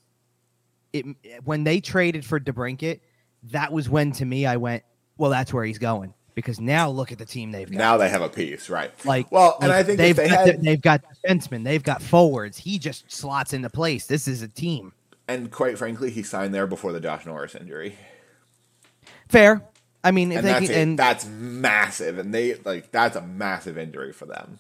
it 0.93 1.07
when 1.45 1.63
they 1.63 1.81
traded 1.81 2.25
for 2.25 2.41
DeBrincat, 2.41 2.99
that 3.45 3.73
was 3.73 3.89
when 3.89 4.11
to 4.13 4.25
me 4.25 4.45
I 4.45 4.57
went, 4.57 4.83
well, 5.19 5.31
that's 5.31 5.53
where 5.53 5.65
he's 5.65 5.79
going 5.79 6.15
because 6.35 6.61
now 6.61 6.89
look 6.91 7.13
at 7.13 7.19
the 7.19 7.25
team 7.25 7.53
they've 7.53 7.71
got. 7.71 7.79
Now 7.79 7.97
they 7.97 8.09
have 8.09 8.23
a 8.23 8.29
piece, 8.29 8.69
right? 8.71 8.93
Like, 9.05 9.31
well, 9.33 9.57
and 9.61 9.71
like, 9.71 9.79
I 9.79 9.83
think 9.83 9.99
they've 9.99 10.11
if 10.11 10.17
they 10.17 10.29
got, 10.29 10.47
had, 10.47 10.63
they've 10.63 10.81
got 10.81 11.03
defensemen, 11.25 11.65
they've 11.65 11.83
got 11.83 12.03
forwards. 12.03 12.59
He 12.59 12.79
just 12.79 13.11
slots 13.11 13.53
into 13.53 13.71
place. 13.71 14.07
This 14.07 14.29
is 14.29 14.43
a 14.43 14.49
team. 14.49 14.93
and 15.29 15.51
quite 15.51 15.79
frankly, 15.79 16.11
he 16.11 16.23
signed 16.23 16.53
there 16.55 16.67
before 16.67 16.93
the 16.93 17.01
Josh 17.01 17.27
Norris 17.27 17.55
injury, 17.55 17.97
Fair. 19.29 19.63
I 20.03 20.11
mean, 20.11 20.33
if 20.33 20.39
and 20.39 20.47
they 20.47 20.53
that's 20.53 20.67
can, 20.67 20.75
and 20.79 20.99
that's 20.99 21.27
massive, 21.27 22.19
and 22.19 22.35
they 22.35 22.55
like 22.65 22.91
that's 22.91 23.17
a 23.17 23.21
massive 23.23 23.79
injury 23.79 24.13
for 24.13 24.27
them. 24.27 24.59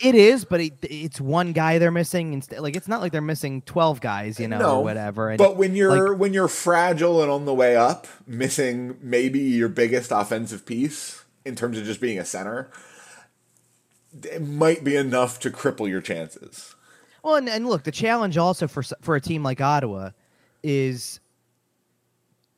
It 0.00 0.14
is, 0.14 0.44
but 0.44 0.60
it, 0.60 0.74
it's 0.82 1.20
one 1.20 1.52
guy 1.52 1.78
they're 1.78 1.90
missing. 1.90 2.32
Instead, 2.32 2.60
like 2.60 2.76
it's 2.76 2.88
not 2.88 3.00
like 3.00 3.12
they're 3.12 3.20
missing 3.20 3.62
twelve 3.62 4.00
guys, 4.00 4.40
you 4.40 4.48
know, 4.48 4.58
no, 4.58 4.76
or 4.78 4.84
whatever. 4.84 5.30
And 5.30 5.38
but 5.38 5.56
when 5.56 5.74
you're 5.76 6.10
like- 6.10 6.18
when 6.18 6.32
you're 6.34 6.48
fragile 6.48 7.22
and 7.22 7.30
on 7.30 7.44
the 7.44 7.54
way 7.54 7.76
up, 7.76 8.06
missing 8.26 8.96
maybe 9.00 9.38
your 9.40 9.68
biggest 9.68 10.10
offensive 10.10 10.64
piece 10.66 11.24
in 11.44 11.54
terms 11.56 11.78
of 11.78 11.84
just 11.84 12.00
being 12.00 12.18
a 12.18 12.24
center, 12.24 12.70
it 14.24 14.42
might 14.42 14.82
be 14.84 14.96
enough 14.96 15.38
to 15.40 15.50
cripple 15.50 15.88
your 15.88 16.00
chances. 16.00 16.74
Well, 17.22 17.36
and, 17.36 17.48
and 17.48 17.68
look, 17.68 17.84
the 17.84 17.92
challenge 17.92 18.36
also 18.38 18.66
for 18.66 18.82
for 19.00 19.14
a 19.16 19.20
team 19.20 19.42
like 19.42 19.60
Ottawa 19.60 20.10
is 20.62 21.19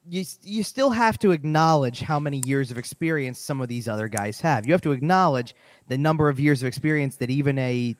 you 0.08 0.24
you 0.42 0.62
still 0.62 0.90
have 0.90 1.18
to 1.20 1.30
acknowledge 1.30 2.00
how 2.00 2.18
many 2.18 2.42
years 2.44 2.70
of 2.70 2.78
experience 2.78 3.38
some 3.38 3.60
of 3.60 3.68
these 3.68 3.88
other 3.88 4.08
guys 4.08 4.40
have. 4.40 4.66
You 4.66 4.72
have 4.72 4.82
to 4.82 4.92
acknowledge 4.92 5.54
the 5.88 5.98
number 5.98 6.28
of 6.28 6.40
years 6.40 6.62
of 6.62 6.68
experience 6.68 7.16
that 7.16 7.30
even 7.30 7.58
a 7.58 7.94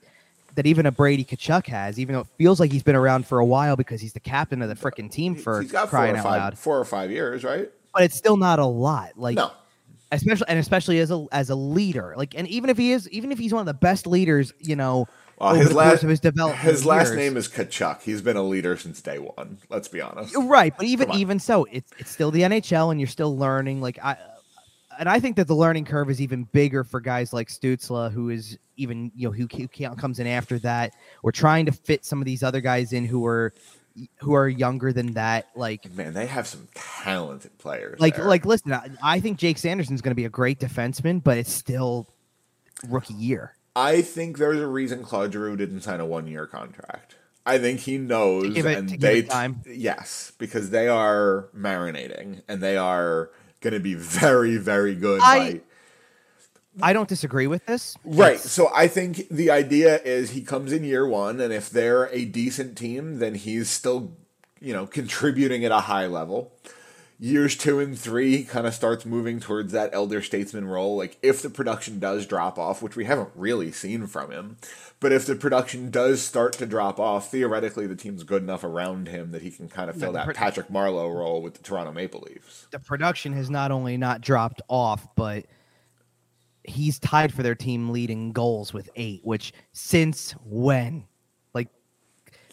that 0.55 0.67
even 0.67 0.87
a 0.87 0.93
Brady 0.93 1.25
Tkachuk 1.25 1.67
has, 1.69 1.99
even 1.99 2.15
though 2.15 2.21
it 2.23 2.27
feels 2.37 2.61
like 2.61 2.71
he's 2.71 2.83
been 2.83 2.97
around 2.97 3.27
for 3.27 3.39
a 3.39 3.45
while 3.45 3.77
because 3.77 4.01
he's 4.01 4.13
the 4.13 4.21
captain 4.21 4.61
of 4.61 4.69
the 4.69 4.75
freaking 4.75 5.11
team 5.11 5.35
for 5.35 5.63
He's 5.63 5.73
got 5.73 5.89
four 5.89 5.91
crying 5.91 6.15
or 6.15 6.19
out 6.19 6.25
five, 6.25 6.41
loud. 6.41 6.59
four 6.59 6.79
or 6.79 6.85
five 6.85 7.11
years, 7.11 7.45
right? 7.45 7.71
But 7.95 8.03
it's 8.03 8.17
still 8.17 8.37
not 8.37 8.59
a 8.59 8.67
lot. 8.67 9.13
Like 9.17 9.37
no, 9.37 9.53
especially 10.11 10.47
and 10.49 10.59
especially 10.59 10.99
as 10.99 11.11
a 11.11 11.27
as 11.33 11.51
a 11.51 11.55
leader. 11.55 12.15
Like 12.17 12.35
and 12.37 12.49
even 12.49 12.69
if 12.69 12.77
he 12.77 12.93
is 12.93 13.09
even 13.11 13.33
if 13.33 13.39
he's 13.39 13.53
one 13.53 13.61
of 13.61 13.67
the 13.67 13.75
best 13.75 14.07
leaders, 14.07 14.53
you 14.59 14.77
know, 14.77 15.07
Uh, 15.43 15.51
over 15.51 15.59
his 15.59 15.73
last 15.73 16.03
his 16.03 16.21
his 16.61 16.87
last 16.87 17.15
name 17.15 17.37
is 17.37 17.49
Tkachuk. 17.49 18.03
He's 18.03 18.23
been 18.23 18.37
a 18.37 18.43
leader 18.43 18.77
since 18.77 19.01
day 19.01 19.19
one. 19.19 19.59
Let's 19.69 19.89
be 19.89 20.01
honest. 20.01 20.37
Right, 20.37 20.73
but 20.77 20.87
even 20.87 21.13
even 21.15 21.41
so, 21.41 21.65
it's 21.65 21.91
it's 21.99 22.13
still 22.13 22.31
the 22.31 22.43
NHL, 22.43 22.93
and 22.93 23.01
you're 23.01 23.09
still 23.09 23.37
learning. 23.37 23.81
Like 23.81 23.99
I, 24.03 24.17
and 25.01 25.09
I 25.09 25.19
think 25.19 25.35
that 25.37 25.49
the 25.49 25.57
learning 25.57 25.87
curve 25.87 26.11
is 26.11 26.21
even 26.21 26.45
bigger 26.45 26.85
for 26.85 27.01
guys 27.01 27.33
like 27.33 27.49
Stutzle, 27.49 28.13
who 28.13 28.31
is 28.31 28.57
even 28.77 29.11
you 29.17 29.29
know 29.29 29.33
who, 29.33 29.49
who 29.57 29.67
comes 29.97 30.21
in 30.21 30.29
after 30.29 30.61
that. 30.61 30.95
We're 31.25 31.33
trying 31.33 31.67
to 31.67 31.73
fit 31.73 32.05
some 32.05 32.21
of 32.21 32.25
these 32.25 32.45
other 32.45 32.61
guys 32.61 32.93
in 32.93 33.05
who 33.05 33.27
are 33.27 33.53
who 34.19 34.35
are 34.35 34.49
younger 34.49 34.93
than 34.93 35.15
that. 35.15 35.49
Like 35.57 35.93
Man, 35.93 36.15
they 36.15 36.27
have 36.27 36.47
some 36.47 36.69
talented 36.75 37.59
players. 37.59 37.99
like 37.99 38.15
there. 38.15 38.27
like 38.27 38.47
listen, 38.47 38.73
I, 38.73 38.91
I 39.03 39.19
think 39.19 39.39
Jake 39.39 39.59
Sanderson's 39.59 40.03
going 40.03 40.13
to 40.13 40.17
be 40.17 40.25
a 40.25 40.31
great 40.31 40.61
defenseman, 40.61 41.21
but 41.21 41.37
it's 41.37 41.53
still 41.53 42.07
rookie 42.89 43.15
year. 43.15 43.57
I 43.75 44.03
think 44.03 44.39
there's 44.39 44.61
a 44.61 44.67
reason 44.67 45.03
Claude 45.03 45.33
Giroux 45.33 45.57
didn't 45.57 45.81
sign 45.83 46.01
a 46.01 46.07
one 46.07 46.27
year 46.27 46.47
contract. 46.47 47.17
I 47.45 47.59
think 47.59 47.81
he 47.81 47.99
knows, 47.99 48.55
give 48.55 48.67
it- 48.67 48.79
and 48.79 48.89
they 48.89 49.23
time. 49.23 49.63
yes, 49.67 50.33
because 50.39 50.71
they 50.71 50.89
are 50.89 51.49
marinating 51.57 52.43
and 52.49 52.63
they 52.63 52.77
are 52.77 53.31
going 53.61 53.75
to 53.75 53.81
be 53.81 53.95
very, 53.95 54.57
very 54.59 54.95
good. 54.95 55.21
I- 55.23 55.61
by, 56.77 56.91
I 56.91 56.93
don't 56.93 57.09
disagree 57.09 57.47
with 57.47 57.67
this. 57.67 57.97
right. 58.05 58.35
It's- 58.35 58.51
So 58.51 58.71
I 58.75 58.89
think 58.89 59.29
the 59.31 59.51
idea 59.51 60.01
is 60.03 60.31
he 60.31 60.43
comes 60.43 60.73
in 60.73 60.85
year 60.85 61.07
one, 61.07 61.41
and 61.41 61.53
if 61.53 61.69
they're 61.69 62.05
a 62.13 62.25
decent 62.25 62.79
team, 62.79 63.19
then 63.19 63.35
he's 63.35 63.69
still, 63.69 64.13
you 64.61 64.73
know, 64.73 64.87
contributing 64.87 65.65
at 65.65 65.73
a 65.73 65.81
high 65.81 66.07
level. 66.07 66.53
Years 67.23 67.57
two 67.57 67.79
and 67.79 67.97
three, 67.97 68.37
he 68.39 68.43
kind 68.43 68.67
of 68.67 68.75
starts 68.75 69.07
moving 69.07 69.39
towards 69.39 69.73
that 69.73 69.91
elder 69.93 70.21
statesman 70.21 70.67
role. 70.67 70.97
Like 70.97 71.19
if 71.23 71.41
the 71.41 71.51
production 71.51 72.01
does 72.01 72.27
drop 72.27 72.59
off, 72.59 72.83
which 72.83 72.97
we 72.97 73.05
haven't 73.05 73.29
really 73.37 73.71
seen 73.71 74.09
from 74.09 74.33
him, 74.33 74.57
but 74.99 75.13
if 75.13 75.25
the 75.25 75.37
production 75.37 75.89
does 75.89 76.21
start 76.21 76.53
to 76.55 76.67
drop 76.67 76.99
off, 76.99 77.31
theoretically 77.31 77.87
the 77.87 77.95
team's 77.95 78.25
good 78.25 78.43
enough 78.43 78.65
around 78.65 79.07
him 79.07 79.31
that 79.31 79.43
he 79.43 79.53
can 79.53 79.69
kind 79.69 79.89
of 79.89 79.95
fill 79.97 80.11
the 80.11 80.19
that 80.19 80.25
pro- 80.25 80.35
Patrick 80.35 80.67
Marleau 80.67 81.15
role 81.15 81.43
with 81.43 81.55
the 81.55 81.63
Toronto 81.63 81.93
Maple 81.93 82.25
Leafs. 82.29 82.67
the 82.73 82.81
production 82.81 83.33
has 83.35 83.49
not 83.49 83.71
only 83.71 83.97
not 83.97 84.21
dropped 84.21 84.61
off, 84.69 85.07
but 85.15 85.47
he's 86.65 86.99
tied 86.99 87.33
for 87.33 87.45
their 87.45 87.55
team 87.55 87.91
leading 87.91 88.33
goals 88.33 88.73
with 88.73 88.91
eight, 88.97 89.21
which 89.23 89.53
since 89.73 90.33
when? 90.45 91.05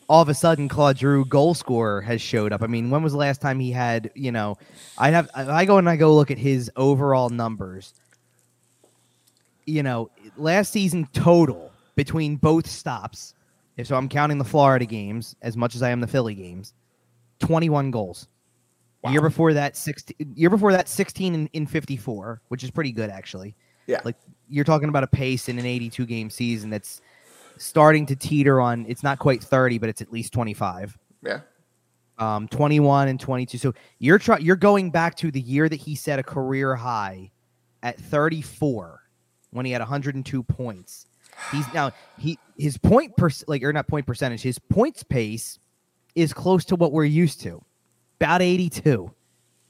All 0.10 0.22
of 0.22 0.28
a 0.30 0.34
sudden 0.34 0.68
Claude 0.68 0.98
Giroux 0.98 1.24
goal 1.24 1.54
scorer 1.54 2.02
has 2.02 2.20
showed 2.20 2.52
up. 2.52 2.64
I 2.64 2.68
mean, 2.68 2.90
when 2.90 3.04
was 3.04 3.14
the 3.14 3.20
last 3.20 3.42
time 3.42 3.60
he 3.60 3.72
had, 3.72 4.10
you 4.16 4.32
know, 4.32 4.58
I 4.98 5.12
have 5.12 5.30
I 5.36 5.66
go 5.66 5.78
and 5.78 5.88
I 5.88 5.96
go 5.96 6.16
look 6.16 6.32
at 6.32 6.40
his 6.40 6.70
overall 6.76 7.30
numbers. 7.30 7.94
You 9.66 9.84
know, 9.84 10.10
last 10.36 10.74
season 10.74 11.08
total 11.14 11.72
between 11.96 12.38
both 12.38 12.68
stops. 12.68 13.36
If 13.78 13.88
so 13.88 13.96
I'm 13.96 14.10
counting 14.10 14.40
the 14.40 14.44
Florida 14.44 14.86
games 14.86 15.36
as 15.42 15.56
much 15.56 15.76
as 15.76 15.84
I 15.84 15.90
am 15.90 16.02
the 16.02 16.08
Philly 16.08 16.34
games. 16.34 16.74
21 17.40 17.92
goals. 17.92 18.28
Wow. 19.04 19.12
Year 19.12 19.22
before 19.22 19.54
that, 19.54 19.78
16, 19.78 20.34
year 20.36 20.50
before 20.50 20.74
that, 20.74 20.90
16 20.90 21.34
in, 21.34 21.48
in 21.54 21.66
54, 21.66 22.42
which 22.50 22.64
is 22.64 22.72
pretty 22.72 22.92
good 22.92 23.10
actually. 23.10 23.56
Yeah. 23.88 24.02
Like 24.04 24.18
you're 24.50 24.66
talking 24.66 24.90
about 24.90 25.04
a 25.04 25.08
pace 25.08 25.48
in 25.48 25.58
an 25.58 25.66
82 25.66 26.06
game 26.06 26.30
season 26.30 26.70
that's 26.70 27.02
starting 27.60 28.06
to 28.08 28.16
teeter 28.16 28.60
on. 28.60 28.86
It's 28.88 29.04
not 29.04 29.20
quite 29.20 29.44
30, 29.44 29.78
but 29.78 29.90
it's 29.90 30.02
at 30.02 30.12
least 30.12 30.34
25. 30.34 30.98
yeah. 31.24 31.42
Um, 32.18 32.50
21 32.50 33.08
and 33.08 33.18
22. 33.18 33.58
So 33.58 33.74
you're 34.00 34.20
trying. 34.20 34.44
You're 34.44 34.58
going 34.58 34.92
back 34.92 35.16
to 35.18 35.32
the 35.32 35.40
year 35.40 35.70
that 35.70 35.78
he 35.78 35.96
set 35.96 36.20
a 36.20 36.24
career 36.24 36.76
high 36.76 37.32
at 37.82 37.98
34 37.98 39.02
when 39.52 39.66
he 39.66 39.72
had 39.72 39.80
102 39.80 40.44
points. 40.44 41.08
He's 41.50 41.66
now 41.74 41.92
he 42.18 42.38
his 42.58 42.78
point 42.78 43.16
per 43.16 43.30
like 43.48 43.64
or 43.64 43.72
not 43.72 43.88
point 43.88 44.06
percentage. 44.06 44.42
His 44.42 44.60
points 44.60 45.02
pace 45.02 45.60
is 46.14 46.34
close 46.34 46.66
to 46.66 46.76
what 46.76 46.92
we're 46.92 47.06
used 47.06 47.40
to, 47.42 47.64
about 48.20 48.42
82. 48.42 49.10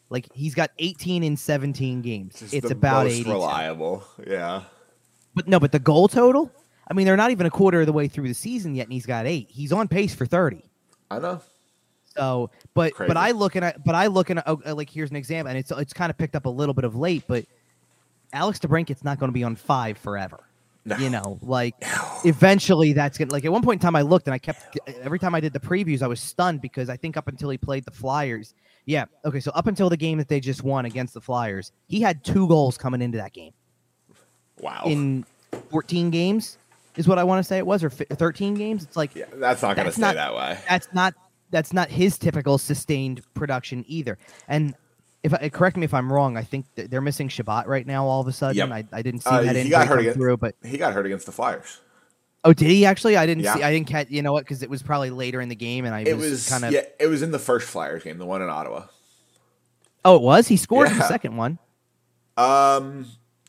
Like 0.10 0.28
he's 0.34 0.56
got 0.56 0.72
18 0.80 1.24
in 1.24 1.38
17 1.38 2.02
games. 2.02 2.40
Just 2.40 2.54
it's 2.56 2.68
the 2.70 2.74
about 2.74 3.06
most 3.06 3.14
82. 3.14 3.30
reliable. 3.32 4.04
Yeah. 4.26 4.64
But 5.36 5.48
no, 5.48 5.60
but 5.60 5.72
the 5.72 5.78
goal 5.78 6.08
total. 6.08 6.52
I 6.90 6.94
mean, 6.94 7.06
they're 7.06 7.18
not 7.18 7.32
even 7.32 7.46
a 7.46 7.52
quarter 7.52 7.82
of 7.82 7.86
the 7.86 7.94
way 7.94 8.08
through 8.08 8.28
the 8.28 8.34
season 8.34 8.74
yet, 8.76 8.84
and 8.84 8.94
he's 8.94 9.06
got 9.06 9.26
eight. 9.28 9.48
He's 9.50 9.72
on 9.72 9.88
pace 9.88 10.16
for 10.16 10.26
30. 10.26 10.64
I 11.12 11.20
know. 11.20 11.42
So, 12.16 12.50
but 12.74 12.94
Crazy. 12.94 13.08
but 13.08 13.18
I 13.18 13.32
look 13.32 13.56
at 13.56 13.64
it, 13.64 13.82
but 13.86 13.96
I 13.96 14.08
look 14.08 14.32
oh, 14.32 14.62
uh, 14.66 14.76
like 14.76 14.90
here's 14.90 15.12
an 15.12 15.16
example, 15.16 15.50
and 15.50 15.58
it's 15.58 15.72
it's 15.72 15.94
kind 15.94 16.10
of 16.10 16.18
picked 16.18 16.36
up 16.36 16.46
a 16.46 16.50
little 16.50 16.74
bit 16.74 16.84
of 16.84 16.96
late, 16.96 17.24
but 17.28 17.46
Alex 18.34 18.60
DeBrincat's 18.60 19.04
not 19.04 19.20
going 19.20 19.30
to 19.30 19.34
be 19.34 19.44
on 19.44 19.56
five 19.56 19.98
forever. 19.98 20.40
No. 20.86 20.98
You 20.98 21.10
know, 21.10 21.38
like 21.42 21.76
eventually 22.26 22.94
that's 22.94 23.18
gonna 23.18 23.32
like 23.32 23.46
at 23.46 23.52
one 23.52 23.62
point 23.62 23.80
in 23.80 23.86
time 23.86 23.96
I 23.96 24.02
looked 24.02 24.28
and 24.28 24.34
I 24.34 24.40
kept 24.40 24.80
every 25.02 25.20
time 25.20 25.36
I 25.36 25.40
did 25.40 25.54
the 25.54 25.60
previews 25.60 26.02
I 26.02 26.08
was 26.08 26.20
stunned 26.20 26.62
because 26.62 26.90
I 26.90 26.98
think 26.98 27.16
up 27.18 27.28
until 27.28 27.50
he 27.50 27.58
played 27.58 27.86
the 27.86 27.92
Flyers, 27.92 28.56
yeah, 28.86 29.06
okay, 29.26 29.40
so 29.40 29.52
up 29.52 29.68
until 29.68 29.90
the 29.90 29.98
game 29.98 30.18
that 30.18 30.30
they 30.30 30.40
just 30.40 30.64
won 30.64 30.86
against 30.86 31.14
the 31.14 31.22
Flyers, 31.22 31.74
he 31.88 32.02
had 32.02 32.24
two 32.24 32.48
goals 32.48 32.78
coming 32.78 33.02
into 33.02 33.18
that 33.18 33.34
game 33.34 33.52
Wow. 34.60 34.84
in 34.86 35.26
14 35.70 36.10
games 36.10 36.58
is 37.00 37.08
what 37.08 37.18
I 37.18 37.24
want 37.24 37.40
to 37.40 37.48
say 37.48 37.58
it 37.58 37.66
was 37.66 37.84
or 37.84 37.90
fi- 37.90 38.06
13 38.12 38.54
games. 38.54 38.84
It's 38.84 38.98
like 38.98 39.16
yeah, 39.16 39.26
that's 39.34 39.62
not 39.62 39.76
going 39.76 39.88
to 39.88 39.92
stay 39.92 40.02
not- 40.02 40.16
that 40.16 40.36
way. 40.36 40.60
that's 40.70 40.88
not 40.94 41.14
that's 41.50 41.74
not 41.74 41.90
his 41.90 42.18
typical 42.20 42.58
sustained 42.60 43.22
production 43.34 43.84
either. 43.88 44.20
And 44.48 44.76
if 45.24 45.34
I 45.34 45.50
correct 45.50 45.78
me 45.78 45.86
if 45.86 45.94
I'm 45.94 46.12
wrong, 46.14 46.38
I 46.38 46.44
think 46.44 46.66
they're 46.76 47.02
missing 47.02 47.28
Chabot 47.30 47.68
right 47.68 47.88
now. 47.88 48.06
All 48.06 48.22
of 48.22 48.28
a 48.28 48.32
sudden, 48.32 48.58
Yep. 48.58 48.70
I, 48.72 48.84
I 48.92 49.02
didn't 49.02 49.22
see 49.22 49.30
Uh, 49.30 49.42
that 49.42 49.56
he 49.56 49.62
injury 49.62 49.70
got 49.72 49.88
hurt 49.88 49.96
come 49.96 50.00
again. 50.02 50.14
through. 50.14 50.38
But 50.38 50.56
He 50.64 50.78
got 50.78 50.94
hurt 50.94 51.06
against 51.06 51.26
the 51.26 51.32
Flyers. 51.32 51.80
oh, 52.44 52.54
did 52.54 52.70
he 52.70 52.86
actually? 52.86 53.18
I 53.18 53.26
didn't 53.26 53.44
Yeah. 53.44 53.56
see. 53.56 53.64
I 53.64 53.72
didn't 53.72 53.88
catch. 53.88 54.10
You 54.10 54.22
know 54.22 54.32
what? 54.34 54.44
Because 54.46 54.62
it 54.62 54.70
was 54.70 54.84
probably 54.84 55.10
later 55.10 55.42
in 55.42 55.50
the 55.50 55.56
game, 55.56 55.86
and 55.86 55.96
I 55.96 56.02
It 56.02 56.16
was, 56.18 56.30
was 56.32 56.50
kind 56.50 56.64
of. 56.66 56.72
yeah, 56.72 56.82
it 57.00 57.08
was 57.08 57.22
in 57.22 57.32
the 57.32 57.40
first 57.40 57.68
Flyers 57.68 58.04
game, 58.04 58.18
the 58.20 58.26
one 58.26 58.42
in 58.42 58.50
Ottawa. 58.50 58.84
Oh, 60.06 60.16
it 60.18 60.22
was. 60.22 60.48
He 60.48 60.56
scored 60.58 60.90
in 60.92 60.98
the 60.98 61.08
second 61.08 61.36
one. 61.36 61.58
Um, 62.38 63.06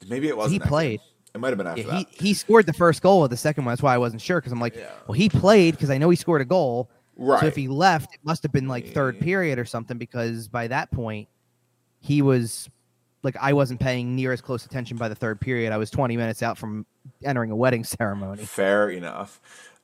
maybe 0.09 0.27
it 0.29 0.37
wasn't. 0.37 0.63
He 0.63 0.69
played. 0.69 1.01
game. 1.01 1.07
It 1.35 1.39
might 1.41 1.49
have 1.51 1.59
been 1.59 1.67
after 1.67 1.83
Yeah, 1.83 1.99
he 1.99 2.05
that. 2.05 2.13
he 2.23 2.35
scored 2.35 2.67
the 2.67 2.73
first 2.73 3.03
goal 3.03 3.23
of 3.25 3.31
the 3.31 3.37
second 3.37 3.65
one. 3.65 3.73
That's 3.73 3.83
why 3.83 3.95
I 3.95 3.99
wasn't 3.99 4.21
sure 4.23 4.41
because 4.41 4.53
I'm 4.53 4.61
like, 4.61 4.75
Yeah. 4.77 4.91
well, 5.07 5.15
he 5.15 5.29
played 5.29 5.75
because 5.75 5.91
I 5.91 5.99
know 5.99 6.11
he 6.11 6.17
scored 6.17 6.41
a 6.41 6.45
goal. 6.45 6.91
Right. 7.17 7.41
So 7.41 7.47
if 7.47 7.55
he 7.57 7.69
left, 7.69 8.15
it 8.15 8.21
must 8.25 8.43
have 8.43 8.51
been 8.53 8.67
like 8.67 8.93
third 8.95 9.21
period 9.21 9.59
or 9.59 9.65
something 9.65 9.99
because 9.99 10.49
by 10.49 10.67
that 10.69 10.91
point, 10.91 11.29
he 12.01 12.23
was 12.23 12.69
like 13.23 13.37
I 13.41 13.53
wasn't 13.53 13.79
paying 13.81 14.17
near 14.17 14.33
as 14.33 14.41
close 14.41 14.65
attention 14.65 14.97
by 14.97 15.09
the 15.09 15.15
third 15.15 15.41
period. 15.41 15.73
I 15.73 15.77
was 15.77 15.91
20 15.91 16.17
minutes 16.17 16.43
out 16.43 16.57
from 16.59 16.87
entering 17.23 17.51
a 17.51 17.57
wedding 17.57 17.85
ceremony. 17.99 18.43
Fair 18.45 18.91
enough. 18.91 19.41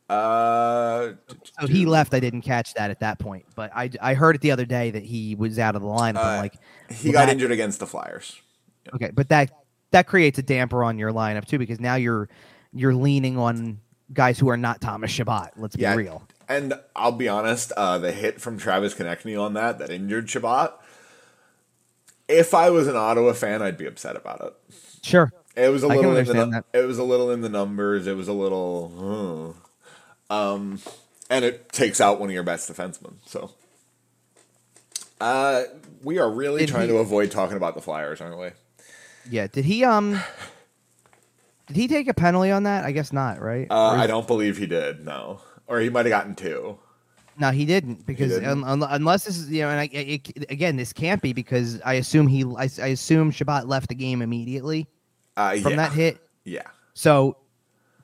Uh, 0.09 1.13
So 1.61 1.67
he 1.67 1.85
left. 1.85 2.15
I 2.15 2.21
didn't 2.21 2.43
catch 2.43 2.75
that 2.75 2.91
at 2.91 3.01
that 3.01 3.19
point, 3.19 3.45
but 3.55 3.71
I, 3.75 3.91
I 4.01 4.15
heard 4.15 4.35
it 4.37 4.41
the 4.41 4.51
other 4.53 4.65
day 4.65 4.91
that 4.93 5.03
he 5.03 5.35
was 5.35 5.59
out 5.59 5.75
of 5.77 5.83
the 5.83 5.89
lineup. 5.89 6.17
Uh, 6.17 6.39
like, 6.39 6.55
He 6.91 7.09
well, 7.09 7.15
got 7.15 7.27
that- 7.27 7.33
injured 7.33 7.51
against 7.51 7.79
the 7.81 7.87
Flyers 7.87 8.41
Okay, 8.95 9.11
but 9.13 9.29
that 9.31 9.51
that 9.97 10.07
creates 10.07 10.39
a 10.39 10.43
damper 10.43 10.85
on 10.85 10.99
your 10.99 11.11
lineup 11.11 11.47
too 11.47 11.59
because 11.59 11.81
now 11.81 11.95
you're 11.95 12.29
you're 12.75 12.95
leaning 12.95 13.39
on 13.39 13.81
guys 14.13 14.39
who 14.39 14.51
are 14.51 14.57
not 14.59 14.79
Thomas 14.83 15.11
Chabot. 15.11 15.53
Let's 15.57 15.75
be 15.75 15.87
real. 15.87 16.23
And 16.49 16.75
I'll 16.95 17.13
be 17.13 17.29
honest, 17.29 17.73
uh, 17.73 17.97
the 17.99 18.13
hit 18.13 18.39
from 18.39 18.59
Travis 18.59 18.93
Konecny 18.95 19.41
on 19.41 19.55
that, 19.55 19.79
that 19.79 19.89
injured 19.91 20.27
Shabbat, 20.27 20.75
if 22.29 22.53
I 22.53 22.69
was 22.69 22.87
an 22.87 22.95
Ottawa 22.95 23.33
fan, 23.33 23.63
I'd 23.63 23.79
be 23.79 23.87
upset 23.87 24.17
about 24.17 24.43
it. 24.43 24.75
Sure. 25.03 25.33
It 25.57 25.71
was 25.73 25.83
a 25.83 25.89
I 25.89 25.97
little 25.97 26.17
in 26.17 26.27
the 26.27 26.65
it 26.75 26.85
was 26.85 26.99
a 26.99 27.03
little 27.03 27.31
in 27.31 27.41
the 27.41 27.49
numbers. 27.49 28.07
It 28.07 28.17
was 28.17 28.29
a 28.29 28.35
little, 28.35 29.57
um, 30.29 30.79
and 31.31 31.45
it 31.45 31.73
takes 31.73 32.01
out 32.03 32.21
one 32.21 32.29
of 32.29 32.35
your 32.35 32.43
best 32.43 32.71
defensemen. 32.71 33.15
So, 33.25 33.53
uh, 35.21 35.63
we 36.03 36.19
are 36.19 36.31
really 36.31 36.61
Did 36.61 36.69
trying 36.69 36.89
he- 36.89 36.93
to 36.93 36.99
avoid 36.99 37.31
talking 37.31 37.57
about 37.57 37.75
the 37.75 37.81
Flyers, 37.81 38.21
aren't 38.21 38.39
we? 38.39 38.51
Yeah. 39.31 39.47
Did 39.47 39.65
he 39.65 39.85
um 39.85 40.21
did 41.67 41.77
he 41.77 41.89
take 41.89 42.09
a 42.09 42.15
penalty 42.15 42.51
on 42.51 42.63
that? 42.65 42.85
I 42.85 42.93
guess 42.93 43.13
not, 43.13 43.41
right? 43.41 43.67
Uh, 43.71 43.91
I 43.91 44.07
don't 44.07 44.27
believe 44.27 44.57
he 44.59 44.67
did. 44.67 45.05
No, 45.05 45.41
or 45.67 45.81
he 45.81 45.89
might 45.91 46.07
have 46.07 46.11
gotten 46.11 46.35
two. 46.35 46.79
no, 47.39 47.51
he 47.51 47.65
didn't 47.65 48.07
because 48.07 48.33
didn't? 48.35 48.65
un- 48.65 48.83
un- 48.83 48.89
unless 48.91 49.25
this 49.25 49.37
is 49.37 49.51
you 49.51 49.63
know, 49.63 49.71
and 49.71 49.81
I, 49.81 49.89
it, 49.93 50.51
again, 50.51 50.77
this 50.77 50.93
can't 50.93 51.21
be 51.21 51.33
because 51.33 51.81
I 51.83 51.95
assume 51.95 52.29
he 52.29 52.45
I, 52.45 52.69
I 52.83 52.89
assume 52.89 53.31
Chabot 53.31 53.67
left 53.67 53.89
the 53.89 53.95
game 53.97 54.23
immediately 54.23 54.87
Uh, 55.37 55.57
from 55.59 55.73
yeah. 55.73 55.77
that 55.77 55.93
hit. 55.93 56.19
Yeah, 56.45 56.63
So 56.95 57.37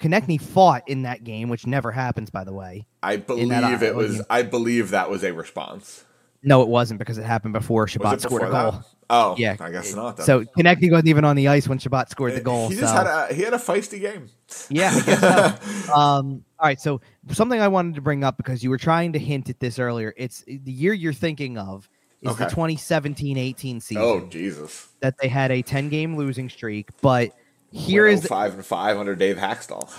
Konecny 0.00 0.40
fought 0.40 0.82
in 0.88 1.02
that 1.02 1.22
game, 1.22 1.48
which 1.48 1.64
never 1.64 1.92
happens, 1.92 2.28
by 2.28 2.42
the 2.42 2.52
way. 2.52 2.86
I 3.04 3.16
believe 3.18 3.82
it 3.84 3.94
was. 3.94 4.16
game. 4.16 4.24
I 4.28 4.42
believe 4.42 4.90
that 4.90 5.08
was 5.08 5.22
a 5.22 5.32
response. 5.32 6.04
No, 6.42 6.60
it 6.62 6.66
wasn't 6.68 6.98
because 6.98 7.18
it 7.18 7.24
happened 7.24 7.52
before 7.52 7.86
Chabot 7.86 8.14
it 8.14 8.20
scored 8.22 8.42
a 8.42 8.50
goal. 8.50 8.72
that? 8.72 8.84
Oh, 9.14 9.34
Yeah, 9.36 9.56
I 9.60 9.70
guess 9.70 9.94
not. 9.94 10.16
Then. 10.16 10.26
So 10.26 10.42
Konecny 10.42 10.90
wasn't 10.90 11.08
even 11.08 11.24
on 11.24 11.36
the 11.36 11.48
ice 11.48 11.68
when 11.68 11.78
Chabot 11.78 12.08
scored 12.08 12.34
the 12.34 12.40
goal. 12.40 12.70
He 12.70 12.76
so. 12.76 12.80
just 12.80 12.94
had 12.94 13.06
a 13.06 13.34
he 13.34 13.42
had 13.42 13.52
a 13.52 13.58
feisty 13.58 14.00
game. 14.00 14.30
Yeah, 14.70 14.90
so. 14.90 15.94
um, 15.94 16.44
all 16.58 16.66
right. 16.66 16.80
So 16.80 17.00
something 17.30 17.60
I 17.60 17.68
wanted 17.68 17.94
to 17.96 18.00
bring 18.00 18.24
up 18.24 18.38
because 18.38 18.64
you 18.64 18.70
were 18.70 18.78
trying 18.78 19.12
to 19.12 19.18
hint 19.18 19.50
at 19.50 19.60
this 19.60 19.78
earlier. 19.78 20.14
It's 20.16 20.42
the 20.44 20.72
year 20.72 20.94
you're 20.94 21.12
thinking 21.12 21.58
of 21.58 21.88
is 22.22 22.36
the 22.36 22.46
2017-18 22.46 23.82
season 23.82 24.02
Oh 24.02 24.20
Jesus! 24.28 24.88
that 25.00 25.16
they 25.20 25.28
had 25.28 25.50
a 25.50 25.60
10 25.60 25.90
game 25.90 26.16
losing 26.16 26.48
streak. 26.48 26.88
But 27.02 27.32
here 27.70 28.06
is 28.06 28.22
the, 28.22 28.28
five 28.28 28.54
and 28.54 28.64
five 28.64 28.96
under 28.96 29.14
Dave 29.14 29.36
Hakstol. 29.36 29.92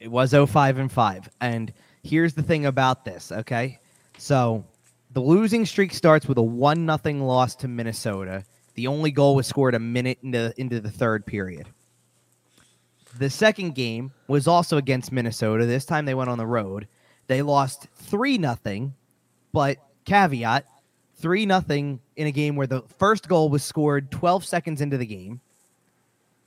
it 0.00 0.10
was 0.10 0.32
05 0.32 0.78
and 0.78 0.90
5 0.90 1.30
and 1.40 1.72
here's 2.02 2.34
the 2.34 2.42
thing 2.42 2.66
about 2.66 3.04
this 3.04 3.32
okay 3.32 3.78
so 4.18 4.64
the 5.14 5.20
losing 5.20 5.64
streak 5.64 5.92
starts 5.94 6.26
with 6.26 6.38
a 6.38 6.42
one 6.42 6.84
nothing 6.84 7.22
loss 7.22 7.54
to 7.54 7.68
minnesota 7.68 8.44
the 8.74 8.86
only 8.86 9.10
goal 9.10 9.36
was 9.36 9.46
scored 9.46 9.74
a 9.74 9.78
minute 9.78 10.18
into, 10.22 10.52
into 10.58 10.80
the 10.80 10.90
third 10.90 11.24
period 11.24 11.66
the 13.18 13.30
second 13.30 13.74
game 13.74 14.12
was 14.28 14.46
also 14.46 14.76
against 14.76 15.12
minnesota 15.12 15.64
this 15.64 15.84
time 15.84 16.04
they 16.04 16.14
went 16.14 16.30
on 16.30 16.38
the 16.38 16.46
road 16.46 16.86
they 17.26 17.40
lost 17.40 17.86
3 17.94 18.38
nothing 18.38 18.94
but 19.52 19.78
caveat 20.04 20.66
3 21.16 21.46
nothing 21.46 22.00
in 22.16 22.26
a 22.26 22.32
game 22.32 22.56
where 22.56 22.66
the 22.66 22.82
first 22.98 23.28
goal 23.28 23.48
was 23.48 23.64
scored 23.64 24.10
12 24.10 24.44
seconds 24.44 24.80
into 24.80 24.98
the 24.98 25.06
game 25.06 25.40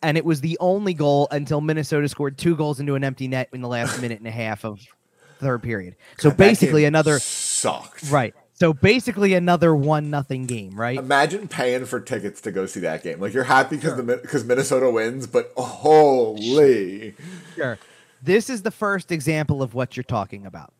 and 0.02 0.18
it 0.18 0.26
was 0.26 0.42
the 0.42 0.58
only 0.60 0.94
goal 0.94 1.28
until 1.32 1.62
Minnesota 1.62 2.08
scored 2.08 2.38
two 2.38 2.56
goals 2.56 2.80
into 2.80 2.96
an 2.96 3.04
empty 3.04 3.28
net 3.28 3.50
in 3.54 3.62
the 3.62 3.68
last 3.68 4.02
minute 4.02 4.20
and 4.20 4.28
a 4.28 4.32
half 4.32 4.64
of 4.64 4.80
third 5.40 5.64
period. 5.64 5.96
So 6.18 6.30
God, 6.30 6.38
basically 6.38 6.86
another 6.86 7.20
sucked. 7.20 8.10
right. 8.12 8.36
So 8.60 8.74
basically 8.74 9.36
another 9.36 9.76
one 9.76 10.10
nothing 10.10 10.48
game, 10.48 10.74
right? 10.80 10.98
Imagine 10.98 11.48
paying 11.48 11.86
for 11.86 12.00
tickets 12.00 12.42
to 12.42 12.52
go 12.52 12.66
see 12.66 12.80
that 12.80 13.04
game. 13.04 13.20
Like 13.22 13.32
you're 13.32 13.44
happy 13.44 13.76
because 13.76 13.96
the 13.98 14.02
because 14.04 14.44
Minnesota 14.46 14.90
wins, 14.90 15.28
but 15.28 15.52
holy, 15.56 17.14
Sure. 17.56 17.78
This 18.24 18.50
is 18.50 18.64
the 18.64 18.72
first 18.72 19.12
example 19.12 19.62
of 19.62 19.76
what 19.76 19.96
you're 19.96 20.04
talking 20.04 20.48
about. 20.48 20.74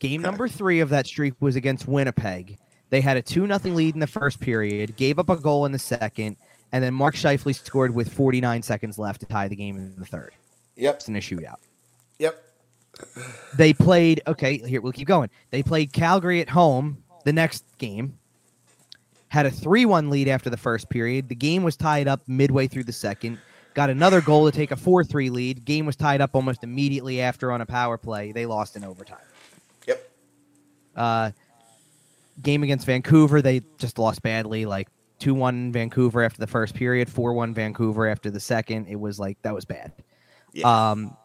Game 0.00 0.22
number 0.22 0.48
three 0.48 0.80
of 0.80 0.88
that 0.88 1.06
streak 1.06 1.34
was 1.38 1.54
against 1.54 1.86
Winnipeg. 1.86 2.58
They 2.88 3.00
had 3.00 3.16
a 3.16 3.22
two 3.22 3.46
nothing 3.46 3.76
lead 3.76 3.94
in 3.94 4.00
the 4.00 4.08
first 4.08 4.40
period, 4.40 4.96
gave 4.96 5.20
up 5.20 5.28
a 5.28 5.36
goal 5.36 5.66
in 5.66 5.70
the 5.70 5.78
second, 5.78 6.36
and 6.72 6.82
then 6.82 6.94
Mark 6.94 7.14
Scheifele 7.14 7.54
scored 7.54 7.94
with 7.94 8.12
49 8.12 8.62
seconds 8.62 8.98
left 8.98 9.20
to 9.20 9.26
tie 9.26 9.46
the 9.46 9.54
game 9.54 9.76
in 9.76 9.94
the 9.96 10.04
third. 10.04 10.32
yep, 10.74 10.96
It's 10.96 11.06
in 11.08 11.14
a 11.14 11.20
shootout. 11.20 11.58
yep. 12.18 12.42
They 13.54 13.72
played 13.72 14.20
okay, 14.26 14.58
here 14.58 14.80
we'll 14.80 14.90
keep 14.90 15.06
going. 15.06 15.30
They 15.50 15.62
played 15.62 15.92
Calgary 15.92 16.40
at 16.40 16.48
home 16.48 17.04
the 17.24 17.32
next 17.32 17.64
game. 17.78 18.18
Had 19.28 19.46
a 19.46 19.50
3-1 19.50 20.10
lead 20.10 20.28
after 20.28 20.50
the 20.50 20.56
first 20.56 20.90
period. 20.90 21.28
The 21.28 21.36
game 21.36 21.62
was 21.62 21.76
tied 21.76 22.08
up 22.08 22.20
midway 22.26 22.66
through 22.66 22.84
the 22.84 22.92
second. 22.92 23.38
Got 23.74 23.88
another 23.90 24.20
goal 24.20 24.50
to 24.50 24.56
take 24.56 24.72
a 24.72 24.76
4-3 24.76 25.30
lead. 25.30 25.64
Game 25.64 25.86
was 25.86 25.94
tied 25.94 26.20
up 26.20 26.30
almost 26.34 26.64
immediately 26.64 27.20
after 27.20 27.52
on 27.52 27.60
a 27.60 27.66
power 27.66 27.96
play. 27.96 28.32
They 28.32 28.46
lost 28.46 28.74
in 28.74 28.84
overtime. 28.84 29.18
Yep. 29.86 30.10
Uh 30.96 31.30
game 32.42 32.62
against 32.62 32.86
Vancouver, 32.86 33.42
they 33.42 33.62
just 33.78 33.98
lost 33.98 34.22
badly 34.22 34.66
like 34.66 34.88
2-1 35.20 35.72
Vancouver 35.72 36.22
after 36.22 36.40
the 36.40 36.46
first 36.46 36.74
period, 36.74 37.08
4-1 37.08 37.54
Vancouver 37.54 38.08
after 38.08 38.30
the 38.30 38.40
second. 38.40 38.86
It 38.86 38.98
was 38.98 39.18
like 39.18 39.40
that 39.42 39.54
was 39.54 39.64
bad. 39.64 39.92
Yeah. 40.52 40.90
Um, 40.90 41.16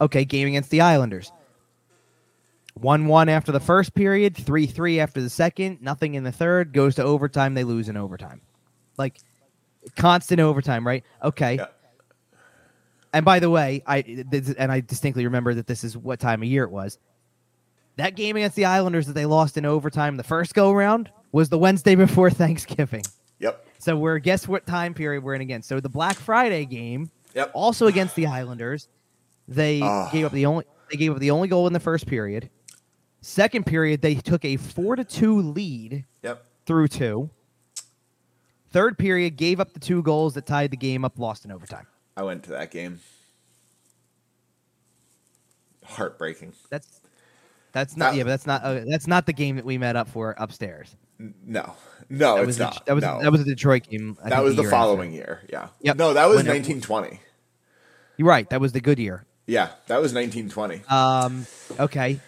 okay, 0.00 0.24
game 0.24 0.48
against 0.48 0.70
the 0.70 0.82
Islanders. 0.82 1.32
1 2.74 3.06
1 3.06 3.28
after 3.28 3.52
the 3.52 3.60
first 3.60 3.94
period, 3.94 4.36
3 4.36 4.66
3 4.66 5.00
after 5.00 5.20
the 5.20 5.30
second, 5.30 5.78
nothing 5.82 6.14
in 6.14 6.24
the 6.24 6.32
third, 6.32 6.72
goes 6.72 6.94
to 6.96 7.02
overtime, 7.04 7.54
they 7.54 7.64
lose 7.64 7.88
in 7.88 7.96
overtime. 7.96 8.40
Like 8.96 9.18
constant 9.96 10.40
overtime, 10.40 10.86
right? 10.86 11.04
Okay. 11.22 11.56
Yeah. 11.56 11.66
And 13.12 13.24
by 13.24 13.40
the 13.40 13.50
way, 13.50 13.82
I 13.86 14.02
this, 14.30 14.52
and 14.54 14.70
I 14.70 14.80
distinctly 14.80 15.24
remember 15.24 15.54
that 15.54 15.66
this 15.66 15.82
is 15.82 15.96
what 15.96 16.20
time 16.20 16.42
of 16.42 16.48
year 16.48 16.64
it 16.64 16.70
was. 16.70 16.98
That 17.96 18.14
game 18.14 18.36
against 18.36 18.56
the 18.56 18.66
Islanders 18.66 19.06
that 19.08 19.14
they 19.14 19.26
lost 19.26 19.56
in 19.56 19.66
overtime 19.66 20.16
the 20.16 20.22
first 20.22 20.54
go 20.54 20.72
round 20.72 21.10
was 21.32 21.48
the 21.48 21.58
Wednesday 21.58 21.96
before 21.96 22.30
Thanksgiving. 22.30 23.02
Yep. 23.40 23.66
So 23.78 23.96
we're 23.96 24.18
guess 24.18 24.46
what 24.46 24.64
time 24.66 24.94
period 24.94 25.24
we're 25.24 25.34
in 25.34 25.40
again. 25.40 25.62
So 25.62 25.80
the 25.80 25.88
Black 25.88 26.16
Friday 26.16 26.64
game 26.66 27.10
Yep. 27.34 27.50
also 27.54 27.86
against 27.88 28.14
the 28.16 28.26
Islanders. 28.26 28.88
They 29.48 29.80
Ah. 29.82 30.08
gave 30.12 30.24
up 30.26 30.32
the 30.32 30.46
only 30.46 30.64
they 30.90 30.96
gave 30.96 31.12
up 31.12 31.18
the 31.18 31.30
only 31.30 31.48
goal 31.48 31.66
in 31.66 31.72
the 31.72 31.80
first 31.80 32.06
period. 32.06 32.48
Second 33.22 33.66
period, 33.66 34.00
they 34.02 34.14
took 34.14 34.44
a 34.44 34.56
four 34.56 34.96
to 34.96 35.04
two 35.04 35.40
lead 35.42 36.04
Yep. 36.22 36.44
through 36.66 36.88
two. 36.88 37.30
Third 38.70 38.96
period, 38.98 39.36
gave 39.36 39.60
up 39.60 39.72
the 39.72 39.80
two 39.80 40.02
goals 40.02 40.34
that 40.34 40.46
tied 40.46 40.70
the 40.70 40.76
game 40.76 41.04
up, 41.04 41.18
lost 41.18 41.44
in 41.44 41.50
overtime. 41.52 41.86
I 42.16 42.22
went 42.22 42.44
to 42.44 42.50
that 42.50 42.70
game. 42.70 43.00
Heartbreaking. 45.84 46.52
That's 46.70 47.00
that's 47.72 47.96
not 47.96 48.12
That- 48.12 48.18
yeah, 48.18 48.22
but 48.24 48.28
that's 48.30 48.46
not 48.46 48.62
uh, 48.62 48.80
that's 48.88 49.06
not 49.06 49.26
the 49.26 49.32
game 49.32 49.56
that 49.56 49.64
we 49.64 49.78
met 49.78 49.96
up 49.96 50.08
for 50.08 50.34
upstairs. 50.38 50.94
No, 51.18 51.74
no, 52.08 52.36
that 52.36 52.40
it's 52.42 52.46
was 52.46 52.56
a- 52.58 52.62
not. 52.62 52.86
that 52.86 52.94
was 52.94 53.02
no. 53.04 53.20
that 53.22 53.32
was 53.32 53.40
a 53.40 53.44
Detroit 53.44 53.88
game. 53.88 54.16
I 54.22 54.30
that 54.30 54.42
was 54.42 54.56
the 54.56 54.62
year 54.62 54.68
after. 54.70 54.76
following 54.76 55.12
year. 55.12 55.42
Yeah. 55.50 55.68
Yep. 55.80 55.96
No, 55.96 56.14
that 56.14 56.26
was 56.26 56.36
When 56.36 56.46
1920. 56.46 57.20
You're 58.16 58.28
right. 58.28 58.48
That 58.50 58.60
was 58.60 58.72
the 58.72 58.80
good 58.80 58.98
year. 58.98 59.24
Yeah, 59.46 59.70
that 59.88 60.00
was 60.00 60.12
1920. 60.14 60.82
Um, 60.88 61.46
okay. 61.80 62.20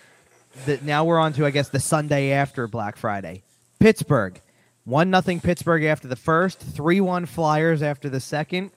The, 0.66 0.78
now 0.82 1.04
we're 1.04 1.18
on 1.18 1.32
to 1.34 1.46
I 1.46 1.50
guess 1.50 1.68
the 1.68 1.80
Sunday 1.80 2.32
after 2.32 2.66
Black 2.68 2.96
Friday. 2.96 3.42
Pittsburgh, 3.78 4.40
one 4.84 5.10
nothing 5.10 5.40
Pittsburgh 5.40 5.84
after 5.84 6.08
the 6.08 6.16
first, 6.16 6.60
three 6.60 7.00
one 7.00 7.26
Flyers 7.26 7.82
after 7.82 8.08
the 8.08 8.20
second. 8.20 8.70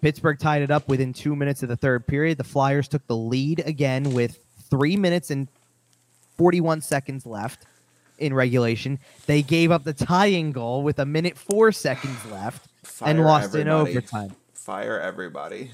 Pittsburgh 0.00 0.38
tied 0.38 0.62
it 0.62 0.70
up 0.70 0.88
within 0.88 1.12
two 1.12 1.34
minutes 1.34 1.62
of 1.62 1.68
the 1.68 1.76
third 1.76 2.06
period. 2.06 2.38
The 2.38 2.44
Flyers 2.44 2.88
took 2.88 3.06
the 3.06 3.16
lead 3.16 3.60
again 3.66 4.14
with 4.14 4.38
three 4.70 4.96
minutes 4.96 5.30
and 5.30 5.48
forty 6.36 6.60
one 6.60 6.80
seconds 6.80 7.26
left 7.26 7.66
in 8.18 8.34
regulation. 8.34 8.98
They 9.26 9.42
gave 9.42 9.70
up 9.70 9.84
the 9.84 9.92
tying 9.92 10.52
goal 10.52 10.82
with 10.82 10.98
a 10.98 11.06
minute 11.06 11.36
four 11.36 11.72
seconds 11.72 12.18
left 12.30 12.66
and 13.04 13.18
Fire 13.18 13.24
lost 13.24 13.54
in 13.54 13.68
overtime. 13.68 14.34
Fire 14.54 15.00
everybody. 15.00 15.72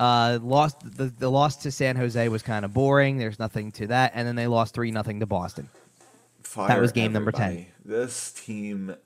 Uh, 0.00 0.38
lost 0.42 0.80
the, 0.96 1.04
the 1.04 1.30
loss 1.30 1.56
to 1.56 1.70
San 1.70 1.96
Jose 1.96 2.28
was 2.28 2.42
kind 2.42 2.64
of 2.64 2.72
boring. 2.72 3.18
There's 3.18 3.38
nothing 3.38 3.70
to 3.72 3.86
that, 3.88 4.12
and 4.14 4.26
then 4.26 4.36
they 4.36 4.46
lost 4.46 4.74
three 4.74 4.90
nothing 4.90 5.20
to 5.20 5.26
Boston. 5.26 5.68
Fire 6.42 6.80
was 6.80 6.92
game 6.92 7.12
number 7.12 7.32
10. 7.32 7.66
This 7.84 8.32
team 8.32 8.96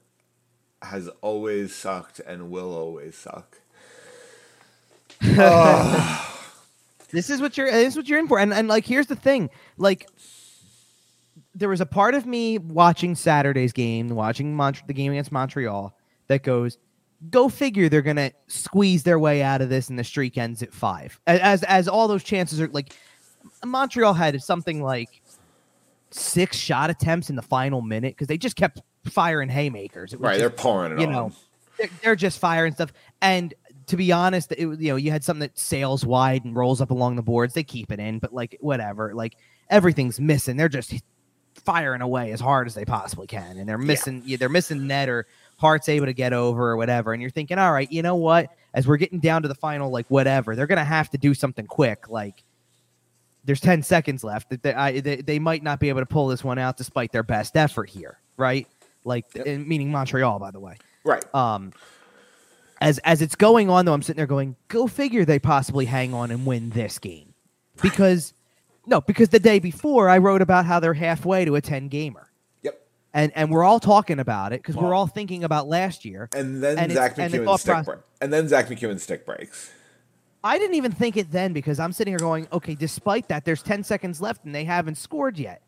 has 0.82 1.08
always 1.20 1.74
sucked 1.74 2.20
and 2.20 2.50
will 2.50 2.72
always 2.74 3.16
suck. 3.16 3.58
This 7.10 7.30
is 7.30 7.40
what 7.40 7.56
you're. 7.56 7.70
This 7.70 7.92
is 7.92 7.96
what 7.96 8.08
you're 8.08 8.18
in 8.18 8.26
for, 8.28 8.38
and 8.38 8.52
and 8.52 8.68
like 8.68 8.84
here's 8.84 9.06
the 9.06 9.16
thing, 9.16 9.50
like. 9.78 10.08
There 11.54 11.70
was 11.70 11.80
a 11.80 11.86
part 11.86 12.14
of 12.14 12.26
me 12.26 12.58
watching 12.58 13.14
Saturday's 13.14 13.72
game, 13.72 14.08
watching 14.10 14.54
Mont- 14.54 14.86
the 14.86 14.92
game 14.92 15.12
against 15.12 15.32
Montreal, 15.32 15.96
that 16.28 16.42
goes, 16.42 16.76
"Go 17.30 17.48
figure, 17.48 17.88
they're 17.88 18.02
gonna 18.02 18.32
squeeze 18.46 19.02
their 19.02 19.18
way 19.18 19.42
out 19.42 19.60
of 19.62 19.68
this, 19.68 19.88
and 19.88 19.98
the 19.98 20.04
streak 20.04 20.36
ends 20.38 20.62
at 20.62 20.72
five. 20.72 21.18
As 21.26 21.62
as 21.64 21.88
all 21.88 22.08
those 22.08 22.22
chances 22.24 22.60
are 22.60 22.68
like, 22.68 22.94
Montreal 23.64 24.12
had 24.14 24.40
something 24.42 24.82
like 24.82 25.22
six 26.10 26.56
shot 26.56 26.90
attempts 26.90 27.30
in 27.30 27.36
the 27.36 27.42
final 27.42 27.82
minute 27.82 28.14
because 28.14 28.28
they 28.28 28.38
just 28.38 28.56
kept 28.56 28.80
firing 29.04 29.48
haymakers. 29.48 30.14
Right, 30.16 30.32
just- 30.32 30.40
they're 30.40 30.50
pouring 30.50 30.92
it 30.92 31.00
you 31.00 31.06
on. 31.06 31.12
know, 31.12 31.32
they're, 31.78 31.88
they're 32.02 32.16
just 32.16 32.38
firing 32.38 32.72
stuff. 32.72 32.92
And 33.20 33.54
to 33.86 33.96
be 33.96 34.12
honest, 34.12 34.52
it, 34.52 34.60
you 34.60 34.76
know, 34.76 34.96
you 34.96 35.10
had 35.10 35.22
something 35.24 35.40
that 35.40 35.58
sails 35.58 36.04
wide 36.04 36.44
and 36.44 36.54
rolls 36.56 36.80
up 36.80 36.90
along 36.90 37.16
the 37.16 37.22
boards. 37.22 37.54
They 37.54 37.64
keep 37.64 37.92
it 37.92 38.00
in, 38.00 38.18
but 38.18 38.32
like 38.32 38.56
whatever, 38.60 39.14
like 39.14 39.36
everything's 39.70 40.20
missing. 40.20 40.56
They're 40.56 40.68
just 40.68 40.94
firing 41.64 42.02
away 42.02 42.32
as 42.32 42.40
hard 42.40 42.66
as 42.66 42.74
they 42.74 42.84
possibly 42.84 43.26
can, 43.26 43.56
and 43.58 43.68
they're 43.68 43.78
missing. 43.78 44.22
Yeah. 44.24 44.36
They're 44.38 44.48
missing 44.48 44.86
net 44.86 45.08
or 45.08 45.26
Hart's 45.56 45.88
able 45.88 46.06
to 46.06 46.12
get 46.12 46.32
over 46.32 46.70
or 46.70 46.76
whatever. 46.76 47.12
And 47.12 47.20
you're 47.22 47.30
thinking, 47.30 47.58
all 47.58 47.72
right, 47.72 47.90
you 47.90 48.02
know 48.02 48.16
what? 48.16 48.50
As 48.74 48.86
we're 48.86 48.98
getting 48.98 49.20
down 49.20 49.42
to 49.42 49.48
the 49.48 49.54
final, 49.54 49.90
like 49.90 50.06
whatever, 50.08 50.54
they're 50.54 50.66
gonna 50.66 50.84
have 50.84 51.10
to 51.10 51.18
do 51.18 51.34
something 51.34 51.66
quick. 51.66 52.08
Like 52.08 52.42
there's 53.44 53.60
10 53.60 53.82
seconds 53.82 54.22
left. 54.22 54.62
They, 54.62 54.74
I, 54.74 55.00
they, 55.00 55.16
they 55.16 55.38
might 55.38 55.62
not 55.62 55.80
be 55.80 55.88
able 55.88 56.00
to 56.00 56.06
pull 56.06 56.28
this 56.28 56.44
one 56.44 56.58
out 56.58 56.76
despite 56.76 57.12
their 57.12 57.22
best 57.22 57.56
effort 57.56 57.88
here, 57.88 58.18
right? 58.36 58.66
Like, 59.04 59.24
yep. 59.34 59.46
meaning 59.46 59.90
Montreal, 59.90 60.38
by 60.38 60.50
the 60.50 60.60
way. 60.60 60.76
Right. 61.04 61.24
Um, 61.34 61.72
as 62.80 62.98
as 62.98 63.22
it's 63.22 63.36
going 63.36 63.70
on, 63.70 63.86
though, 63.86 63.94
I'm 63.94 64.02
sitting 64.02 64.18
there 64.18 64.26
going, 64.26 64.56
"Go 64.68 64.86
figure." 64.86 65.24
They 65.24 65.38
possibly 65.38 65.86
hang 65.86 66.12
on 66.12 66.30
and 66.30 66.44
win 66.44 66.70
this 66.70 66.98
game, 66.98 67.32
because 67.80 68.34
no, 68.86 69.00
because 69.00 69.30
the 69.30 69.40
day 69.40 69.58
before 69.58 70.08
I 70.08 70.18
wrote 70.18 70.42
about 70.42 70.66
how 70.66 70.80
they're 70.80 70.92
halfway 70.92 71.44
to 71.44 71.56
a 71.56 71.60
10 71.60 71.88
gamer. 71.88 72.25
And 73.16 73.32
and 73.34 73.50
we're 73.50 73.64
all 73.64 73.80
talking 73.80 74.18
about 74.18 74.52
it 74.52 74.62
because 74.62 74.76
we're 74.76 74.92
all 74.92 75.06
thinking 75.06 75.42
about 75.42 75.66
last 75.68 76.04
year. 76.04 76.28
And 76.36 76.62
then 76.62 76.78
and 76.78 76.92
Zack 76.92 77.16
MacEwen's 77.16 77.62
stick 77.62 77.86
break. 77.86 77.98
And 78.20 78.30
then 78.30 78.46
Zack 78.46 78.68
MacEwen's 78.68 79.02
stick 79.02 79.24
breaks. 79.24 79.72
I 80.44 80.58
didn't 80.58 80.76
even 80.76 80.92
think 80.92 81.16
it 81.16 81.32
then 81.32 81.54
because 81.54 81.80
I'm 81.80 81.94
sitting 81.94 82.12
here 82.12 82.18
going, 82.18 82.46
okay, 82.52 82.74
despite 82.74 83.26
that, 83.28 83.46
there's 83.46 83.62
10 83.62 83.84
seconds 83.84 84.20
left 84.20 84.44
and 84.44 84.54
they 84.54 84.64
haven't 84.64 84.96
scored 84.96 85.38
yet. 85.38 85.62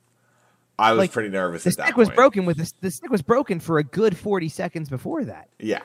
I 0.78 0.92
was 0.92 0.98
like, 0.98 1.12
pretty 1.12 1.30
nervous. 1.30 1.64
The 1.64 1.72
stick 1.72 1.96
was 1.96 2.10
broken 2.10 2.44
with 2.44 2.58
this. 2.58 2.72
The 2.82 2.90
stick 2.90 3.10
was 3.10 3.22
broken 3.22 3.60
for 3.60 3.78
a 3.78 3.84
good 3.84 4.14
40 4.14 4.50
seconds 4.50 4.90
before 4.90 5.24
that. 5.24 5.48
Yeah. 5.58 5.80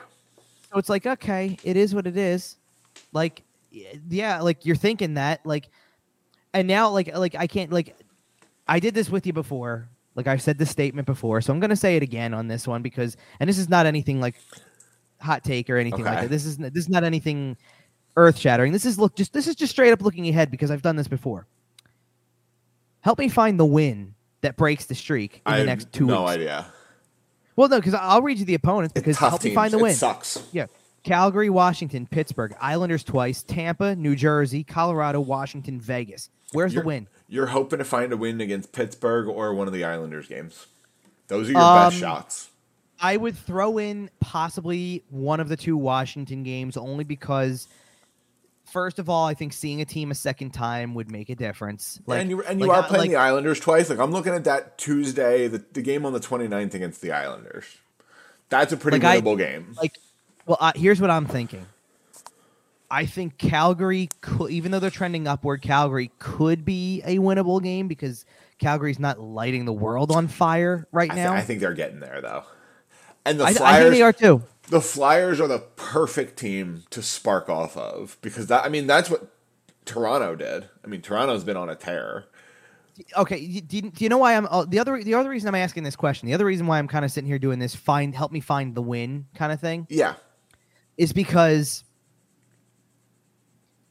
So 0.70 0.78
it's 0.78 0.90
like, 0.90 1.06
okay, 1.06 1.56
it 1.64 1.78
is 1.78 1.94
what 1.94 2.06
it 2.06 2.18
is. 2.18 2.58
Like, 3.12 3.42
yeah, 3.70 4.42
like 4.42 4.66
you're 4.66 4.76
thinking 4.76 5.14
that, 5.14 5.44
like, 5.46 5.70
and 6.52 6.68
now, 6.68 6.90
like, 6.90 7.16
like 7.16 7.34
I 7.34 7.46
can't, 7.46 7.72
like, 7.72 7.96
I 8.68 8.80
did 8.80 8.94
this 8.94 9.08
with 9.08 9.26
you 9.26 9.32
before. 9.32 9.88
Like 10.14 10.26
I've 10.26 10.42
said 10.42 10.58
this 10.58 10.70
statement 10.70 11.06
before, 11.06 11.40
so 11.40 11.52
I'm 11.52 11.60
gonna 11.60 11.76
say 11.76 11.96
it 11.96 12.02
again 12.02 12.34
on 12.34 12.46
this 12.46 12.68
one 12.68 12.82
because, 12.82 13.16
and 13.40 13.48
this 13.48 13.58
is 13.58 13.68
not 13.68 13.86
anything 13.86 14.20
like 14.20 14.36
hot 15.20 15.42
take 15.42 15.68
or 15.68 15.76
anything 15.76 16.02
okay. 16.02 16.10
like 16.10 16.20
that. 16.22 16.30
This 16.30 16.44
is 16.44 16.56
this 16.56 16.84
is 16.84 16.88
not 16.88 17.02
anything 17.02 17.56
earth 18.16 18.38
shattering. 18.38 18.72
This 18.72 18.84
is 18.84 18.98
look 18.98 19.16
just 19.16 19.32
this 19.32 19.48
is 19.48 19.56
just 19.56 19.72
straight 19.72 19.92
up 19.92 20.02
looking 20.02 20.28
ahead 20.28 20.50
because 20.50 20.70
I've 20.70 20.82
done 20.82 20.96
this 20.96 21.08
before. 21.08 21.46
Help 23.00 23.18
me 23.18 23.28
find 23.28 23.58
the 23.58 23.66
win 23.66 24.14
that 24.42 24.56
breaks 24.56 24.86
the 24.86 24.94
streak 24.94 25.42
in 25.46 25.52
I 25.52 25.58
the 25.58 25.64
next 25.64 25.92
two 25.92 26.06
no 26.06 26.22
weeks. 26.22 26.30
No 26.30 26.34
idea. 26.34 26.66
Well, 27.56 27.68
no, 27.68 27.78
because 27.78 27.94
I'll 27.94 28.22
read 28.22 28.38
you 28.38 28.44
the 28.44 28.54
opponents 28.54 28.92
because 28.92 29.16
help 29.16 29.40
teams. 29.40 29.52
me 29.52 29.54
find 29.54 29.72
the 29.72 29.78
win. 29.78 29.92
It 29.92 29.96
sucks. 29.96 30.46
Yeah. 30.52 30.66
Calgary, 31.02 31.50
Washington, 31.50 32.06
Pittsburgh, 32.06 32.56
Islanders 32.60 33.04
twice, 33.04 33.42
Tampa, 33.42 33.94
New 33.94 34.16
Jersey, 34.16 34.64
Colorado, 34.64 35.20
Washington, 35.20 35.78
Vegas. 35.78 36.30
Where's 36.52 36.72
you're, 36.72 36.82
the 36.82 36.86
win? 36.86 37.08
You're 37.34 37.46
hoping 37.46 37.78
to 37.78 37.84
find 37.84 38.12
a 38.12 38.16
win 38.16 38.40
against 38.40 38.72
Pittsburgh 38.72 39.28
or 39.28 39.54
one 39.54 39.66
of 39.66 39.72
the 39.72 39.84
Islanders 39.84 40.28
games. 40.28 40.66
Those 41.28 41.48
are 41.48 41.52
your 41.52 41.60
um, 41.60 41.88
best 41.88 41.96
shots. 41.96 42.50
I 43.00 43.16
would 43.16 43.36
throw 43.36 43.78
in 43.78 44.10
possibly 44.20 45.02
one 45.10 45.40
of 45.40 45.48
the 45.48 45.56
two 45.56 45.76
Washington 45.76 46.42
games 46.42 46.76
only 46.76 47.04
because– 47.04 47.68
first 48.74 48.98
of 48.98 49.08
all, 49.08 49.26
I 49.26 49.34
think 49.34 49.52
seeing 49.52 49.80
a 49.80 49.84
team 49.84 50.10
a 50.10 50.14
second 50.14 50.50
time 50.50 50.94
would 50.94 51.10
make 51.10 51.30
a 51.30 51.34
difference. 51.34 52.00
Like, 52.06 52.20
and 52.20 52.30
you, 52.30 52.42
and 52.42 52.60
you 52.60 52.66
like, 52.66 52.84
are 52.84 52.88
playing 52.88 53.02
like, 53.02 53.10
the 53.10 53.16
Islanders 53.16 53.60
twice. 53.60 53.88
Like 53.88 53.98
I'm 53.98 54.10
looking 54.10 54.34
at 54.34 54.44
that 54.44 54.78
Tuesday, 54.78 55.48
the, 55.48 55.64
the 55.72 55.80
game 55.80 56.04
on 56.04 56.12
the 56.12 56.20
29th 56.20 56.74
against 56.74 57.00
the 57.00 57.12
Islanders. 57.12 57.64
That's 58.48 58.72
a 58.72 58.76
pretty 58.76 58.98
winnable 58.98 59.34
I, 59.34 59.36
game. 59.36 59.74
Like, 59.80 59.96
well, 60.46 60.58
uh, 60.60 60.72
here's 60.74 61.00
what 61.00 61.10
I'm 61.10 61.26
thinking. 61.26 61.66
I 62.94 63.06
think 63.06 63.38
Calgary, 63.38 64.08
could, 64.20 64.52
even 64.52 64.70
though 64.70 64.78
they're 64.78 64.90
trending 64.90 65.26
upward, 65.26 65.62
Calgary 65.62 66.12
could 66.20 66.64
be 66.64 67.02
a 67.04 67.18
winnable 67.18 67.60
game 67.60 67.88
because 67.88 68.24
Calgary's 68.58 69.00
not 69.00 69.18
lighting 69.18 69.64
the 69.64 69.72
world 69.72 70.12
on 70.12 70.28
fire 70.28 70.86
right 70.92 71.10
I 71.10 71.16
now. 71.16 71.32
I 71.32 71.40
think 71.40 71.60
they're 71.60 71.74
getting 71.74 71.98
there 71.98 72.20
though. 72.20 72.44
And 73.24 73.40
the 73.40 73.44
I, 73.44 73.54
Flyers, 73.54 73.76
I 73.76 73.80
think 73.80 73.94
they 73.94 74.02
are 74.02 74.12
too 74.12 74.44
the 74.68 74.80
Flyers 74.80 75.40
are 75.40 75.48
the 75.48 75.58
perfect 75.58 76.38
team 76.38 76.84
to 76.90 77.02
spark 77.02 77.48
off 77.48 77.76
of 77.76 78.16
because 78.20 78.46
that 78.46 78.64
I 78.64 78.68
mean 78.68 78.86
that's 78.86 79.10
what 79.10 79.28
Toronto 79.84 80.34
did. 80.34 80.68
I 80.84 80.86
mean 80.86 81.02
Toronto's 81.02 81.44
been 81.44 81.56
on 81.56 81.68
a 81.68 81.74
tear. 81.74 82.26
Okay, 83.16 83.60
do 83.60 83.76
you, 83.76 83.90
do 83.90 84.04
you 84.04 84.08
know 84.08 84.18
why 84.18 84.36
I'm 84.36 84.46
uh, 84.46 84.64
the 84.64 84.78
other 84.78 85.02
the 85.02 85.14
other 85.14 85.30
reason 85.30 85.48
I'm 85.48 85.54
asking 85.56 85.82
this 85.82 85.96
question? 85.96 86.28
The 86.28 86.34
other 86.34 86.44
reason 86.44 86.66
why 86.66 86.78
I'm 86.78 86.88
kind 86.88 87.04
of 87.04 87.10
sitting 87.10 87.28
here 87.28 87.38
doing 87.38 87.58
this 87.58 87.74
find 87.74 88.14
help 88.14 88.30
me 88.30 88.40
find 88.40 88.74
the 88.74 88.82
win 88.82 89.26
kind 89.34 89.52
of 89.52 89.60
thing. 89.60 89.86
Yeah. 89.90 90.14
Is 90.96 91.12
because 91.12 91.82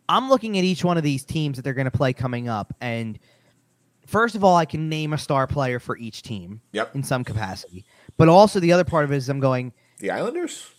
I'm 0.10 0.30
looking 0.30 0.58
at 0.58 0.64
each 0.64 0.84
one 0.84 0.98
of 0.98 1.04
these 1.04 1.24
teams 1.24 1.58
that 1.58 1.64
they're 1.64 1.74
going 1.74 1.86
to 1.86 1.92
play 1.92 2.14
coming 2.14 2.50
up 2.50 2.74
and 2.82 3.20
first 4.06 4.36
of 4.36 4.44
all 4.44 4.56
I 4.56 4.66
can 4.66 4.90
name 4.90 5.14
a 5.14 5.18
star 5.18 5.48
player 5.48 5.80
for 5.80 5.98
each 5.98 6.22
team 6.22 6.62
yep. 6.72 6.94
in 6.96 7.04
some 7.04 7.24
capacity. 7.24 7.86
But 8.18 8.30
also 8.30 8.60
the 8.60 8.72
other 8.74 8.84
part 8.84 9.06
of 9.06 9.12
it 9.12 9.16
is 9.18 9.30
I'm 9.30 9.40
going 9.40 9.74
the 10.00 10.12
Islanders? 10.12 10.70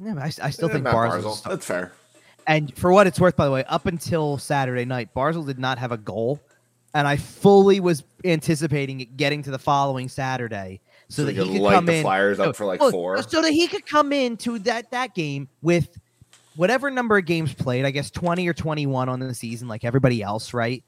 Yeah, 0.00 0.14
but 0.14 0.22
I, 0.22 0.46
I 0.46 0.50
still 0.50 0.70
eh, 0.70 0.74
think 0.74 0.86
Barzal. 0.86 1.22
Barzal. 1.22 1.42
That's 1.42 1.66
fair. 1.66 1.92
And 2.46 2.74
for 2.76 2.92
what 2.92 3.06
it's 3.06 3.18
worth, 3.18 3.36
by 3.36 3.44
the 3.44 3.50
way, 3.50 3.64
up 3.64 3.86
until 3.86 4.38
Saturday 4.38 4.84
night, 4.84 5.12
Barzal 5.14 5.46
did 5.46 5.58
not 5.58 5.78
have 5.78 5.92
a 5.92 5.96
goal, 5.96 6.40
and 6.94 7.06
I 7.08 7.16
fully 7.16 7.80
was 7.80 8.04
anticipating 8.24 9.00
it 9.00 9.16
getting 9.16 9.42
to 9.42 9.50
the 9.50 9.58
following 9.58 10.08
Saturday 10.08 10.80
so, 11.08 11.22
so 11.22 11.24
that 11.26 11.32
he 11.32 11.38
could 11.38 11.60
light 11.60 11.74
come 11.74 11.86
the 11.86 11.96
in. 11.96 12.02
Flyers 12.02 12.40
up 12.40 12.56
for 12.56 12.64
like 12.64 12.80
four, 12.80 13.22
so 13.22 13.42
that 13.42 13.52
he 13.52 13.66
could 13.66 13.84
come 13.84 14.12
into 14.12 14.58
that 14.60 14.90
that 14.92 15.14
game 15.14 15.48
with 15.60 15.98
whatever 16.56 16.90
number 16.90 17.16
of 17.18 17.24
games 17.24 17.54
played. 17.54 17.84
I 17.84 17.90
guess 17.90 18.10
twenty 18.10 18.48
or 18.48 18.54
twenty-one 18.54 19.08
on 19.08 19.20
the 19.20 19.34
season, 19.34 19.68
like 19.68 19.84
everybody 19.84 20.22
else, 20.22 20.52
right? 20.52 20.82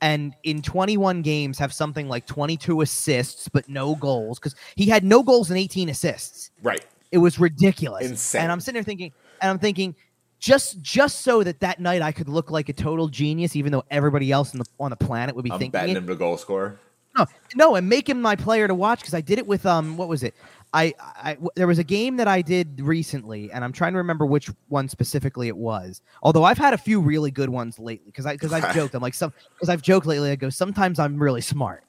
and 0.00 0.34
in 0.42 0.60
21 0.60 1.22
games 1.22 1.58
have 1.58 1.72
something 1.72 2.08
like 2.08 2.26
22 2.26 2.82
assists 2.82 3.48
but 3.48 3.68
no 3.68 3.94
goals 3.94 4.38
because 4.38 4.54
he 4.76 4.86
had 4.86 5.02
no 5.02 5.22
goals 5.22 5.50
and 5.50 5.58
18 5.58 5.88
assists. 5.88 6.50
Right. 6.62 6.84
It 7.10 7.18
was 7.18 7.38
ridiculous. 7.38 8.04
Insane. 8.04 8.42
And 8.42 8.52
I'm 8.52 8.60
sitting 8.60 8.74
there 8.74 8.82
thinking, 8.84 9.12
and 9.40 9.50
I'm 9.50 9.58
thinking, 9.58 9.94
just 10.40 10.82
just 10.82 11.22
so 11.22 11.42
that 11.42 11.60
that 11.60 11.80
night 11.80 12.02
I 12.02 12.12
could 12.12 12.28
look 12.28 12.50
like 12.50 12.68
a 12.68 12.74
total 12.74 13.08
genius, 13.08 13.56
even 13.56 13.72
though 13.72 13.84
everybody 13.90 14.30
else 14.30 14.52
on 14.52 14.58
the 14.58 14.66
on 14.78 14.90
the 14.90 14.96
planet 14.96 15.34
would 15.34 15.44
be 15.44 15.50
I'm 15.50 15.58
thinking 15.58 15.70
betting 15.72 15.96
it. 15.96 15.98
him 15.98 16.06
to 16.08 16.16
goal 16.16 16.36
score. 16.36 16.78
No, 17.16 17.26
no, 17.54 17.74
and 17.76 17.88
make 17.88 18.08
him 18.08 18.20
my 18.20 18.36
player 18.36 18.66
to 18.66 18.74
watch 18.74 19.00
because 19.00 19.14
I 19.14 19.20
did 19.20 19.38
it 19.38 19.46
with 19.46 19.64
um, 19.66 19.96
what 19.96 20.08
was 20.08 20.22
it? 20.22 20.34
I, 20.72 20.92
I 20.98 21.36
there 21.54 21.68
was 21.68 21.78
a 21.78 21.84
game 21.84 22.16
that 22.16 22.26
I 22.26 22.42
did 22.42 22.80
recently, 22.80 23.50
and 23.52 23.62
I'm 23.62 23.72
trying 23.72 23.92
to 23.92 23.98
remember 23.98 24.26
which 24.26 24.50
one 24.68 24.88
specifically 24.88 25.46
it 25.46 25.56
was. 25.56 26.02
Although 26.22 26.42
I've 26.42 26.58
had 26.58 26.74
a 26.74 26.78
few 26.78 27.00
really 27.00 27.30
good 27.30 27.48
ones 27.48 27.78
lately, 27.78 28.06
because 28.06 28.26
I 28.26 28.32
because 28.32 28.52
I've 28.52 28.74
joked, 28.74 28.94
I'm 28.94 29.02
like 29.02 29.14
some 29.14 29.32
because 29.54 29.68
I've 29.68 29.82
joked 29.82 30.06
lately. 30.06 30.32
I 30.32 30.36
go 30.36 30.50
sometimes 30.50 30.98
I'm 30.98 31.16
really 31.16 31.40
smart, 31.40 31.84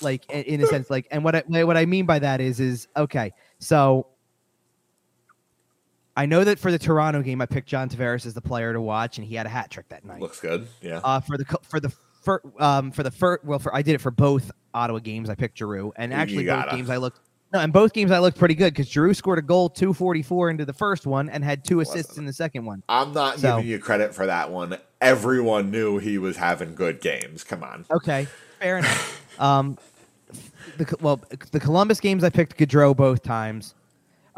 like 0.00 0.28
in, 0.30 0.42
in 0.44 0.62
a 0.62 0.66
sense, 0.66 0.88
like, 0.88 1.06
and 1.10 1.22
what 1.22 1.34
I 1.34 1.64
what 1.64 1.76
I 1.76 1.84
mean 1.84 2.06
by 2.06 2.18
that 2.18 2.40
is 2.40 2.60
is 2.60 2.88
okay. 2.96 3.34
So 3.58 4.06
I 6.16 6.24
know 6.24 6.42
that 6.44 6.58
for 6.58 6.72
the 6.72 6.78
Toronto 6.78 7.20
game, 7.22 7.42
I 7.42 7.46
picked 7.46 7.68
John 7.68 7.90
Tavares 7.90 8.24
as 8.24 8.32
the 8.32 8.40
player 8.40 8.72
to 8.72 8.80
watch, 8.80 9.18
and 9.18 9.26
he 9.26 9.34
had 9.34 9.44
a 9.44 9.50
hat 9.50 9.70
trick 9.70 9.88
that 9.90 10.06
night. 10.06 10.20
Looks 10.20 10.40
good, 10.40 10.66
yeah. 10.80 11.02
Uh, 11.04 11.20
for 11.20 11.36
the 11.36 11.44
for 11.62 11.78
the 11.78 11.92
for 12.20 12.42
um 12.58 12.90
for 12.90 13.02
the 13.02 13.10
first 13.10 13.44
well 13.44 13.58
for 13.58 13.74
I 13.74 13.82
did 13.82 13.94
it 13.94 14.00
for 14.00 14.10
both 14.10 14.50
Ottawa 14.74 14.98
games. 14.98 15.30
I 15.30 15.34
picked 15.34 15.58
Giroux, 15.58 15.92
and 15.96 16.12
actually 16.12 16.46
both 16.46 16.70
games 16.70 16.90
I 16.90 16.96
looked 16.96 17.20
no, 17.52 17.60
in 17.60 17.70
both 17.70 17.94
games 17.94 18.10
I 18.10 18.18
looked 18.18 18.38
pretty 18.38 18.54
good 18.54 18.74
because 18.74 18.88
Giroux 18.88 19.14
scored 19.14 19.38
a 19.38 19.42
goal, 19.42 19.70
two 19.70 19.94
forty 19.94 20.22
four 20.22 20.50
into 20.50 20.64
the 20.64 20.72
first 20.72 21.06
one, 21.06 21.30
and 21.30 21.42
had 21.42 21.64
two 21.64 21.80
assists 21.80 22.10
Listen, 22.10 22.22
in 22.22 22.26
the 22.26 22.32
second 22.32 22.66
one. 22.66 22.82
I'm 22.88 23.12
not 23.12 23.38
so, 23.38 23.56
giving 23.56 23.70
you 23.70 23.78
credit 23.78 24.14
for 24.14 24.26
that 24.26 24.50
one. 24.50 24.76
Everyone 25.00 25.70
knew 25.70 25.98
he 25.98 26.18
was 26.18 26.36
having 26.36 26.74
good 26.74 27.00
games. 27.00 27.44
Come 27.44 27.62
on. 27.62 27.86
Okay, 27.90 28.26
fair 28.58 28.78
enough. 28.78 29.24
Um, 29.38 29.78
the 30.78 30.96
well, 31.00 31.20
the 31.52 31.60
Columbus 31.60 32.00
games 32.00 32.24
I 32.24 32.28
picked 32.28 32.58
Gaudreau 32.58 32.96
both 32.96 33.22
times. 33.22 33.76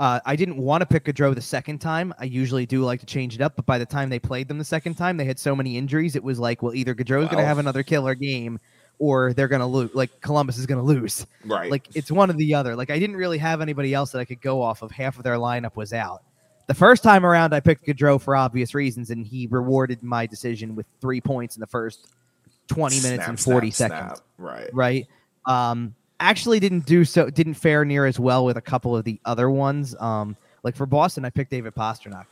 Uh, 0.00 0.18
I 0.24 0.34
didn't 0.34 0.56
want 0.56 0.80
to 0.80 0.86
pick 0.86 1.04
Gaudreau 1.04 1.34
the 1.34 1.42
second 1.42 1.78
time. 1.78 2.14
I 2.18 2.24
usually 2.24 2.64
do 2.64 2.82
like 2.82 3.00
to 3.00 3.06
change 3.06 3.34
it 3.34 3.42
up, 3.42 3.54
but 3.54 3.66
by 3.66 3.76
the 3.76 3.84
time 3.84 4.08
they 4.08 4.18
played 4.18 4.48
them 4.48 4.56
the 4.56 4.64
second 4.64 4.94
time, 4.94 5.18
they 5.18 5.26
had 5.26 5.38
so 5.38 5.54
many 5.54 5.76
injuries. 5.76 6.16
It 6.16 6.24
was 6.24 6.38
like, 6.38 6.62
well, 6.62 6.72
either 6.72 6.94
Gaudreau's 6.94 7.28
going 7.28 7.36
to 7.36 7.44
have 7.44 7.58
another 7.58 7.82
killer 7.82 8.14
game, 8.14 8.58
or 8.98 9.34
they're 9.34 9.46
going 9.46 9.60
to 9.60 9.66
lose. 9.66 9.90
Like 9.94 10.22
Columbus 10.22 10.56
is 10.56 10.64
going 10.64 10.78
to 10.78 10.84
lose. 10.84 11.26
Right. 11.44 11.70
Like 11.70 11.86
it's 11.94 12.10
one 12.10 12.30
or 12.30 12.32
the 12.32 12.54
other. 12.54 12.74
Like 12.76 12.88
I 12.88 12.98
didn't 12.98 13.16
really 13.16 13.36
have 13.36 13.60
anybody 13.60 13.92
else 13.92 14.10
that 14.12 14.20
I 14.20 14.24
could 14.24 14.40
go 14.40 14.62
off 14.62 14.80
of. 14.80 14.90
Half 14.90 15.18
of 15.18 15.22
their 15.22 15.36
lineup 15.36 15.76
was 15.76 15.92
out. 15.92 16.22
The 16.66 16.72
first 16.72 17.02
time 17.02 17.26
around, 17.26 17.52
I 17.52 17.60
picked 17.60 17.86
Gaudreau 17.86 18.18
for 18.18 18.34
obvious 18.34 18.74
reasons, 18.74 19.10
and 19.10 19.26
he 19.26 19.48
rewarded 19.48 20.02
my 20.02 20.24
decision 20.24 20.74
with 20.76 20.86
three 21.02 21.20
points 21.20 21.56
in 21.56 21.60
the 21.60 21.66
first 21.66 22.08
twenty 22.68 23.02
minutes 23.02 23.24
snap, 23.24 23.28
and 23.28 23.38
forty 23.38 23.70
snap, 23.70 23.90
seconds. 23.90 24.12
Snap. 24.16 24.26
Right. 24.38 24.70
Right. 24.72 25.06
Um, 25.44 25.94
actually 26.20 26.60
didn't 26.60 26.86
do 26.86 27.04
so 27.04 27.30
didn't 27.30 27.54
fare 27.54 27.84
near 27.84 28.06
as 28.06 28.20
well 28.20 28.44
with 28.44 28.56
a 28.56 28.60
couple 28.60 28.96
of 28.96 29.04
the 29.04 29.18
other 29.24 29.50
ones. 29.50 29.96
Um, 29.98 30.36
like 30.62 30.76
for 30.76 30.86
Boston, 30.86 31.24
I 31.24 31.30
picked 31.30 31.50
David 31.50 31.74
Pastrnak. 31.74 32.26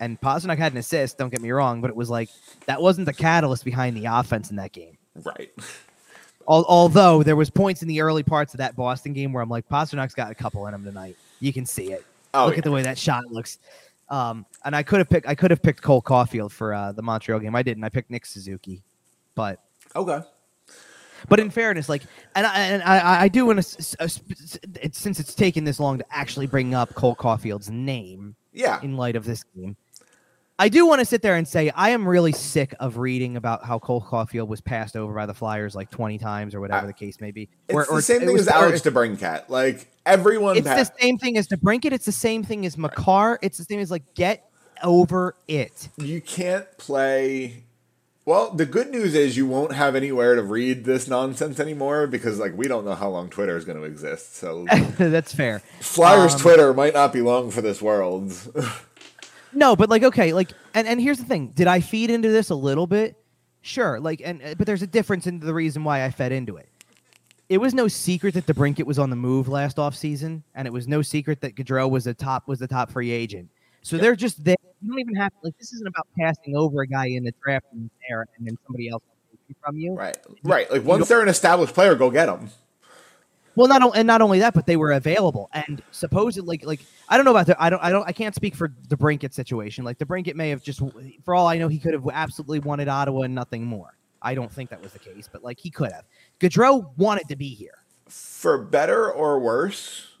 And 0.00 0.20
Pastrnak 0.20 0.58
had 0.58 0.72
an 0.72 0.78
assist, 0.78 1.18
don't 1.18 1.30
get 1.30 1.40
me 1.40 1.50
wrong, 1.50 1.80
but 1.80 1.90
it 1.90 1.96
was 1.96 2.08
like 2.10 2.28
that 2.66 2.80
wasn't 2.80 3.06
the 3.06 3.12
catalyst 3.12 3.64
behind 3.64 3.96
the 3.96 4.04
offense 4.06 4.50
in 4.50 4.56
that 4.56 4.72
game. 4.72 4.96
Right. 5.24 5.50
although 6.46 7.22
there 7.22 7.36
was 7.36 7.50
points 7.50 7.82
in 7.82 7.88
the 7.88 8.00
early 8.00 8.22
parts 8.22 8.54
of 8.54 8.58
that 8.58 8.76
Boston 8.76 9.12
game 9.12 9.32
where 9.32 9.42
I'm 9.42 9.48
like, 9.48 9.68
Pastrnak's 9.68 10.14
got 10.14 10.30
a 10.30 10.34
couple 10.34 10.66
in 10.66 10.74
him 10.74 10.84
tonight. 10.84 11.16
You 11.40 11.52
can 11.52 11.66
see 11.66 11.92
it. 11.92 12.04
Oh, 12.34 12.46
Look 12.46 12.54
yeah. 12.54 12.58
at 12.58 12.64
the 12.64 12.70
way 12.70 12.82
that 12.82 12.98
shot 12.98 13.24
looks. 13.30 13.58
Um, 14.08 14.46
and 14.64 14.74
I 14.74 14.82
could 14.82 14.98
have 14.98 15.10
picked 15.10 15.26
I 15.26 15.34
could 15.34 15.50
have 15.50 15.62
picked 15.62 15.82
Cole 15.82 16.00
Caulfield 16.00 16.52
for 16.52 16.72
uh, 16.72 16.92
the 16.92 17.02
Montreal 17.02 17.40
game. 17.40 17.54
I 17.54 17.62
didn't. 17.62 17.84
I 17.84 17.88
picked 17.88 18.10
Nick 18.10 18.24
Suzuki, 18.26 18.82
but 19.34 19.60
Okay. 19.96 20.20
But 21.28 21.40
in 21.40 21.50
fairness, 21.50 21.88
like, 21.88 22.02
and 22.34 22.46
I, 22.46 22.58
and 22.60 22.82
I, 22.82 23.22
I 23.22 23.28
do 23.28 23.46
want 23.46 23.58
uh, 23.58 24.06
to, 24.08 24.90
since 24.92 25.18
it's 25.20 25.34
taken 25.34 25.64
this 25.64 25.80
long 25.80 25.98
to 25.98 26.04
actually 26.10 26.46
bring 26.46 26.74
up 26.74 26.94
Cole 26.94 27.14
Caulfield's 27.14 27.70
name 27.70 28.36
Yeah. 28.52 28.80
in 28.82 28.96
light 28.96 29.16
of 29.16 29.24
this 29.24 29.42
game, 29.56 29.76
I 30.60 30.68
do 30.68 30.86
want 30.86 30.98
to 30.98 31.04
sit 31.04 31.22
there 31.22 31.36
and 31.36 31.46
say 31.46 31.70
I 31.70 31.90
am 31.90 32.06
really 32.08 32.32
sick 32.32 32.74
of 32.80 32.96
reading 32.98 33.36
about 33.36 33.64
how 33.64 33.78
Cole 33.78 34.00
Caulfield 34.00 34.48
was 34.48 34.60
passed 34.60 34.96
over 34.96 35.14
by 35.14 35.24
the 35.24 35.34
Flyers 35.34 35.74
like 35.76 35.88
twenty 35.88 36.18
times 36.18 36.52
or 36.54 36.60
whatever 36.60 36.82
I- 36.84 36.86
the 36.88 36.92
case 36.92 37.20
may 37.20 37.30
be. 37.30 37.48
It's 37.68 37.74
Or- 37.76 37.84
the 37.84 37.90
or 37.92 38.00
same 38.00 38.20
thing 38.20 38.32
was- 38.32 38.42
as 38.42 38.48
Alex 38.48 38.80
DeBrincat. 38.82 39.48
Like 39.48 39.86
everyone, 40.04 40.56
It's 40.56 40.66
pa- 40.66 40.74
the 40.76 40.90
same 41.00 41.16
thing 41.18 41.36
as 41.38 41.46
DeBrincat. 41.46 41.92
It's 41.92 42.06
the 42.06 42.12
same 42.12 42.42
thing 42.42 42.66
as 42.66 42.76
Makar. 42.76 43.38
It's 43.40 43.56
the 43.58 43.64
same 43.64 43.78
as 43.78 43.90
like 43.90 44.14
get 44.14 44.50
over 44.82 45.36
it. 45.46 45.88
you 45.96 46.20
can't 46.20 46.66
play. 46.76 47.62
Well, 48.28 48.50
the 48.50 48.66
good 48.66 48.90
news 48.90 49.14
is 49.14 49.38
you 49.38 49.46
won't 49.46 49.72
have 49.72 49.96
anywhere 49.96 50.34
to 50.34 50.42
read 50.42 50.84
this 50.84 51.08
nonsense 51.08 51.58
anymore 51.58 52.06
because, 52.06 52.38
like, 52.38 52.54
we 52.54 52.68
don't 52.68 52.84
know 52.84 52.94
how 52.94 53.08
long 53.08 53.30
Twitter 53.30 53.56
is 53.56 53.64
going 53.64 53.78
to 53.78 53.84
exist. 53.84 54.36
So, 54.36 54.66
That's 54.98 55.34
fair. 55.34 55.60
Flyers 55.80 56.34
Um, 56.34 56.40
Twitter 56.40 56.74
might 56.74 56.92
not 56.92 57.10
be 57.10 57.22
long 57.22 57.50
for 57.50 57.62
this 57.62 57.80
world. 57.80 58.34
No, 59.50 59.74
but 59.74 59.88
like 59.88 60.02
okay, 60.02 60.34
like 60.34 60.50
and 60.74 60.86
and 60.86 61.00
here's 61.00 61.16
the 61.16 61.24
thing: 61.24 61.52
did 61.54 61.66
I 61.66 61.80
feed 61.80 62.10
into 62.10 62.28
this 62.28 62.50
a 62.50 62.54
little 62.54 62.86
bit? 62.86 63.16
Sure, 63.62 63.98
like 63.98 64.20
and 64.22 64.42
uh, 64.42 64.54
but 64.58 64.66
there's 64.66 64.82
a 64.82 64.86
difference 64.86 65.26
in 65.26 65.40
the 65.40 65.54
reason 65.54 65.84
why 65.84 66.04
I 66.04 66.10
fed 66.10 66.32
into 66.32 66.58
it. 66.58 66.68
It 67.48 67.56
was 67.56 67.72
no 67.72 67.88
secret 67.88 68.34
that 68.34 68.44
DeBrincat 68.44 68.84
was 68.84 68.98
on 68.98 69.08
the 69.08 69.16
move 69.16 69.48
last 69.48 69.78
offseason, 69.78 70.42
and 70.54 70.68
it 70.68 70.70
was 70.70 70.86
no 70.86 71.00
secret 71.00 71.40
that 71.40 71.56
Gaudreau 71.56 71.88
was 71.88 72.06
a 72.06 72.12
top 72.12 72.46
was 72.46 72.58
the 72.58 72.68
top 72.68 72.90
free 72.90 73.10
agent. 73.10 73.48
So 73.82 73.96
they're 73.96 74.16
just 74.16 74.44
there. 74.44 74.56
You 74.82 74.90
don't 74.90 75.00
even 75.00 75.14
have 75.16 75.32
to, 75.32 75.38
like 75.42 75.58
this 75.58 75.72
isn't 75.72 75.86
about 75.86 76.06
passing 76.18 76.56
over 76.56 76.82
a 76.82 76.86
guy 76.86 77.06
in 77.06 77.24
the 77.24 77.32
draft 77.42 77.66
and 77.72 77.90
there 78.08 78.26
and 78.36 78.46
then 78.46 78.56
somebody 78.66 78.88
else 78.88 79.02
from 79.64 79.76
you. 79.76 79.94
right, 79.94 80.16
right. 80.42 80.70
Like 80.70 80.84
once 80.84 81.08
they're 81.08 81.22
an 81.22 81.28
established 81.28 81.74
player, 81.74 81.94
go 81.94 82.10
get 82.10 82.26
them. 82.26 82.50
Well, 83.58 83.66
not 83.66 83.96
and 83.96 84.06
not 84.06 84.22
only 84.22 84.38
that, 84.38 84.54
but 84.54 84.66
they 84.66 84.76
were 84.76 84.92
available 84.92 85.50
and 85.52 85.82
supposedly 85.90 86.58
like 86.58 86.64
like 86.64 86.80
I 87.08 87.16
don't 87.16 87.24
know 87.24 87.32
about 87.32 87.46
the 87.46 87.60
I 87.60 87.70
don't 87.70 87.82
I 87.82 87.90
don't 87.90 88.06
I 88.06 88.12
can't 88.12 88.34
speak 88.34 88.54
for 88.54 88.68
DeBrincat 88.68 89.32
situation. 89.32 89.84
Like 89.84 89.98
DeBrincat 89.98 90.36
may 90.36 90.50
have 90.50 90.62
just 90.62 90.80
for 91.24 91.34
all 91.34 91.48
I 91.48 91.58
know 91.58 91.66
he 91.66 91.80
could 91.80 91.92
have 91.92 92.08
absolutely 92.12 92.60
wanted 92.60 92.86
Ottawa 92.86 93.22
and 93.22 93.34
nothing 93.34 93.64
more. 93.64 93.96
I 94.22 94.34
don't 94.34 94.52
think 94.52 94.70
that 94.70 94.80
was 94.80 94.92
the 94.92 95.00
case, 95.00 95.28
but 95.30 95.42
like 95.42 95.58
he 95.58 95.70
could 95.70 95.90
have. 95.90 96.04
Gaudreau 96.38 96.90
wanted 96.96 97.28
to 97.28 97.36
be 97.36 97.48
here. 97.48 97.78
For 98.08 98.58
better 98.58 99.10
or 99.10 99.40
worse, 99.40 100.12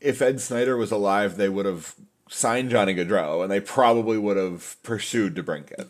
if 0.00 0.20
Ed 0.20 0.40
Snider 0.40 0.76
was 0.76 0.90
alive, 0.90 1.36
they 1.36 1.48
would 1.48 1.66
have 1.66 1.94
signed 2.32 2.70
Johnny 2.70 2.94
Gaudreau, 2.94 3.42
and 3.42 3.50
they 3.50 3.60
probably 3.60 4.18
would 4.18 4.36
have 4.36 4.76
pursued 4.82 5.34
DeBrincat. 5.34 5.88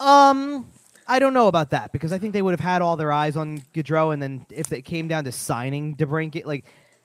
Um, 0.00 0.68
I 1.06 1.18
don't 1.18 1.34
know 1.34 1.48
about 1.48 1.70
that 1.70 1.92
because 1.92 2.12
I 2.12 2.18
think 2.18 2.32
they 2.32 2.42
would 2.42 2.52
have 2.52 2.60
had 2.60 2.82
all 2.82 2.96
their 2.96 3.12
eyes 3.12 3.36
on 3.36 3.62
Gaudreau, 3.72 4.12
and 4.12 4.22
then 4.22 4.46
if 4.50 4.72
it 4.72 4.82
came 4.82 5.08
down 5.08 5.24
to 5.24 5.32
signing 5.32 5.96
DeBrincat, 5.96 6.44
like, 6.44 6.64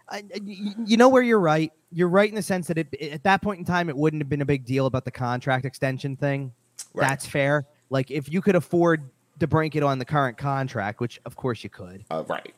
I, 0.09 0.23
you 0.43 0.97
know 0.97 1.09
where 1.09 1.21
you're 1.21 1.39
right. 1.39 1.71
You're 1.91 2.07
right 2.09 2.29
in 2.29 2.35
the 2.35 2.41
sense 2.41 2.67
that 2.67 2.77
it, 2.77 2.93
at 2.93 3.23
that 3.23 3.41
point 3.41 3.59
in 3.59 3.65
time, 3.65 3.89
it 3.89 3.97
wouldn't 3.97 4.21
have 4.21 4.29
been 4.29 4.41
a 4.41 4.45
big 4.45 4.65
deal 4.65 4.85
about 4.85 5.05
the 5.05 5.11
contract 5.11 5.65
extension 5.65 6.15
thing. 6.15 6.53
Right. 6.93 7.09
That's 7.09 7.25
fair. 7.25 7.67
Like, 7.89 8.09
if 8.09 8.31
you 8.31 8.41
could 8.41 8.55
afford 8.55 9.09
DeBrincat 9.39 9.85
on 9.85 9.99
the 9.99 10.05
current 10.05 10.37
contract, 10.37 10.99
which 10.99 11.19
of 11.25 11.35
course 11.35 11.63
you 11.63 11.69
could, 11.69 12.05
Uh, 12.09 12.23
right. 12.27 12.55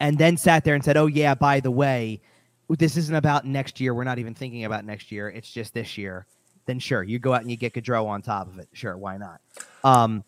and 0.00 0.16
then 0.16 0.36
sat 0.36 0.64
there 0.64 0.74
and 0.74 0.84
said, 0.84 0.96
"Oh 0.96 1.06
yeah, 1.06 1.34
by 1.34 1.60
the 1.60 1.70
way, 1.70 2.20
this 2.68 2.96
isn't 2.96 3.14
about 3.14 3.44
next 3.44 3.80
year. 3.80 3.94
We're 3.94 4.04
not 4.04 4.18
even 4.18 4.34
thinking 4.34 4.64
about 4.64 4.84
next 4.84 5.12
year. 5.12 5.28
It's 5.28 5.50
just 5.50 5.74
this 5.74 5.96
year." 5.98 6.26
Then 6.66 6.78
sure, 6.78 7.02
you 7.02 7.18
go 7.18 7.34
out 7.34 7.42
and 7.42 7.50
you 7.50 7.56
get 7.58 7.74
Gaudreau 7.74 8.06
on 8.06 8.22
top 8.22 8.48
of 8.48 8.58
it. 8.58 8.68
Sure, 8.72 8.96
why 8.96 9.18
not? 9.18 9.40
Um, 9.84 10.24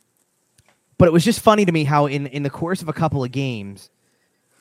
but 0.98 1.08
it 1.08 1.12
was 1.12 1.24
just 1.24 1.40
funny 1.40 1.64
to 1.64 1.72
me 1.72 1.84
how 1.84 2.06
in 2.06 2.26
in 2.26 2.42
the 2.42 2.50
course 2.50 2.82
of 2.82 2.88
a 2.88 2.92
couple 2.92 3.24
of 3.24 3.32
games, 3.32 3.88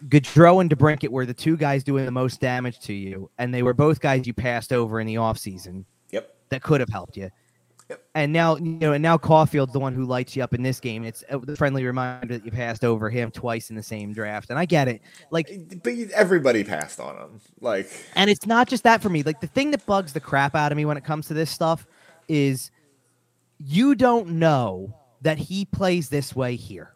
Gaudreau 0.08 0.62
and 0.62 0.70
DeBrincat 0.70 1.10
were 1.10 1.26
the 1.26 1.34
two 1.34 1.58
guys 1.58 1.84
doing 1.84 2.06
the 2.06 2.12
most 2.12 2.40
damage 2.40 2.80
to 2.82 2.94
you, 2.94 3.30
and 3.38 3.54
they 3.54 3.62
were 3.64 3.74
both 3.74 4.00
guys 4.00 4.26
you 4.26 4.34
passed 4.34 4.72
over 4.72 5.00
in 5.00 5.08
the 5.08 5.16
offseason 5.16 5.84
Yep. 6.12 6.34
that 6.50 6.62
could 6.64 6.80
have 6.80 6.90
helped 6.90 7.18
you. 7.18 7.30
Yep. 7.90 8.04
And 8.16 8.34
now, 8.34 8.56
you 8.56 8.64
know, 8.66 8.94
and 8.94 9.02
now 9.04 9.18
Caulfield's 9.18 9.74
the 9.74 9.80
one 9.80 9.94
who 9.94 10.06
lights 10.06 10.36
you 10.36 10.44
up 10.44 10.54
in 10.56 10.64
this 10.64 10.80
game. 10.80 11.04
It's 11.04 11.24
a 11.30 11.56
friendly 11.56 11.86
reminder 11.86 12.34
that 12.36 12.44
you 12.44 12.52
passed 12.52 12.84
over 12.84 13.10
him 13.12 13.30
twice 13.30 13.70
in 13.70 13.76
the 13.76 13.84
same 13.84 14.12
draft, 14.12 14.50
and 14.50 14.58
I 14.58 14.66
get 14.66 14.88
it. 14.88 15.02
Like, 15.30 15.52
But 15.84 15.94
everybody 16.14 16.64
passed 16.64 17.00
on 17.00 17.16
him. 17.16 17.42
Like, 17.62 17.88
and 18.16 18.30
it's 18.30 18.48
not 18.48 18.68
just 18.68 18.84
that 18.84 19.02
for 19.04 19.10
me. 19.10 19.22
Like 19.22 19.40
the 19.40 19.48
thing 19.48 19.70
that 19.72 19.86
bugs 19.86 20.14
the 20.14 20.20
crap 20.20 20.56
out 20.56 20.72
of 20.72 20.78
me 20.78 20.86
when 20.86 20.98
it 20.98 21.04
comes 21.04 21.28
to 21.28 21.36
this 21.36 21.52
stuff 21.52 21.86
is 22.28 22.72
you 23.60 23.94
don't 23.94 24.32
know 24.32 24.96
that 25.22 25.38
he 25.38 25.66
plays 25.66 26.10
this 26.10 26.36
way 26.36 26.56
here. 26.56 26.96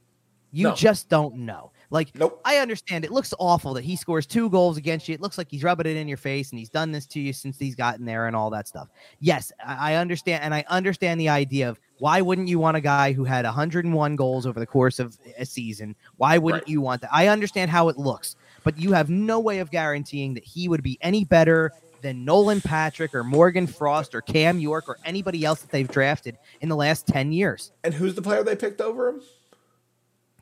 You 0.52 0.70
No. 0.70 0.76
just 0.76 1.08
don't 1.10 1.36
know. 1.36 1.72
Like 1.92 2.10
Nope. 2.16 2.40
I 2.46 2.58
understand 2.58 3.04
it 3.04 3.12
looks 3.12 3.34
awful 3.40 3.74
that 3.74 3.84
he 3.84 3.96
scores 3.96 4.26
two 4.28 4.50
goals 4.50 4.78
against 4.78 5.08
you. 5.08 5.16
It 5.16 5.22
looks 5.22 5.38
like 5.40 5.48
he's 5.50 5.64
rubbing 5.64 5.88
it 5.88 5.98
in 5.98 6.08
your 6.08 6.18
face 6.18 6.52
and 6.52 6.60
he's 6.60 6.70
done 6.70 6.92
this 6.92 7.06
to 7.08 7.20
you 7.20 7.34
since 7.34 7.58
he's 7.58 7.74
gotten 7.76 8.06
there 8.06 8.28
and 8.28 8.36
all 8.36 8.52
that 8.52 8.68
stuff. 8.68 8.90
Yes, 9.20 9.52
I 9.66 9.96
understand 9.96 10.44
and 10.44 10.54
I 10.54 10.64
understand 10.68 11.20
the 11.20 11.30
idea 11.30 11.68
of 11.68 11.80
why 11.98 12.22
wouldn't 12.22 12.48
you 12.48 12.60
want 12.60 12.78
a 12.78 12.82
guy 12.82 13.12
who 13.12 13.24
had 13.24 13.44
101 13.44 14.16
goals 14.16 14.46
over 14.46 14.60
the 14.60 14.68
course 14.68 15.00
of 15.00 15.18
a 15.38 15.46
season? 15.46 15.96
Why 16.18 16.38
wouldn't 16.38 16.64
Right. 16.64 16.70
you 16.70 16.80
want 16.82 17.02
that? 17.02 17.10
I 17.12 17.28
understand 17.28 17.72
how 17.72 17.90
it 17.90 17.98
looks, 17.98 18.36
but 18.64 18.78
you 18.78 18.94
have 18.94 19.10
no 19.10 19.40
way 19.40 19.58
of 19.60 19.72
guaranteeing 19.72 20.36
that 20.36 20.44
he 20.44 20.70
would 20.70 20.84
be 20.84 20.98
any 21.02 21.24
better 21.26 21.72
than 22.02 22.24
Nolan 22.24 22.62
Patrick 22.62 23.14
or 23.16 23.24
Morgan 23.26 23.68
Frost 23.68 24.14
or 24.16 24.22
Cam 24.22 24.60
York 24.60 24.88
or 24.88 24.98
anybody 25.04 25.44
else 25.44 25.60
that 25.62 25.72
they've 25.72 25.90
drafted 25.90 26.38
in 26.62 26.70
the 26.70 26.76
last 26.76 27.08
10 27.08 27.32
years. 27.34 27.72
and 27.84 27.96
who's 27.96 28.14
the 28.16 28.22
player 28.22 28.44
they 28.44 28.56
picked 28.56 28.80
over 28.80 29.10
him? 29.10 29.22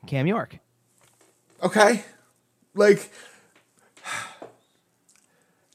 Cam 0.06 0.28
York. 0.28 0.60
Okay. 1.61 2.03
Like 2.73 3.11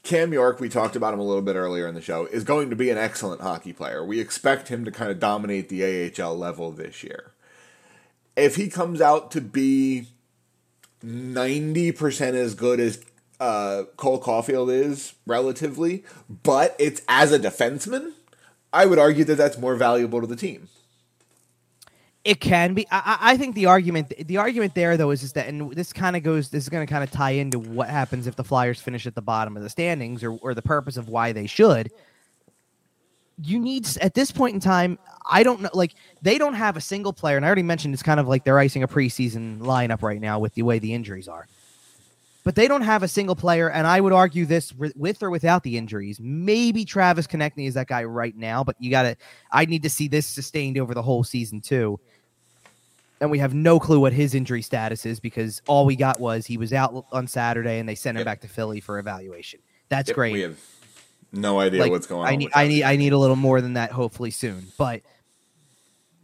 Cam 0.02 0.32
York, 0.32 0.60
we 0.60 0.68
talked 0.68 0.96
about 0.96 1.14
him 1.14 1.20
a 1.20 1.24
little 1.24 1.42
bit 1.42 1.56
earlier 1.56 1.86
in 1.86 1.94
the 1.94 2.00
show, 2.00 2.26
is 2.26 2.44
going 2.44 2.70
to 2.70 2.76
be 2.76 2.90
an 2.90 2.98
excellent 2.98 3.40
hockey 3.40 3.72
player. 3.72 4.04
We 4.04 4.20
expect 4.20 4.68
him 4.68 4.84
to 4.84 4.90
kind 4.90 5.10
of 5.10 5.18
dominate 5.18 5.68
the 5.68 6.12
AHL 6.12 6.36
level 6.36 6.70
this 6.70 7.02
year. 7.02 7.32
If 8.36 8.56
he 8.56 8.68
comes 8.68 9.00
out 9.00 9.30
to 9.32 9.40
be 9.40 10.06
90% 11.04 12.34
as 12.34 12.54
good 12.54 12.80
as 12.80 13.04
uh, 13.40 13.84
Cole 13.96 14.18
Caulfield 14.18 14.70
is, 14.70 15.14
relatively, 15.26 16.04
but 16.28 16.76
it's 16.78 17.02
as 17.08 17.32
a 17.32 17.38
defenseman, 17.38 18.12
I 18.72 18.86
would 18.86 18.98
argue 18.98 19.24
that 19.24 19.36
that's 19.36 19.58
more 19.58 19.76
valuable 19.76 20.20
to 20.20 20.26
the 20.26 20.36
team. 20.36 20.68
It 22.24 22.40
can 22.40 22.74
be. 22.74 22.86
I, 22.90 23.18
I 23.20 23.36
think 23.36 23.56
the 23.56 23.66
argument, 23.66 24.12
the 24.26 24.36
argument 24.36 24.76
there 24.76 24.96
though, 24.96 25.10
is, 25.10 25.24
is 25.24 25.32
that, 25.32 25.48
and 25.48 25.72
this 25.72 25.92
kind 25.92 26.14
of 26.14 26.22
goes, 26.22 26.50
this 26.50 26.62
is 26.62 26.68
going 26.68 26.86
to 26.86 26.90
kind 26.90 27.02
of 27.02 27.10
tie 27.10 27.32
into 27.32 27.58
what 27.58 27.88
happens 27.88 28.28
if 28.28 28.36
the 28.36 28.44
Flyers 28.44 28.80
finish 28.80 29.06
at 29.06 29.16
the 29.16 29.22
bottom 29.22 29.56
of 29.56 29.62
the 29.62 29.68
standings, 29.68 30.22
or, 30.22 30.32
or 30.38 30.54
the 30.54 30.62
purpose 30.62 30.96
of 30.96 31.08
why 31.08 31.32
they 31.32 31.46
should. 31.48 31.90
You 33.42 33.58
need 33.58 33.88
at 34.00 34.14
this 34.14 34.30
point 34.30 34.54
in 34.54 34.60
time. 34.60 35.00
I 35.28 35.42
don't 35.42 35.62
know. 35.62 35.70
Like 35.74 35.94
they 36.20 36.38
don't 36.38 36.54
have 36.54 36.76
a 36.76 36.80
single 36.80 37.12
player, 37.12 37.36
and 37.36 37.44
I 37.44 37.48
already 37.48 37.64
mentioned 37.64 37.92
it's 37.92 38.04
kind 38.04 38.20
of 38.20 38.28
like 38.28 38.44
they're 38.44 38.58
icing 38.58 38.84
a 38.84 38.88
preseason 38.88 39.58
lineup 39.58 40.02
right 40.02 40.20
now 40.20 40.38
with 40.38 40.54
the 40.54 40.62
way 40.62 40.78
the 40.78 40.94
injuries 40.94 41.26
are. 41.26 41.48
But 42.44 42.54
they 42.54 42.68
don't 42.68 42.82
have 42.82 43.02
a 43.02 43.08
single 43.08 43.36
player, 43.36 43.68
and 43.68 43.84
I 43.84 44.00
would 44.00 44.12
argue 44.12 44.46
this 44.46 44.72
with 44.74 45.22
or 45.22 45.30
without 45.30 45.64
the 45.64 45.76
injuries. 45.76 46.20
Maybe 46.20 46.84
Travis 46.84 47.26
Konecny 47.26 47.66
is 47.66 47.74
that 47.74 47.88
guy 47.88 48.04
right 48.04 48.36
now, 48.36 48.62
but 48.62 48.76
you 48.78 48.90
got 48.90 49.02
to. 49.04 49.16
I 49.50 49.64
need 49.64 49.82
to 49.82 49.90
see 49.90 50.06
this 50.06 50.26
sustained 50.26 50.78
over 50.78 50.94
the 50.94 51.02
whole 51.02 51.24
season 51.24 51.60
too 51.60 51.98
and 53.22 53.30
we 53.30 53.38
have 53.38 53.54
no 53.54 53.78
clue 53.80 53.98
what 54.00 54.12
his 54.12 54.34
injury 54.34 54.60
status 54.60 55.06
is 55.06 55.18
because 55.20 55.62
all 55.66 55.86
we 55.86 55.96
got 55.96 56.20
was 56.20 56.44
he 56.44 56.58
was 56.58 56.72
out 56.72 57.06
on 57.12 57.26
Saturday 57.26 57.78
and 57.78 57.88
they 57.88 57.94
sent 57.94 58.16
him 58.16 58.20
Yep. 58.20 58.24
back 58.26 58.40
to 58.42 58.48
Philly 58.48 58.80
for 58.80 58.98
evaluation. 58.98 59.60
That's 59.88 60.08
Yep, 60.08 60.14
great. 60.16 60.32
We 60.34 60.40
have 60.40 60.58
no 61.32 61.60
idea 61.60 61.80
Like, 61.82 61.92
what's 61.92 62.06
going 62.06 62.22
on. 62.22 62.26
I 62.26 62.36
need 62.36 62.50
I 62.54 62.66
need 62.68 62.82
I 62.82 62.96
need 62.96 63.12
a 63.14 63.18
little 63.18 63.36
more 63.36 63.60
than 63.60 63.74
that 63.74 63.92
hopefully 63.92 64.30
soon. 64.32 64.66
But 64.76 65.00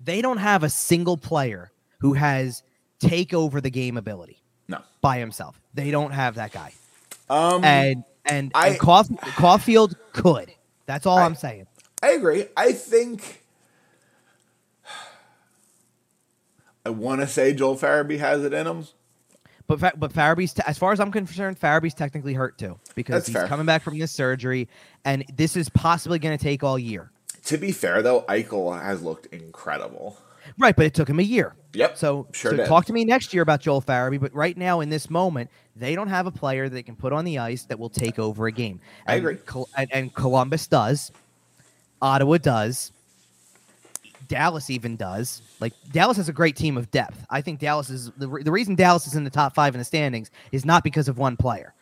they 0.02 0.20
don't 0.20 0.38
have 0.38 0.62
a 0.64 0.68
single 0.68 1.16
player 1.16 1.70
who 2.00 2.12
has 2.14 2.62
take 2.98 3.32
over 3.32 3.60
the 3.60 3.70
game 3.70 3.96
ability 3.96 4.42
No. 4.68 4.80
by 5.00 5.18
himself. 5.18 5.60
They 5.74 5.90
don't 5.90 6.10
have 6.10 6.34
that 6.34 6.52
guy. 6.52 6.72
Um, 7.30 7.64
And 7.64 8.04
and, 8.24 8.50
I- 8.54 8.68
and 8.70 8.78
Caulf- 8.80 9.08
Caulfield 9.36 9.96
could. 10.12 10.52
That's 10.86 11.06
all 11.06 11.18
I- 11.18 11.22
I, 11.22 11.26
am 11.26 11.34
saying. 11.36 11.66
I 12.02 12.10
agree. 12.10 12.46
I 12.56 12.72
think 12.72 13.42
I 16.88 16.90
want 16.90 17.20
to 17.20 17.26
say 17.26 17.52
Joel 17.52 17.76
Farabee 17.76 18.18
has 18.18 18.42
it 18.44 18.54
in 18.54 18.66
him. 18.66 18.86
But 19.66 20.00
but 20.00 20.10
Farabee's 20.14 20.54
te- 20.54 20.62
as 20.66 20.78
far 20.78 20.92
as 20.92 21.00
I'm 21.00 21.12
concerned, 21.12 21.60
Farabee's 21.60 21.92
technically 21.92 22.32
hurt 22.32 22.56
too 22.56 22.78
because 22.94 23.16
That's 23.16 23.26
he's 23.26 23.36
fair. 23.36 23.46
coming 23.46 23.66
back 23.66 23.82
from 23.82 23.98
this 23.98 24.10
surgery, 24.10 24.66
and 25.04 25.22
this 25.36 25.54
is 25.54 25.68
possibly 25.68 26.18
going 26.18 26.36
to 26.36 26.42
take 26.42 26.64
all 26.64 26.78
year. 26.78 27.10
To 27.44 27.58
be 27.58 27.70
fair, 27.72 28.00
though, 28.00 28.22
Eichel 28.22 28.82
has 28.82 29.02
looked 29.02 29.26
incredible. 29.26 30.16
Right, 30.56 30.74
but 30.74 30.86
it 30.86 30.94
took 30.94 31.10
him 31.10 31.18
a 31.20 31.22
year. 31.22 31.54
Yep, 31.74 31.98
So, 31.98 32.26
sure 32.32 32.52
so 32.52 32.56
did. 32.56 32.66
talk 32.66 32.86
to 32.86 32.94
me 32.94 33.04
next 33.04 33.34
year 33.34 33.42
about 33.42 33.60
Joel 33.60 33.82
Farabee. 33.82 34.18
But 34.18 34.32
right 34.34 34.56
now, 34.56 34.80
in 34.80 34.88
this 34.88 35.10
moment, 35.10 35.50
they 35.76 35.94
don't 35.94 36.08
have 36.08 36.26
a 36.26 36.30
player 36.30 36.70
they 36.70 36.82
can 36.82 36.96
put 36.96 37.12
on 37.12 37.26
the 37.26 37.38
ice 37.38 37.64
that 37.64 37.78
will 37.78 37.90
take 37.90 38.18
over 38.18 38.46
a 38.46 38.52
game. 38.52 38.80
I 39.06 39.16
agree. 39.16 39.36
Col- 39.36 39.68
and, 39.76 39.90
and 39.92 40.14
Columbus 40.14 40.66
does. 40.66 41.12
Ottawa 42.00 42.38
does. 42.38 42.92
Dallas 44.28 44.70
even 44.70 44.96
does. 44.96 45.42
Like 45.60 45.72
Dallas 45.92 46.16
has 46.18 46.28
a 46.28 46.32
great 46.32 46.54
team 46.56 46.76
of 46.76 46.90
depth. 46.90 47.24
I 47.30 47.40
think 47.40 47.58
Dallas 47.58 47.90
is 47.90 48.10
the, 48.12 48.28
re- 48.28 48.42
the 48.42 48.52
reason 48.52 48.74
Dallas 48.74 49.06
is 49.06 49.14
in 49.14 49.24
the 49.24 49.30
top 49.30 49.54
five 49.54 49.74
in 49.74 49.78
the 49.78 49.84
standings 49.84 50.30
is 50.52 50.64
not 50.64 50.84
because 50.84 51.08
of 51.08 51.18
one 51.18 51.36
player. 51.36 51.74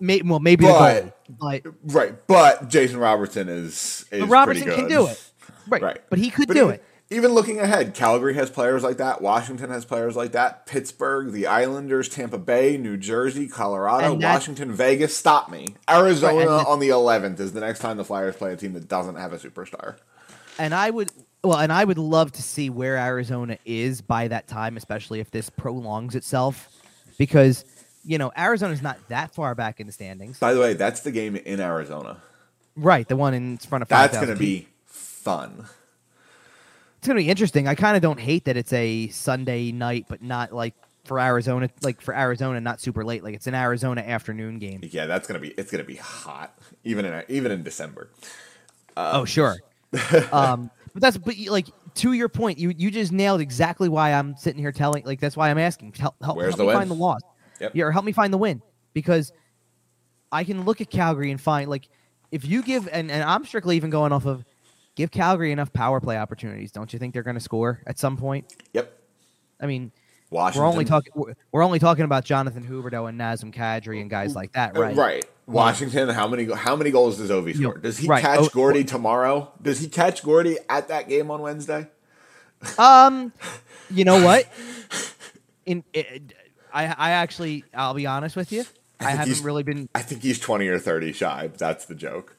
May, 0.00 0.20
well, 0.22 0.40
maybe 0.40 0.64
But- 0.64 1.16
but 1.38 1.62
Right, 1.84 2.26
but 2.26 2.68
Jason 2.68 2.98
Robertson 2.98 3.48
is 3.48 4.04
is 4.10 4.24
Robertson 4.24 4.68
can 4.74 4.88
do 4.88 5.06
it. 5.06 5.22
Right. 5.68 5.80
Right. 5.82 6.00
But 6.10 6.18
he 6.18 6.28
could 6.30 6.48
But 6.48 6.54
do 6.54 6.62
even, 6.64 6.74
it. 6.74 6.84
Even 7.10 7.32
looking 7.32 7.60
ahead, 7.60 7.94
Calgary 7.94 8.34
has 8.34 8.50
players 8.50 8.82
like 8.82 8.96
that. 8.96 9.20
Washington 9.22 9.70
has 9.70 9.84
players 9.84 10.16
like 10.16 10.32
that. 10.32 10.66
Pittsburgh, 10.66 11.30
the 11.30 11.46
Islanders, 11.46 12.08
Tampa 12.08 12.38
Bay, 12.38 12.76
New 12.78 12.96
Jersey, 12.96 13.46
Colorado, 13.46 14.14
Washington, 14.14 14.72
Vegas. 14.72 15.14
Stop 15.16 15.50
me. 15.50 15.76
Arizona 15.88 16.46
Right, 16.46 16.66
on 16.66 16.80
the 16.80 16.88
11th 16.88 17.38
is 17.38 17.52
the 17.52 17.60
next 17.60 17.78
time 17.80 17.96
the 17.98 18.04
Flyers 18.04 18.34
play 18.36 18.52
a 18.52 18.56
team 18.56 18.72
that 18.72 18.88
doesn't 18.88 19.16
have 19.16 19.32
a 19.32 19.38
superstar. 19.38 19.96
And 20.58 20.74
I 20.74 20.90
would 20.90 21.10
well, 21.44 21.58
and 21.58 21.72
I 21.72 21.84
would 21.84 21.98
love 21.98 22.32
to 22.32 22.42
see 22.42 22.70
where 22.70 22.96
Arizona 22.96 23.58
is 23.64 24.00
by 24.00 24.28
that 24.28 24.46
time, 24.46 24.76
especially 24.76 25.20
if 25.20 25.30
this 25.30 25.50
prolongs 25.50 26.14
itself, 26.14 26.68
because 27.18 27.64
you 28.04 28.18
know 28.18 28.32
Arizona's 28.36 28.82
not 28.82 28.98
that 29.08 29.34
far 29.34 29.54
back 29.54 29.80
in 29.80 29.86
the 29.86 29.92
standings. 29.92 30.38
By 30.38 30.54
the 30.54 30.60
way, 30.60 30.74
that's 30.74 31.00
the 31.00 31.10
game 31.10 31.36
in 31.36 31.60
Arizona. 31.60 32.18
Right, 32.76 33.06
the 33.06 33.16
one 33.16 33.34
in 33.34 33.58
front 33.58 33.82
of 33.82 33.88
That's 33.88 34.16
going 34.16 34.28
to 34.28 34.36
be 34.36 34.68
fun. 34.86 35.66
It's 36.98 37.08
gonna 37.08 37.18
be 37.18 37.28
interesting. 37.28 37.66
I 37.66 37.74
kind 37.74 37.96
of 37.96 38.02
don't 38.02 38.20
hate 38.20 38.44
that 38.44 38.56
it's 38.56 38.72
a 38.72 39.08
Sunday 39.08 39.72
night, 39.72 40.06
but 40.08 40.22
not 40.22 40.52
like 40.52 40.74
for 41.04 41.18
Arizona, 41.18 41.68
like 41.82 42.00
for 42.00 42.16
Arizona, 42.16 42.60
not 42.60 42.80
super 42.80 43.04
late. 43.04 43.24
Like 43.24 43.34
it's 43.34 43.48
an 43.48 43.56
Arizona 43.56 44.02
afternoon 44.02 44.60
game. 44.60 44.80
Yeah, 44.84 45.06
that's 45.06 45.26
going 45.26 45.40
to 45.40 45.44
be 45.44 45.52
it's 45.54 45.72
going 45.72 45.82
to 45.82 45.86
be 45.86 45.96
hot 45.96 46.56
even 46.84 47.04
in 47.04 47.24
even 47.28 47.50
in 47.50 47.64
December. 47.64 48.08
oh 48.96 49.24
sure. 49.24 49.56
um, 50.32 50.70
but 50.92 51.02
that's 51.02 51.16
but 51.16 51.34
like 51.48 51.68
to 51.94 52.12
your 52.12 52.28
point, 52.28 52.58
you 52.58 52.72
you 52.76 52.90
just 52.90 53.12
nailed 53.12 53.40
exactly 53.40 53.88
why 53.88 54.12
I'm 54.12 54.36
sitting 54.36 54.60
here 54.60 54.72
telling. 54.72 55.04
Like 55.04 55.20
that's 55.20 55.36
why 55.36 55.50
I'm 55.50 55.58
asking. 55.58 55.94
Help, 55.98 56.14
help, 56.22 56.40
help 56.40 56.58
me 56.58 56.66
win? 56.66 56.76
find 56.76 56.90
the 56.90 56.94
loss. 56.94 57.20
Yep. 57.60 57.72
Yeah, 57.74 57.84
or 57.84 57.92
help 57.92 58.04
me 58.04 58.12
find 58.12 58.32
the 58.32 58.38
win 58.38 58.62
because 58.92 59.32
I 60.30 60.44
can 60.44 60.64
look 60.64 60.80
at 60.80 60.90
Calgary 60.90 61.30
and 61.30 61.40
find 61.40 61.68
like 61.70 61.88
if 62.30 62.44
you 62.44 62.62
give 62.62 62.88
and, 62.90 63.10
and 63.10 63.22
I'm 63.22 63.44
strictly 63.44 63.76
even 63.76 63.90
going 63.90 64.12
off 64.12 64.26
of 64.26 64.44
give 64.96 65.10
Calgary 65.10 65.52
enough 65.52 65.72
power 65.72 66.00
play 66.00 66.18
opportunities. 66.18 66.72
Don't 66.72 66.92
you 66.92 66.98
think 66.98 67.14
they're 67.14 67.22
going 67.22 67.36
to 67.36 67.40
score 67.40 67.80
at 67.86 67.98
some 67.98 68.16
point? 68.16 68.54
Yep. 68.72 68.92
I 69.60 69.66
mean, 69.66 69.92
Washington. 70.30 70.62
we're 70.62 70.68
only 70.68 70.84
talking 70.84 71.12
we're, 71.14 71.34
we're 71.52 71.62
only 71.62 71.78
talking 71.78 72.04
about 72.04 72.24
Jonathan 72.24 72.64
Huberdeau 72.64 73.08
and 73.08 73.20
Nazem 73.20 73.54
Kadri 73.54 74.00
and 74.00 74.10
guys 74.10 74.34
like 74.34 74.52
that, 74.52 74.76
Uh, 74.76 74.80
right? 74.80 74.96
Right. 74.96 75.24
Washington, 75.52 76.08
how 76.08 76.26
many 76.28 76.52
how 76.52 76.76
many 76.76 76.90
goals 76.90 77.18
does 77.18 77.30
Ovi 77.30 77.56
score? 77.56 77.78
Does 77.78 77.98
he 77.98 78.08
right. 78.08 78.22
catch 78.22 78.40
Oh, 78.40 78.48
Gordie 78.48 78.84
tomorrow? 78.84 79.52
Does 79.60 79.80
he 79.80 79.88
catch 79.88 80.22
Gordie 80.22 80.58
at 80.68 80.88
that 80.88 81.08
game 81.08 81.30
on 81.30 81.40
Wednesday? 81.42 81.86
Um, 82.78 83.32
you 83.90 84.04
know 84.04 84.24
what? 84.24 84.46
In 85.66 85.84
it, 85.92 86.32
I 86.72 86.86
I 86.86 87.10
actually 87.12 87.64
I'll 87.74 87.94
be 87.94 88.06
honest 88.06 88.36
with 88.36 88.52
you. 88.52 88.64
I, 89.00 89.16
think 89.16 89.18
haven't 89.18 89.44
really 89.44 89.62
been 89.62 89.88
I 89.94 90.02
think 90.02 90.22
he's 90.22 90.38
20 90.38 90.68
or 90.68 90.78
30 90.78 91.12
shy. 91.12 91.50
That's 91.56 91.86
the 91.86 91.94
joke. 91.94 92.36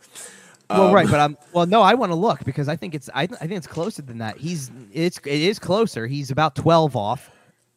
well, 0.69 0.87
Um, 0.87 0.93
right, 0.93 1.09
but 1.09 1.19
I'm 1.19 1.37
well. 1.51 1.65
No, 1.65 1.81
I 1.81 1.93
want 1.93 2.11
to 2.11 2.15
look 2.15 2.43
because 2.45 2.67
I 2.69 2.75
think 2.75 2.95
it's 2.95 3.09
I, 3.13 3.23
I 3.23 3.27
think 3.27 3.53
it's 3.53 3.67
closer 3.67 4.01
than 4.01 4.19
that. 4.19 4.37
He's 4.37 4.71
it's 4.93 5.19
it 5.19 5.41
is 5.41 5.59
closer. 5.59 6.07
He's 6.07 6.31
about 6.31 6.55
twelve 6.55 6.95
off. 6.95 7.31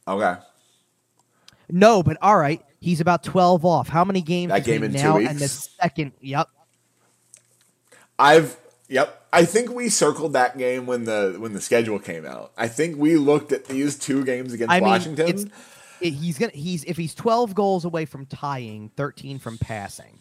Okay. 0.08 0.36
No, 1.68 2.02
but 2.02 2.16
all 2.22 2.36
right, 2.38 2.62
he's 2.80 3.00
about 3.00 3.22
twelve 3.22 3.64
off. 3.64 3.88
How 3.88 4.04
many 4.04 4.20
games 4.20 4.50
That 4.50 4.64
game 4.64 4.82
in 4.82 4.92
two 4.92 4.98
now 4.98 5.16
weeks? 5.18 5.30
and 5.30 5.38
the 5.38 5.48
second? 5.48 6.12
Yep. 6.20 6.48
I've 8.18 8.56
yep. 8.88 9.22
I 9.32 9.44
think 9.44 9.70
we 9.70 9.88
circled 9.88 10.32
that 10.32 10.56
game 10.56 10.86
when 10.86 11.04
the 11.04 11.36
when 11.38 11.52
the 11.52 11.60
schedule 11.60 11.98
came 11.98 12.24
out. 12.24 12.52
I 12.56 12.68
think 12.68 12.96
we 12.96 13.16
looked 13.16 13.52
at 13.52 13.66
these 13.66 13.98
two 13.98 14.24
games 14.24 14.52
against 14.52 14.72
I 14.72 14.80
mean, 14.80 14.88
Washington. 14.88 15.50
it, 16.00 16.10
he's 16.10 16.38
gonna 16.38 16.52
he's 16.52 16.84
if 16.84 16.96
he's 16.96 17.14
twelve 17.14 17.54
goals 17.54 17.84
away 17.84 18.04
from 18.06 18.26
tying, 18.26 18.90
thirteen 18.96 19.38
from 19.38 19.58
passing. 19.58 20.18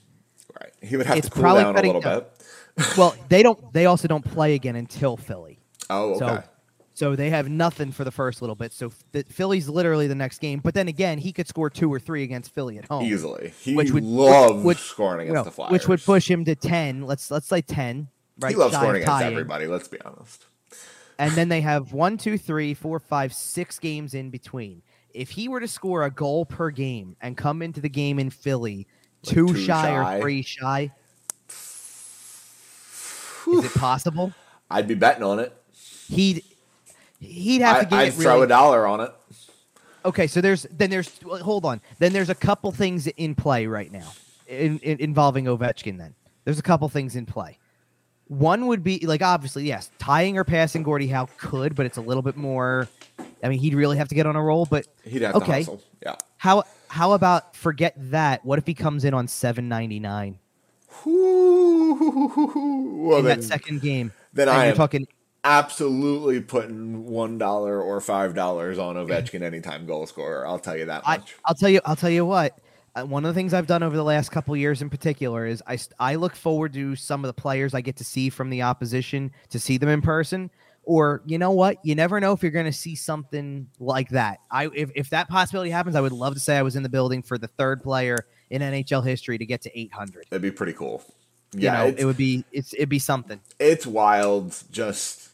right. 0.60 0.74
He 0.82 0.98
would 0.98 1.06
have 1.06 1.18
it's 1.18 1.30
to 1.30 1.34
cool 1.34 1.44
down 1.56 1.78
a 1.78 1.82
little 1.82 2.02
bit. 2.02 2.32
Well, 2.98 3.16
they 3.30 3.42
don't. 3.42 3.72
They 3.72 3.86
also 3.86 4.08
don't 4.10 4.26
play 4.26 4.54
again 4.54 4.76
until 4.76 5.16
Philly. 5.16 5.60
Oh, 5.90 6.16
okay. 6.16 6.20
So, 6.20 6.44
so 6.96 7.16
they 7.16 7.30
have 7.30 7.48
nothing 7.50 7.92
for 7.92 8.04
the 8.04 8.10
first 8.12 8.42
little 8.42 8.56
bit. 8.56 8.74
So 8.74 8.92
the, 9.12 9.24
Philly's 9.30 9.70
literally 9.70 10.08
the 10.08 10.16
next 10.16 10.40
game. 10.40 10.62
But 10.64 10.74
then 10.74 10.88
again, 10.88 11.20
he 11.20 11.32
could 11.32 11.48
score 11.48 11.70
two 11.70 11.94
or 11.94 12.00
three 12.00 12.24
against 12.24 12.52
Philly 12.56 12.78
at 12.80 12.86
home, 12.88 13.04
Easily. 13.06 13.54
He 13.62 13.76
which 13.76 13.92
would- 13.92 14.04
loves 14.04 14.64
which- 14.64 14.80
scoring 14.80 15.28
you 15.28 15.34
against 15.34 15.46
know, 15.46 15.50
the 15.50 15.52
Flyers. 15.52 15.72
which 15.74 15.88
would 15.88 16.02
push 16.04 16.28
him 16.32 16.44
to 16.46 16.56
ten. 16.56 17.04
Let's 17.04 17.30
let's 17.30 17.46
say 17.48 17.62
ten. 17.62 18.08
Right, 18.40 18.50
He 18.52 18.56
loves 18.58 18.74
scoring 18.76 19.04
against 19.04 19.24
everybody, 19.24 19.68
let's 19.68 19.88
be 19.88 20.02
honest. 20.02 20.46
And 21.20 21.32
then 21.34 21.48
they 21.48 21.62
have 21.62 21.94
one, 21.94 22.18
two, 22.18 22.38
three, 22.38 22.74
four, 22.74 23.00
five, 23.00 23.34
six 23.34 23.80
games 23.80 24.14
in 24.14 24.30
between. 24.32 24.82
If 25.14 25.30
he 25.30 25.48
were 25.48 25.62
to 25.62 25.68
score 25.70 26.04
a 26.04 26.12
goal 26.12 26.46
per 26.46 26.70
game 26.72 27.16
and 27.22 27.38
come 27.38 27.62
into 27.62 27.80
the 27.80 27.88
game 27.88 28.20
in 28.20 28.30
Philly 28.30 28.88
Like 29.26 29.34
two, 29.34 29.48
two 29.48 29.58
shy, 29.64 29.84
shy? 29.88 30.18
or 30.18 30.22
three 30.22 30.42
shy, 30.42 30.92
is 33.48 33.66
it 33.66 33.74
possible? 33.76 34.34
I'd 34.70 34.88
be 34.88 34.96
betting 34.96 35.24
on 35.24 35.40
it. 35.40 35.56
He'd 36.10 36.44
he'd 37.20 37.62
have 37.62 37.82
to 37.82 37.86
get 37.86 38.00
I'd 38.00 38.08
it 38.10 38.14
throw 38.14 38.34
really 38.36 38.46
a 38.46 38.48
dollar 38.48 38.88
on 38.88 39.02
it. 39.02 39.12
Okay, 40.04 40.28
so 40.28 40.42
there's 40.42 40.64
then 40.72 40.90
there's 40.90 41.20
hold 41.24 41.66
on. 41.66 41.82
Then 42.00 42.14
there's 42.14 42.30
a 42.30 42.36
couple 42.36 42.72
things 42.72 43.08
in 43.08 43.36
play 43.36 43.66
right 43.66 43.92
now 43.92 44.12
in, 44.48 44.80
in, 44.80 45.00
involving 45.00 45.46
Ovechkin. 45.46 45.98
Then 45.98 46.14
there's 46.44 46.60
a 46.60 46.64
couple 46.64 46.88
things 46.90 47.16
in 47.16 47.26
play. 47.26 47.58
One 48.28 48.68
would 48.68 48.84
be 48.84 49.06
like 49.06 49.22
obviously 49.22 49.66
yes, 49.66 49.90
tying 50.00 50.38
or 50.38 50.44
passing 50.44 50.84
Gordie 50.84 51.08
Howe 51.08 51.28
could, 51.38 51.76
but 51.76 51.86
it's 51.86 51.98
a 51.98 52.02
little 52.02 52.24
bit 52.24 52.38
more. 52.38 52.88
I 53.44 53.50
mean, 53.50 53.60
he'd 53.60 53.74
really 53.74 53.98
have 53.98 54.08
to 54.10 54.16
get 54.16 54.26
on 54.26 54.36
a 54.36 54.42
roll. 54.42 54.66
But 54.66 54.88
He'd 55.04 55.22
have 55.24 55.34
to 55.34 55.38
Okay. 55.38 55.64
hustle. 55.64 55.82
Yeah. 56.04 56.16
how 56.38 56.64
how 56.88 57.14
about 57.14 57.56
forget 57.56 57.94
that? 57.98 58.46
What 58.46 58.60
if 58.60 58.68
he 58.68 58.74
comes 58.76 59.06
in 59.06 59.14
on 59.14 59.28
seven 59.28 59.68
ninety 59.68 60.00
nine 60.00 60.38
Well, 61.06 63.20
in 63.20 63.26
then, 63.26 63.40
that 63.40 63.44
second 63.44 63.82
game? 63.82 64.12
then 64.34 64.50
I 64.50 64.66
am 64.66 64.76
talking 64.76 65.08
absolutely 65.46 66.42
putting 66.42 67.06
one 67.06 67.38
dollar 67.38 67.82
or 67.82 68.02
five 68.02 68.36
dollars 68.36 68.78
on 68.78 68.96
Ovechkin 68.96 69.42
anytime 69.42 69.86
goal 69.86 70.06
scorer. 70.08 70.46
I'll 70.46 70.60
tell 70.60 70.76
you 70.78 70.86
that 70.88 71.04
I, 71.06 71.20
much. 71.20 71.36
I'll 71.46 71.56
tell 71.56 71.70
you. 71.70 71.80
I'll 71.86 71.96
tell 71.96 72.10
you 72.10 72.26
what. 72.26 72.60
Uh, 72.96 73.06
one 73.06 73.26
of 73.26 73.34
the 73.34 73.38
things 73.38 73.54
I've 73.54 73.68
done 73.68 73.84
over 73.84 73.96
the 73.96 74.04
last 74.04 74.32
couple 74.32 74.56
years, 74.58 74.82
in 74.82 74.90
particular, 74.90 75.46
is 75.46 75.64
I 75.68 75.78
I 76.00 76.16
look 76.16 76.36
forward 76.36 76.74
to 76.74 76.96
some 76.96 77.24
of 77.24 77.30
the 77.30 77.42
players 77.42 77.74
I 77.74 77.82
get 77.82 77.98
to 77.98 78.04
see 78.04 78.30
from 78.30 78.50
the 78.50 78.64
opposition 78.64 79.32
to 79.50 79.60
see 79.60 79.78
them 79.78 79.90
in 79.90 80.02
person. 80.02 80.50
Or 80.88 81.24
you 81.26 81.38
know 81.40 81.52
what? 81.52 81.78
You 81.84 81.96
never 81.96 82.20
know 82.20 82.32
if 82.34 82.44
you're 82.44 82.52
going 82.52 82.66
to 82.68 82.72
see 82.74 82.96
something 82.96 83.68
like 83.80 84.10
that. 84.10 84.40
I 84.52 84.68
if, 84.68 84.92
if 84.96 85.10
that 85.12 85.30
possibility 85.30 85.72
happens, 85.72 85.96
I 85.96 86.02
would 86.02 86.12
love 86.12 86.36
to 86.36 86.40
say 86.40 86.58
I 86.58 86.62
was 86.62 86.76
in 86.76 86.84
the 86.84 86.90
building 86.90 87.24
for 87.24 87.38
the 87.38 87.48
third 87.48 87.82
player 87.84 88.18
in 88.52 88.62
NHL 88.62 89.04
history 89.06 89.38
to 89.40 89.46
get 89.46 89.64
to 89.64 89.80
800. 89.80 90.28
That'd 90.30 90.44
be 90.44 90.52
pretty 90.52 90.74
cool. 90.74 91.04
You 91.54 91.62
Yeah, 91.62 91.74
know, 91.74 91.96
it 91.98 92.06
would 92.06 92.18
be 92.18 92.46
it's 92.52 92.74
it'd 92.74 92.90
be 92.90 93.00
something. 93.00 93.40
it's 93.60 93.88
wild 93.88 94.62
just 94.72 95.30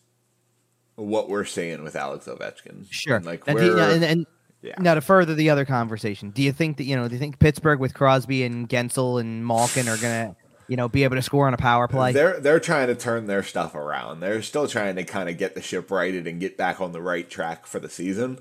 what 0.95 1.29
we're 1.29 1.45
seeing 1.45 1.83
with 1.83 1.95
Alex 1.95 2.25
Ovechkin. 2.25 2.85
Sure. 2.89 3.17
And, 3.17 3.25
like 3.25 3.45
you- 3.47 3.53
we're, 3.55 3.77
and, 3.93 4.03
and 4.03 4.25
yeah. 4.61 4.75
now 4.79 4.93
to 4.95 5.01
further 5.01 5.33
the 5.33 5.49
other 5.49 5.65
conversation, 5.65 6.29
do 6.31 6.41
you 6.43 6.51
think 6.51 6.77
that 6.77 6.83
you 6.83 6.95
know? 6.95 7.07
Do 7.07 7.13
you 7.15 7.19
think 7.19 7.39
Pittsburgh 7.39 7.79
with 7.79 7.93
Crosby 7.93 8.43
and 8.43 8.69
Guentzel 8.69 9.19
and 9.19 9.45
Malkin 9.45 9.87
are 9.87 9.97
gonna 9.97 10.35
you 10.67 10.77
know 10.77 10.87
be 10.87 11.03
able 11.03 11.15
to 11.15 11.21
score 11.21 11.47
on 11.47 11.53
a 11.53 11.57
power 11.57 11.87
play? 11.87 12.11
They're 12.11 12.39
they're 12.39 12.59
trying 12.59 12.87
to 12.87 12.95
turn 12.95 13.25
their 13.25 13.41
stuff 13.43 13.73
around. 13.73 14.19
They're 14.19 14.41
still 14.43 14.67
trying 14.67 14.95
to 14.97 15.03
kind 15.03 15.29
of 15.29 15.37
get 15.37 15.55
the 15.55 15.61
ship 15.61 15.89
righted 15.89 16.27
and 16.27 16.39
get 16.39 16.57
back 16.57 16.79
on 16.79 16.91
the 16.91 17.01
right 17.01 17.27
track 17.29 17.65
for 17.65 17.79
the 17.79 17.89
season. 17.89 18.39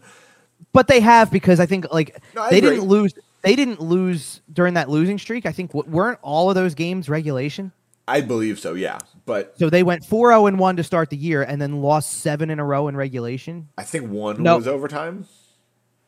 But 0.74 0.88
they 0.88 1.00
have 1.00 1.30
because 1.30 1.58
I 1.58 1.64
think 1.66 1.90
like 1.90 2.20
No, 2.34 2.42
I 2.42 2.50
they 2.50 2.58
agree. 2.58 2.70
didn't 2.70 2.84
lose. 2.88 3.14
They 3.42 3.56
didn't 3.56 3.80
lose 3.80 4.42
during 4.52 4.74
that 4.74 4.90
losing 4.90 5.16
streak. 5.18 5.46
I 5.46 5.52
think 5.52 5.72
weren't 5.72 6.18
all 6.20 6.50
of 6.50 6.54
those 6.54 6.74
games 6.74 7.08
regulation. 7.08 7.72
I 8.10 8.20
believe 8.20 8.58
so, 8.58 8.74
yeah. 8.74 8.98
But 9.26 9.58
So 9.58 9.70
they 9.70 9.82
went 9.82 10.02
4-0 10.04 10.48
and 10.48 10.58
1 10.58 10.76
to 10.76 10.84
start 10.84 11.10
the 11.10 11.16
year 11.16 11.42
and 11.42 11.60
then 11.62 11.80
lost 11.82 12.20
7 12.20 12.50
in 12.50 12.58
a 12.58 12.64
row 12.64 12.88
in 12.88 12.96
regulation. 12.96 13.68
I 13.78 13.84
think 13.84 14.10
one 14.10 14.42
No. 14.42 14.56
was 14.56 14.66
overtime. 14.66 15.26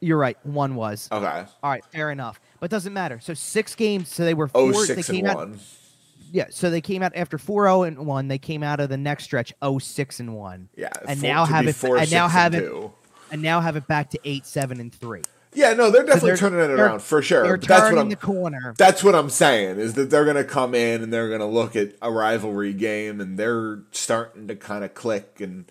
You're 0.01 0.19
right, 0.19 0.37
one 0.45 0.75
was. 0.75 1.09
Okay. 1.13 1.45
All 1.63 1.71
right, 1.71 1.85
fair 1.93 2.11
enough. 2.11 2.41
But 2.59 2.71
doesn't 2.71 2.93
matter. 2.93 3.21
So 3.21 3.35
6 3.35 3.75
games 3.77 4.09
so 4.13 4.25
they 4.25 4.35
were 4.35 4.51
Oh, 4.55 4.73
4 4.73 4.87
six 4.87 5.07
they 5.07 5.21
and 5.21 5.29
out 5.29 5.37
one. 5.37 5.61
Yeah, 6.33 6.47
so 6.51 6.71
they 6.71 6.81
came 6.81 7.03
out 7.03 7.13
after 7.15 7.39
4-0 7.39 7.87
and 7.87 7.99
1, 8.07 8.29
they 8.29 8.39
came 8.39 8.63
out 8.63 8.81
of 8.81 8.89
the 8.89 8.97
next 8.97 9.25
stretch 9.25 9.53
0-6 9.63 10.19
and 10.21 10.35
1. 10.35 10.69
Yeah. 10.77 10.89
And 11.07 11.21
four- 11.21 11.29
now 11.29 11.45
have 11.45 11.67
it 11.69 11.75
four, 11.77 11.97
and 11.99 12.11
now 12.11 12.27
six, 12.27 12.33
have 12.35 12.55
it 12.55 12.61
two. 12.61 12.93
and 13.31 13.43
now 13.43 13.61
have 13.61 13.77
it 13.77 13.87
back 13.87 14.11
to 14.11 14.19
8-7 14.25 14.81
and 14.81 14.93
3. 14.93 15.23
Yeah, 15.55 15.75
no, 15.75 15.91
they're 15.91 16.03
definitely 16.05 16.31
they're- 16.31 16.37
turning 16.39 16.61
it 16.61 16.71
around 16.71 17.03
for 17.03 17.21
sure. 17.21 17.43
They're 17.43 17.57
But 17.59 17.69
that's 17.69 17.83
what 17.83 17.89
turning 17.91 17.99
I'm 18.01 18.09
the 18.09 18.17
corner. 18.17 18.75
That's 18.79 19.05
what 19.05 19.15
I'm 19.15 19.29
saying 19.31 19.79
is 19.79 19.95
that 19.95 20.09
they're 20.11 20.25
going 20.25 20.37
to 20.37 20.45
come 20.45 20.75
in 20.75 21.03
and 21.03 21.13
they're 21.13 21.29
going 21.29 21.41
to 21.41 21.47
look 21.47 21.77
at 21.77 21.93
a 22.01 22.11
rivalry 22.11 22.73
game 22.73 23.21
and 23.21 23.39
they're 23.39 23.81
starting 23.93 24.49
to 24.49 24.57
kind 24.57 24.83
of 24.85 24.95
click 24.95 25.41
and 25.41 25.71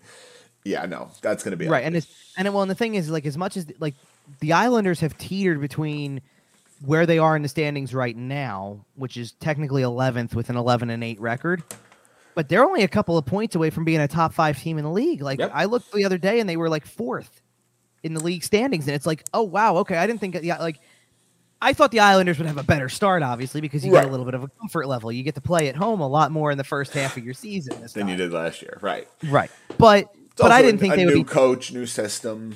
Yeah, 0.63 0.85
no, 0.85 1.09
that's 1.21 1.43
going 1.43 1.51
to 1.51 1.57
be 1.57 1.67
right. 1.67 1.83
And 1.83 1.95
it's 1.95 2.07
and 2.37 2.47
well, 2.53 2.61
and 2.61 2.69
the 2.71 2.75
thing 2.75 2.95
is, 2.95 3.09
like, 3.09 3.25
as 3.25 3.37
much 3.37 3.57
as 3.57 3.65
like 3.79 3.95
the 4.39 4.53
Islanders 4.53 4.99
have 4.99 5.17
teetered 5.17 5.59
between 5.59 6.21
where 6.85 7.05
they 7.05 7.17
are 7.19 7.35
in 7.35 7.41
the 7.41 7.49
standings 7.49 7.93
right 7.93 8.15
now, 8.15 8.85
which 8.95 9.17
is 9.17 9.31
technically 9.33 9.81
11th 9.81 10.33
with 10.35 10.49
an 10.49 10.55
11 10.57 10.89
and 10.91 11.03
8 11.03 11.19
record, 11.19 11.63
but 12.35 12.47
they're 12.49 12.63
only 12.63 12.83
a 12.83 12.87
couple 12.87 13.17
of 13.17 13.25
points 13.25 13.55
away 13.55 13.69
from 13.71 13.83
being 13.83 13.99
a 13.99 14.07
top 14.07 14.33
five 14.33 14.57
team 14.59 14.77
in 14.77 14.83
the 14.83 14.89
league. 14.91 15.21
Like 15.21 15.39
Yep. 15.39 15.51
I 15.53 15.65
looked 15.65 15.91
the 15.91 16.05
other 16.05 16.17
day 16.17 16.39
and 16.39 16.47
they 16.47 16.57
were 16.57 16.69
like 16.69 16.85
fourth 16.85 17.40
in 18.03 18.13
the 18.13 18.19
league 18.23 18.43
standings, 18.43 18.87
and 18.87 18.95
it's 18.95 19.05
like, 19.05 19.23
oh 19.33 19.43
wow, 19.43 19.77
okay, 19.77 19.97
I 19.97 20.07
didn't 20.07 20.19
think 20.19 20.37
yeah, 20.41 20.57
like 20.57 20.79
I 21.61 21.73
thought 21.73 21.91
the 21.91 21.99
Islanders 21.99 22.37
would 22.39 22.47
have 22.47 22.57
a 22.57 22.63
better 22.63 22.89
start, 22.89 23.21
obviously, 23.21 23.61
because 23.61 23.85
you 23.85 23.91
get 23.91 23.97
Right. 23.99 24.07
a 24.07 24.09
little 24.11 24.25
bit 24.25 24.33
of 24.33 24.43
a 24.43 24.47
comfort 24.59 24.87
level. 24.87 25.11
You 25.11 25.21
get 25.21 25.35
to 25.35 25.41
play 25.41 25.67
at 25.69 25.75
home 25.75 26.01
a 26.01 26.07
lot 26.07 26.31
more 26.31 26.51
in 26.51 26.57
the 26.57 26.63
first 26.63 26.93
half 26.93 27.15
of 27.17 27.23
your 27.23 27.35
season 27.35 27.79
than 27.93 28.07
you 28.07 28.15
did 28.15 28.31
last 28.31 28.61
year, 28.63 28.79
right? 28.81 29.07
right? 29.25 29.51
But 29.77 30.07
It's 30.31 30.41
but 30.41 30.51
I 30.51 30.61
didn't 30.63 30.79
think 30.79 30.93
a 30.93 30.97
they 30.97 31.05
would 31.05 31.13
new 31.13 31.23
be 31.23 31.29
coach, 31.29 31.71
new 31.71 31.85
system. 31.85 32.55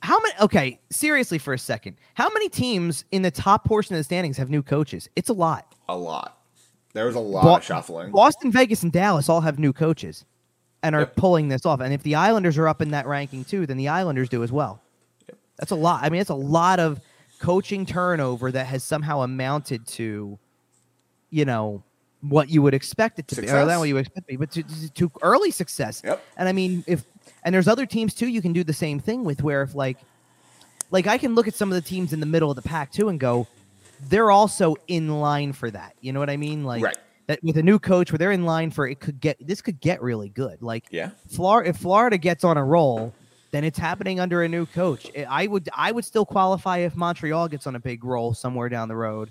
How 0.00 0.18
many? 0.20 0.34
Okay, 0.40 0.80
seriously, 0.90 1.38
for 1.38 1.52
a 1.54 1.58
second, 1.58 1.96
how 2.14 2.28
many 2.30 2.48
teams 2.48 3.04
in 3.12 3.22
the 3.22 3.30
top 3.30 3.64
portion 3.64 3.94
of 3.94 4.00
the 4.00 4.04
standings 4.04 4.36
have 4.36 4.50
new 4.50 4.62
coaches? 4.62 5.08
It's 5.14 5.28
a 5.28 5.32
lot. 5.34 5.74
A 5.88 5.96
lot. 5.96 6.38
There 6.94 7.06
was 7.06 7.14
a 7.14 7.20
lot 7.20 7.44
Bo- 7.44 7.56
of 7.56 7.64
shuffling. 7.64 8.10
Boston, 8.10 8.50
Vegas, 8.50 8.82
and 8.82 8.90
Dallas 8.90 9.28
all 9.28 9.42
have 9.42 9.58
new 9.58 9.72
coaches, 9.72 10.24
and 10.82 10.94
are 10.94 11.00
Yep. 11.00 11.16
pulling 11.16 11.48
this 11.48 11.64
off. 11.64 11.80
And 11.80 11.92
if 11.94 12.02
the 12.02 12.14
Islanders 12.16 12.58
are 12.58 12.68
up 12.68 12.82
in 12.82 12.90
that 12.90 13.06
ranking 13.06 13.44
too, 13.44 13.66
then 13.66 13.76
the 13.76 13.88
Islanders 13.88 14.28
do 14.28 14.42
as 14.42 14.50
well. 14.52 14.80
Yep. 15.28 15.38
That's 15.58 15.70
a 15.70 15.76
lot. 15.76 16.02
I 16.02 16.10
mean, 16.10 16.20
it's 16.20 16.30
a 16.30 16.34
lot 16.34 16.80
of 16.80 17.00
coaching 17.38 17.86
turnover 17.86 18.50
that 18.52 18.66
has 18.66 18.84
somehow 18.84 19.22
amounted 19.22 19.86
to, 19.86 20.38
you 21.30 21.44
know, 21.44 21.82
what 22.20 22.48
you 22.48 22.62
would 22.62 22.74
expect 22.74 23.18
it 23.18 23.26
to 23.28 23.34
be, 23.36 23.42
or 23.42 23.46
Success. 23.46 23.66
not 23.68 23.78
what 23.80 23.88
you 23.88 23.96
expect 23.96 24.26
to 24.28 24.32
be, 24.32 24.36
but 24.36 24.50
to, 24.52 24.62
to, 24.62 24.88
to 24.90 25.12
early 25.22 25.50
success. 25.50 26.02
Yep. 26.04 26.22
And 26.36 26.48
I 26.48 26.52
mean, 26.52 26.84
if 26.86 27.04
and 27.42 27.52
there's 27.54 27.66
other 27.66 27.86
teams 27.86 28.14
too, 28.14 28.28
you 28.28 28.40
can 28.40 28.52
do 28.52 28.62
the 28.62 28.72
same 28.72 29.00
thing 29.00 29.24
with 29.24 29.42
where 29.42 29.62
if 29.62 29.74
like, 29.74 29.98
like 30.92 31.06
I 31.08 31.18
can 31.18 31.34
look 31.34 31.48
at 31.48 31.54
some 31.54 31.68
of 31.70 31.74
the 31.74 31.88
teams 31.88 32.12
in 32.12 32.20
the 32.20 32.26
middle 32.26 32.48
of 32.50 32.56
the 32.56 32.62
pack 32.62 32.92
too 32.92 33.08
and 33.08 33.18
go, 33.18 33.48
they're 34.08 34.30
also 34.30 34.76
in 34.86 35.20
line 35.20 35.52
for 35.52 35.70
that. 35.70 35.94
You 36.00 36.12
know 36.12 36.20
what 36.20 36.30
I 36.30 36.36
mean? 36.36 36.64
Like 36.64 36.84
Right. 36.84 36.98
That 37.32 37.42
with 37.42 37.56
a 37.56 37.62
new 37.62 37.78
coach 37.78 38.12
where 38.12 38.18
they're 38.18 38.30
in 38.32 38.44
line 38.44 38.70
for 38.70 38.86
it 38.86 39.00
could 39.00 39.20
get 39.20 39.36
this 39.46 39.62
could 39.62 39.80
get 39.80 40.02
really 40.02 40.28
good. 40.28 40.60
Like 40.62 40.84
Yeah. 40.90 41.10
Florida, 41.30 41.70
if 41.70 41.76
Florida 41.78 42.18
gets 42.18 42.44
on 42.44 42.56
a 42.58 42.64
roll, 42.64 43.14
then 43.52 43.64
it's 43.64 43.78
happening 43.78 44.20
under 44.20 44.42
a 44.42 44.48
new 44.48 44.66
coach. 44.66 45.10
I- 45.28 45.46
would 45.46 45.68
I 45.74 45.92
would 45.92 46.04
still 46.04 46.26
qualify 46.26 46.78
if 46.78 46.94
Montreal 46.94 47.48
gets 47.48 47.66
on 47.66 47.74
a 47.74 47.80
big 47.80 48.04
roll 48.04 48.34
somewhere 48.34 48.68
down 48.68 48.88
the 48.88 48.96
road. 48.96 49.30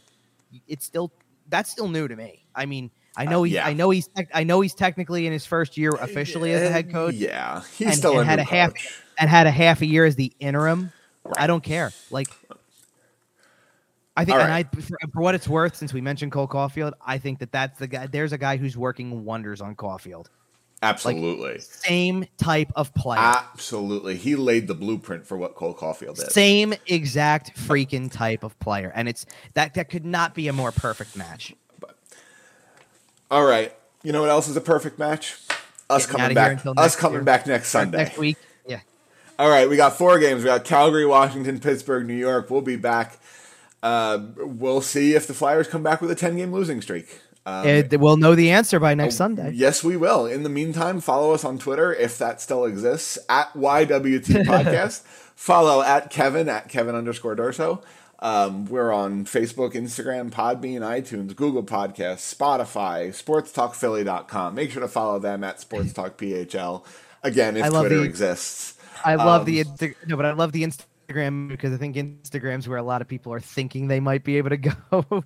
It's 0.68 0.84
still 0.86 1.12
that's 1.50 1.70
still 1.70 1.88
new 1.88 2.08
to 2.08 2.16
me. 2.16 2.44
I 2.56 2.66
mean, 2.66 2.90
I 3.16 3.26
know 3.26 3.42
Uh, 3.42 3.44
he's 3.44 3.54
yeah. 3.54 3.68
I 3.68 3.74
know 3.74 3.90
he's 3.92 4.10
I 4.34 4.44
know 4.44 4.62
he's 4.62 4.74
technically 4.74 5.28
in 5.28 5.34
his 5.34 5.46
first 5.46 5.78
year 5.78 5.92
officially 6.00 6.54
as 6.54 6.62
a 6.64 6.72
head 6.72 6.92
coach 6.92 7.14
Yeah, 7.16 7.62
he's 7.78 7.88
and- 7.88 7.96
still 7.98 8.12
and 8.20 8.22
a 8.22 8.26
had 8.26 8.40
a 8.40 8.44
half- 8.44 8.72
coach. 8.74 9.00
and 9.20 9.30
had 9.30 9.46
a 9.48 9.52
half 9.52 9.82
a 9.82 9.86
year 9.86 10.06
as 10.06 10.16
the 10.16 10.34
interim. 10.40 10.92
I 11.38 11.46
don't 11.48 11.64
care. 11.64 11.92
Like 12.10 12.30
I 14.18 14.26
think, 14.26 14.36
All 14.36 14.42
and 14.42 14.50
right. 14.50 14.68
I, 14.76 14.82
for, 14.82 14.98
for 15.14 15.22
what 15.22 15.36
it's 15.36 15.48
worth, 15.48 15.76
since 15.76 15.94
we 15.94 16.02
mentioned 16.02 16.32
Cole 16.32 16.48
Caulfield, 16.48 16.94
I 17.06 17.18
think 17.18 17.40
that 17.40 17.52
that's 17.52 17.80
the 17.80 17.88
guy. 17.88 18.08
There's 18.08 18.34
a 18.34 18.38
guy 18.38 18.58
who's 18.58 18.76
working 18.78 19.24
wonders 19.24 19.62
on 19.62 19.76
Caulfield. 19.76 20.30
Absolutely. 20.84 21.60
Same 21.60 22.26
type 22.38 22.72
of 22.76 22.94
player. 22.96 23.20
Absolutely. 23.20 24.18
He 24.18 24.36
laid 24.36 24.68
the 24.68 24.74
blueprint 24.74 25.28
for 25.28 25.38
what 25.38 25.56
Cole 25.56 25.76
Caulfield 25.76 26.16
did. 26.16 26.32
Same 26.32 26.74
exact 26.88 27.56
freaking 27.56 28.12
type 28.12 28.44
of 28.44 28.58
player, 28.60 28.92
and 28.96 29.08
it's 29.08 29.26
that 29.54 29.76
that 29.76 29.90
could 29.90 30.06
not 30.06 30.34
be 30.34 30.48
a 30.48 30.54
more 30.54 30.72
perfect 30.72 31.16
match. 31.16 31.54
All 33.30 33.46
right. 33.46 33.74
You 34.04 34.12
know 34.12 34.22
what 34.22 34.30
else 34.32 34.48
is 34.48 34.58
a 34.58 34.62
perfect 34.62 34.98
match? 34.98 35.38
Us 35.90 36.06
Getting 36.06 36.20
coming 36.20 36.36
back. 36.36 36.66
Us 36.66 36.76
next 36.76 36.96
coming 36.96 37.18
year. 37.18 37.24
back 37.24 37.46
next 37.48 37.70
Sunday. 37.70 37.98
Next 38.00 38.18
week, 38.18 38.38
yeah. 38.68 38.80
All 39.38 39.50
right, 39.50 39.70
we 39.70 39.78
got 39.78 39.98
four 39.98 40.18
games. 40.20 40.42
We 40.42 40.48
got 40.48 40.66
Calgary, 40.66 41.06
Washington, 41.06 41.60
Pittsburgh, 41.60 42.08
New 42.08 42.16
York. 42.16 42.50
We'll 42.50 42.62
be 42.62 42.76
back. 42.76 43.20
Uh, 43.84 44.20
we'll 44.38 44.82
see 44.82 45.14
if 45.16 45.26
the 45.28 45.34
Flyers 45.34 45.68
come 45.68 45.84
back 45.84 46.02
with 46.02 46.12
a 46.12 46.16
ten-game 46.16 46.54
losing 46.54 46.82
streak. 46.82 47.08
Um, 47.46 47.66
Uh, 47.68 47.98
we'll 47.98 48.18
know 48.18 48.36
the 48.36 48.52
answer 48.52 48.80
by 48.80 48.94
next 48.94 49.16
Sunday. 49.16 49.52
Yes, 49.56 49.84
we 49.84 49.98
will. 49.98 50.28
In 50.28 50.44
the 50.44 50.50
meantime, 50.50 51.02
follow 51.02 51.34
us 51.34 51.44
on 51.44 51.58
Twitter 51.58 51.92
if 51.94 52.18
that 52.20 52.40
still 52.40 52.66
exists 52.66 53.18
at 53.30 53.52
YWT 53.54 54.44
Podcast. 54.46 55.02
follow 55.36 55.82
at 55.82 56.12
Kevin 56.12 56.48
at 56.50 56.70
Kevin 56.70 56.94
underscore 56.94 57.36
Durso. 57.36 57.82
Um, 58.20 58.66
we're 58.66 58.92
on 58.92 59.26
Facebook, 59.26 59.74
Instagram, 59.74 60.30
Podbean, 60.30 60.82
iTunes, 60.82 61.36
Google 61.36 61.64
Podcasts, 61.64 62.32
Spotify, 62.32 63.10
SportsTalkPhilly.com. 63.10 64.54
Make 64.56 64.70
sure 64.70 64.82
to 64.82 64.88
follow 64.88 65.18
them 65.18 65.44
at 65.44 65.60
Sports 65.60 65.94
Talk 65.94 66.18
PHL. 66.18 66.84
Again, 67.24 67.58
if 67.58 67.64
love 67.72 67.82
Twitter 67.84 67.98
the- 67.98 68.04
exists. 68.04 68.76
I 69.04 69.16
love 69.16 69.42
Um, 69.42 69.46
the 69.48 69.64
Insta- 69.64 69.96
no, 70.06 70.16
but 70.16 70.28
I 70.28 70.34
love 70.34 70.52
the 70.52 70.62
Instagram 70.64 70.86
because 71.14 71.74
I 71.74 71.78
think 71.78 71.96
Instagram's 71.96 72.68
where 72.68 72.78
a 72.78 72.84
lot 72.84 73.02
of 73.02 73.08
people 73.08 73.34
are 73.34 73.40
thinking 73.40 73.88
they 73.88 74.00
might 74.00 74.24
be 74.24 74.38
able 74.38 74.50
to 74.50 74.58
go. 74.58 74.76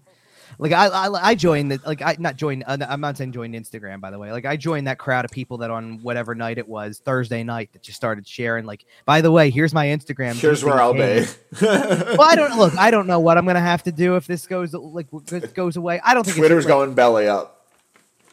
like 0.59 0.71
I, 0.71 0.87
I, 0.87 1.29
I 1.29 1.35
joined 1.35 1.71
the 1.71 1.79
like 1.85 2.01
I 2.01 2.15
not 2.19 2.35
joined. 2.35 2.63
Uh, 2.65 2.77
I'm 2.87 3.01
not 3.01 3.17
saying 3.17 3.31
join 3.31 3.53
Instagram 3.53 3.99
by 4.01 4.11
the 4.11 4.19
way. 4.19 4.31
Like 4.31 4.45
I 4.45 4.55
joined 4.55 4.87
that 4.87 4.97
crowd 4.97 5.25
of 5.25 5.31
people 5.31 5.57
that 5.59 5.71
on 5.71 6.01
whatever 6.01 6.35
night 6.35 6.57
it 6.57 6.67
was 6.67 6.99
Thursday 6.99 7.43
night 7.43 7.73
that 7.73 7.81
just 7.81 7.97
started 7.97 8.27
sharing. 8.27 8.65
Like 8.65 8.85
by 9.05 9.21
the 9.21 9.31
way, 9.31 9.49
here's 9.49 9.73
my 9.73 9.87
Instagram. 9.87 10.35
Here's 10.35 10.63
where 10.63 10.79
I'll 10.79 10.93
be. 10.93 11.25
well, 11.61 12.21
I 12.21 12.35
don't 12.35 12.57
look. 12.57 12.77
I 12.77 12.91
don't 12.91 13.07
know 13.07 13.19
what 13.19 13.37
I'm 13.37 13.45
gonna 13.45 13.59
have 13.59 13.83
to 13.83 13.91
do 13.91 14.15
if 14.15 14.27
this 14.27 14.47
goes 14.47 14.73
like 14.73 15.07
this 15.25 15.51
goes 15.51 15.77
away. 15.77 15.99
I 16.03 16.13
don't 16.13 16.23
think 16.23 16.37
Twitter's 16.37 16.65
going 16.65 16.93
belly 16.93 17.27
up. 17.27 17.67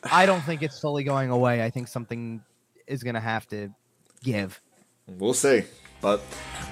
I 0.04 0.26
don't 0.26 0.42
think 0.42 0.62
it's 0.62 0.80
fully 0.80 1.04
going 1.04 1.30
away. 1.30 1.62
I 1.62 1.70
think 1.70 1.88
something 1.88 2.42
is 2.86 3.02
gonna 3.02 3.20
have 3.20 3.46
to 3.48 3.70
give. 4.22 4.60
We'll 5.06 5.34
see. 5.34 5.64
But 6.02 6.20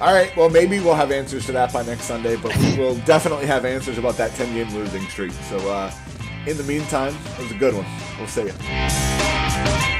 all 0.00 0.12
right, 0.12 0.36
well 0.36 0.50
maybe 0.50 0.80
we'll 0.80 0.94
have 0.94 1.10
answers 1.10 1.46
to 1.46 1.52
that 1.52 1.72
by 1.72 1.82
next 1.82 2.04
Sunday, 2.04 2.36
but 2.36 2.54
we 2.58 2.76
will 2.76 2.96
definitely 3.06 3.46
have 3.46 3.64
answers 3.64 3.96
about 3.96 4.18
that 4.18 4.32
10 4.34 4.52
game 4.52 4.74
losing 4.74 5.02
streak. 5.08 5.32
So 5.48 5.56
uh 5.70 5.90
in 6.46 6.56
the 6.56 6.64
meantime, 6.64 7.14
it 7.38 7.42
was 7.42 7.50
a 7.50 7.54
good 7.54 7.74
one. 7.74 7.86
We'll 8.18 8.26
see 8.26 8.42
you. 8.42 9.96